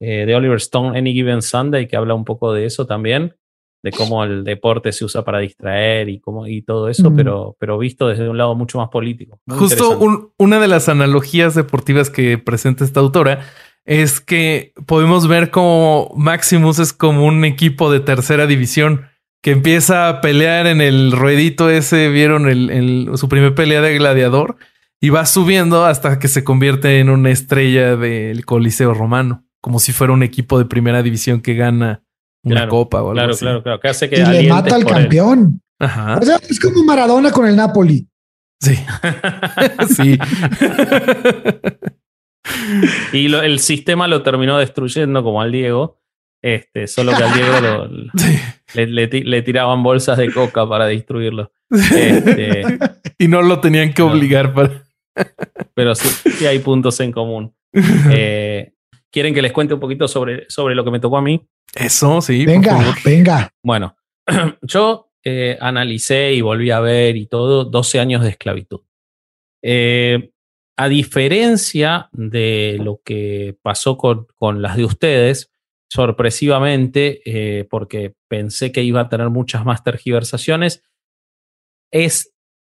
eh, 0.00 0.26
de 0.26 0.34
Oliver 0.34 0.58
Stone, 0.58 0.96
Any 0.96 1.12
Given 1.12 1.42
Sunday, 1.42 1.88
que 1.88 1.96
habla 1.96 2.14
un 2.14 2.24
poco 2.24 2.52
de 2.52 2.66
eso 2.66 2.86
también 2.86 3.34
de 3.82 3.90
cómo 3.92 4.24
el 4.24 4.42
deporte 4.42 4.92
se 4.92 5.04
usa 5.04 5.24
para 5.24 5.38
distraer 5.38 6.08
y 6.08 6.18
cómo 6.18 6.46
y 6.46 6.62
todo 6.62 6.88
eso, 6.88 7.12
pero, 7.14 7.56
pero 7.60 7.78
visto 7.78 8.08
desde 8.08 8.28
un 8.28 8.36
lado 8.38 8.54
mucho 8.54 8.78
más 8.78 8.88
político. 8.88 9.38
Justo 9.48 9.98
una 10.38 10.58
de 10.58 10.68
las 10.68 10.88
analogías 10.88 11.54
deportivas 11.54 12.10
que 12.10 12.38
presenta 12.38 12.84
esta 12.84 13.00
autora 13.00 13.40
es 13.84 14.20
que 14.20 14.72
podemos 14.86 15.28
ver 15.28 15.50
como 15.50 16.12
Maximus 16.16 16.80
es 16.80 16.92
como 16.92 17.24
un 17.24 17.44
equipo 17.44 17.92
de 17.92 18.00
tercera 18.00 18.46
división 18.46 19.06
que 19.42 19.52
empieza 19.52 20.08
a 20.08 20.20
pelear 20.20 20.66
en 20.66 20.80
el 20.80 21.12
ruedito 21.12 21.70
ese, 21.70 22.08
vieron 22.08 22.48
el, 22.48 23.10
su 23.14 23.28
primer 23.28 23.54
pelea 23.54 23.80
de 23.80 23.96
gladiador 23.96 24.56
y 25.00 25.10
va 25.10 25.24
subiendo 25.24 25.84
hasta 25.84 26.18
que 26.18 26.26
se 26.26 26.42
convierte 26.42 26.98
en 26.98 27.10
una 27.10 27.30
estrella 27.30 27.96
del 27.96 28.44
Coliseo 28.44 28.92
romano, 28.92 29.44
como 29.60 29.78
si 29.78 29.92
fuera 29.92 30.12
un 30.12 30.24
equipo 30.24 30.58
de 30.58 30.64
primera 30.64 31.04
división 31.04 31.42
que 31.42 31.54
gana 31.54 32.02
una 32.46 32.68
copa 32.68 32.98
o 32.98 33.10
algo 33.10 33.12
claro, 33.12 33.32
así. 33.32 33.40
Claro, 33.40 33.62
claro, 33.62 33.80
que 33.80 33.88
hace 33.88 34.08
que 34.08 34.20
y 34.20 34.24
le 34.24 34.48
mata 34.48 34.74
al 34.74 34.84
campeón. 34.84 35.60
Ajá. 35.78 36.18
O 36.18 36.22
sea, 36.22 36.36
es 36.48 36.58
como 36.58 36.84
Maradona 36.84 37.30
con 37.30 37.46
el 37.46 37.56
Napoli. 37.56 38.08
Sí. 38.60 38.74
sí. 39.94 40.18
y 43.12 43.34
el 43.34 43.58
sistema 43.58 44.08
lo 44.08 44.22
terminó 44.22 44.58
destruyendo 44.58 45.22
como 45.22 45.42
al 45.42 45.52
Diego. 45.52 46.00
Este, 46.42 46.86
solo 46.86 47.12
que 47.16 47.24
al 47.24 47.34
Diego 47.34 47.88
le, 48.74 49.42
tiraban 49.42 49.82
bolsas 49.82 50.18
de 50.18 50.32
coca 50.32 50.68
para 50.68 50.86
destruirlo. 50.86 51.50
Este, 51.70 52.78
y 53.18 53.28
no 53.28 53.42
lo 53.42 53.60
tenían 53.60 53.92
que 53.92 54.02
obligar 54.02 54.54
para. 54.54 54.84
pero 55.74 55.94
sí, 55.94 56.08
sí, 56.30 56.46
hay 56.46 56.60
puntos 56.60 57.00
en 57.00 57.12
común. 57.12 57.54
Eh, 58.10 58.72
¿Quieren 59.10 59.34
que 59.34 59.42
les 59.42 59.52
cuente 59.52 59.74
un 59.74 59.80
poquito 59.80 60.08
sobre, 60.08 60.44
sobre 60.48 60.74
lo 60.74 60.84
que 60.84 60.90
me 60.90 61.00
tocó 61.00 61.18
a 61.18 61.22
mí? 61.22 61.46
Eso, 61.74 62.20
sí. 62.20 62.46
Venga, 62.46 62.94
venga. 63.04 63.50
Bueno, 63.62 63.96
yo 64.62 65.10
eh, 65.24 65.58
analicé 65.60 66.32
y 66.34 66.40
volví 66.40 66.70
a 66.70 66.80
ver 66.80 67.16
y 67.16 67.26
todo 67.26 67.64
12 67.64 68.00
años 68.00 68.22
de 68.22 68.30
esclavitud. 68.30 68.80
Eh, 69.62 70.30
a 70.76 70.88
diferencia 70.88 72.08
de 72.12 72.78
lo 72.80 73.00
que 73.02 73.56
pasó 73.62 73.96
con, 73.96 74.26
con 74.36 74.62
las 74.62 74.76
de 74.76 74.84
ustedes, 74.84 75.50
sorpresivamente, 75.90 77.22
eh, 77.24 77.64
porque 77.64 78.14
pensé 78.28 78.72
que 78.72 78.82
iba 78.82 79.00
a 79.00 79.08
tener 79.08 79.30
muchas 79.30 79.64
más 79.64 79.82
tergiversaciones, 79.82 80.82
es 81.90 82.34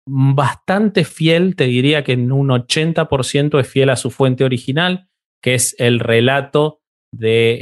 bastante 0.07 1.05
fiel, 1.05 1.57
te 1.57 1.65
diría 1.65 2.05
que 2.05 2.13
en 2.13 2.33
un 2.33 2.49
80% 2.49 3.61
es 3.61 3.69
fiel 3.69 3.91
a 3.91 3.97
su 3.97 4.11
fuente 4.11 4.45
original, 4.45 5.09
que 5.43 5.55
es 5.55 5.75
el 5.79 6.01
relato 6.01 6.81
de, 7.13 7.59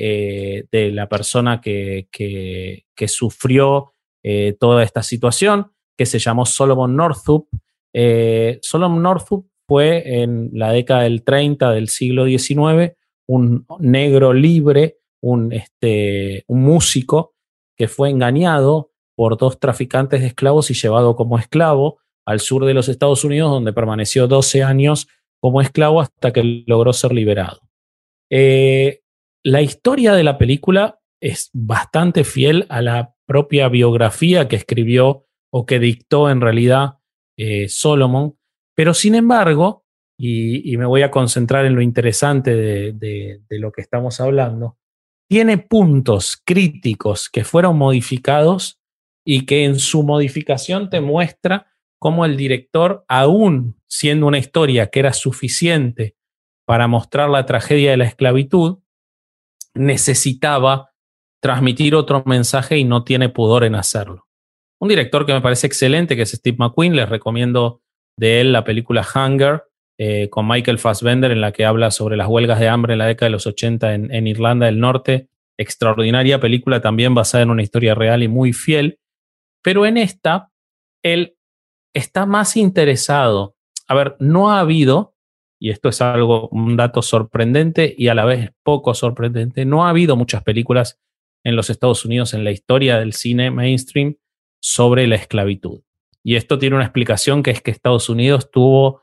eh, 0.59 0.66
de 0.70 0.90
la 0.93 1.09
persona 1.09 1.60
que, 1.60 2.09
que, 2.10 3.09
sufrió 3.09 3.93
eh, 4.23 4.56
toda 4.59 4.82
esta 4.82 5.02
situación, 5.02 5.73
que 5.97 6.06
se 6.06 6.18
llamó 6.18 6.47
Solomon 6.47 6.97
Northup. 6.97 7.48
Solomon 8.62 9.02
Northup 9.02 9.48
fue 9.66 10.23
en 10.23 10.51
la 10.52 10.73
década 10.73 11.02
del 11.02 11.23
30 11.24 11.73
del 11.73 11.89
siglo 11.89 12.27
XIX 12.27 12.93
un 13.27 13.66
negro 13.81 14.32
libre 14.32 14.98
un, 15.23 15.52
este, 15.52 16.44
un 16.47 16.62
músico 16.62 17.35
que 17.77 17.89
fue 17.89 18.10
engañado 18.10 18.93
por 19.16 19.36
dos 19.36 19.59
traficantes 19.59 20.20
de 20.20 20.28
esclavos 20.28 20.70
y 20.70 20.74
llevado 20.74 21.16
como 21.16 21.39
esclavo 21.39 21.98
al 22.27 22.40
sur 22.40 22.64
de 22.64 22.74
los 22.74 22.89
Estados 22.89 23.24
Unidos, 23.24 23.51
donde 23.51 23.73
permaneció 23.73 24.27
12 24.27 24.62
años 24.62 25.09
como 25.40 25.60
esclavo 25.60 26.01
hasta 26.01 26.32
que 26.32 26.64
logró 26.66 26.93
ser 26.93 27.12
liberado. 27.12 27.60
Eh, 28.31 29.02
la 29.47 29.62
historia 29.62 30.12
de 30.12 30.24
la 30.24 30.39
película 30.39 30.98
es 31.20 31.51
bastante 31.52 32.24
fiel 32.24 32.66
a 32.68 32.82
la 32.82 33.14
propia 33.27 33.68
biografía 33.68 34.48
que 34.48 34.56
escribió 34.56 35.24
o 35.52 35.66
que 35.66 35.78
dictó 35.78 36.28
en 36.31 36.40
realidad 36.40 36.98
eh, 37.39 37.68
Solomon, 37.68 38.36
pero 38.74 38.93
sin 38.93 39.14
embargo, 39.14 39.85
y, 40.18 40.77
me 40.77 40.85
voy 40.85 41.02
a 41.02 41.12
concentrar 41.12 41.64
en 41.64 41.77
lo 41.77 41.81
interesante 41.81 42.56
de 42.56 43.40
lo 43.51 43.70
que 43.70 43.82
estamos 43.82 44.20
hablando, 44.20 44.78
tiene 45.31 45.59
puntos 45.59 46.43
críticos 46.44 47.31
que 47.31 47.44
fueron 47.44 47.78
modificados 47.78 48.81
y 49.24 49.47
que 49.47 49.64
en 49.64 49.78
su 49.78 50.02
modificación 50.02 50.90
te 50.90 51.01
muestra 51.01 51.68
cómo 52.01 52.24
el 52.24 52.36
director, 52.36 53.05
aún 53.06 53.81
siendo 53.86 54.27
una 54.27 54.39
historia 54.39 54.89
que 54.89 54.98
era 54.98 55.12
suficiente 55.12 56.16
para 56.66 56.89
mostrar 56.89 57.31
la 57.31 57.47
tragedia 57.47 57.93
de 57.93 57.97
la 57.97 58.06
esclavitud, 58.06 58.78
necesitaba 59.77 60.90
transmitir 61.43 61.94
otro 61.94 62.23
mensaje 62.27 62.78
y 62.78 62.85
no 62.85 63.05
tiene 63.05 63.28
pudor 63.28 63.65
en 63.65 63.74
hacerlo. 63.74 64.27
Un 64.81 64.89
director 64.89 65.24
que 65.24 65.32
me 65.32 65.40
parece 65.40 65.66
excelente, 65.66 66.16
que 66.16 66.23
es 66.23 66.32
Steve 66.32 66.57
McQueen, 66.59 66.97
les 66.97 67.09
recomiendo 67.09 67.81
de 68.19 68.40
él 68.40 68.53
la 68.53 68.65
película 68.65 69.07
Hunger, 69.15 69.65
eh, 69.98 70.28
con 70.28 70.47
Michael 70.47 70.78
Fassbender, 70.78 71.31
en 71.31 71.40
la 71.40 71.53
que 71.53 71.65
habla 71.65 71.90
sobre 71.90 72.16
las 72.16 72.28
huelgas 72.28 72.61
de 72.61 72.69
hambre 72.69 72.93
en 72.93 72.98
la 72.98 73.07
década 73.07 73.28
de 73.28 73.32
los 73.32 73.47
80 73.47 73.94
en, 73.94 74.27
Irlanda 74.27 74.66
del 74.66 74.78
Norte. 74.78 75.28
Extraordinaria 75.59 76.39
película 76.39 76.82
también 76.82 77.15
basada 77.15 77.43
en 77.43 77.51
una 77.51 77.62
historia 77.62 77.94
real 77.94 78.23
y 78.23 78.28
muy 78.28 78.53
fiel. 78.53 78.98
Pero 79.62 79.86
en 79.86 79.97
esta, 79.97 80.51
él 81.03 81.36
está 81.94 82.27
más 82.27 82.57
interesado. 82.59 83.57
A 83.89 83.94
ver, 83.94 84.16
no 84.19 84.51
ha 84.51 84.61
habido, 84.61 85.15
y 85.59 85.70
esto 85.70 85.89
es 85.89 86.01
algo, 86.01 86.49
un 86.49 86.77
dato 86.77 87.03
sorprendente 87.03 87.95
y 87.97 88.09
a 88.09 88.15
la 88.15 88.24
vez 88.24 88.53
poco 88.62 88.95
sorprendente, 88.95 89.65
no 89.65 89.87
ha 89.87 89.91
habido 89.91 90.16
muchas 90.16 90.43
películas 90.43 91.01
en 91.45 91.57
los 91.57 91.70
Estados 91.70 92.05
Unidos 92.05 92.35
en 92.35 92.45
la 92.45 92.51
historia 92.51 92.99
del 92.99 93.12
cine 93.12 93.51
mainstream 93.51 94.16
sobre 94.61 95.07
la 95.07 95.16
esclavitud. 95.16 95.83
Y 96.23 96.37
esto 96.37 96.59
tiene 96.59 96.77
una 96.77 96.85
explicación 96.85 97.43
que 97.43 97.53
es 97.53 97.62
que 97.62 97.70
Estados 97.70 98.09
Unidos 98.09 98.51
tuvo 98.51 99.03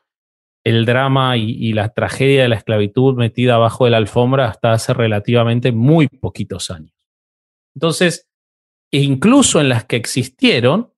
el 0.64 0.86
drama 0.86 1.38
y, 1.38 1.74
la 1.74 1.90
tragedia 1.90 2.44
de 2.44 2.50
la 2.50 2.56
esclavitud 2.56 3.16
metida 3.16 3.56
abajo 3.56 3.86
de 3.86 3.92
la 3.92 3.98
alfombra 3.98 4.48
hasta 4.48 4.72
hace 4.72 4.94
relativamente 4.94 5.72
muy 5.72 6.08
poquitos 6.08 6.70
años. 6.70 6.94
Entonces, 7.76 8.30
incluso 8.92 9.60
en 9.60 9.70
las 9.70 9.86
que 9.86 9.98
existieron, 9.98 10.93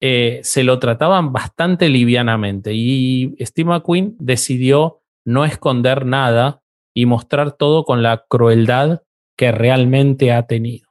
eh, 0.00 0.40
se 0.42 0.64
lo 0.64 0.78
trataban 0.78 1.32
bastante 1.32 1.88
livianamente 1.88 2.72
y 2.72 3.34
Steve 3.40 3.70
McQueen 3.70 4.16
decidió 4.18 5.02
no 5.24 5.44
esconder 5.44 6.06
nada 6.06 6.62
y 6.94 7.06
mostrar 7.06 7.52
todo 7.52 7.84
con 7.84 8.02
la 8.02 8.24
crueldad 8.28 9.02
que 9.36 9.52
realmente 9.52 10.32
ha 10.32 10.46
tenido. 10.46 10.88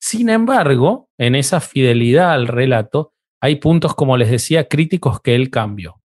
Sin 0.00 0.28
embargo, 0.28 1.08
en 1.18 1.34
esa 1.34 1.60
fidelidad 1.60 2.32
al 2.32 2.46
relato, 2.46 3.12
hay 3.40 3.56
puntos, 3.56 3.94
como 3.94 4.16
les 4.16 4.30
decía, 4.30 4.68
críticos 4.68 5.20
que 5.20 5.34
él 5.34 5.50
cambió. 5.50 6.00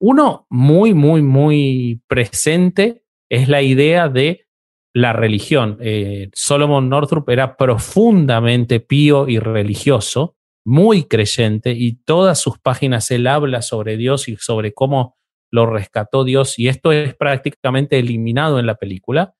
Uno 0.00 0.46
muy, 0.48 0.94
muy, 0.94 1.22
muy 1.22 2.02
presente 2.06 3.02
es 3.28 3.48
la 3.48 3.62
idea 3.62 4.08
de 4.08 4.46
la 4.94 5.12
religión. 5.12 5.76
Eh, 5.80 6.30
Solomon 6.32 6.88
Northrop 6.88 7.28
era 7.28 7.56
profundamente 7.56 8.80
pío 8.80 9.28
y 9.28 9.38
religioso, 9.38 10.36
muy 10.64 11.04
creyente, 11.04 11.72
y 11.72 11.94
todas 12.04 12.40
sus 12.40 12.58
páginas 12.58 13.10
él 13.10 13.26
habla 13.26 13.62
sobre 13.62 13.96
Dios 13.96 14.28
y 14.28 14.36
sobre 14.36 14.72
cómo 14.72 15.16
lo 15.50 15.66
rescató 15.66 16.24
Dios, 16.24 16.58
y 16.58 16.68
esto 16.68 16.92
es 16.92 17.14
prácticamente 17.14 17.98
eliminado 17.98 18.58
en 18.58 18.66
la 18.66 18.76
película. 18.76 19.34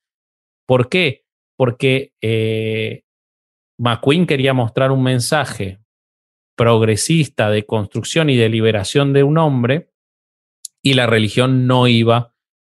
¿Por 0.67 0.89
qué? 0.89 1.25
Porque 1.57 2.13
eh, 2.23 3.05
McQueen 3.79 4.27
quería 4.27 4.55
mostrar 4.55 4.91
un 4.91 5.03
mensaje 5.03 5.81
progresista 6.57 7.51
de 7.51 7.67
construcción 7.67 8.31
y 8.31 8.37
de 8.37 8.49
liberación 8.49 9.13
de 9.13 9.23
un 9.23 9.39
hombre, 9.39 9.91
y 10.83 10.95
la 10.95 11.07
religión 11.07 11.67
no 11.67 11.89
iba 11.89 12.35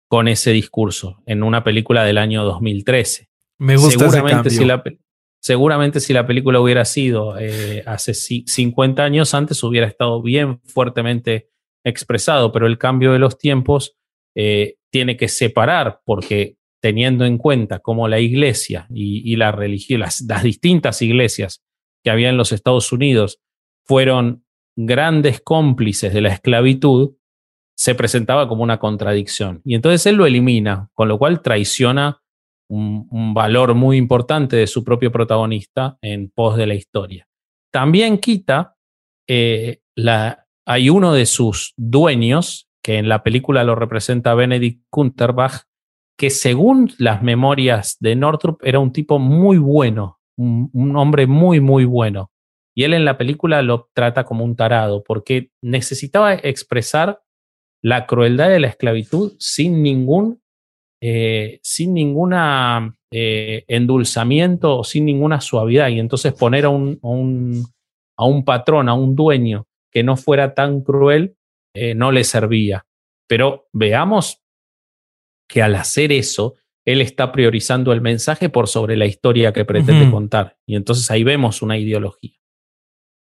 con 0.08 0.26
ese 0.26 0.50
discurso 0.50 1.22
en 1.26 1.42
una 1.44 1.62
película 1.62 2.04
del 2.04 2.18
año 2.18 2.44
2013. 2.44 3.28
Me 3.58 3.76
gusta 3.76 4.10
seguramente 4.10 4.48
ese 4.48 4.58
Si 4.58 4.64
la, 4.64 4.82
seguramente 5.40 6.00
si 6.00 6.12
la 6.12 6.26
película 6.26 6.60
hubiera 6.60 6.84
sido 6.84 7.38
eh, 7.38 7.82
hace 7.86 8.14
50 8.14 9.02
años 9.02 9.34
antes 9.34 9.62
hubiera 9.62 9.86
estado 9.86 10.22
bien 10.22 10.60
fuertemente 10.62 11.50
expresado, 11.84 12.52
pero 12.52 12.66
el 12.66 12.78
cambio 12.78 13.12
de 13.12 13.18
los 13.18 13.38
tiempos 13.38 13.96
eh, 14.36 14.76
tiene 14.90 15.16
que 15.16 15.28
separar 15.28 16.00
porque 16.04 16.56
teniendo 16.82 17.24
en 17.24 17.38
cuenta 17.38 17.80
cómo 17.80 18.08
la 18.08 18.20
iglesia 18.20 18.86
y, 18.90 19.36
la 19.36 19.52
religión, 19.52 20.00
las, 20.00 20.22
las 20.22 20.42
distintas 20.42 21.02
iglesias 21.02 21.62
que 22.02 22.10
había 22.10 22.30
en 22.30 22.36
los 22.36 22.52
Estados 22.52 22.92
Unidos 22.92 23.40
fueron 23.86 24.44
grandes 24.76 25.40
cómplices 25.40 26.14
de 26.14 26.20
la 26.22 26.30
esclavitud, 26.30 27.16
se 27.76 27.94
presentaba 27.94 28.48
como 28.48 28.62
una 28.62 28.78
contradicción. 28.78 29.60
Y 29.64 29.74
entonces 29.74 30.06
él 30.06 30.16
lo 30.16 30.26
elimina, 30.26 30.90
con 30.94 31.08
lo 31.08 31.18
cual 31.18 31.42
traiciona 31.42 32.19
un, 32.70 33.34
valor 33.34 33.74
muy 33.74 33.96
importante 33.96 34.56
de 34.56 34.66
su 34.66 34.84
propio 34.84 35.12
protagonista 35.12 35.98
en 36.02 36.30
pos 36.30 36.56
de 36.56 36.66
la 36.66 36.74
historia. 36.74 37.28
También 37.72 38.18
quita, 38.18 38.76
eh, 39.28 39.80
la, 39.94 40.46
hay 40.66 40.90
uno 40.90 41.12
de 41.12 41.26
sus 41.26 41.74
dueños, 41.76 42.68
que 42.82 42.98
en 42.98 43.08
la 43.08 43.22
película 43.22 43.64
lo 43.64 43.74
representa 43.74 44.34
Benedict 44.34 44.84
Kunterbach, 44.90 45.62
que 46.16 46.30
según 46.30 46.92
las 46.98 47.22
memorias 47.22 47.96
de 48.00 48.16
Northrop 48.16 48.60
era 48.64 48.78
un 48.78 48.92
tipo 48.92 49.18
muy 49.18 49.58
bueno, 49.58 50.18
un 50.36 50.96
hombre 50.96 51.26
muy, 51.26 51.60
muy 51.60 51.84
bueno. 51.84 52.30
Y 52.74 52.84
él 52.84 52.94
en 52.94 53.04
la 53.04 53.18
película 53.18 53.62
lo 53.62 53.90
trata 53.92 54.24
como 54.24 54.44
un 54.44 54.56
tarado, 54.56 55.02
porque 55.02 55.50
necesitaba 55.62 56.34
expresar 56.34 57.20
la 57.82 58.06
crueldad 58.06 58.48
de 58.48 58.60
la 58.60 58.68
esclavitud 58.68 59.34
sin 59.38 59.82
ningún, 59.82 60.42
eh, 61.02 61.60
sin 61.62 61.94
ninguna 61.94 62.94
eh, 63.10 63.64
endulzamiento 63.68 64.78
o 64.78 64.84
sin 64.84 65.06
ninguna 65.06 65.40
suavidad. 65.40 65.88
Y 65.88 65.98
entonces 65.98 66.32
poner 66.32 66.66
a 66.66 66.68
un, 66.68 66.98
a 68.16 68.24
un, 68.24 68.44
patrón, 68.44 68.88
a 68.88 68.94
un 68.94 69.16
dueño 69.16 69.66
que 69.90 70.02
no 70.02 70.16
fuera 70.16 70.54
tan 70.54 70.82
cruel, 70.82 71.36
eh, 71.74 71.94
no 71.94 72.12
le 72.12 72.24
servía. 72.24 72.86
Pero 73.28 73.68
veamos 73.72 74.42
que 75.48 75.62
al 75.62 75.74
hacer 75.74 76.12
eso, 76.12 76.54
él 76.84 77.00
está 77.00 77.32
priorizando 77.32 77.92
el 77.92 78.00
mensaje 78.00 78.48
por 78.48 78.68
sobre 78.68 78.96
la 78.96 79.06
historia 79.06 79.52
que 79.52 79.64
pretende 79.64 80.10
contar. 80.10 80.56
Y 80.66 80.76
entonces 80.76 81.10
ahí 81.10 81.24
vemos 81.24 81.62
una 81.62 81.78
ideología. 81.78 82.36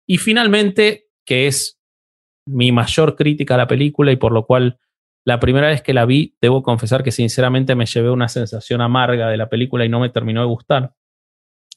Y 0.07 0.19
finalmente, 0.19 1.09
que 1.25 1.47
es 1.47 1.81
mi 2.47 2.73
mayor 2.73 3.17
crítica 3.17 3.55
a 3.55 3.59
la 3.59 3.67
película 3.67 4.13
y 4.13 4.17
por 4.17 4.33
lo 4.33 4.45
cual 4.45 4.79
la 5.25 5.39
primera 5.39 5.69
vez 5.69 5.83
que 5.83 5.93
la 5.93 6.07
vi, 6.07 6.37
debo 6.41 6.63
confesar 6.63 7.03
que 7.03 7.13
sinceramente 7.13 7.75
me 7.75 7.87
llevé 7.87 8.11
una 8.11 8.29
sensación 8.29 8.81
amarga 8.81 9.29
de 9.29 9.37
la 9.37 9.49
película 9.49 9.85
y 9.85 9.89
no 9.89 10.01
me 10.01 10.09
terminó 10.09 10.41
de 10.41 10.47
gustar. 10.47 10.95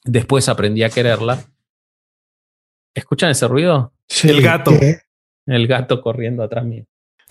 Después 0.04 0.48
aprendí 0.48 0.82
a 0.82 0.90
quererla. 0.90 1.44
¿Escuchan 2.94 3.30
ese 3.30 3.48
ruido? 3.48 3.92
el 4.22 4.42
gato. 4.42 4.72
El 5.46 5.66
gato 5.66 6.00
corriendo 6.00 6.42
atrás 6.42 6.64
mío. 6.64 6.86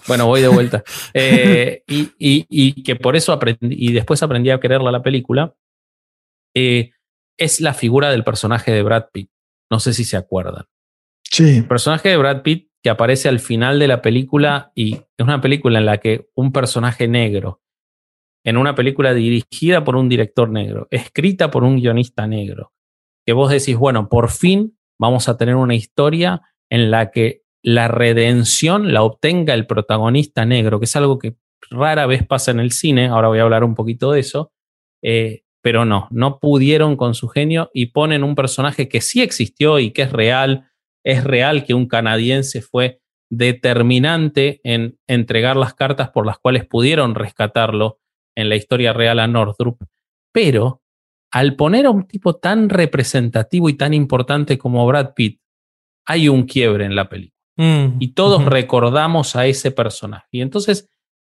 Bueno, 0.07 0.27
voy 0.27 0.41
de 0.41 0.47
vuelta. 0.47 0.83
Eh, 1.13 1.83
y, 1.87 2.83
que 2.83 2.95
por 2.95 3.15
eso 3.15 3.31
aprendí, 3.31 3.75
y 3.77 3.93
después 3.93 4.21
aprendí 4.23 4.49
a 4.49 4.59
quererla 4.59 4.91
la 4.91 5.03
película, 5.03 5.55
eh, 6.55 6.91
es 7.37 7.61
la 7.61 7.73
figura 7.73 8.09
del 8.11 8.23
personaje 8.23 8.71
de 8.71 8.83
Brad 8.83 9.05
Pitt. 9.11 9.29
No 9.71 9.79
sé 9.79 9.93
si 9.93 10.03
se 10.03 10.17
acuerdan. 10.17 10.65
Sí. 11.23 11.57
El 11.57 11.67
personaje 11.67 12.09
de 12.09 12.17
Brad 12.17 12.41
Pitt 12.41 12.72
que 12.83 12.89
aparece 12.89 13.29
al 13.29 13.39
final 13.39 13.79
de 13.79 13.87
la 13.87 14.01
película 14.01 14.73
y 14.75 14.95
es 14.95 15.05
una 15.23 15.39
película 15.39 15.79
en 15.79 15.85
la 15.85 15.99
que 15.99 16.27
un 16.35 16.51
personaje 16.51 17.07
negro, 17.07 17.61
en 18.43 18.57
una 18.57 18.75
película 18.75 19.13
dirigida 19.13 19.85
por 19.85 19.95
un 19.95 20.09
director 20.09 20.49
negro, 20.49 20.87
escrita 20.91 21.49
por 21.49 21.63
un 21.63 21.77
guionista 21.77 22.27
negro, 22.27 22.73
que 23.25 23.31
vos 23.31 23.49
decís, 23.49 23.77
bueno, 23.77 24.09
por 24.09 24.29
fin 24.29 24.77
vamos 24.99 25.29
a 25.29 25.37
tener 25.37 25.55
una 25.55 25.75
historia 25.75 26.41
en 26.69 26.91
la 26.91 27.09
que 27.09 27.43
la 27.63 27.87
redención 27.87 28.93
la 28.93 29.03
obtenga 29.03 29.53
el 29.53 29.65
protagonista 29.65 30.45
negro, 30.45 30.79
que 30.79 30.85
es 30.85 30.95
algo 30.97 31.17
que 31.19 31.37
rara 31.69 32.05
vez 32.05 32.27
pasa 32.27 32.51
en 32.51 32.59
el 32.59 32.73
cine, 32.73 33.07
ahora 33.07 33.29
voy 33.29 33.39
a 33.39 33.43
hablar 33.43 33.63
un 33.63 33.75
poquito 33.75 34.11
de 34.11 34.19
eso, 34.19 34.51
eh, 35.01 35.43
pero 35.61 35.85
no, 35.85 36.09
no 36.11 36.39
pudieron 36.39 36.97
con 36.97 37.13
su 37.13 37.29
genio 37.29 37.71
y 37.73 37.87
ponen 37.87 38.25
un 38.25 38.35
personaje 38.35 38.89
que 38.89 38.99
sí 38.99 39.21
existió 39.21 39.79
y 39.79 39.91
que 39.91 40.01
es 40.01 40.11
real, 40.11 40.69
es 41.03 41.23
real 41.23 41.65
que 41.65 41.73
un 41.73 41.87
canadiense 41.87 42.61
fue 42.61 43.01
determinante 43.29 44.61
en 44.63 44.99
entregar 45.07 45.57
las 45.57 45.73
cartas 45.73 46.09
por 46.09 46.25
las 46.25 46.37
cuales 46.37 46.65
pudieron 46.65 47.15
rescatarlo 47.15 47.99
en 48.35 48.49
la 48.49 48.55
historia 48.55 48.93
real 48.93 49.19
a 49.19 49.27
Northrop, 49.27 49.81
pero 50.31 50.81
al 51.31 51.55
poner 51.55 51.87
a 51.87 51.89
un 51.89 52.07
tipo 52.07 52.35
tan 52.35 52.69
representativo 52.69 53.69
y 53.69 53.73
tan 53.73 53.93
importante 53.93 54.57
como 54.57 54.85
Brad 54.85 55.13
Pitt, 55.15 55.41
hay 56.05 56.29
un 56.29 56.43
quiebre 56.43 56.85
en 56.85 56.95
la 56.95 57.09
película. 57.09 57.33
Mm, 57.57 57.97
y 57.99 58.13
todos 58.13 58.45
recordamos 58.45 59.35
a 59.35 59.45
ese 59.47 59.71
personaje. 59.71 60.27
Y 60.31 60.41
entonces 60.41 60.89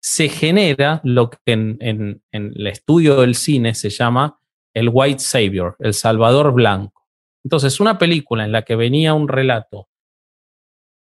se 0.01 0.29
genera 0.29 1.01
lo 1.05 1.31
que 1.31 1.39
en, 1.47 1.77
en, 1.81 2.23
el 2.33 2.67
estudio 2.67 3.21
del 3.21 3.35
cine 3.35 3.75
se 3.75 3.91
llama 3.91 4.39
el 4.75 4.91
White 4.93 5.21
Savior, 5.21 5.77
el 5.79 5.95
Salvador 5.95 6.53
Blanco. 6.53 7.04
Entonces, 7.45 7.79
una 7.81 7.99
película 7.99 8.45
en 8.45 8.53
la 8.53 8.63
que 8.63 8.77
venía 8.77 9.15
un 9.15 9.29
relato 9.29 9.89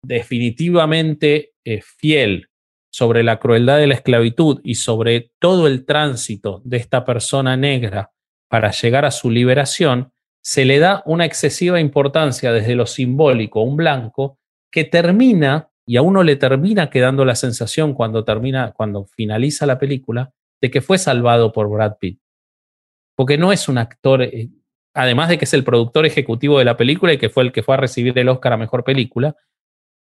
definitivamente 0.04 1.52
eh, 1.64 1.80
fiel 1.82 2.48
sobre 2.90 3.22
la 3.22 3.38
crueldad 3.38 3.78
de 3.78 3.86
la 3.86 3.94
esclavitud 3.94 4.60
y 4.64 4.74
sobre 4.74 5.32
todo 5.38 5.66
el 5.66 5.84
tránsito 5.84 6.60
de 6.64 6.76
esta 6.76 7.04
persona 7.04 7.56
negra 7.56 8.12
para 8.48 8.70
llegar 8.70 9.04
a 9.04 9.10
su 9.10 9.30
liberación, 9.30 10.12
se 10.42 10.64
le 10.64 10.78
da 10.78 11.02
una 11.06 11.24
excesiva 11.24 11.80
importancia 11.80 12.52
desde 12.52 12.74
lo 12.74 12.86
simbólico, 12.86 13.62
un 13.62 13.76
blanco, 13.76 14.38
que 14.70 14.84
termina 14.84 15.70
y 15.86 15.96
a 15.96 16.02
uno 16.02 16.22
le 16.22 16.36
termina 16.36 16.90
quedando 16.90 17.24
la 17.24 17.34
sensación 17.34 17.94
cuando 17.94 18.24
termina, 18.24 18.72
cuando 18.72 19.06
finaliza 19.06 19.66
la 19.66 19.78
película, 19.78 20.32
de 20.60 20.70
que 20.70 20.80
fue 20.80 20.98
salvado 20.98 21.52
por 21.52 21.68
Brad 21.68 21.96
Pitt. 21.98 22.20
Porque 23.16 23.38
no 23.38 23.52
es 23.52 23.68
un 23.68 23.78
actor, 23.78 24.22
eh, 24.22 24.48
además 24.94 25.28
de 25.28 25.38
que 25.38 25.44
es 25.44 25.54
el 25.54 25.64
productor 25.64 26.06
ejecutivo 26.06 26.58
de 26.58 26.64
la 26.64 26.76
película 26.76 27.12
y 27.12 27.18
que 27.18 27.30
fue 27.30 27.44
el 27.44 27.52
que 27.52 27.62
fue 27.62 27.74
a 27.74 27.78
recibir 27.78 28.18
el 28.18 28.28
Oscar 28.28 28.54
a 28.54 28.56
Mejor 28.56 28.84
Película, 28.84 29.34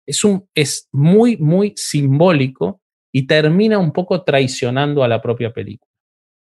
es, 0.07 0.25
un, 0.25 0.49
es 0.55 0.89
muy, 0.93 1.37
muy 1.37 1.73
simbólico 1.77 2.81
y 3.13 3.27
termina 3.27 3.79
un 3.79 3.93
poco 3.93 4.23
traicionando 4.23 5.03
a 5.03 5.09
la 5.09 5.21
propia 5.21 5.53
película. 5.53 5.91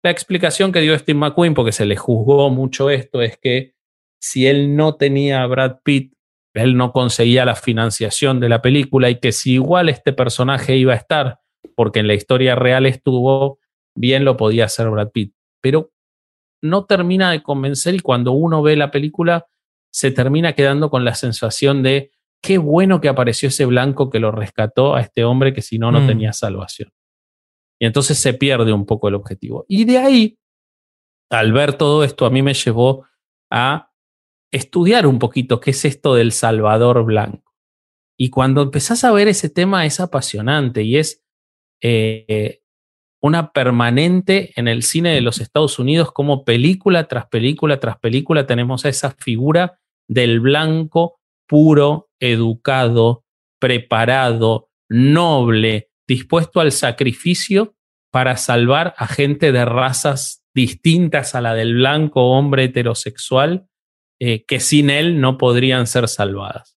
La 0.03 0.11
explicación 0.11 0.71
que 0.71 0.81
dio 0.81 0.97
Steve 0.99 1.19
McQueen, 1.19 1.55
porque 1.55 1.73
se 1.73 1.87
le 1.87 1.97
juzgó 1.97 2.51
mucho 2.51 2.91
esto, 2.91 3.23
es 3.23 3.39
que 3.39 3.75
si 4.21 4.47
él 4.47 4.77
no 4.77 4.97
tenía 4.97 5.43
a 5.43 5.47
Brad 5.47 5.79
Pitt 5.83 6.13
él 6.63 6.77
no 6.77 6.93
conseguía 6.93 7.45
la 7.45 7.55
financiación 7.55 8.41
de 8.41 8.49
la 8.49 8.63
película 8.63 9.11
y 9.11 9.21
que 9.21 9.33
si 9.33 9.53
igual 9.55 9.89
este 9.89 10.13
personaje 10.13 10.77
iba 10.77 10.93
a 10.93 10.97
estar, 10.97 11.39
porque 11.75 12.01
en 12.01 12.09
la 12.09 12.15
historia 12.15 12.55
real 12.55 12.87
estuvo, 12.87 13.59
bien 13.95 14.25
lo 14.25 14.37
podía 14.37 14.65
hacer 14.65 14.89
Brad 14.91 15.11
Pitt. 15.11 15.35
Pero 15.61 15.91
no 16.63 16.85
termina 16.85 17.31
de 17.31 17.43
convencer 17.43 17.95
y 17.95 18.01
cuando 18.01 18.33
uno 18.33 18.63
ve 18.63 18.77
la 18.77 18.91
película 18.91 19.47
se 19.91 20.11
termina 20.11 20.55
quedando 20.55 20.91
con 20.91 21.05
la 21.05 21.15
sensación 21.15 21.83
de 21.83 22.11
qué 22.43 22.59
bueno 22.59 23.01
que 23.01 23.09
apareció 23.09 23.49
ese 23.49 23.65
blanco 23.65 24.11
que 24.11 24.21
lo 24.21 24.31
rescató 24.31 24.95
a 24.95 25.01
este 25.01 25.25
hombre 25.25 25.53
que 25.53 25.63
si 25.63 25.79
no, 25.79 25.91
no 25.91 26.01
mm. 26.01 26.07
tenía 26.07 26.33
salvación. 26.33 26.93
Y 27.81 27.87
entonces 27.87 28.19
se 28.19 28.35
pierde 28.35 28.73
un 28.73 28.87
poco 28.87 29.09
el 29.09 29.15
objetivo. 29.15 29.65
Y 29.69 29.85
de 29.85 29.99
ahí, 29.99 30.39
al 31.31 31.53
ver 31.53 31.75
todo 31.75 32.05
esto, 32.05 32.27
a 32.27 32.31
mí 32.31 32.43
me 32.43 32.55
llevó 32.55 33.07
a 33.51 33.93
estudiar 34.51 35.07
un 35.07 35.19
poquito 35.19 35.61
qué 35.61 35.71
es 35.71 35.85
esto 35.85 36.15
del 36.15 36.33
Salvador 36.33 37.05
Blanco. 37.05 37.55
Y 38.17 38.31
cuando 38.31 38.63
empezás 38.63 39.05
a 39.05 39.13
ver 39.13 39.29
ese 39.29 39.49
tema 39.49 39.87
es 39.87 40.01
apasionante 40.01 40.83
y 40.83 40.97
es 40.97 41.25
eh, 41.81 42.63
una 43.21 43.53
permanente 43.53 44.53
en 44.57 44.69
el 44.69 44.83
cine 44.83 45.13
de 45.13 45.21
los 45.21 45.41
Estados 45.41 45.79
Unidos, 45.79 46.13
como 46.13 46.45
película 46.45 47.09
tras 47.09 47.27
película 47.27 47.81
tras 47.81 47.99
película 47.99 48.47
tenemos 48.47 48.85
a 48.85 48.89
esa 48.89 49.11
figura 49.11 49.81
del 50.09 50.41
blanco 50.41 51.21
puro, 51.47 52.11
educado, 52.21 53.25
preparado, 53.59 54.69
noble, 54.89 55.91
dispuesto 56.07 56.61
al 56.61 56.73
sacrificio 56.73 57.75
para 58.11 58.37
salvar 58.37 58.95
a 58.97 59.07
gente 59.07 59.53
de 59.53 59.65
razas 59.65 60.45
distintas 60.55 61.35
a 61.35 61.41
la 61.41 61.55
del 61.55 61.75
blanco 61.75 62.31
hombre 62.31 62.65
heterosexual 62.65 63.69
eh, 64.21 64.45
que 64.45 64.61
sin 64.61 64.91
él 64.91 65.21
no 65.21 65.39
podrían 65.39 65.87
ser 65.87 66.09
salvadas. 66.09 66.77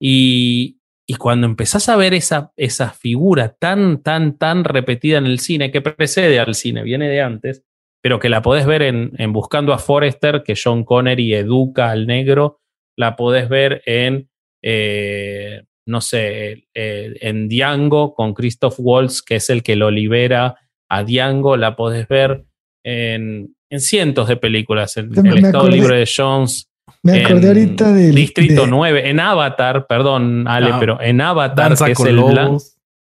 Y, 0.00 0.80
y 1.06 1.14
cuando 1.14 1.46
empezás 1.46 1.88
a 1.88 1.96
ver 1.96 2.14
esa, 2.14 2.52
esa 2.56 2.90
figura 2.90 3.54
tan, 3.58 4.02
tan, 4.02 4.38
tan 4.38 4.64
repetida 4.64 5.18
en 5.18 5.26
el 5.26 5.38
cine, 5.38 5.70
que 5.70 5.80
precede 5.80 6.40
al 6.40 6.54
cine, 6.54 6.82
viene 6.82 7.08
de 7.08 7.20
antes, 7.20 7.64
pero 8.02 8.18
que 8.18 8.28
la 8.28 8.42
podés 8.42 8.66
ver 8.66 8.82
en, 8.82 9.12
en 9.16 9.32
Buscando 9.32 9.72
a 9.72 9.78
Forrester, 9.78 10.42
que 10.42 10.54
John 10.62 10.84
Connery 10.84 11.34
educa 11.34 11.90
al 11.90 12.06
negro, 12.06 12.60
la 12.96 13.14
podés 13.14 13.48
ver 13.48 13.82
en, 13.86 14.28
eh, 14.62 15.62
no 15.86 16.00
sé, 16.00 16.66
eh, 16.74 17.14
en 17.20 17.48
Diango 17.48 18.14
con 18.14 18.34
Christoph 18.34 18.76
Waltz, 18.78 19.22
que 19.22 19.36
es 19.36 19.48
el 19.48 19.62
que 19.62 19.76
lo 19.76 19.90
libera 19.90 20.56
a 20.88 21.04
Diango, 21.04 21.56
la 21.56 21.76
podés 21.76 22.08
ver 22.08 22.46
en, 22.84 23.54
en 23.70 23.80
cientos 23.80 24.28
de 24.28 24.36
películas, 24.36 24.96
en, 24.96 25.10
El 25.26 25.38
Estado 25.38 25.68
Libre 25.68 25.98
de 25.98 26.08
Jones. 26.12 26.68
Me 27.02 27.24
acordé 27.24 27.48
ahorita 27.48 27.92
del. 27.92 28.14
Distrito 28.14 28.66
9, 28.66 29.10
en 29.10 29.20
Avatar, 29.20 29.86
perdón, 29.86 30.46
Ale, 30.48 30.70
ah, 30.72 30.76
pero 30.80 31.00
en 31.00 31.20
Avatar, 31.20 31.76
que 31.76 31.92
es 31.92 32.00
el, 32.00 32.20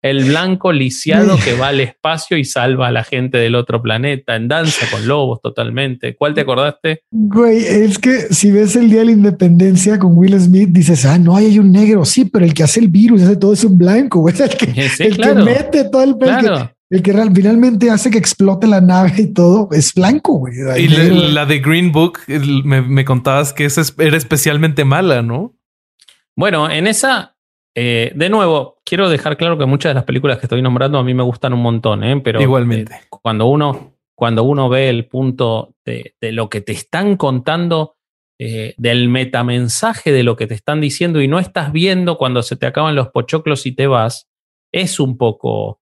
el, 0.02 0.24
blanco 0.24 0.72
lisiado 0.72 1.36
que 1.44 1.54
va 1.54 1.68
al 1.68 1.80
espacio 1.80 2.36
y 2.36 2.44
salva 2.44 2.88
a 2.88 2.90
la 2.90 3.04
gente 3.04 3.38
del 3.38 3.54
otro 3.54 3.80
planeta, 3.80 4.36
en 4.36 4.48
Danza 4.48 4.86
con 4.90 5.06
Lobos, 5.06 5.40
totalmente. 5.40 6.16
¿Cuál 6.16 6.34
te 6.34 6.42
acordaste? 6.42 7.02
Güey, 7.10 7.64
es 7.64 7.98
que 7.98 8.32
si 8.32 8.50
ves 8.50 8.76
el 8.76 8.90
Día 8.90 9.00
de 9.00 9.06
la 9.06 9.12
Independencia 9.12 9.98
con 9.98 10.16
Will 10.16 10.38
Smith, 10.38 10.68
dices, 10.70 11.06
ah, 11.06 11.18
no, 11.18 11.36
hay 11.36 11.58
un 11.58 11.72
negro, 11.72 12.04
sí, 12.04 12.26
pero 12.26 12.44
el 12.44 12.52
que 12.52 12.62
hace 12.62 12.80
el 12.80 12.88
virus, 12.88 13.22
hace 13.22 13.36
todo 13.36 13.54
es 13.54 13.64
un 13.64 13.78
blanco, 13.78 14.20
güey, 14.20 14.34
el 14.40 14.50
que, 14.50 14.66
el 14.98 15.16
que 15.16 15.34
mete 15.34 15.84
todo 15.84 16.02
el 16.02 16.16
claro 16.16 16.73
el 16.94 17.02
que 17.02 17.12
finalmente 17.34 17.90
hace 17.90 18.08
que 18.08 18.18
explote 18.18 18.68
la 18.68 18.80
nave 18.80 19.14
y 19.18 19.32
todo 19.34 19.68
es 19.72 19.92
blanco, 19.94 20.34
güey. 20.34 20.54
Y 20.76 20.88
la, 20.88 21.44
de 21.44 21.58
Green 21.58 21.90
Book, 21.90 22.20
me, 22.28 23.04
contabas 23.04 23.52
que 23.52 23.64
esa 23.64 23.82
era 23.98 24.16
especialmente 24.16 24.84
mala, 24.84 25.20
¿no? 25.20 25.56
Bueno, 26.36 26.70
en 26.70 26.86
esa, 26.86 27.36
eh, 27.74 28.12
de 28.14 28.28
nuevo, 28.28 28.80
quiero 28.84 29.08
dejar 29.08 29.36
claro 29.36 29.58
que 29.58 29.66
muchas 29.66 29.90
de 29.90 29.94
las 29.94 30.04
películas 30.04 30.38
que 30.38 30.46
estoy 30.46 30.62
nombrando 30.62 30.98
a 30.98 31.02
mí 31.02 31.14
me 31.14 31.24
gustan 31.24 31.52
un 31.52 31.62
montón, 31.62 32.04
¿eh? 32.04 32.20
pero 32.22 32.40
igualmente. 32.40 32.94
Eh, 32.94 33.06
cuando, 33.10 33.46
uno, 33.46 33.96
cuando 34.14 34.44
uno 34.44 34.68
ve 34.68 34.88
el 34.88 35.08
punto 35.08 35.74
de, 35.84 36.14
lo 36.20 36.48
que 36.48 36.60
te 36.60 36.72
están 36.72 37.16
contando, 37.16 37.96
eh, 38.38 38.74
del 38.78 39.08
metamensaje 39.08 40.12
de 40.12 40.22
lo 40.22 40.36
que 40.36 40.46
te 40.46 40.54
están 40.54 40.80
diciendo 40.80 41.20
y 41.20 41.26
no 41.26 41.40
estás 41.40 41.72
viendo 41.72 42.18
cuando 42.18 42.42
se 42.44 42.54
te 42.54 42.66
acaban 42.66 42.94
los 42.94 43.08
pochoclos 43.08 43.66
y 43.66 43.72
te 43.72 43.88
vas, 43.88 44.28
es 44.72 45.00
un 45.00 45.16
poco 45.16 45.80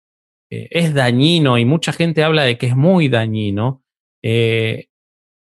eh, 0.53 0.69
es 0.70 0.93
dañino 0.93 1.57
y 1.57 1.65
mucha 1.65 1.95
gente 1.95 2.23
habla 2.23 2.43
de 2.43 2.59
que 2.59 2.66
es 2.66 2.77
muy 2.77 3.09
dañino, 3.09 3.83
eh, 4.23 4.89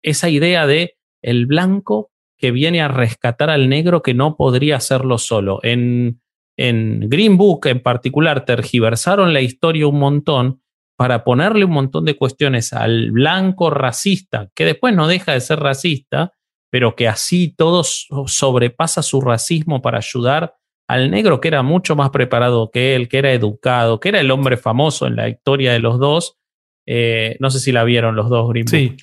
esa 0.04 0.28
idea 0.28 0.68
de 0.68 0.98
el 1.20 1.46
blanco 1.46 2.12
que 2.38 2.52
viene 2.52 2.80
a 2.80 2.86
rescatar 2.86 3.50
al 3.50 3.68
negro 3.68 4.02
que 4.02 4.14
no 4.14 4.36
podría 4.36 4.76
hacerlo 4.76 5.18
solo. 5.18 5.58
En, 5.64 6.22
en 6.56 7.08
Green 7.10 7.36
Book 7.36 7.66
en 7.66 7.80
particular 7.82 8.44
tergiversaron 8.44 9.32
la 9.32 9.40
historia 9.40 9.88
un 9.88 9.98
montón 9.98 10.62
para 10.96 11.24
ponerle 11.24 11.64
un 11.64 11.72
montón 11.72 12.04
de 12.04 12.16
cuestiones 12.16 12.72
al 12.72 13.10
blanco 13.10 13.68
racista, 13.68 14.48
que 14.54 14.64
después 14.64 14.94
no 14.94 15.08
deja 15.08 15.32
de 15.32 15.40
ser 15.40 15.58
racista, 15.58 16.34
pero 16.70 16.94
que 16.94 17.08
así 17.08 17.52
todo 17.52 17.82
sobrepasa 17.82 19.02
su 19.02 19.20
racismo 19.20 19.82
para 19.82 19.98
ayudar 19.98 20.54
al 20.90 21.08
negro 21.08 21.40
que 21.40 21.46
era 21.46 21.62
mucho 21.62 21.94
más 21.94 22.10
preparado 22.10 22.72
que 22.72 22.96
él, 22.96 23.08
que 23.08 23.18
era 23.18 23.32
educado, 23.32 24.00
que 24.00 24.08
era 24.08 24.18
el 24.18 24.28
hombre 24.32 24.56
famoso 24.56 25.06
en 25.06 25.14
la 25.14 25.28
historia 25.28 25.72
de 25.72 25.78
los 25.78 26.00
dos. 26.00 26.36
Eh, 26.84 27.36
no 27.38 27.48
sé 27.50 27.60
si 27.60 27.70
la 27.70 27.84
vieron 27.84 28.16
los 28.16 28.28
dos, 28.28 28.48
Green 28.48 28.66
Sí, 28.66 28.96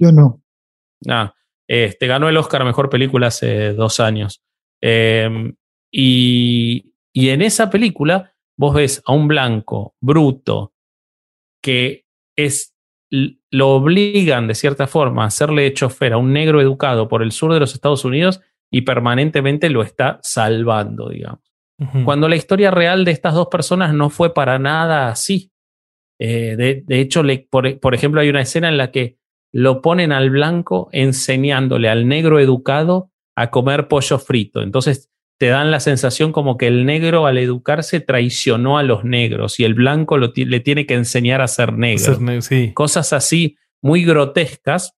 yo 0.00 0.10
no. 0.10 0.42
Ah, 1.08 1.32
este, 1.68 2.08
ganó 2.08 2.28
el 2.28 2.36
Oscar 2.36 2.62
a 2.62 2.64
Mejor 2.64 2.90
Película 2.90 3.28
hace 3.28 3.74
dos 3.74 4.00
años. 4.00 4.42
Em, 4.82 5.54
y, 5.92 6.94
y 7.12 7.28
en 7.28 7.42
esa 7.42 7.70
película 7.70 8.34
vos 8.58 8.74
ves 8.74 9.00
a 9.06 9.12
un 9.12 9.28
blanco 9.28 9.94
bruto 10.00 10.74
que 11.62 12.06
es 12.34 12.74
lo 13.52 13.68
obligan 13.70 14.48
de 14.48 14.56
cierta 14.56 14.88
forma 14.88 15.22
a 15.22 15.26
hacerle 15.26 15.72
chofer 15.74 16.12
a 16.12 16.16
un 16.16 16.32
negro 16.32 16.60
educado 16.60 17.06
por 17.06 17.22
el 17.22 17.30
sur 17.30 17.52
de 17.52 17.60
los 17.60 17.74
Estados 17.74 18.04
Unidos 18.04 18.40
y 18.70 18.82
permanentemente 18.82 19.68
lo 19.70 19.82
está 19.82 20.18
salvando, 20.22 21.08
digamos. 21.08 21.40
cuando 22.04 22.28
la 22.28 22.36
historia 22.36 22.70
real 22.70 23.06
de 23.06 23.12
estas 23.12 23.34
dos 23.34 23.48
personas 23.48 23.94
no 23.94 24.10
fue 24.10 24.34
para 24.34 24.58
nada 24.58 25.08
así. 25.08 25.50
Eh, 26.18 26.82
de, 26.86 27.00
hecho, 27.00 27.22
por, 27.50 27.94
ejemplo, 27.94 28.20
hay 28.20 28.28
una 28.28 28.42
escena 28.42 28.68
en 28.68 28.76
la 28.76 28.90
que 28.90 29.16
lo 29.52 29.80
ponen 29.80 30.12
al 30.12 30.28
blanco 30.28 30.90
enseñándole 30.92 31.88
al 31.88 32.06
negro 32.06 32.38
educado 32.38 33.10
a 33.34 33.50
comer 33.50 33.88
pollo 33.88 34.18
frito. 34.18 34.60
Entonces 34.60 35.10
te 35.38 35.46
dan 35.46 35.70
la 35.70 35.80
sensación 35.80 36.32
como 36.32 36.58
que 36.58 36.66
el 36.66 36.84
negro 36.84 37.24
al 37.24 37.38
educarse 37.38 38.00
traicionó 38.00 38.76
a 38.76 38.82
los 38.82 39.04
negros 39.04 39.58
y 39.58 39.64
el 39.64 39.72
blanco 39.72 40.18
le 40.18 40.60
tiene 40.60 40.84
que 40.84 40.94
enseñar 40.94 41.40
a 41.40 41.48
ser 41.48 41.72
negro. 41.72 42.18
Cosas 42.74 43.14
así 43.14 43.56
muy 43.80 44.04
grotescas. 44.04 44.94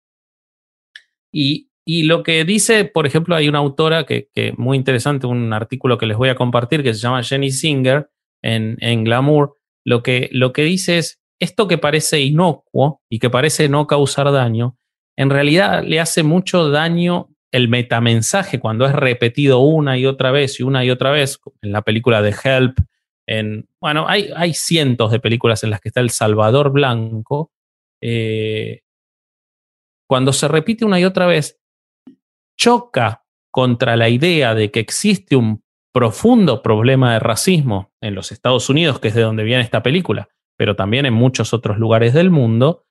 Y, 1.32 1.70
y, 1.84 2.04
lo 2.04 2.22
que 2.22 2.44
dice, 2.44 2.84
por 2.84 3.06
ejemplo, 3.06 3.34
hay 3.34 3.48
una 3.48 3.58
autora 3.58 4.04
que, 4.04 4.28
que, 4.34 4.52
muy 4.56 4.76
interesante, 4.76 5.26
un 5.26 5.52
artículo 5.52 5.98
que 5.98 6.06
les 6.06 6.16
voy 6.16 6.28
a 6.28 6.34
compartir 6.34 6.82
que 6.82 6.94
se 6.94 7.00
llama 7.00 7.22
Jenny 7.22 7.50
Singer 7.50 8.08
en, 8.42 9.04
Glamour, 9.04 9.56
lo 9.84 10.02
que, 10.02 10.28
lo 10.32 10.52
que 10.52 10.62
dice 10.62 10.98
es, 10.98 11.20
esto 11.40 11.66
que 11.66 11.78
parece 11.78 12.20
inocuo 12.20 13.02
y 13.08 13.18
que 13.18 13.30
parece 13.30 13.68
no 13.68 13.86
causar 13.86 14.30
daño, 14.30 14.76
en 15.16 15.30
realidad 15.30 15.82
le 15.84 16.00
hace 16.00 16.22
mucho 16.22 16.70
daño 16.70 17.28
el 17.50 17.68
metamensaje 17.68 18.60
cuando 18.60 18.86
es 18.86 18.92
repetido 18.92 19.58
una 19.58 19.98
y 19.98 20.06
otra 20.06 20.30
vez 20.30 20.58
y 20.60 20.62
una 20.62 20.84
y 20.84 20.90
otra 20.90 21.10
vez, 21.10 21.38
en 21.60 21.72
la 21.72 21.82
película 21.82 22.22
de 22.22 22.34
Help, 22.42 22.78
en, 23.26 23.68
bueno, 23.80 24.06
hay, 24.08 24.30
hay 24.34 24.54
cientos 24.54 25.10
de 25.10 25.20
películas 25.20 25.62
en 25.62 25.70
las 25.70 25.80
que 25.80 25.88
está 25.88 26.00
el 26.00 26.10
Salvador 26.10 26.70
Blanco, 26.72 27.52
eh, 28.00 28.80
cuando 30.08 30.32
se 30.32 30.48
repite 30.48 30.84
una 30.84 30.98
y 30.98 31.04
otra 31.04 31.26
vez, 31.26 31.60
choca 32.62 33.24
contra 33.50 33.96
la 33.96 34.08
idea 34.08 34.54
de 34.54 34.70
que 34.70 34.78
existe 34.78 35.34
un 35.34 35.64
profundo 35.92 36.62
problema 36.62 37.12
de 37.12 37.18
racismo 37.18 37.92
en 38.00 38.14
los 38.14 38.30
Estados 38.30 38.70
Unidos, 38.70 39.00
que 39.00 39.08
es 39.08 39.14
de 39.14 39.22
donde 39.22 39.42
viene 39.42 39.64
esta 39.64 39.82
película, 39.82 40.28
pero 40.56 40.76
también 40.76 41.04
en 41.04 41.12
muchos 41.12 41.52
otros 41.52 41.78
lugares 41.78 42.14
del 42.14 42.30
mundo, 42.30 42.86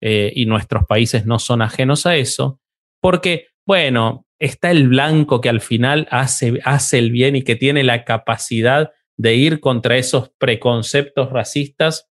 eh, 0.00 0.32
y 0.32 0.46
nuestros 0.46 0.86
países 0.86 1.26
no 1.26 1.40
son 1.40 1.60
ajenos 1.60 2.06
a 2.06 2.14
eso, 2.14 2.60
porque, 3.00 3.48
bueno, 3.66 4.26
está 4.38 4.70
el 4.70 4.86
blanco 4.88 5.40
que 5.40 5.48
al 5.48 5.60
final 5.60 6.06
hace, 6.12 6.60
hace 6.64 6.98
el 6.98 7.10
bien 7.10 7.34
y 7.34 7.42
que 7.42 7.56
tiene 7.56 7.82
la 7.82 8.04
capacidad 8.04 8.92
de 9.18 9.34
ir 9.34 9.58
contra 9.58 9.96
esos 9.96 10.30
preconceptos 10.38 11.30
racistas 11.30 12.08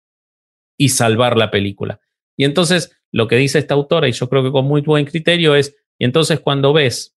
y 0.78 0.90
salvar 0.90 1.38
la 1.38 1.50
película. 1.50 2.00
Y 2.36 2.44
entonces 2.44 3.00
lo 3.10 3.28
que 3.28 3.36
dice 3.36 3.58
esta 3.60 3.72
autora, 3.72 4.08
y 4.08 4.12
yo 4.12 4.28
creo 4.28 4.42
que 4.42 4.52
con 4.52 4.66
muy 4.66 4.82
buen 4.82 5.06
criterio, 5.06 5.54
es, 5.54 5.74
y 5.98 6.04
entonces 6.04 6.40
cuando 6.40 6.72
ves 6.72 7.16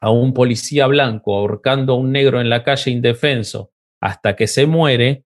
a 0.00 0.10
un 0.10 0.34
policía 0.34 0.86
blanco 0.86 1.36
ahorcando 1.36 1.94
a 1.94 1.96
un 1.96 2.12
negro 2.12 2.40
en 2.40 2.50
la 2.50 2.62
calle 2.62 2.90
indefenso 2.90 3.72
hasta 4.00 4.36
que 4.36 4.46
se 4.46 4.66
muere, 4.66 5.24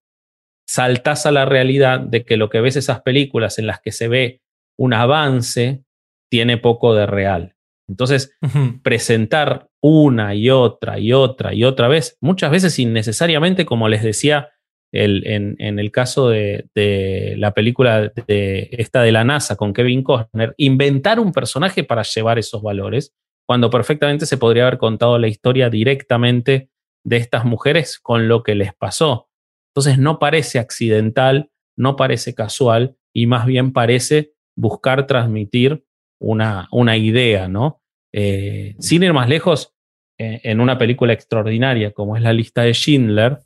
saltas 0.66 1.26
a 1.26 1.32
la 1.32 1.44
realidad 1.44 2.00
de 2.00 2.24
que 2.24 2.36
lo 2.36 2.48
que 2.48 2.60
ves 2.60 2.76
esas 2.76 3.02
películas 3.02 3.58
en 3.58 3.66
las 3.66 3.80
que 3.80 3.90
se 3.90 4.08
ve 4.08 4.42
un 4.78 4.94
avance 4.94 5.84
tiene 6.30 6.56
poco 6.56 6.94
de 6.94 7.06
real. 7.06 7.56
Entonces, 7.88 8.36
presentar 8.84 9.68
una 9.82 10.36
y 10.36 10.48
otra 10.48 11.00
y 11.00 11.12
otra 11.12 11.52
y 11.52 11.64
otra 11.64 11.88
vez, 11.88 12.16
muchas 12.20 12.52
veces 12.52 12.78
innecesariamente, 12.78 13.66
como 13.66 13.88
les 13.88 14.04
decía 14.04 14.50
en, 14.92 15.78
el 15.78 15.90
caso 15.92 16.28
de, 16.28 16.66
de, 16.74 17.34
la 17.38 17.52
película 17.52 18.12
de 18.26 18.68
esta 18.72 19.02
de 19.02 19.12
la 19.12 19.24
NASA 19.24 19.56
con 19.56 19.72
Kevin 19.72 20.02
Costner, 20.02 20.54
inventar 20.56 21.20
un 21.20 21.32
personaje 21.32 21.84
para 21.84 22.02
llevar 22.02 22.38
esos 22.38 22.62
valores, 22.62 23.14
cuando 23.46 23.70
perfectamente 23.70 24.26
se 24.26 24.36
podría 24.36 24.64
haber 24.66 24.78
contado 24.78 25.18
la 25.18 25.28
historia 25.28 25.70
directamente 25.70 26.70
de 27.04 27.16
estas 27.16 27.44
mujeres 27.44 27.98
con 27.98 28.28
lo 28.28 28.42
que 28.42 28.54
les 28.54 28.74
pasó. 28.74 29.28
Entonces 29.70 29.98
no 29.98 30.18
parece 30.18 30.58
accidental, 30.58 31.50
no 31.76 31.96
parece 31.96 32.34
casual 32.34 32.96
y 33.12 33.26
más 33.26 33.46
bien 33.46 33.72
parece 33.72 34.32
buscar 34.56 35.06
transmitir 35.06 35.84
una, 36.20 36.68
una 36.70 36.96
idea, 36.96 37.48
¿no? 37.48 37.80
Eh, 38.12 38.74
sin 38.78 39.02
ir 39.02 39.12
más 39.12 39.28
lejos, 39.28 39.74
eh, 40.18 40.40
en 40.44 40.60
una 40.60 40.76
película 40.76 41.12
extraordinaria 41.12 41.92
como 41.92 42.16
es 42.16 42.22
la 42.22 42.32
lista 42.32 42.62
de 42.62 42.74
Schindler, 42.74 43.38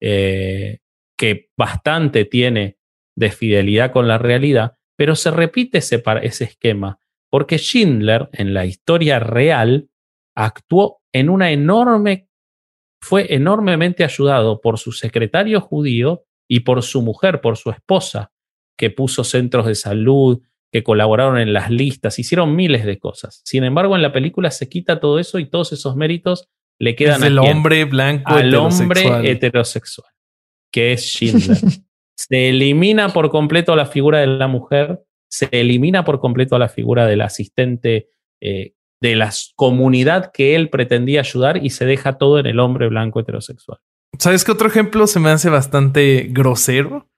eh, 0.00 0.78
que 1.20 1.50
bastante 1.54 2.24
tiene 2.24 2.78
de 3.14 3.30
fidelidad 3.30 3.92
con 3.92 4.08
la 4.08 4.16
realidad, 4.16 4.78
pero 4.96 5.14
se 5.14 5.30
repite 5.30 5.78
ese, 5.78 6.02
ese 6.22 6.44
esquema 6.44 6.98
porque 7.30 7.58
Schindler 7.58 8.30
en 8.32 8.54
la 8.54 8.64
historia 8.64 9.20
real 9.20 9.88
actuó 10.34 11.02
en 11.12 11.28
una 11.28 11.52
enorme, 11.52 12.28
fue 13.02 13.34
enormemente 13.34 14.02
ayudado 14.02 14.62
por 14.62 14.78
su 14.78 14.92
secretario 14.92 15.60
judío 15.60 16.24
y 16.48 16.60
por 16.60 16.82
su 16.82 17.02
mujer, 17.02 17.42
por 17.42 17.58
su 17.58 17.70
esposa, 17.70 18.32
que 18.76 18.90
puso 18.90 19.22
centros 19.22 19.66
de 19.66 19.74
salud, 19.74 20.40
que 20.72 20.82
colaboraron 20.82 21.38
en 21.38 21.52
las 21.52 21.70
listas, 21.70 22.18
hicieron 22.18 22.56
miles 22.56 22.86
de 22.86 22.98
cosas. 22.98 23.42
Sin 23.44 23.64
embargo, 23.64 23.94
en 23.94 24.02
la 24.02 24.12
película 24.12 24.50
se 24.50 24.70
quita 24.70 25.00
todo 25.00 25.18
eso 25.18 25.38
y 25.38 25.50
todos 25.50 25.72
esos 25.72 25.96
méritos 25.96 26.48
le 26.78 26.96
quedan 26.96 27.22
al 27.22 27.38
hombre 27.38 27.84
blanco 27.84 28.32
al 28.32 28.54
hombre 28.54 29.30
heterosexual, 29.30 30.10
que 30.70 30.92
es 30.92 31.02
Schindler. 31.02 31.58
se 32.16 32.48
elimina 32.48 33.08
por 33.08 33.30
completo 33.30 33.74
la 33.76 33.86
figura 33.86 34.20
de 34.20 34.26
la 34.26 34.46
mujer 34.46 35.00
se 35.30 35.48
elimina 35.52 36.04
por 36.04 36.20
completo 36.20 36.58
la 36.58 36.68
figura 36.68 37.06
del 37.06 37.22
asistente 37.22 38.10
eh, 38.40 38.74
de 39.00 39.16
la 39.16 39.32
comunidad 39.54 40.32
que 40.32 40.56
él 40.56 40.68
pretendía 40.68 41.20
ayudar 41.20 41.64
y 41.64 41.70
se 41.70 41.86
deja 41.86 42.18
todo 42.18 42.38
en 42.38 42.46
el 42.46 42.58
hombre 42.58 42.88
blanco 42.88 43.20
heterosexual. 43.20 43.78
¿Sabes 44.18 44.44
qué 44.44 44.52
otro 44.52 44.68
ejemplo 44.68 45.06
se 45.06 45.20
me 45.20 45.30
hace 45.30 45.48
bastante 45.48 46.26
grosero? 46.30 47.08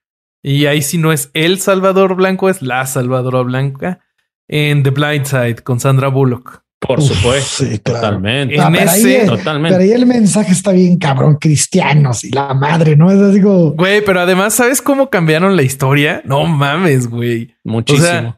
Y 0.41 0.67
ahí 0.67 0.81
sí 0.81 0.97
no 0.97 1.11
es 1.11 1.31
el 1.33 1.59
Salvador 1.59 2.15
Blanco, 2.15 2.49
es 2.49 2.61
la 2.61 2.85
Salvadora 2.85 3.41
Blanca 3.41 4.05
en 4.47 4.83
The 4.83 4.91
Blind 4.91 5.25
Side 5.25 5.55
con 5.63 5.79
Sandra 5.79 6.09
Bullock. 6.09 6.62
Por 6.87 7.01
supuesto, 7.01 7.65
totalmente. 7.83 8.55
en 8.55 8.75
ese, 8.75 9.25
totalmente. 9.25 9.77
Pero 9.77 9.83
ahí 9.83 9.91
el 9.91 10.05
mensaje 10.05 10.51
está 10.51 10.71
bien 10.71 10.97
cabrón, 10.97 11.37
cristianos 11.39 12.23
y 12.23 12.31
la 12.31 12.53
madre, 12.53 12.95
¿no? 12.95 13.11
Es 13.11 13.33
digo. 13.33 13.71
Güey, 13.71 14.03
pero 14.03 14.19
además, 14.19 14.53
¿sabes 14.53 14.81
cómo 14.81 15.09
cambiaron 15.09 15.55
la 15.55 15.63
historia? 15.63 16.21
No 16.25 16.45
mames, 16.45 17.07
güey. 17.07 17.55
Muchísimo. 17.63 18.37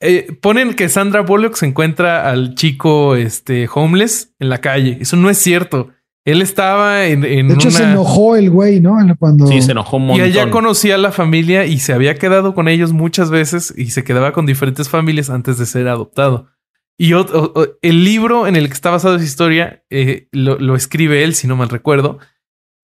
Eh, 0.00 0.36
ponen 0.40 0.74
que 0.74 0.88
Sandra 0.88 1.22
Bullock 1.22 1.54
se 1.54 1.66
encuentra 1.66 2.28
al 2.28 2.54
chico 2.54 3.16
este 3.16 3.68
homeless 3.72 4.34
en 4.38 4.48
la 4.48 4.58
calle. 4.58 4.98
Eso 5.00 5.16
no 5.16 5.30
es 5.30 5.38
cierto. 5.38 5.88
Él 6.26 6.40
estaba 6.40 7.06
en, 7.06 7.24
en 7.24 7.48
de 7.48 7.54
hecho, 7.54 7.70
se 7.70 7.84
enojó 7.84 8.34
el 8.36 8.50
güey, 8.50 8.80
¿no? 8.80 8.96
Cuando... 9.18 9.46
Sí, 9.46 9.60
se 9.60 9.72
enojó 9.72 9.98
un 9.98 10.06
montón. 10.06 10.26
Y 10.26 10.30
ella 10.30 10.50
conocía 10.50 10.94
a 10.94 10.98
la 10.98 11.12
familia 11.12 11.66
y 11.66 11.78
se 11.78 11.92
había 11.92 12.14
quedado 12.14 12.54
con 12.54 12.68
ellos 12.68 12.92
muchas 12.92 13.30
veces 13.30 13.74
y 13.76 13.90
se 13.90 14.04
quedaba 14.04 14.32
con 14.32 14.46
diferentes 14.46 14.88
familias 14.88 15.28
antes 15.28 15.58
de 15.58 15.66
ser 15.66 15.86
adoptado. 15.86 16.48
Y 16.96 17.12
el 17.82 18.04
libro 18.04 18.46
en 18.46 18.56
el 18.56 18.68
que 18.68 18.74
está 18.74 18.90
basado 18.90 19.16
esa 19.16 19.24
historia 19.24 19.82
eh, 19.90 20.28
lo, 20.30 20.76
escribe 20.76 21.24
él, 21.24 21.34
si 21.34 21.46
no 21.46 21.56
mal 21.56 21.68
recuerdo. 21.68 22.18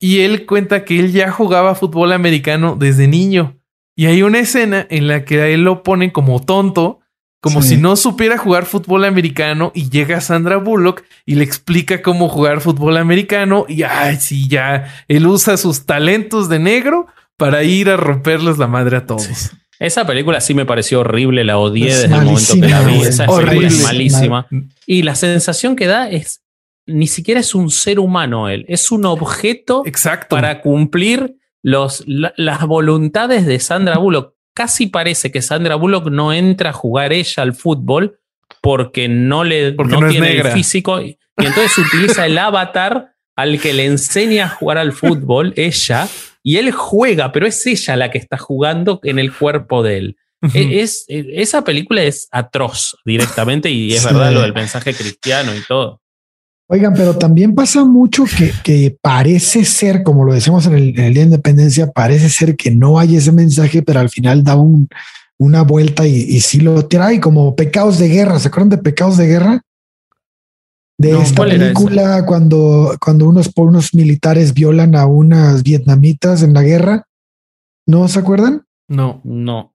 Y 0.00 0.20
él 0.20 0.46
cuenta 0.46 0.84
que 0.84 0.98
él 0.98 1.12
ya 1.12 1.30
jugaba 1.30 1.74
fútbol 1.74 2.12
americano 2.12 2.76
desde 2.78 3.06
niño. 3.06 3.56
Y 3.94 4.06
hay 4.06 4.22
una 4.22 4.40
escena 4.40 4.86
en 4.90 5.06
la 5.06 5.24
que 5.24 5.42
a 5.42 5.48
él 5.48 5.62
lo 5.62 5.82
ponen 5.82 6.10
como 6.10 6.40
tonto, 6.44 7.00
como 7.42 7.62
si 7.62 7.76
no 7.76 7.96
supiera 7.96 8.36
jugar 8.36 8.66
fútbol 8.66 9.04
americano. 9.04 9.70
Y 9.74 9.90
llega 9.90 10.20
Sandra 10.20 10.56
Bullock 10.56 11.04
y 11.24 11.36
le 11.36 11.44
explica 11.44 12.02
cómo 12.02 12.28
jugar 12.28 12.60
fútbol 12.60 12.96
americano. 12.96 13.64
Y 13.68 13.82
ay, 13.84 14.16
sí, 14.16 14.48
ya 14.48 14.92
él 15.06 15.26
usa 15.26 15.56
sus 15.56 15.86
talentos 15.86 16.48
de 16.48 16.58
negro 16.58 17.06
para 17.36 17.62
ir 17.62 17.90
a 17.90 17.96
romperles 17.96 18.58
la 18.58 18.66
madre 18.66 18.96
a 18.96 19.06
todos. 19.06 19.52
Esa 19.80 20.06
película 20.06 20.42
sí 20.42 20.52
me 20.52 20.66
pareció 20.66 21.00
horrible, 21.00 21.42
la 21.42 21.58
odié 21.58 21.86
desde 21.86 22.04
el 22.04 22.22
momento 22.22 22.54
que 22.54 22.68
la 22.68 22.82
vi. 22.82 23.00
Esa 23.00 23.26
película 23.26 23.66
es 23.66 23.82
malísima. 23.82 24.46
Y 24.86 25.02
la 25.02 25.14
sensación 25.14 25.74
que 25.74 25.86
da 25.86 26.10
es, 26.10 26.42
ni 26.86 27.06
siquiera 27.06 27.40
es 27.40 27.54
un 27.54 27.70
ser 27.70 27.98
humano 27.98 28.50
él, 28.50 28.66
es 28.68 28.92
un 28.92 29.06
objeto 29.06 29.82
Exacto. 29.86 30.36
para 30.36 30.60
cumplir 30.60 31.34
los, 31.62 32.04
las 32.06 32.66
voluntades 32.66 33.46
de 33.46 33.58
Sandra 33.58 33.96
Bullock. 33.96 34.34
Casi 34.54 34.86
parece 34.86 35.32
que 35.32 35.40
Sandra 35.40 35.76
Bullock 35.76 36.10
no 36.10 36.34
entra 36.34 36.70
a 36.70 36.74
jugar 36.74 37.14
ella 37.14 37.42
al 37.42 37.54
fútbol 37.54 38.18
porque 38.60 39.08
no 39.08 39.44
le 39.44 39.72
porque 39.72 39.96
no, 39.96 40.08
tiene 40.08 40.36
el 40.36 40.48
físico 40.48 41.00
y 41.00 41.18
entonces 41.36 41.78
utiliza 41.78 42.26
el 42.26 42.36
avatar 42.36 43.14
al 43.36 43.58
que 43.58 43.72
le 43.72 43.86
enseña 43.86 44.44
a 44.44 44.48
jugar 44.48 44.76
al 44.76 44.92
fútbol, 44.92 45.54
ella, 45.56 46.06
y 46.42 46.56
él 46.56 46.72
juega, 46.72 47.32
pero 47.32 47.46
es 47.46 47.66
ella 47.66 47.96
la 47.96 48.10
que 48.10 48.18
está 48.18 48.38
jugando 48.38 49.00
en 49.02 49.18
el 49.18 49.34
cuerpo 49.34 49.82
de 49.82 49.98
él. 49.98 50.16
E, 50.54 50.80
es, 50.80 51.04
e, 51.08 51.26
esa 51.34 51.62
película 51.64 52.02
es 52.02 52.28
atroz 52.30 52.96
directamente 53.04 53.70
y 53.70 53.92
es 53.92 54.04
verdad 54.04 54.32
lo 54.32 54.40
del 54.40 54.54
mensaje 54.54 54.94
cristiano 54.94 55.54
y 55.54 55.60
todo. 55.66 56.00
Oigan, 56.66 56.94
pero 56.94 57.18
también 57.18 57.54
pasa 57.54 57.84
mucho 57.84 58.24
que, 58.24 58.52
que 58.62 58.96
parece 59.02 59.64
ser, 59.64 60.02
como 60.02 60.24
lo 60.24 60.32
decimos 60.32 60.66
en 60.66 60.74
el, 60.74 60.92
Día 60.94 61.10
de 61.10 61.20
Independencia, 61.22 61.90
parece 61.90 62.30
ser 62.30 62.56
que 62.56 62.70
no 62.70 62.98
hay 62.98 63.16
ese 63.16 63.32
mensaje, 63.32 63.82
pero 63.82 64.00
al 64.00 64.08
final 64.08 64.44
da 64.44 64.54
un, 64.54 64.88
una 65.36 65.62
vuelta 65.62 66.06
y, 66.06 66.14
y 66.14 66.40
sí 66.40 66.60
lo 66.60 66.86
trae 66.86 67.20
como 67.20 67.56
pecados 67.56 67.98
de 67.98 68.08
guerra. 68.08 68.38
¿Se 68.38 68.48
acuerdan 68.48 68.68
de 68.68 68.78
pecados 68.78 69.16
de 69.16 69.26
guerra? 69.26 69.62
De 71.00 71.12
No, 71.12 71.22
esta 71.22 71.36
¿cuál 71.36 71.52
era 71.52 71.64
película 71.72 72.26
cuando, 72.26 72.94
cuando 73.00 73.26
unos 73.26 73.48
por 73.48 73.68
unos 73.68 73.94
militares 73.94 74.52
violan 74.52 74.94
a 74.94 75.06
unas 75.06 75.62
vietnamitas 75.62 76.42
en 76.42 76.52
la 76.52 76.62
guerra. 76.62 77.06
¿No 77.86 78.06
se 78.06 78.18
acuerdan? 78.18 78.66
No. 78.86 79.22
No. 79.24 79.72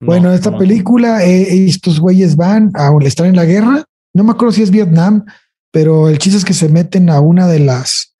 No, 0.00 0.06
bueno, 0.06 0.32
esta 0.32 0.52
no. 0.52 0.58
película, 0.58 1.24
eh, 1.26 1.66
estos 1.66 1.98
güeyes 1.98 2.36
van 2.36 2.70
a 2.74 2.90
estar 3.04 3.26
en 3.26 3.34
la 3.34 3.44
guerra. 3.44 3.84
No 4.14 4.22
me 4.22 4.30
acuerdo 4.30 4.52
si 4.52 4.62
es 4.62 4.70
Vietnam, 4.70 5.24
pero 5.72 6.08
el 6.08 6.18
chiste 6.18 6.38
es 6.38 6.44
que 6.44 6.54
se 6.54 6.68
meten 6.68 7.10
a 7.10 7.20
una 7.20 7.48
de 7.48 7.58
las 7.58 8.14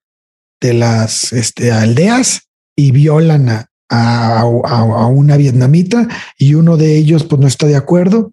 de 0.61 0.75
las 0.75 1.33
este, 1.33 1.71
aldeas 1.73 2.49
y 2.77 2.91
violan 2.91 3.49
a, 3.49 3.67
a, 3.89 4.41
a- 4.41 5.03
a 5.05 5.07
una 5.07 5.37
vietnamita 5.37 6.07
y 6.37 6.55
uno 6.55 6.77
de 6.77 6.97
ellos 6.99 7.25
pues 7.25 7.41
no 7.41 7.47
está 7.47 7.67
de 7.67 7.77
acuerdo 7.77 8.33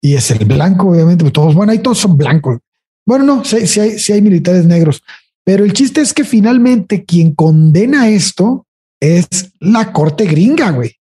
y 0.00 0.14
es 0.14 0.30
el 0.32 0.44
blanco, 0.46 0.88
obviamente, 0.88 1.22
pues 1.22 1.32
todos, 1.34 1.54
bueno, 1.54 1.70
ahí 1.70 1.78
todos 1.78 1.98
son 1.98 2.16
blancos. 2.16 2.58
Bueno, 3.06 3.24
no, 3.24 3.44
sí, 3.44 3.66
sí 3.66 3.80
hay, 3.80 3.98
sí 3.98 4.12
hay 4.12 4.22
militares 4.22 4.64
negros, 4.64 5.02
pero 5.44 5.64
el 5.64 5.72
chiste 5.72 6.00
es 6.00 6.12
que 6.14 6.24
finalmente 6.24 7.04
quien 7.04 7.34
condena 7.34 8.08
esto 8.08 8.66
es 9.00 9.52
la 9.58 9.92
corte 9.92 10.24
gringa, 10.26 10.70
güey. 10.70 10.96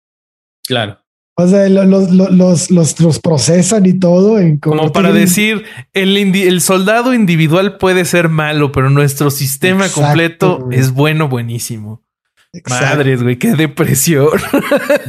Claro. 0.67 0.99
O 1.39 1.47
sea, 1.47 1.69
lo- 1.69 1.85
los, 1.85 2.11
los, 2.11 2.31
los, 2.31 2.71
los, 2.71 3.01
los 3.01 3.19
procesan 3.21 3.85
y 3.87 3.95
todo. 3.99 4.39
En 4.39 4.59
Como 4.59 4.91
para 4.93 5.09
gringa. 5.11 5.21
decir, 5.27 5.65
el, 5.93 6.17
indi- 6.17 6.47
el 6.47 6.61
soldado 6.63 7.13
individual 7.15 7.77
puede 7.79 8.05
ser 8.07 8.29
malo, 8.31 8.73
pero 8.73 8.89
nuestro 8.91 9.31
sistema 9.31 9.87
Exacto, 9.87 10.01
completo 10.03 10.59
güey. 10.65 10.79
es 10.79 10.93
bueno, 10.93 11.29
buenísimo. 11.29 12.03
Exacto. 12.55 12.87
Madres, 12.87 13.23
güey, 13.23 13.39
qué 13.39 13.53
depresión. 13.55 14.31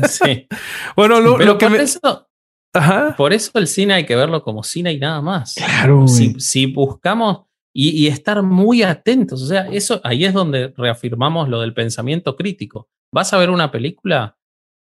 Sí. 0.10 0.48
bueno, 0.98 1.22
lo, 1.22 1.58
que 1.58 1.70
me. 1.70 1.82
eso, 1.82 2.28
Ajá. 2.74 3.16
por 3.18 3.34
eso 3.34 3.52
el 3.56 3.68
cine 3.68 3.96
hay 3.96 4.06
que 4.06 4.16
verlo 4.16 4.44
como 4.44 4.64
cine 4.64 4.94
y 4.94 5.00
nada 5.00 5.22
más. 5.22 5.56
Claro, 5.56 6.08
si, 6.08 6.40
si 6.40 6.66
buscamos 6.68 7.46
y, 7.74 7.90
y 7.90 8.08
estar 8.08 8.44
muy 8.44 8.84
atentos, 8.84 9.42
o 9.42 9.48
sea, 9.48 9.68
eso 9.68 10.02
ahí 10.04 10.26
es 10.26 10.34
donde 10.34 10.74
reafirmamos 10.78 11.50
lo 11.50 11.62
del 11.62 11.74
pensamiento 11.74 12.36
crítico. 12.36 12.90
Vas 13.12 13.34
a 13.34 13.38
ver 13.38 13.50
una 13.50 13.72
película, 13.72 14.38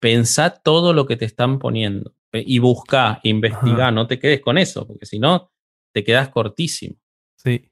pensá 0.00 0.50
todo 0.50 0.92
lo 0.92 1.06
que 1.06 1.16
te 1.16 1.24
están 1.24 1.58
poniendo 1.58 2.14
eh, 2.32 2.44
y 2.46 2.58
busca, 2.58 3.20
investiga, 3.22 3.84
Ajá. 3.84 3.90
no 3.90 4.06
te 4.06 4.18
quedes 4.18 4.40
con 4.40 4.58
eso, 4.58 4.86
porque 4.86 5.06
si 5.06 5.18
no, 5.18 5.50
te 5.94 6.04
quedas 6.04 6.28
cortísimo. 6.28 6.96
Sí. 7.36 7.70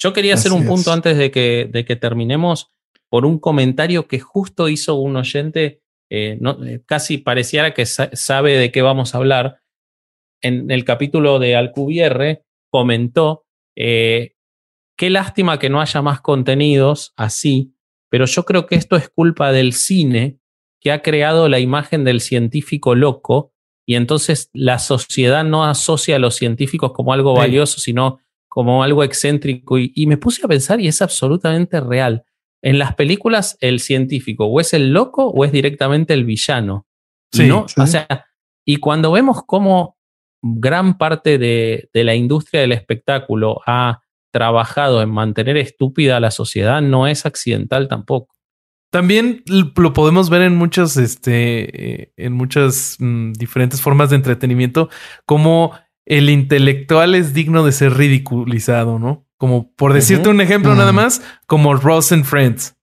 Yo 0.00 0.12
quería 0.12 0.34
hacer 0.34 0.52
un 0.52 0.66
punto 0.66 0.90
es. 0.90 0.96
antes 0.96 1.18
de 1.18 1.30
que, 1.30 1.68
de 1.70 1.84
que 1.84 1.94
terminemos 1.94 2.72
por 3.10 3.26
un 3.26 3.38
comentario 3.38 4.08
que 4.08 4.18
justo 4.18 4.68
hizo 4.68 4.94
un 4.94 5.16
oyente, 5.16 5.82
eh, 6.10 6.36
no- 6.40 6.62
eh, 6.64 6.82
casi 6.86 7.18
pareciera 7.18 7.72
que 7.72 7.86
sa- 7.86 8.10
sabe 8.12 8.56
de 8.58 8.70
qué 8.72 8.82
vamos 8.82 9.14
a 9.14 9.18
hablar. 9.18 9.60
En 10.42 10.70
el 10.70 10.84
capítulo 10.84 11.38
de 11.38 11.54
Alcubierre 11.56 12.44
comentó, 12.70 13.44
eh, 13.76 14.32
qué 14.96 15.10
lástima 15.10 15.58
que 15.58 15.70
no 15.70 15.80
haya 15.80 16.02
más 16.02 16.20
contenidos 16.20 17.12
así, 17.16 17.74
pero 18.10 18.26
yo 18.26 18.44
creo 18.44 18.66
que 18.66 18.74
esto 18.74 18.96
es 18.96 19.08
culpa 19.08 19.52
del 19.52 19.72
cine 19.72 20.38
que 20.80 20.92
ha 20.92 21.02
creado 21.02 21.48
la 21.48 21.58
imagen 21.60 22.04
del 22.04 22.20
científico 22.20 22.94
loco 22.94 23.52
y 23.86 23.94
entonces 23.96 24.50
la 24.52 24.78
sociedad 24.78 25.44
no 25.44 25.64
asocia 25.64 26.16
a 26.16 26.18
los 26.18 26.36
científicos 26.36 26.92
como 26.92 27.12
algo 27.12 27.34
Sí. 27.34 27.38
valioso, 27.38 27.80
sino 27.80 28.18
como 28.48 28.82
algo 28.82 29.04
excéntrico. 29.04 29.78
Y, 29.78 29.92
y 29.94 30.06
me 30.06 30.16
puse 30.16 30.44
a 30.44 30.48
pensar 30.48 30.80
y 30.80 30.88
es 30.88 31.02
absolutamente 31.02 31.80
real. 31.80 32.24
En 32.62 32.78
las 32.78 32.94
películas, 32.94 33.56
el 33.60 33.80
científico 33.80 34.46
o 34.46 34.60
es 34.60 34.74
el 34.74 34.92
loco 34.92 35.28
o 35.28 35.44
es 35.44 35.52
directamente 35.52 36.14
el 36.14 36.24
villano. 36.24 36.86
Sí, 37.32 37.46
no, 37.46 37.68
sí. 37.68 37.80
O 37.80 37.86
sea, 37.86 38.26
y 38.64 38.76
cuando 38.76 39.12
vemos 39.12 39.42
cómo 39.46 39.96
gran 40.42 40.98
parte 40.98 41.38
de, 41.38 41.88
de 41.92 42.04
la 42.04 42.14
industria 42.14 42.60
del 42.62 42.72
espectáculo 42.72 43.60
ha 43.66 44.00
trabajado 44.32 45.02
en 45.02 45.10
mantener 45.10 45.56
estúpida 45.56 46.16
a 46.16 46.20
la 46.20 46.30
sociedad, 46.30 46.80
no 46.80 47.06
es 47.06 47.26
accidental 47.26 47.88
tampoco. 47.88 48.34
También 48.90 49.44
lo 49.46 49.92
podemos 49.92 50.30
ver 50.30 50.42
en 50.42 50.56
muchas, 50.56 50.96
este, 50.96 52.02
eh, 52.02 52.12
en 52.16 52.32
muchas 52.32 52.96
mm, 52.98 53.32
diferentes 53.32 53.80
formas 53.80 54.10
de 54.10 54.16
entretenimiento, 54.16 54.88
como 55.24 55.72
el 56.06 56.28
intelectual 56.28 57.14
es 57.14 57.32
digno 57.32 57.64
de 57.64 57.70
ser 57.70 57.94
ridiculizado, 57.94 58.98
¿no? 58.98 59.28
Como 59.40 59.72
por 59.72 59.94
decirte 59.94 60.28
un 60.28 60.42
ejemplo 60.42 60.74
Mm. 60.74 60.76
nada 60.76 60.92
más, 60.92 61.22
como 61.46 61.74
Ross 61.74 62.12
and 62.12 62.24
Friends. 62.26 62.74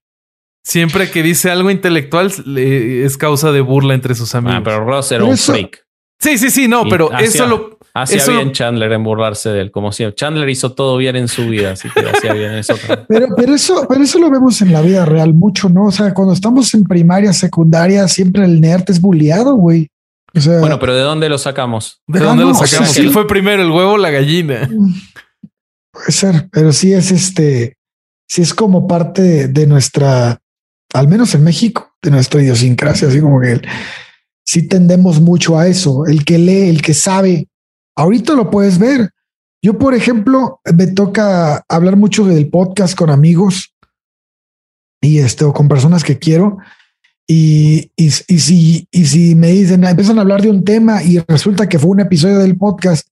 Siempre 0.66 1.12
que 1.12 1.22
dice 1.22 1.52
algo 1.52 1.70
intelectual 1.70 2.34
le- 2.46 3.06
es 3.06 3.16
causa 3.16 3.52
de 3.52 3.62
burla 3.62 3.94
entre 3.94 4.16
sus 4.16 4.34
amigos. 4.34 4.58
Ah, 4.60 4.64
pero 4.64 4.84
Ross 4.84 5.12
era 5.12 5.20
Pero 5.20 5.28
un 5.28 5.34
eso- 5.36 5.54
freak. 5.54 5.86
Sí, 6.20 6.40
sí, 6.40 6.50
sí, 6.50 6.68
no, 6.68 6.88
Y 6.88 6.90
pero 6.90 7.16
eso 7.20 7.46
lo, 7.46 7.78
Hacía 7.94 8.26
bien 8.26 8.52
Chandler 8.52 8.92
en 8.92 9.04
burlarse 9.04 9.50
de 9.50 9.62
él, 9.62 9.72
como 9.72 9.92
si 9.92 10.04
Chandler 10.14 10.50
hizo 10.50 10.74
todo 10.74 10.98
bien 10.98 11.16
en 11.16 11.28
su 11.28 11.48
vida, 11.48 11.74
así 11.74 11.90
que 11.92 12.00
hacía 12.10 12.34
bien 12.34 12.54
eso. 12.54 12.74
Pero, 13.08 13.28
pero 13.38 13.54
eso, 13.54 13.86
pero 13.88 14.04
eso 14.04 14.18
lo 14.18 14.32
vemos 14.32 14.60
en 14.64 14.74
la 14.74 14.82
vida 14.82 15.06
real 15.06 15.36
mucho, 15.36 15.70
¿no? 15.70 15.86
O 15.86 15.92
sea, 15.92 16.14
cuando 16.16 16.34
estamos 16.34 16.74
en 16.74 16.84
primaria, 16.86 17.34
secundaria, 17.34 18.08
siempre 18.08 18.46
el 18.46 18.60
nerd 18.62 18.84
es 18.90 19.00
bulleado, 19.00 19.54
güey. 19.56 19.90
O 20.36 20.40
sea, 20.42 20.60
Bueno, 20.60 20.80
pero 20.80 20.96
¿de 20.96 21.02
dónde 21.02 21.30
lo 21.30 21.38
sacamos? 21.38 22.02
¿de 22.08 22.20
Ah, 22.20 22.24
dónde 22.24 22.44
no, 22.44 22.50
lo 22.50 22.56
o 22.56 22.58
sea, 22.60 22.68
sacamos? 22.68 22.92
sí. 22.94 23.04
¿Qué 23.04 23.10
fue 23.10 23.26
primero, 23.28 23.62
el 23.64 23.70
huevo 23.72 23.94
o 23.94 23.98
la 23.98 24.10
gallina? 24.12 24.68
Puede 25.98 26.12
ser, 26.12 26.48
pero 26.52 26.72
sí 26.72 26.94
es 26.94 27.12
este, 27.12 27.78
sí 28.30 28.44
es 28.44 28.54
como 28.54 28.88
parte 28.88 29.48
de, 29.48 29.66
nuestra, 29.66 30.40
al 30.94 31.08
menos 31.08 31.34
en 31.34 31.44
México, 31.44 31.92
de 32.04 32.12
nuestra 32.12 32.42
idiosincrasia, 32.42 33.08
así 33.08 33.20
como 33.20 33.42
que 33.42 33.54
el- 33.54 33.68
sí 34.46 34.68
tendemos 34.68 35.20
mucho 35.20 35.58
a 35.58 35.68
eso. 35.68 36.06
El 36.06 36.24
que 36.24 36.38
lee, 36.38 36.70
el 36.70 36.82
que 36.82 36.94
sabe, 36.94 37.48
ahorita 37.96 38.34
lo 38.34 38.52
puedes 38.52 38.78
ver. 38.78 39.10
Yo, 39.62 39.78
por 39.80 39.96
ejemplo, 39.96 40.62
me 40.76 40.86
toca 40.88 41.66
hablar 41.68 41.98
mucho 41.98 42.26
del 42.26 42.50
podcast 42.50 42.96
con 42.96 43.10
amigos 43.10 43.74
y 45.02 45.18
este, 45.18 45.46
o 45.46 45.52
con 45.52 45.68
personas 45.68 46.04
que 46.04 46.20
quiero. 46.20 46.60
Y, 47.28 47.92
y, 47.98 48.06
y 48.06 48.40
si, 48.40 48.88
y 48.92 49.06
si 49.08 49.36
me 49.36 49.50
dicen, 49.50 49.84
empiezan 49.84 50.20
a 50.20 50.22
hablar 50.22 50.44
de 50.44 50.50
un 50.52 50.64
tema 50.64 51.04
y 51.04 51.18
resulta 51.28 51.68
que 51.68 51.80
fue 51.80 51.90
un 51.90 52.00
episodio 52.02 52.38
del 52.38 52.56
podcast 52.56 53.08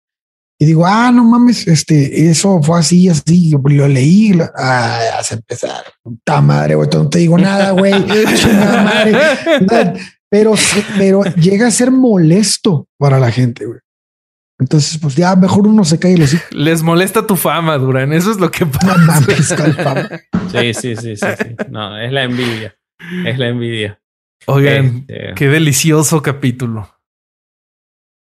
y 0.57 0.65
digo, 0.65 0.85
ah, 0.85 1.11
no 1.11 1.23
mames, 1.23 1.67
este, 1.67 2.29
eso 2.29 2.61
fue 2.63 2.79
así, 2.79 3.09
así, 3.09 3.51
yo 3.51 3.59
lo 3.63 3.87
leí, 3.87 4.33
lo- 4.33 4.49
ah, 4.57 4.99
ya 5.17 5.23
se 5.23 5.35
empezar, 5.35 5.83
puta 6.01 6.39
madre, 6.41 6.75
güey, 6.75 6.89
no 6.93 7.09
te 7.09 7.19
digo 7.19 7.37
nada, 7.37 7.71
güey. 7.71 7.93
Pero, 10.29 10.53
pero 10.97 11.23
llega 11.35 11.67
a 11.67 11.71
ser 11.71 11.91
molesto 11.91 12.89
para 12.97 13.19
la 13.19 13.31
gente, 13.31 13.65
güey. 13.65 13.79
Entonces, 14.59 14.97
pues 15.01 15.15
ya 15.15 15.35
mejor 15.35 15.67
uno 15.67 15.85
se 15.85 15.97
cae 15.99 16.13
y 16.13 16.17
lo 16.17 16.27
sigue. 16.27 16.41
Les 16.51 16.81
molesta 16.81 17.25
tu 17.25 17.35
fama, 17.37 17.77
Duran. 17.77 18.11
Eso 18.11 18.31
es 18.31 18.39
lo 18.39 18.49
que 18.51 18.65
No 18.65 18.71
pasa. 18.71 18.97
mames, 18.97 19.53
calpa. 19.53 20.09
Sí, 20.51 20.73
sí, 20.73 20.95
sí, 20.95 21.15
sí, 21.15 21.25
sí. 21.37 21.55
No, 21.69 21.97
es 21.97 22.11
la 22.11 22.23
envidia. 22.23 22.75
Es 23.25 23.37
la 23.37 23.47
envidia. 23.49 24.01
Oigan, 24.47 25.05
Este, 25.07 25.33
qué 25.35 25.47
delicioso 25.47 26.21
capítulo. 26.21 26.89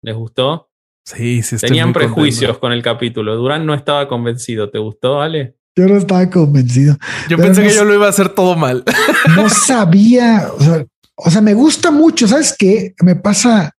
¿Les 0.02 0.15
gustó? 0.15 0.70
Sí, 1.05 1.43
sí, 1.43 1.56
estoy 1.56 1.68
Tenían 1.68 1.89
muy 1.89 1.94
contento. 1.94 2.14
prejuicios 2.14 2.59
con 2.59 2.72
el 2.72 2.82
capítulo. 2.82 3.36
Durán 3.36 3.66
no 3.66 3.74
estaba 3.74 4.09
convencido. 4.09 4.70
¿Te 4.70 4.78
gustó, 4.78 5.20
Ale? 5.20 5.56
Yo 5.76 5.86
no 5.86 5.97
estaba 5.97 6.28
convencido. 6.31 6.97
Yo 7.28 7.36
pensé 7.36 7.62
no 7.62 7.68
que 7.68 7.74
yo 7.74 7.85
lo 7.85 7.94
iba 7.94 8.06
a 8.06 8.10
hacer 8.10 8.28
todo 8.31 8.56
mal. 8.56 8.85
No 9.36 9.48
sabía, 9.66 10.48
o 10.56 10.62
sea, 10.62 10.86
o 11.16 11.31
sea, 11.31 11.40
me 11.40 11.55
gusta 11.55 11.90
mucho. 11.90 12.26
¿Sabes 12.28 12.55
qué? 12.59 12.94
Me 13.02 13.16
pasa, 13.16 13.72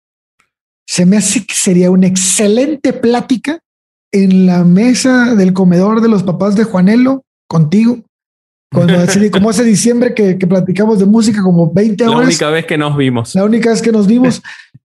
se 0.87 1.07
me 1.07 1.17
hace 1.17 1.47
que 1.47 1.55
sería 1.55 1.91
una 1.91 2.07
excelente 2.07 2.93
plática 2.93 3.61
en 4.13 4.47
la 4.47 4.65
mesa 4.65 5.35
del 5.35 5.53
comedor 5.53 6.01
de 6.01 6.09
los 6.09 6.23
papás 6.25 6.57
de 6.57 6.65
Juanelo 6.65 7.23
contigo. 7.49 8.03
Cuando 8.75 8.99
así, 8.99 9.31
como 9.31 9.51
ese 9.51 9.65
diciembre 9.65 10.13
que, 10.15 10.37
que 10.37 10.47
platicamos 10.47 10.99
de 10.99 11.07
música 11.07 11.43
como 11.43 11.73
20 11.73 12.05
La 12.05 12.11
horas. 12.11 12.29
única 12.29 12.51
vez 12.51 12.67
que 12.67 12.77
nos 12.77 12.97
vimos. 12.97 13.35
La 13.35 13.45
única 13.45 13.71
vez 13.71 13.81
que 13.81 13.93
nos 13.93 14.07
vimos, 14.07 14.43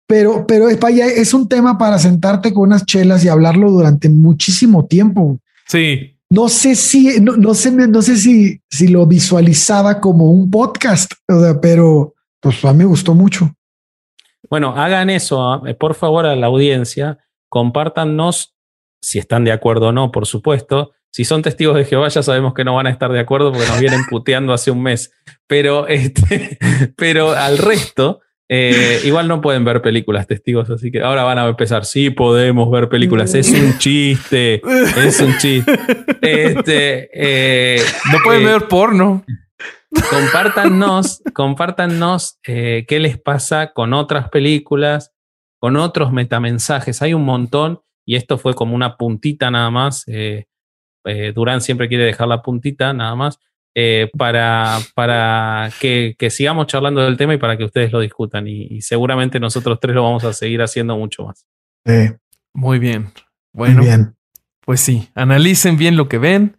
pero, 0.07 0.45
pero 0.47 0.69
es, 0.69 0.79
vaya, 0.79 1.07
es 1.07 1.33
un 1.33 1.47
tema 1.49 1.77
para 1.77 1.99
sentarte 1.99 2.53
con 2.53 2.63
unas 2.69 2.85
chelas 2.85 3.23
y 3.25 3.27
hablarlo 3.27 3.69
durante 3.71 4.07
muchísimo 4.09 4.85
tiempo. 4.85 5.39
Sí, 5.67 6.15
No 6.29 6.47
sé 6.47 6.75
si, 6.75 7.19
no, 7.19 7.35
no 7.35 7.53
sé, 7.53 7.71
no 7.71 8.01
sé 8.01 8.15
si, 8.15 8.61
si 8.69 8.87
lo 8.87 9.05
visualizaba 9.05 9.99
como 9.99 10.31
un 10.31 10.49
podcast, 10.49 11.11
o 11.27 11.41
sea, 11.41 11.59
pero 11.59 12.13
pues 12.39 12.63
a 12.63 12.71
mí 12.71 12.79
me 12.79 12.85
gustó 12.85 13.13
mucho. 13.15 13.51
Bueno, 14.49 14.73
hagan 14.75 15.09
eso, 15.09 15.41
¿ah? 15.43 15.61
Eh, 15.67 15.73
por 15.73 15.93
favor, 15.95 16.25
a 16.25 16.35
la 16.35 16.47
audiencia. 16.47 17.19
Compártanos 17.49 18.55
si 19.01 19.19
están 19.19 19.43
de 19.43 19.51
acuerdo 19.51 19.87
o 19.87 19.91
no, 19.91 20.11
por 20.11 20.25
supuesto. 20.25 20.91
Si 21.11 21.25
son 21.25 21.41
testigos 21.41 21.75
de 21.75 21.85
Jehová, 21.85 22.07
ya 22.09 22.21
sabemos 22.23 22.53
que 22.53 22.63
no 22.63 22.75
van 22.75 22.87
a 22.87 22.91
estar 22.91 23.11
de 23.11 23.19
acuerdo 23.19 23.51
porque 23.51 23.67
nos 23.67 23.79
vienen 23.79 24.01
puteando 24.09 24.53
hace 24.53 24.71
un 24.71 24.83
mes. 24.83 25.11
Pero, 25.47 25.87
este, 25.87 26.57
pero 26.97 27.31
al 27.31 27.57
resto, 27.57 28.21
eh, 28.47 29.01
igual 29.03 29.27
no 29.27 29.41
pueden 29.41 29.63
ver 29.63 29.81
películas, 29.81 30.27
testigos. 30.27 30.69
Así 30.69 30.91
que 30.91 31.01
ahora 31.01 31.23
van 31.23 31.39
a 31.39 31.47
empezar. 31.47 31.85
Sí, 31.85 32.09
podemos 32.09 32.69
ver 32.71 32.89
películas. 32.89 33.33
Es 33.35 33.51
un 33.51 33.77
chiste. 33.77 34.61
Es 34.97 35.19
un 35.19 35.37
chiste. 35.37 35.71
Este, 36.21 37.09
eh, 37.13 37.81
no 38.11 38.19
pueden 38.23 38.43
eh, 38.43 38.51
ver 38.51 38.67
porno. 38.67 39.23
compártanos, 40.09 41.21
compártanos 41.33 42.39
qué 42.43 42.99
les 42.99 43.19
pasa 43.19 43.71
con 43.73 43.93
otras 43.93 44.29
películas, 44.29 45.11
con 45.59 45.75
otros 45.75 46.11
metamensajes. 46.11 47.01
Hay 47.01 47.13
un 47.13 47.25
montón 47.25 47.81
y 48.05 48.15
esto 48.15 48.39
fue 48.39 48.55
como 48.55 48.75
una 48.75 48.97
puntita 48.97 49.51
nada 49.51 49.69
más. 49.69 50.03
eh, 50.07 50.45
eh, 51.05 51.31
Durán 51.33 51.61
siempre 51.61 51.87
quiere 51.87 52.05
dejar 52.05 52.27
la 52.27 52.41
puntita, 52.41 52.93
nada 52.93 53.15
más, 53.15 53.39
eh, 53.75 54.09
para, 54.17 54.79
para 54.95 55.71
que, 55.79 56.15
que, 56.17 56.29
sigamos 56.29 56.67
charlando 56.67 57.01
del 57.01 57.17
tema 57.17 57.33
y 57.33 57.37
para 57.37 57.57
que 57.57 57.63
ustedes 57.63 57.91
lo 57.91 57.99
discutan. 57.99 58.47
Y, 58.47 58.81
seguramente 58.81 59.39
nosotros 59.39 59.79
tres 59.79 59.95
lo 59.95 60.03
vamos 60.03 60.23
a 60.23 60.33
seguir 60.33 60.61
haciendo 60.61 60.97
mucho 60.97 61.25
más. 61.25 61.45
Muy 62.53 62.79
bien. 62.79 63.11
Bueno, 63.53 63.81
bien. 63.81 64.15
pues 64.65 64.81
sí, 64.81 65.09
analicen 65.15 65.77
bien 65.77 65.97
lo 65.97 66.09
que 66.09 66.17
ven. 66.17 66.57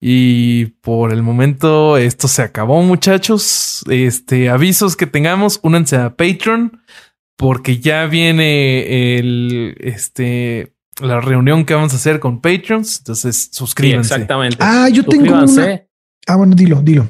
Y 0.00 0.66
por 0.82 1.12
el 1.12 1.22
momento 1.22 1.96
esto 1.96 2.28
se 2.28 2.42
acabó, 2.42 2.82
muchachos. 2.82 3.82
Este 3.88 4.50
avisos 4.50 4.94
que 4.96 5.06
tengamos, 5.06 5.58
únanse 5.62 5.96
a 5.96 6.16
Patreon 6.16 6.80
porque 7.36 7.78
ya 7.78 8.06
viene 8.06 9.18
el 9.18 9.76
este 9.78 10.75
la 11.00 11.20
reunión 11.20 11.64
que 11.64 11.74
vamos 11.74 11.92
a 11.92 11.96
hacer 11.96 12.20
con 12.20 12.40
Patreons. 12.40 12.98
Entonces 12.98 13.50
suscríbanse. 13.52 14.14
exactamente. 14.14 14.56
Ah, 14.60 14.88
yo 14.88 15.04
tengo 15.04 15.32
una. 15.32 15.82
Ah, 16.26 16.36
bueno, 16.36 16.54
dilo, 16.54 16.80
dilo. 16.80 17.08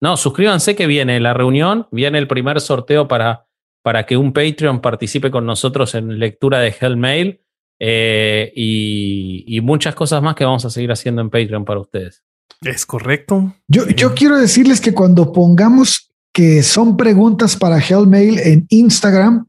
No, 0.00 0.16
suscríbanse 0.16 0.76
que 0.76 0.86
viene 0.86 1.18
la 1.18 1.34
reunión, 1.34 1.88
viene 1.90 2.18
el 2.18 2.28
primer 2.28 2.60
sorteo 2.60 3.08
para, 3.08 3.46
para 3.82 4.06
que 4.06 4.16
un 4.16 4.32
Patreon 4.32 4.80
participe 4.80 5.30
con 5.30 5.44
nosotros 5.44 5.94
en 5.96 6.20
lectura 6.20 6.60
de 6.60 6.72
Hellmail 6.78 7.40
eh, 7.80 8.52
y, 8.54 9.44
y, 9.46 9.60
muchas 9.60 9.96
cosas 9.96 10.22
más 10.22 10.36
que 10.36 10.44
vamos 10.44 10.64
a 10.64 10.70
seguir 10.70 10.92
haciendo 10.92 11.20
en 11.20 11.30
Patreon 11.30 11.64
para 11.64 11.80
ustedes. 11.80 12.22
Es 12.62 12.86
correcto. 12.86 13.54
Yo, 13.66 13.88
yo 13.88 14.14
quiero 14.14 14.36
decirles 14.36 14.80
que 14.80 14.94
cuando 14.94 15.32
pongamos 15.32 16.12
que 16.32 16.62
son 16.62 16.96
preguntas 16.96 17.56
para 17.56 17.80
Hellmail 17.80 18.38
en 18.38 18.66
Instagram, 18.68 19.47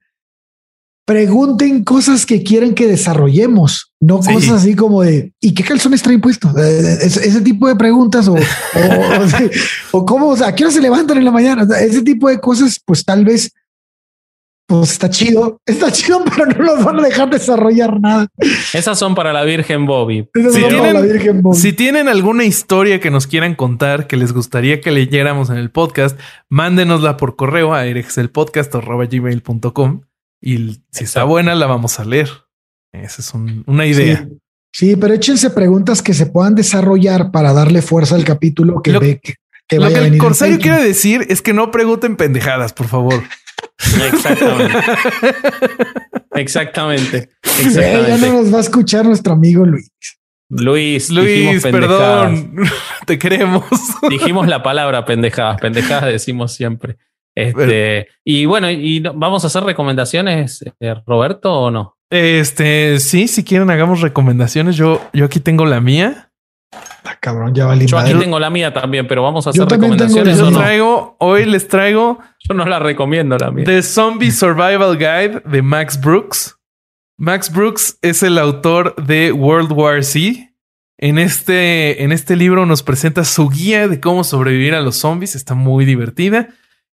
pregunten 1.09 1.83
cosas 1.83 2.23
que 2.23 2.43
quieren 2.43 2.75
que 2.75 2.85
desarrollemos, 2.85 3.91
no 3.99 4.19
cosas 4.19 4.61
así 4.61 4.75
como 4.75 5.01
de 5.01 5.33
¿y 5.41 5.55
qué 5.55 5.63
calzones 5.63 6.03
traen 6.03 6.21
puestos? 6.21 6.55
Eh, 6.55 6.59
eh, 6.59 6.99
ese, 7.01 7.41
tipo 7.41 7.67
de 7.67 7.75
preguntas 7.75 8.27
o, 8.27 8.35
o, 9.91 10.05
cómo, 10.05 10.27
o 10.27 10.37
sea, 10.37 10.49
¿a 10.49 10.55
qué 10.55 10.65
hora 10.65 10.71
se 10.71 10.79
levantan 10.79 11.17
en 11.17 11.25
la 11.25 11.31
mañana? 11.31 11.67
ese 11.79 12.03
tipo 12.03 12.29
de 12.29 12.39
cosas, 12.39 12.79
pues 12.85 13.03
tal 13.03 13.25
vez 13.25 13.51
pues 14.67 14.91
está 14.91 15.09
chido, 15.09 15.59
está 15.65 15.91
chido, 15.91 16.23
pero 16.29 16.45
no 16.45 16.63
los 16.63 16.83
van 16.83 16.99
a 16.99 17.01
dejar 17.01 17.27
desarrollar 17.27 17.99
nada. 17.99 18.27
Esas 18.71 18.99
son 18.99 19.15
para 19.15 19.33
la 19.33 19.43
Virgen 19.43 19.87
Bobby. 19.87 20.29
Si 20.35 20.61
tienen, 20.61 20.93
la 20.93 21.01
Virgen 21.01 21.41
Bobby. 21.41 21.57
si 21.57 21.73
tienen 21.73 22.07
alguna 22.07 22.43
historia 22.43 22.99
que 22.99 23.09
nos 23.09 23.25
quieran 23.25 23.55
contar, 23.55 24.05
que 24.05 24.15
les 24.15 24.31
gustaría 24.31 24.79
que 24.79 24.91
leyéramos 24.91 25.49
en 25.49 25.57
el 25.57 25.71
podcast, 25.71 26.19
mándenosla 26.49 27.17
por 27.17 27.35
correo 27.35 27.73
a 27.73 27.87
erexelpodcast.gmail.com 27.87 30.01
y 30.41 30.81
si 30.91 31.03
está 31.03 31.23
buena, 31.23 31.55
la 31.55 31.67
vamos 31.67 31.99
a 31.99 32.05
leer. 32.05 32.29
Esa 32.91 33.21
es 33.21 33.33
una 33.33 33.85
idea. 33.85 34.27
Sí. 34.71 34.95
pero 34.95 35.13
échense 35.13 35.49
preguntas 35.49 36.01
que 36.01 36.13
se 36.13 36.27
puedan 36.27 36.55
desarrollar 36.55 37.31
para 37.31 37.53
darle 37.53 37.81
fuerza 37.81 38.15
al 38.15 38.23
capítulo 38.23 38.81
que 38.81 38.97
ve 38.97 39.19
que, 39.21 39.35
que 39.67 39.79
Lo 39.79 39.89
que 39.89 39.99
el 39.99 40.17
Corsario 40.17 40.59
quiere 40.59 40.83
decir 40.83 41.25
es 41.29 41.41
que 41.41 41.53
no 41.53 41.71
pregunten 41.71 42.15
pendejadas, 42.15 42.73
por 42.73 42.87
favor. 42.87 43.23
Exactamente. 44.01 44.77
Exactamente. 46.35 47.29
ya 48.07 48.17
no 48.17 48.33
nos 48.33 48.53
va 48.53 48.57
a 48.57 48.61
escuchar 48.61 49.05
nuestro 49.05 49.33
amigo 49.33 49.65
Luis. 49.65 49.91
Luis, 50.49 51.11
Luis, 51.11 51.61
perdón, 51.61 52.55
te 53.05 53.19
queremos. 53.19 53.65
Dijimos 54.09 54.47
la 54.47 54.63
palabra 54.63 55.05
pendejadas, 55.05 55.61
pendejadas 55.61 56.11
decimos 56.11 56.53
siempre. 56.53 56.97
Este, 57.41 58.07
y 58.23 58.45
bueno, 58.45 58.69
y 58.69 58.99
vamos 58.99 59.43
a 59.43 59.47
hacer 59.47 59.63
recomendaciones, 59.63 60.63
eh, 60.79 60.95
Roberto, 61.05 61.53
o 61.53 61.71
no? 61.71 61.97
Este, 62.09 62.99
sí, 62.99 63.27
si 63.27 63.43
quieren 63.43 63.69
hagamos 63.69 64.01
recomendaciones. 64.01 64.75
Yo, 64.75 65.01
yo 65.13 65.25
aquí 65.25 65.39
tengo 65.39 65.65
la 65.65 65.79
mía. 65.79 66.31
Ah, 67.03 67.17
cabrón, 67.19 67.53
ya 67.53 67.65
vale. 67.65 67.85
Yo 67.85 67.97
aquí 67.97 68.13
tengo 68.13 68.39
la 68.39 68.49
mía 68.49 68.73
también, 68.73 69.07
pero 69.07 69.23
vamos 69.23 69.47
a 69.47 69.51
hacer 69.51 69.67
recomendaciones. 69.67 70.37
Yo 70.37 70.51
traigo, 70.51 71.15
hoy 71.19 71.45
les 71.45 71.67
traigo. 71.67 72.19
Yo 72.47 72.53
no 72.53 72.65
la 72.65 72.79
recomiendo 72.79 73.37
la 73.37 73.51
mía. 73.51 73.65
The 73.65 73.81
Zombie 73.81 74.31
Survival 74.31 74.97
Guide 74.97 75.41
de 75.45 75.61
Max 75.61 75.99
Brooks. 75.99 76.57
Max 77.17 77.51
Brooks 77.51 77.97
es 78.01 78.23
el 78.23 78.37
autor 78.37 78.95
de 78.95 79.31
World 79.31 79.71
War 79.71 80.03
Z. 80.03 80.51
En 80.97 81.17
este, 81.17 82.03
en 82.03 82.11
este 82.11 82.35
libro 82.35 82.65
nos 82.65 82.83
presenta 82.83 83.23
su 83.23 83.49
guía 83.49 83.87
de 83.87 83.99
cómo 83.99 84.23
sobrevivir 84.23 84.73
a 84.75 84.81
los 84.81 84.97
zombies. 84.97 85.35
Está 85.35 85.55
muy 85.55 85.85
divertida. 85.85 86.49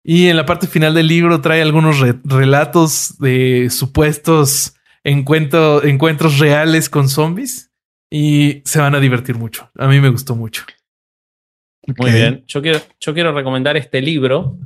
Y 0.08 0.28
en 0.28 0.36
la 0.36 0.46
parte 0.46 0.68
final 0.68 0.94
del 0.94 1.08
libro 1.08 1.40
trae 1.40 1.60
algunos 1.60 1.98
relatos 2.22 3.18
de 3.18 3.70
supuestos 3.70 4.76
encuentros 5.02 6.38
reales 6.38 6.88
con 6.88 7.08
zombies 7.08 7.72
y 8.08 8.62
se 8.64 8.78
van 8.78 8.94
a 8.94 9.00
divertir 9.00 9.34
mucho. 9.34 9.68
A 9.74 9.88
mí 9.88 9.98
me 9.98 10.10
gustó 10.10 10.36
mucho. 10.36 10.64
Muy 11.98 12.12
bien. 12.12 12.44
Yo 12.46 12.62
quiero, 12.62 12.78
yo 13.00 13.14
quiero 13.14 13.32
recomendar 13.32 13.76
este 13.76 14.00
libro 14.00 14.56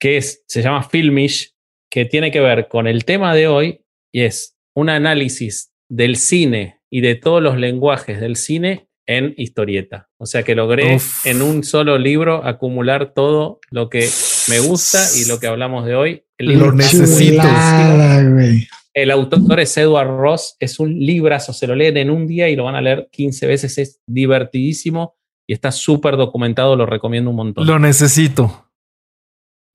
que 0.00 0.16
es, 0.16 0.44
se 0.48 0.62
llama 0.62 0.82
Filmish, 0.82 1.54
que 1.90 2.06
tiene 2.06 2.30
que 2.30 2.40
ver 2.40 2.68
con 2.68 2.86
el 2.86 3.04
tema 3.04 3.34
de 3.34 3.48
hoy 3.48 3.84
y 4.10 4.22
es 4.22 4.56
un 4.74 4.88
análisis 4.88 5.74
del 5.90 6.16
cine 6.16 6.80
y 6.88 7.02
de 7.02 7.16
todos 7.16 7.42
los 7.42 7.58
lenguajes 7.58 8.18
del 8.18 8.36
cine 8.36 8.87
en 9.08 9.34
historieta. 9.38 10.08
O 10.18 10.26
sea 10.26 10.44
que 10.44 10.54
logré 10.54 10.98
en 11.24 11.42
un 11.42 11.64
solo 11.64 11.98
libro 11.98 12.44
acumular 12.44 13.14
todo 13.14 13.58
lo 13.70 13.88
que 13.88 14.08
me 14.48 14.60
gusta 14.60 14.98
y 15.16 15.26
lo 15.26 15.40
que 15.40 15.46
hablamos 15.46 15.86
de 15.86 15.96
hoy. 15.96 16.24
El 16.36 16.48
libro 16.48 16.72
necesito. 16.72 17.42
El 18.94 19.10
autor 19.10 19.60
es 19.60 19.76
Edward 19.76 20.08
Ross, 20.08 20.56
es 20.60 20.78
un 20.78 20.98
librazo, 20.98 21.52
se 21.52 21.66
lo 21.66 21.74
leen 21.74 21.96
en 21.96 22.10
un 22.10 22.26
día 22.26 22.48
y 22.48 22.56
lo 22.56 22.64
van 22.64 22.74
a 22.74 22.80
leer 22.80 23.08
15 23.10 23.46
veces, 23.46 23.78
es 23.78 24.00
divertidísimo 24.06 25.14
y 25.48 25.54
está 25.54 25.72
súper 25.72 26.16
documentado, 26.16 26.76
lo 26.76 26.84
recomiendo 26.84 27.30
un 27.30 27.36
montón. 27.36 27.66
Lo 27.66 27.78
necesito. 27.78 28.66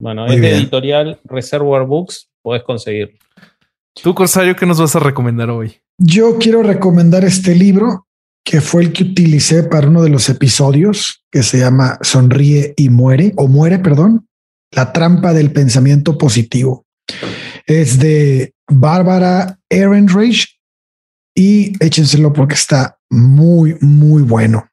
Bueno, 0.00 0.26
es 0.26 0.40
de 0.40 0.50
editorial 0.50 1.18
Reservoir 1.24 1.86
Books, 1.86 2.30
puedes 2.42 2.62
conseguirlo. 2.62 3.18
Tú, 4.00 4.14
Corsario, 4.14 4.54
¿qué 4.54 4.66
nos 4.66 4.78
vas 4.78 4.94
a 4.94 5.00
recomendar 5.00 5.50
hoy? 5.50 5.76
Yo 5.98 6.38
quiero 6.38 6.62
recomendar 6.62 7.24
este 7.24 7.54
libro 7.54 8.06
que 8.44 8.60
fue 8.60 8.82
el 8.82 8.92
que 8.92 9.04
utilicé 9.04 9.64
para 9.64 9.88
uno 9.88 10.02
de 10.02 10.10
los 10.10 10.28
episodios 10.28 11.24
que 11.32 11.42
se 11.42 11.58
llama 11.58 11.98
Sonríe 12.02 12.74
y 12.76 12.90
muere 12.90 13.32
o 13.36 13.48
muere, 13.48 13.78
perdón, 13.78 14.28
la 14.70 14.92
trampa 14.92 15.32
del 15.32 15.50
pensamiento 15.50 16.18
positivo. 16.18 16.84
Es 17.66 17.98
de 17.98 18.52
Bárbara 18.68 19.58
Ehrenreich 19.70 20.60
y 21.34 21.72
échenselo 21.82 22.32
porque 22.32 22.54
está 22.54 22.98
muy, 23.10 23.76
muy 23.80 24.22
bueno. 24.22 24.68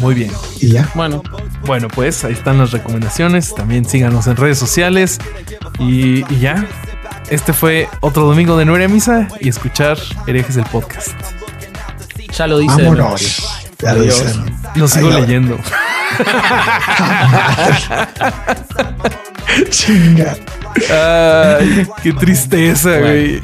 Muy 0.00 0.14
bien. 0.14 0.30
Y 0.60 0.68
ya. 0.68 0.90
Bueno, 0.94 1.22
bueno, 1.66 1.88
pues 1.88 2.24
ahí 2.24 2.32
están 2.32 2.58
las 2.58 2.72
recomendaciones. 2.72 3.54
También 3.54 3.84
síganos 3.84 4.26
en 4.26 4.36
redes 4.36 4.58
sociales 4.58 5.18
y, 5.78 6.24
ya. 6.38 6.66
Este 7.30 7.52
fue 7.52 7.88
otro 8.00 8.24
domingo 8.24 8.56
de 8.56 8.64
Nueva 8.64 8.88
Misa 8.88 9.28
y 9.40 9.48
escuchar 9.48 9.98
herejes 10.26 10.56
del 10.56 10.64
podcast. 10.66 11.39
Ya 12.36 12.46
lo 12.46 12.58
dice. 12.58 12.82
Vámonos. 12.82 13.42
Ya 13.82 13.94
lo 13.94 14.02
dice. 14.02 14.24
Lo 14.74 14.86
sigo 14.88 15.10
leyendo. 15.10 15.56
Chinga. 19.70 20.36
Ay, 20.90 21.86
qué 22.02 22.12
tristeza, 22.12 22.98
güey. 22.98 23.42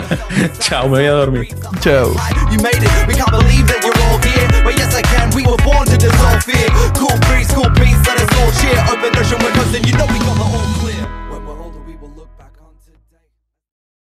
Chao, 0.60 0.84
me 0.84 0.88
voy 0.90 1.04
a 1.06 1.10
dormir. 1.10 1.48
Chao. 1.80 2.14
You 2.50 2.58
made 2.62 2.82
it. 2.82 2.90
We 3.08 3.14
can't 3.14 3.30
believe 3.30 3.66
that 3.66 3.82
you're 3.82 3.98
all 4.06 4.18
here. 4.22 4.48
But 4.62 4.76
yes, 4.78 4.94
I 4.94 5.02
can. 5.02 5.30
We 5.34 5.42
were 5.44 5.56
born 5.64 5.86
to 5.86 5.96
dissolve 5.96 6.42
fear. 6.44 6.68
Cool 6.94 7.18
breeze, 7.26 7.50
cool 7.52 7.70
peace. 7.74 7.98
Let 8.06 8.20
us 8.20 8.30
all 8.38 8.52
cheer. 8.62 8.78
Open 8.90 9.16
ocean 9.18 9.38
windows, 9.42 9.74
and 9.74 9.84
you 9.86 9.94
know 9.96 10.06
we 10.06 10.18
got 10.18 10.36
the 10.36 10.44
all 10.44 10.60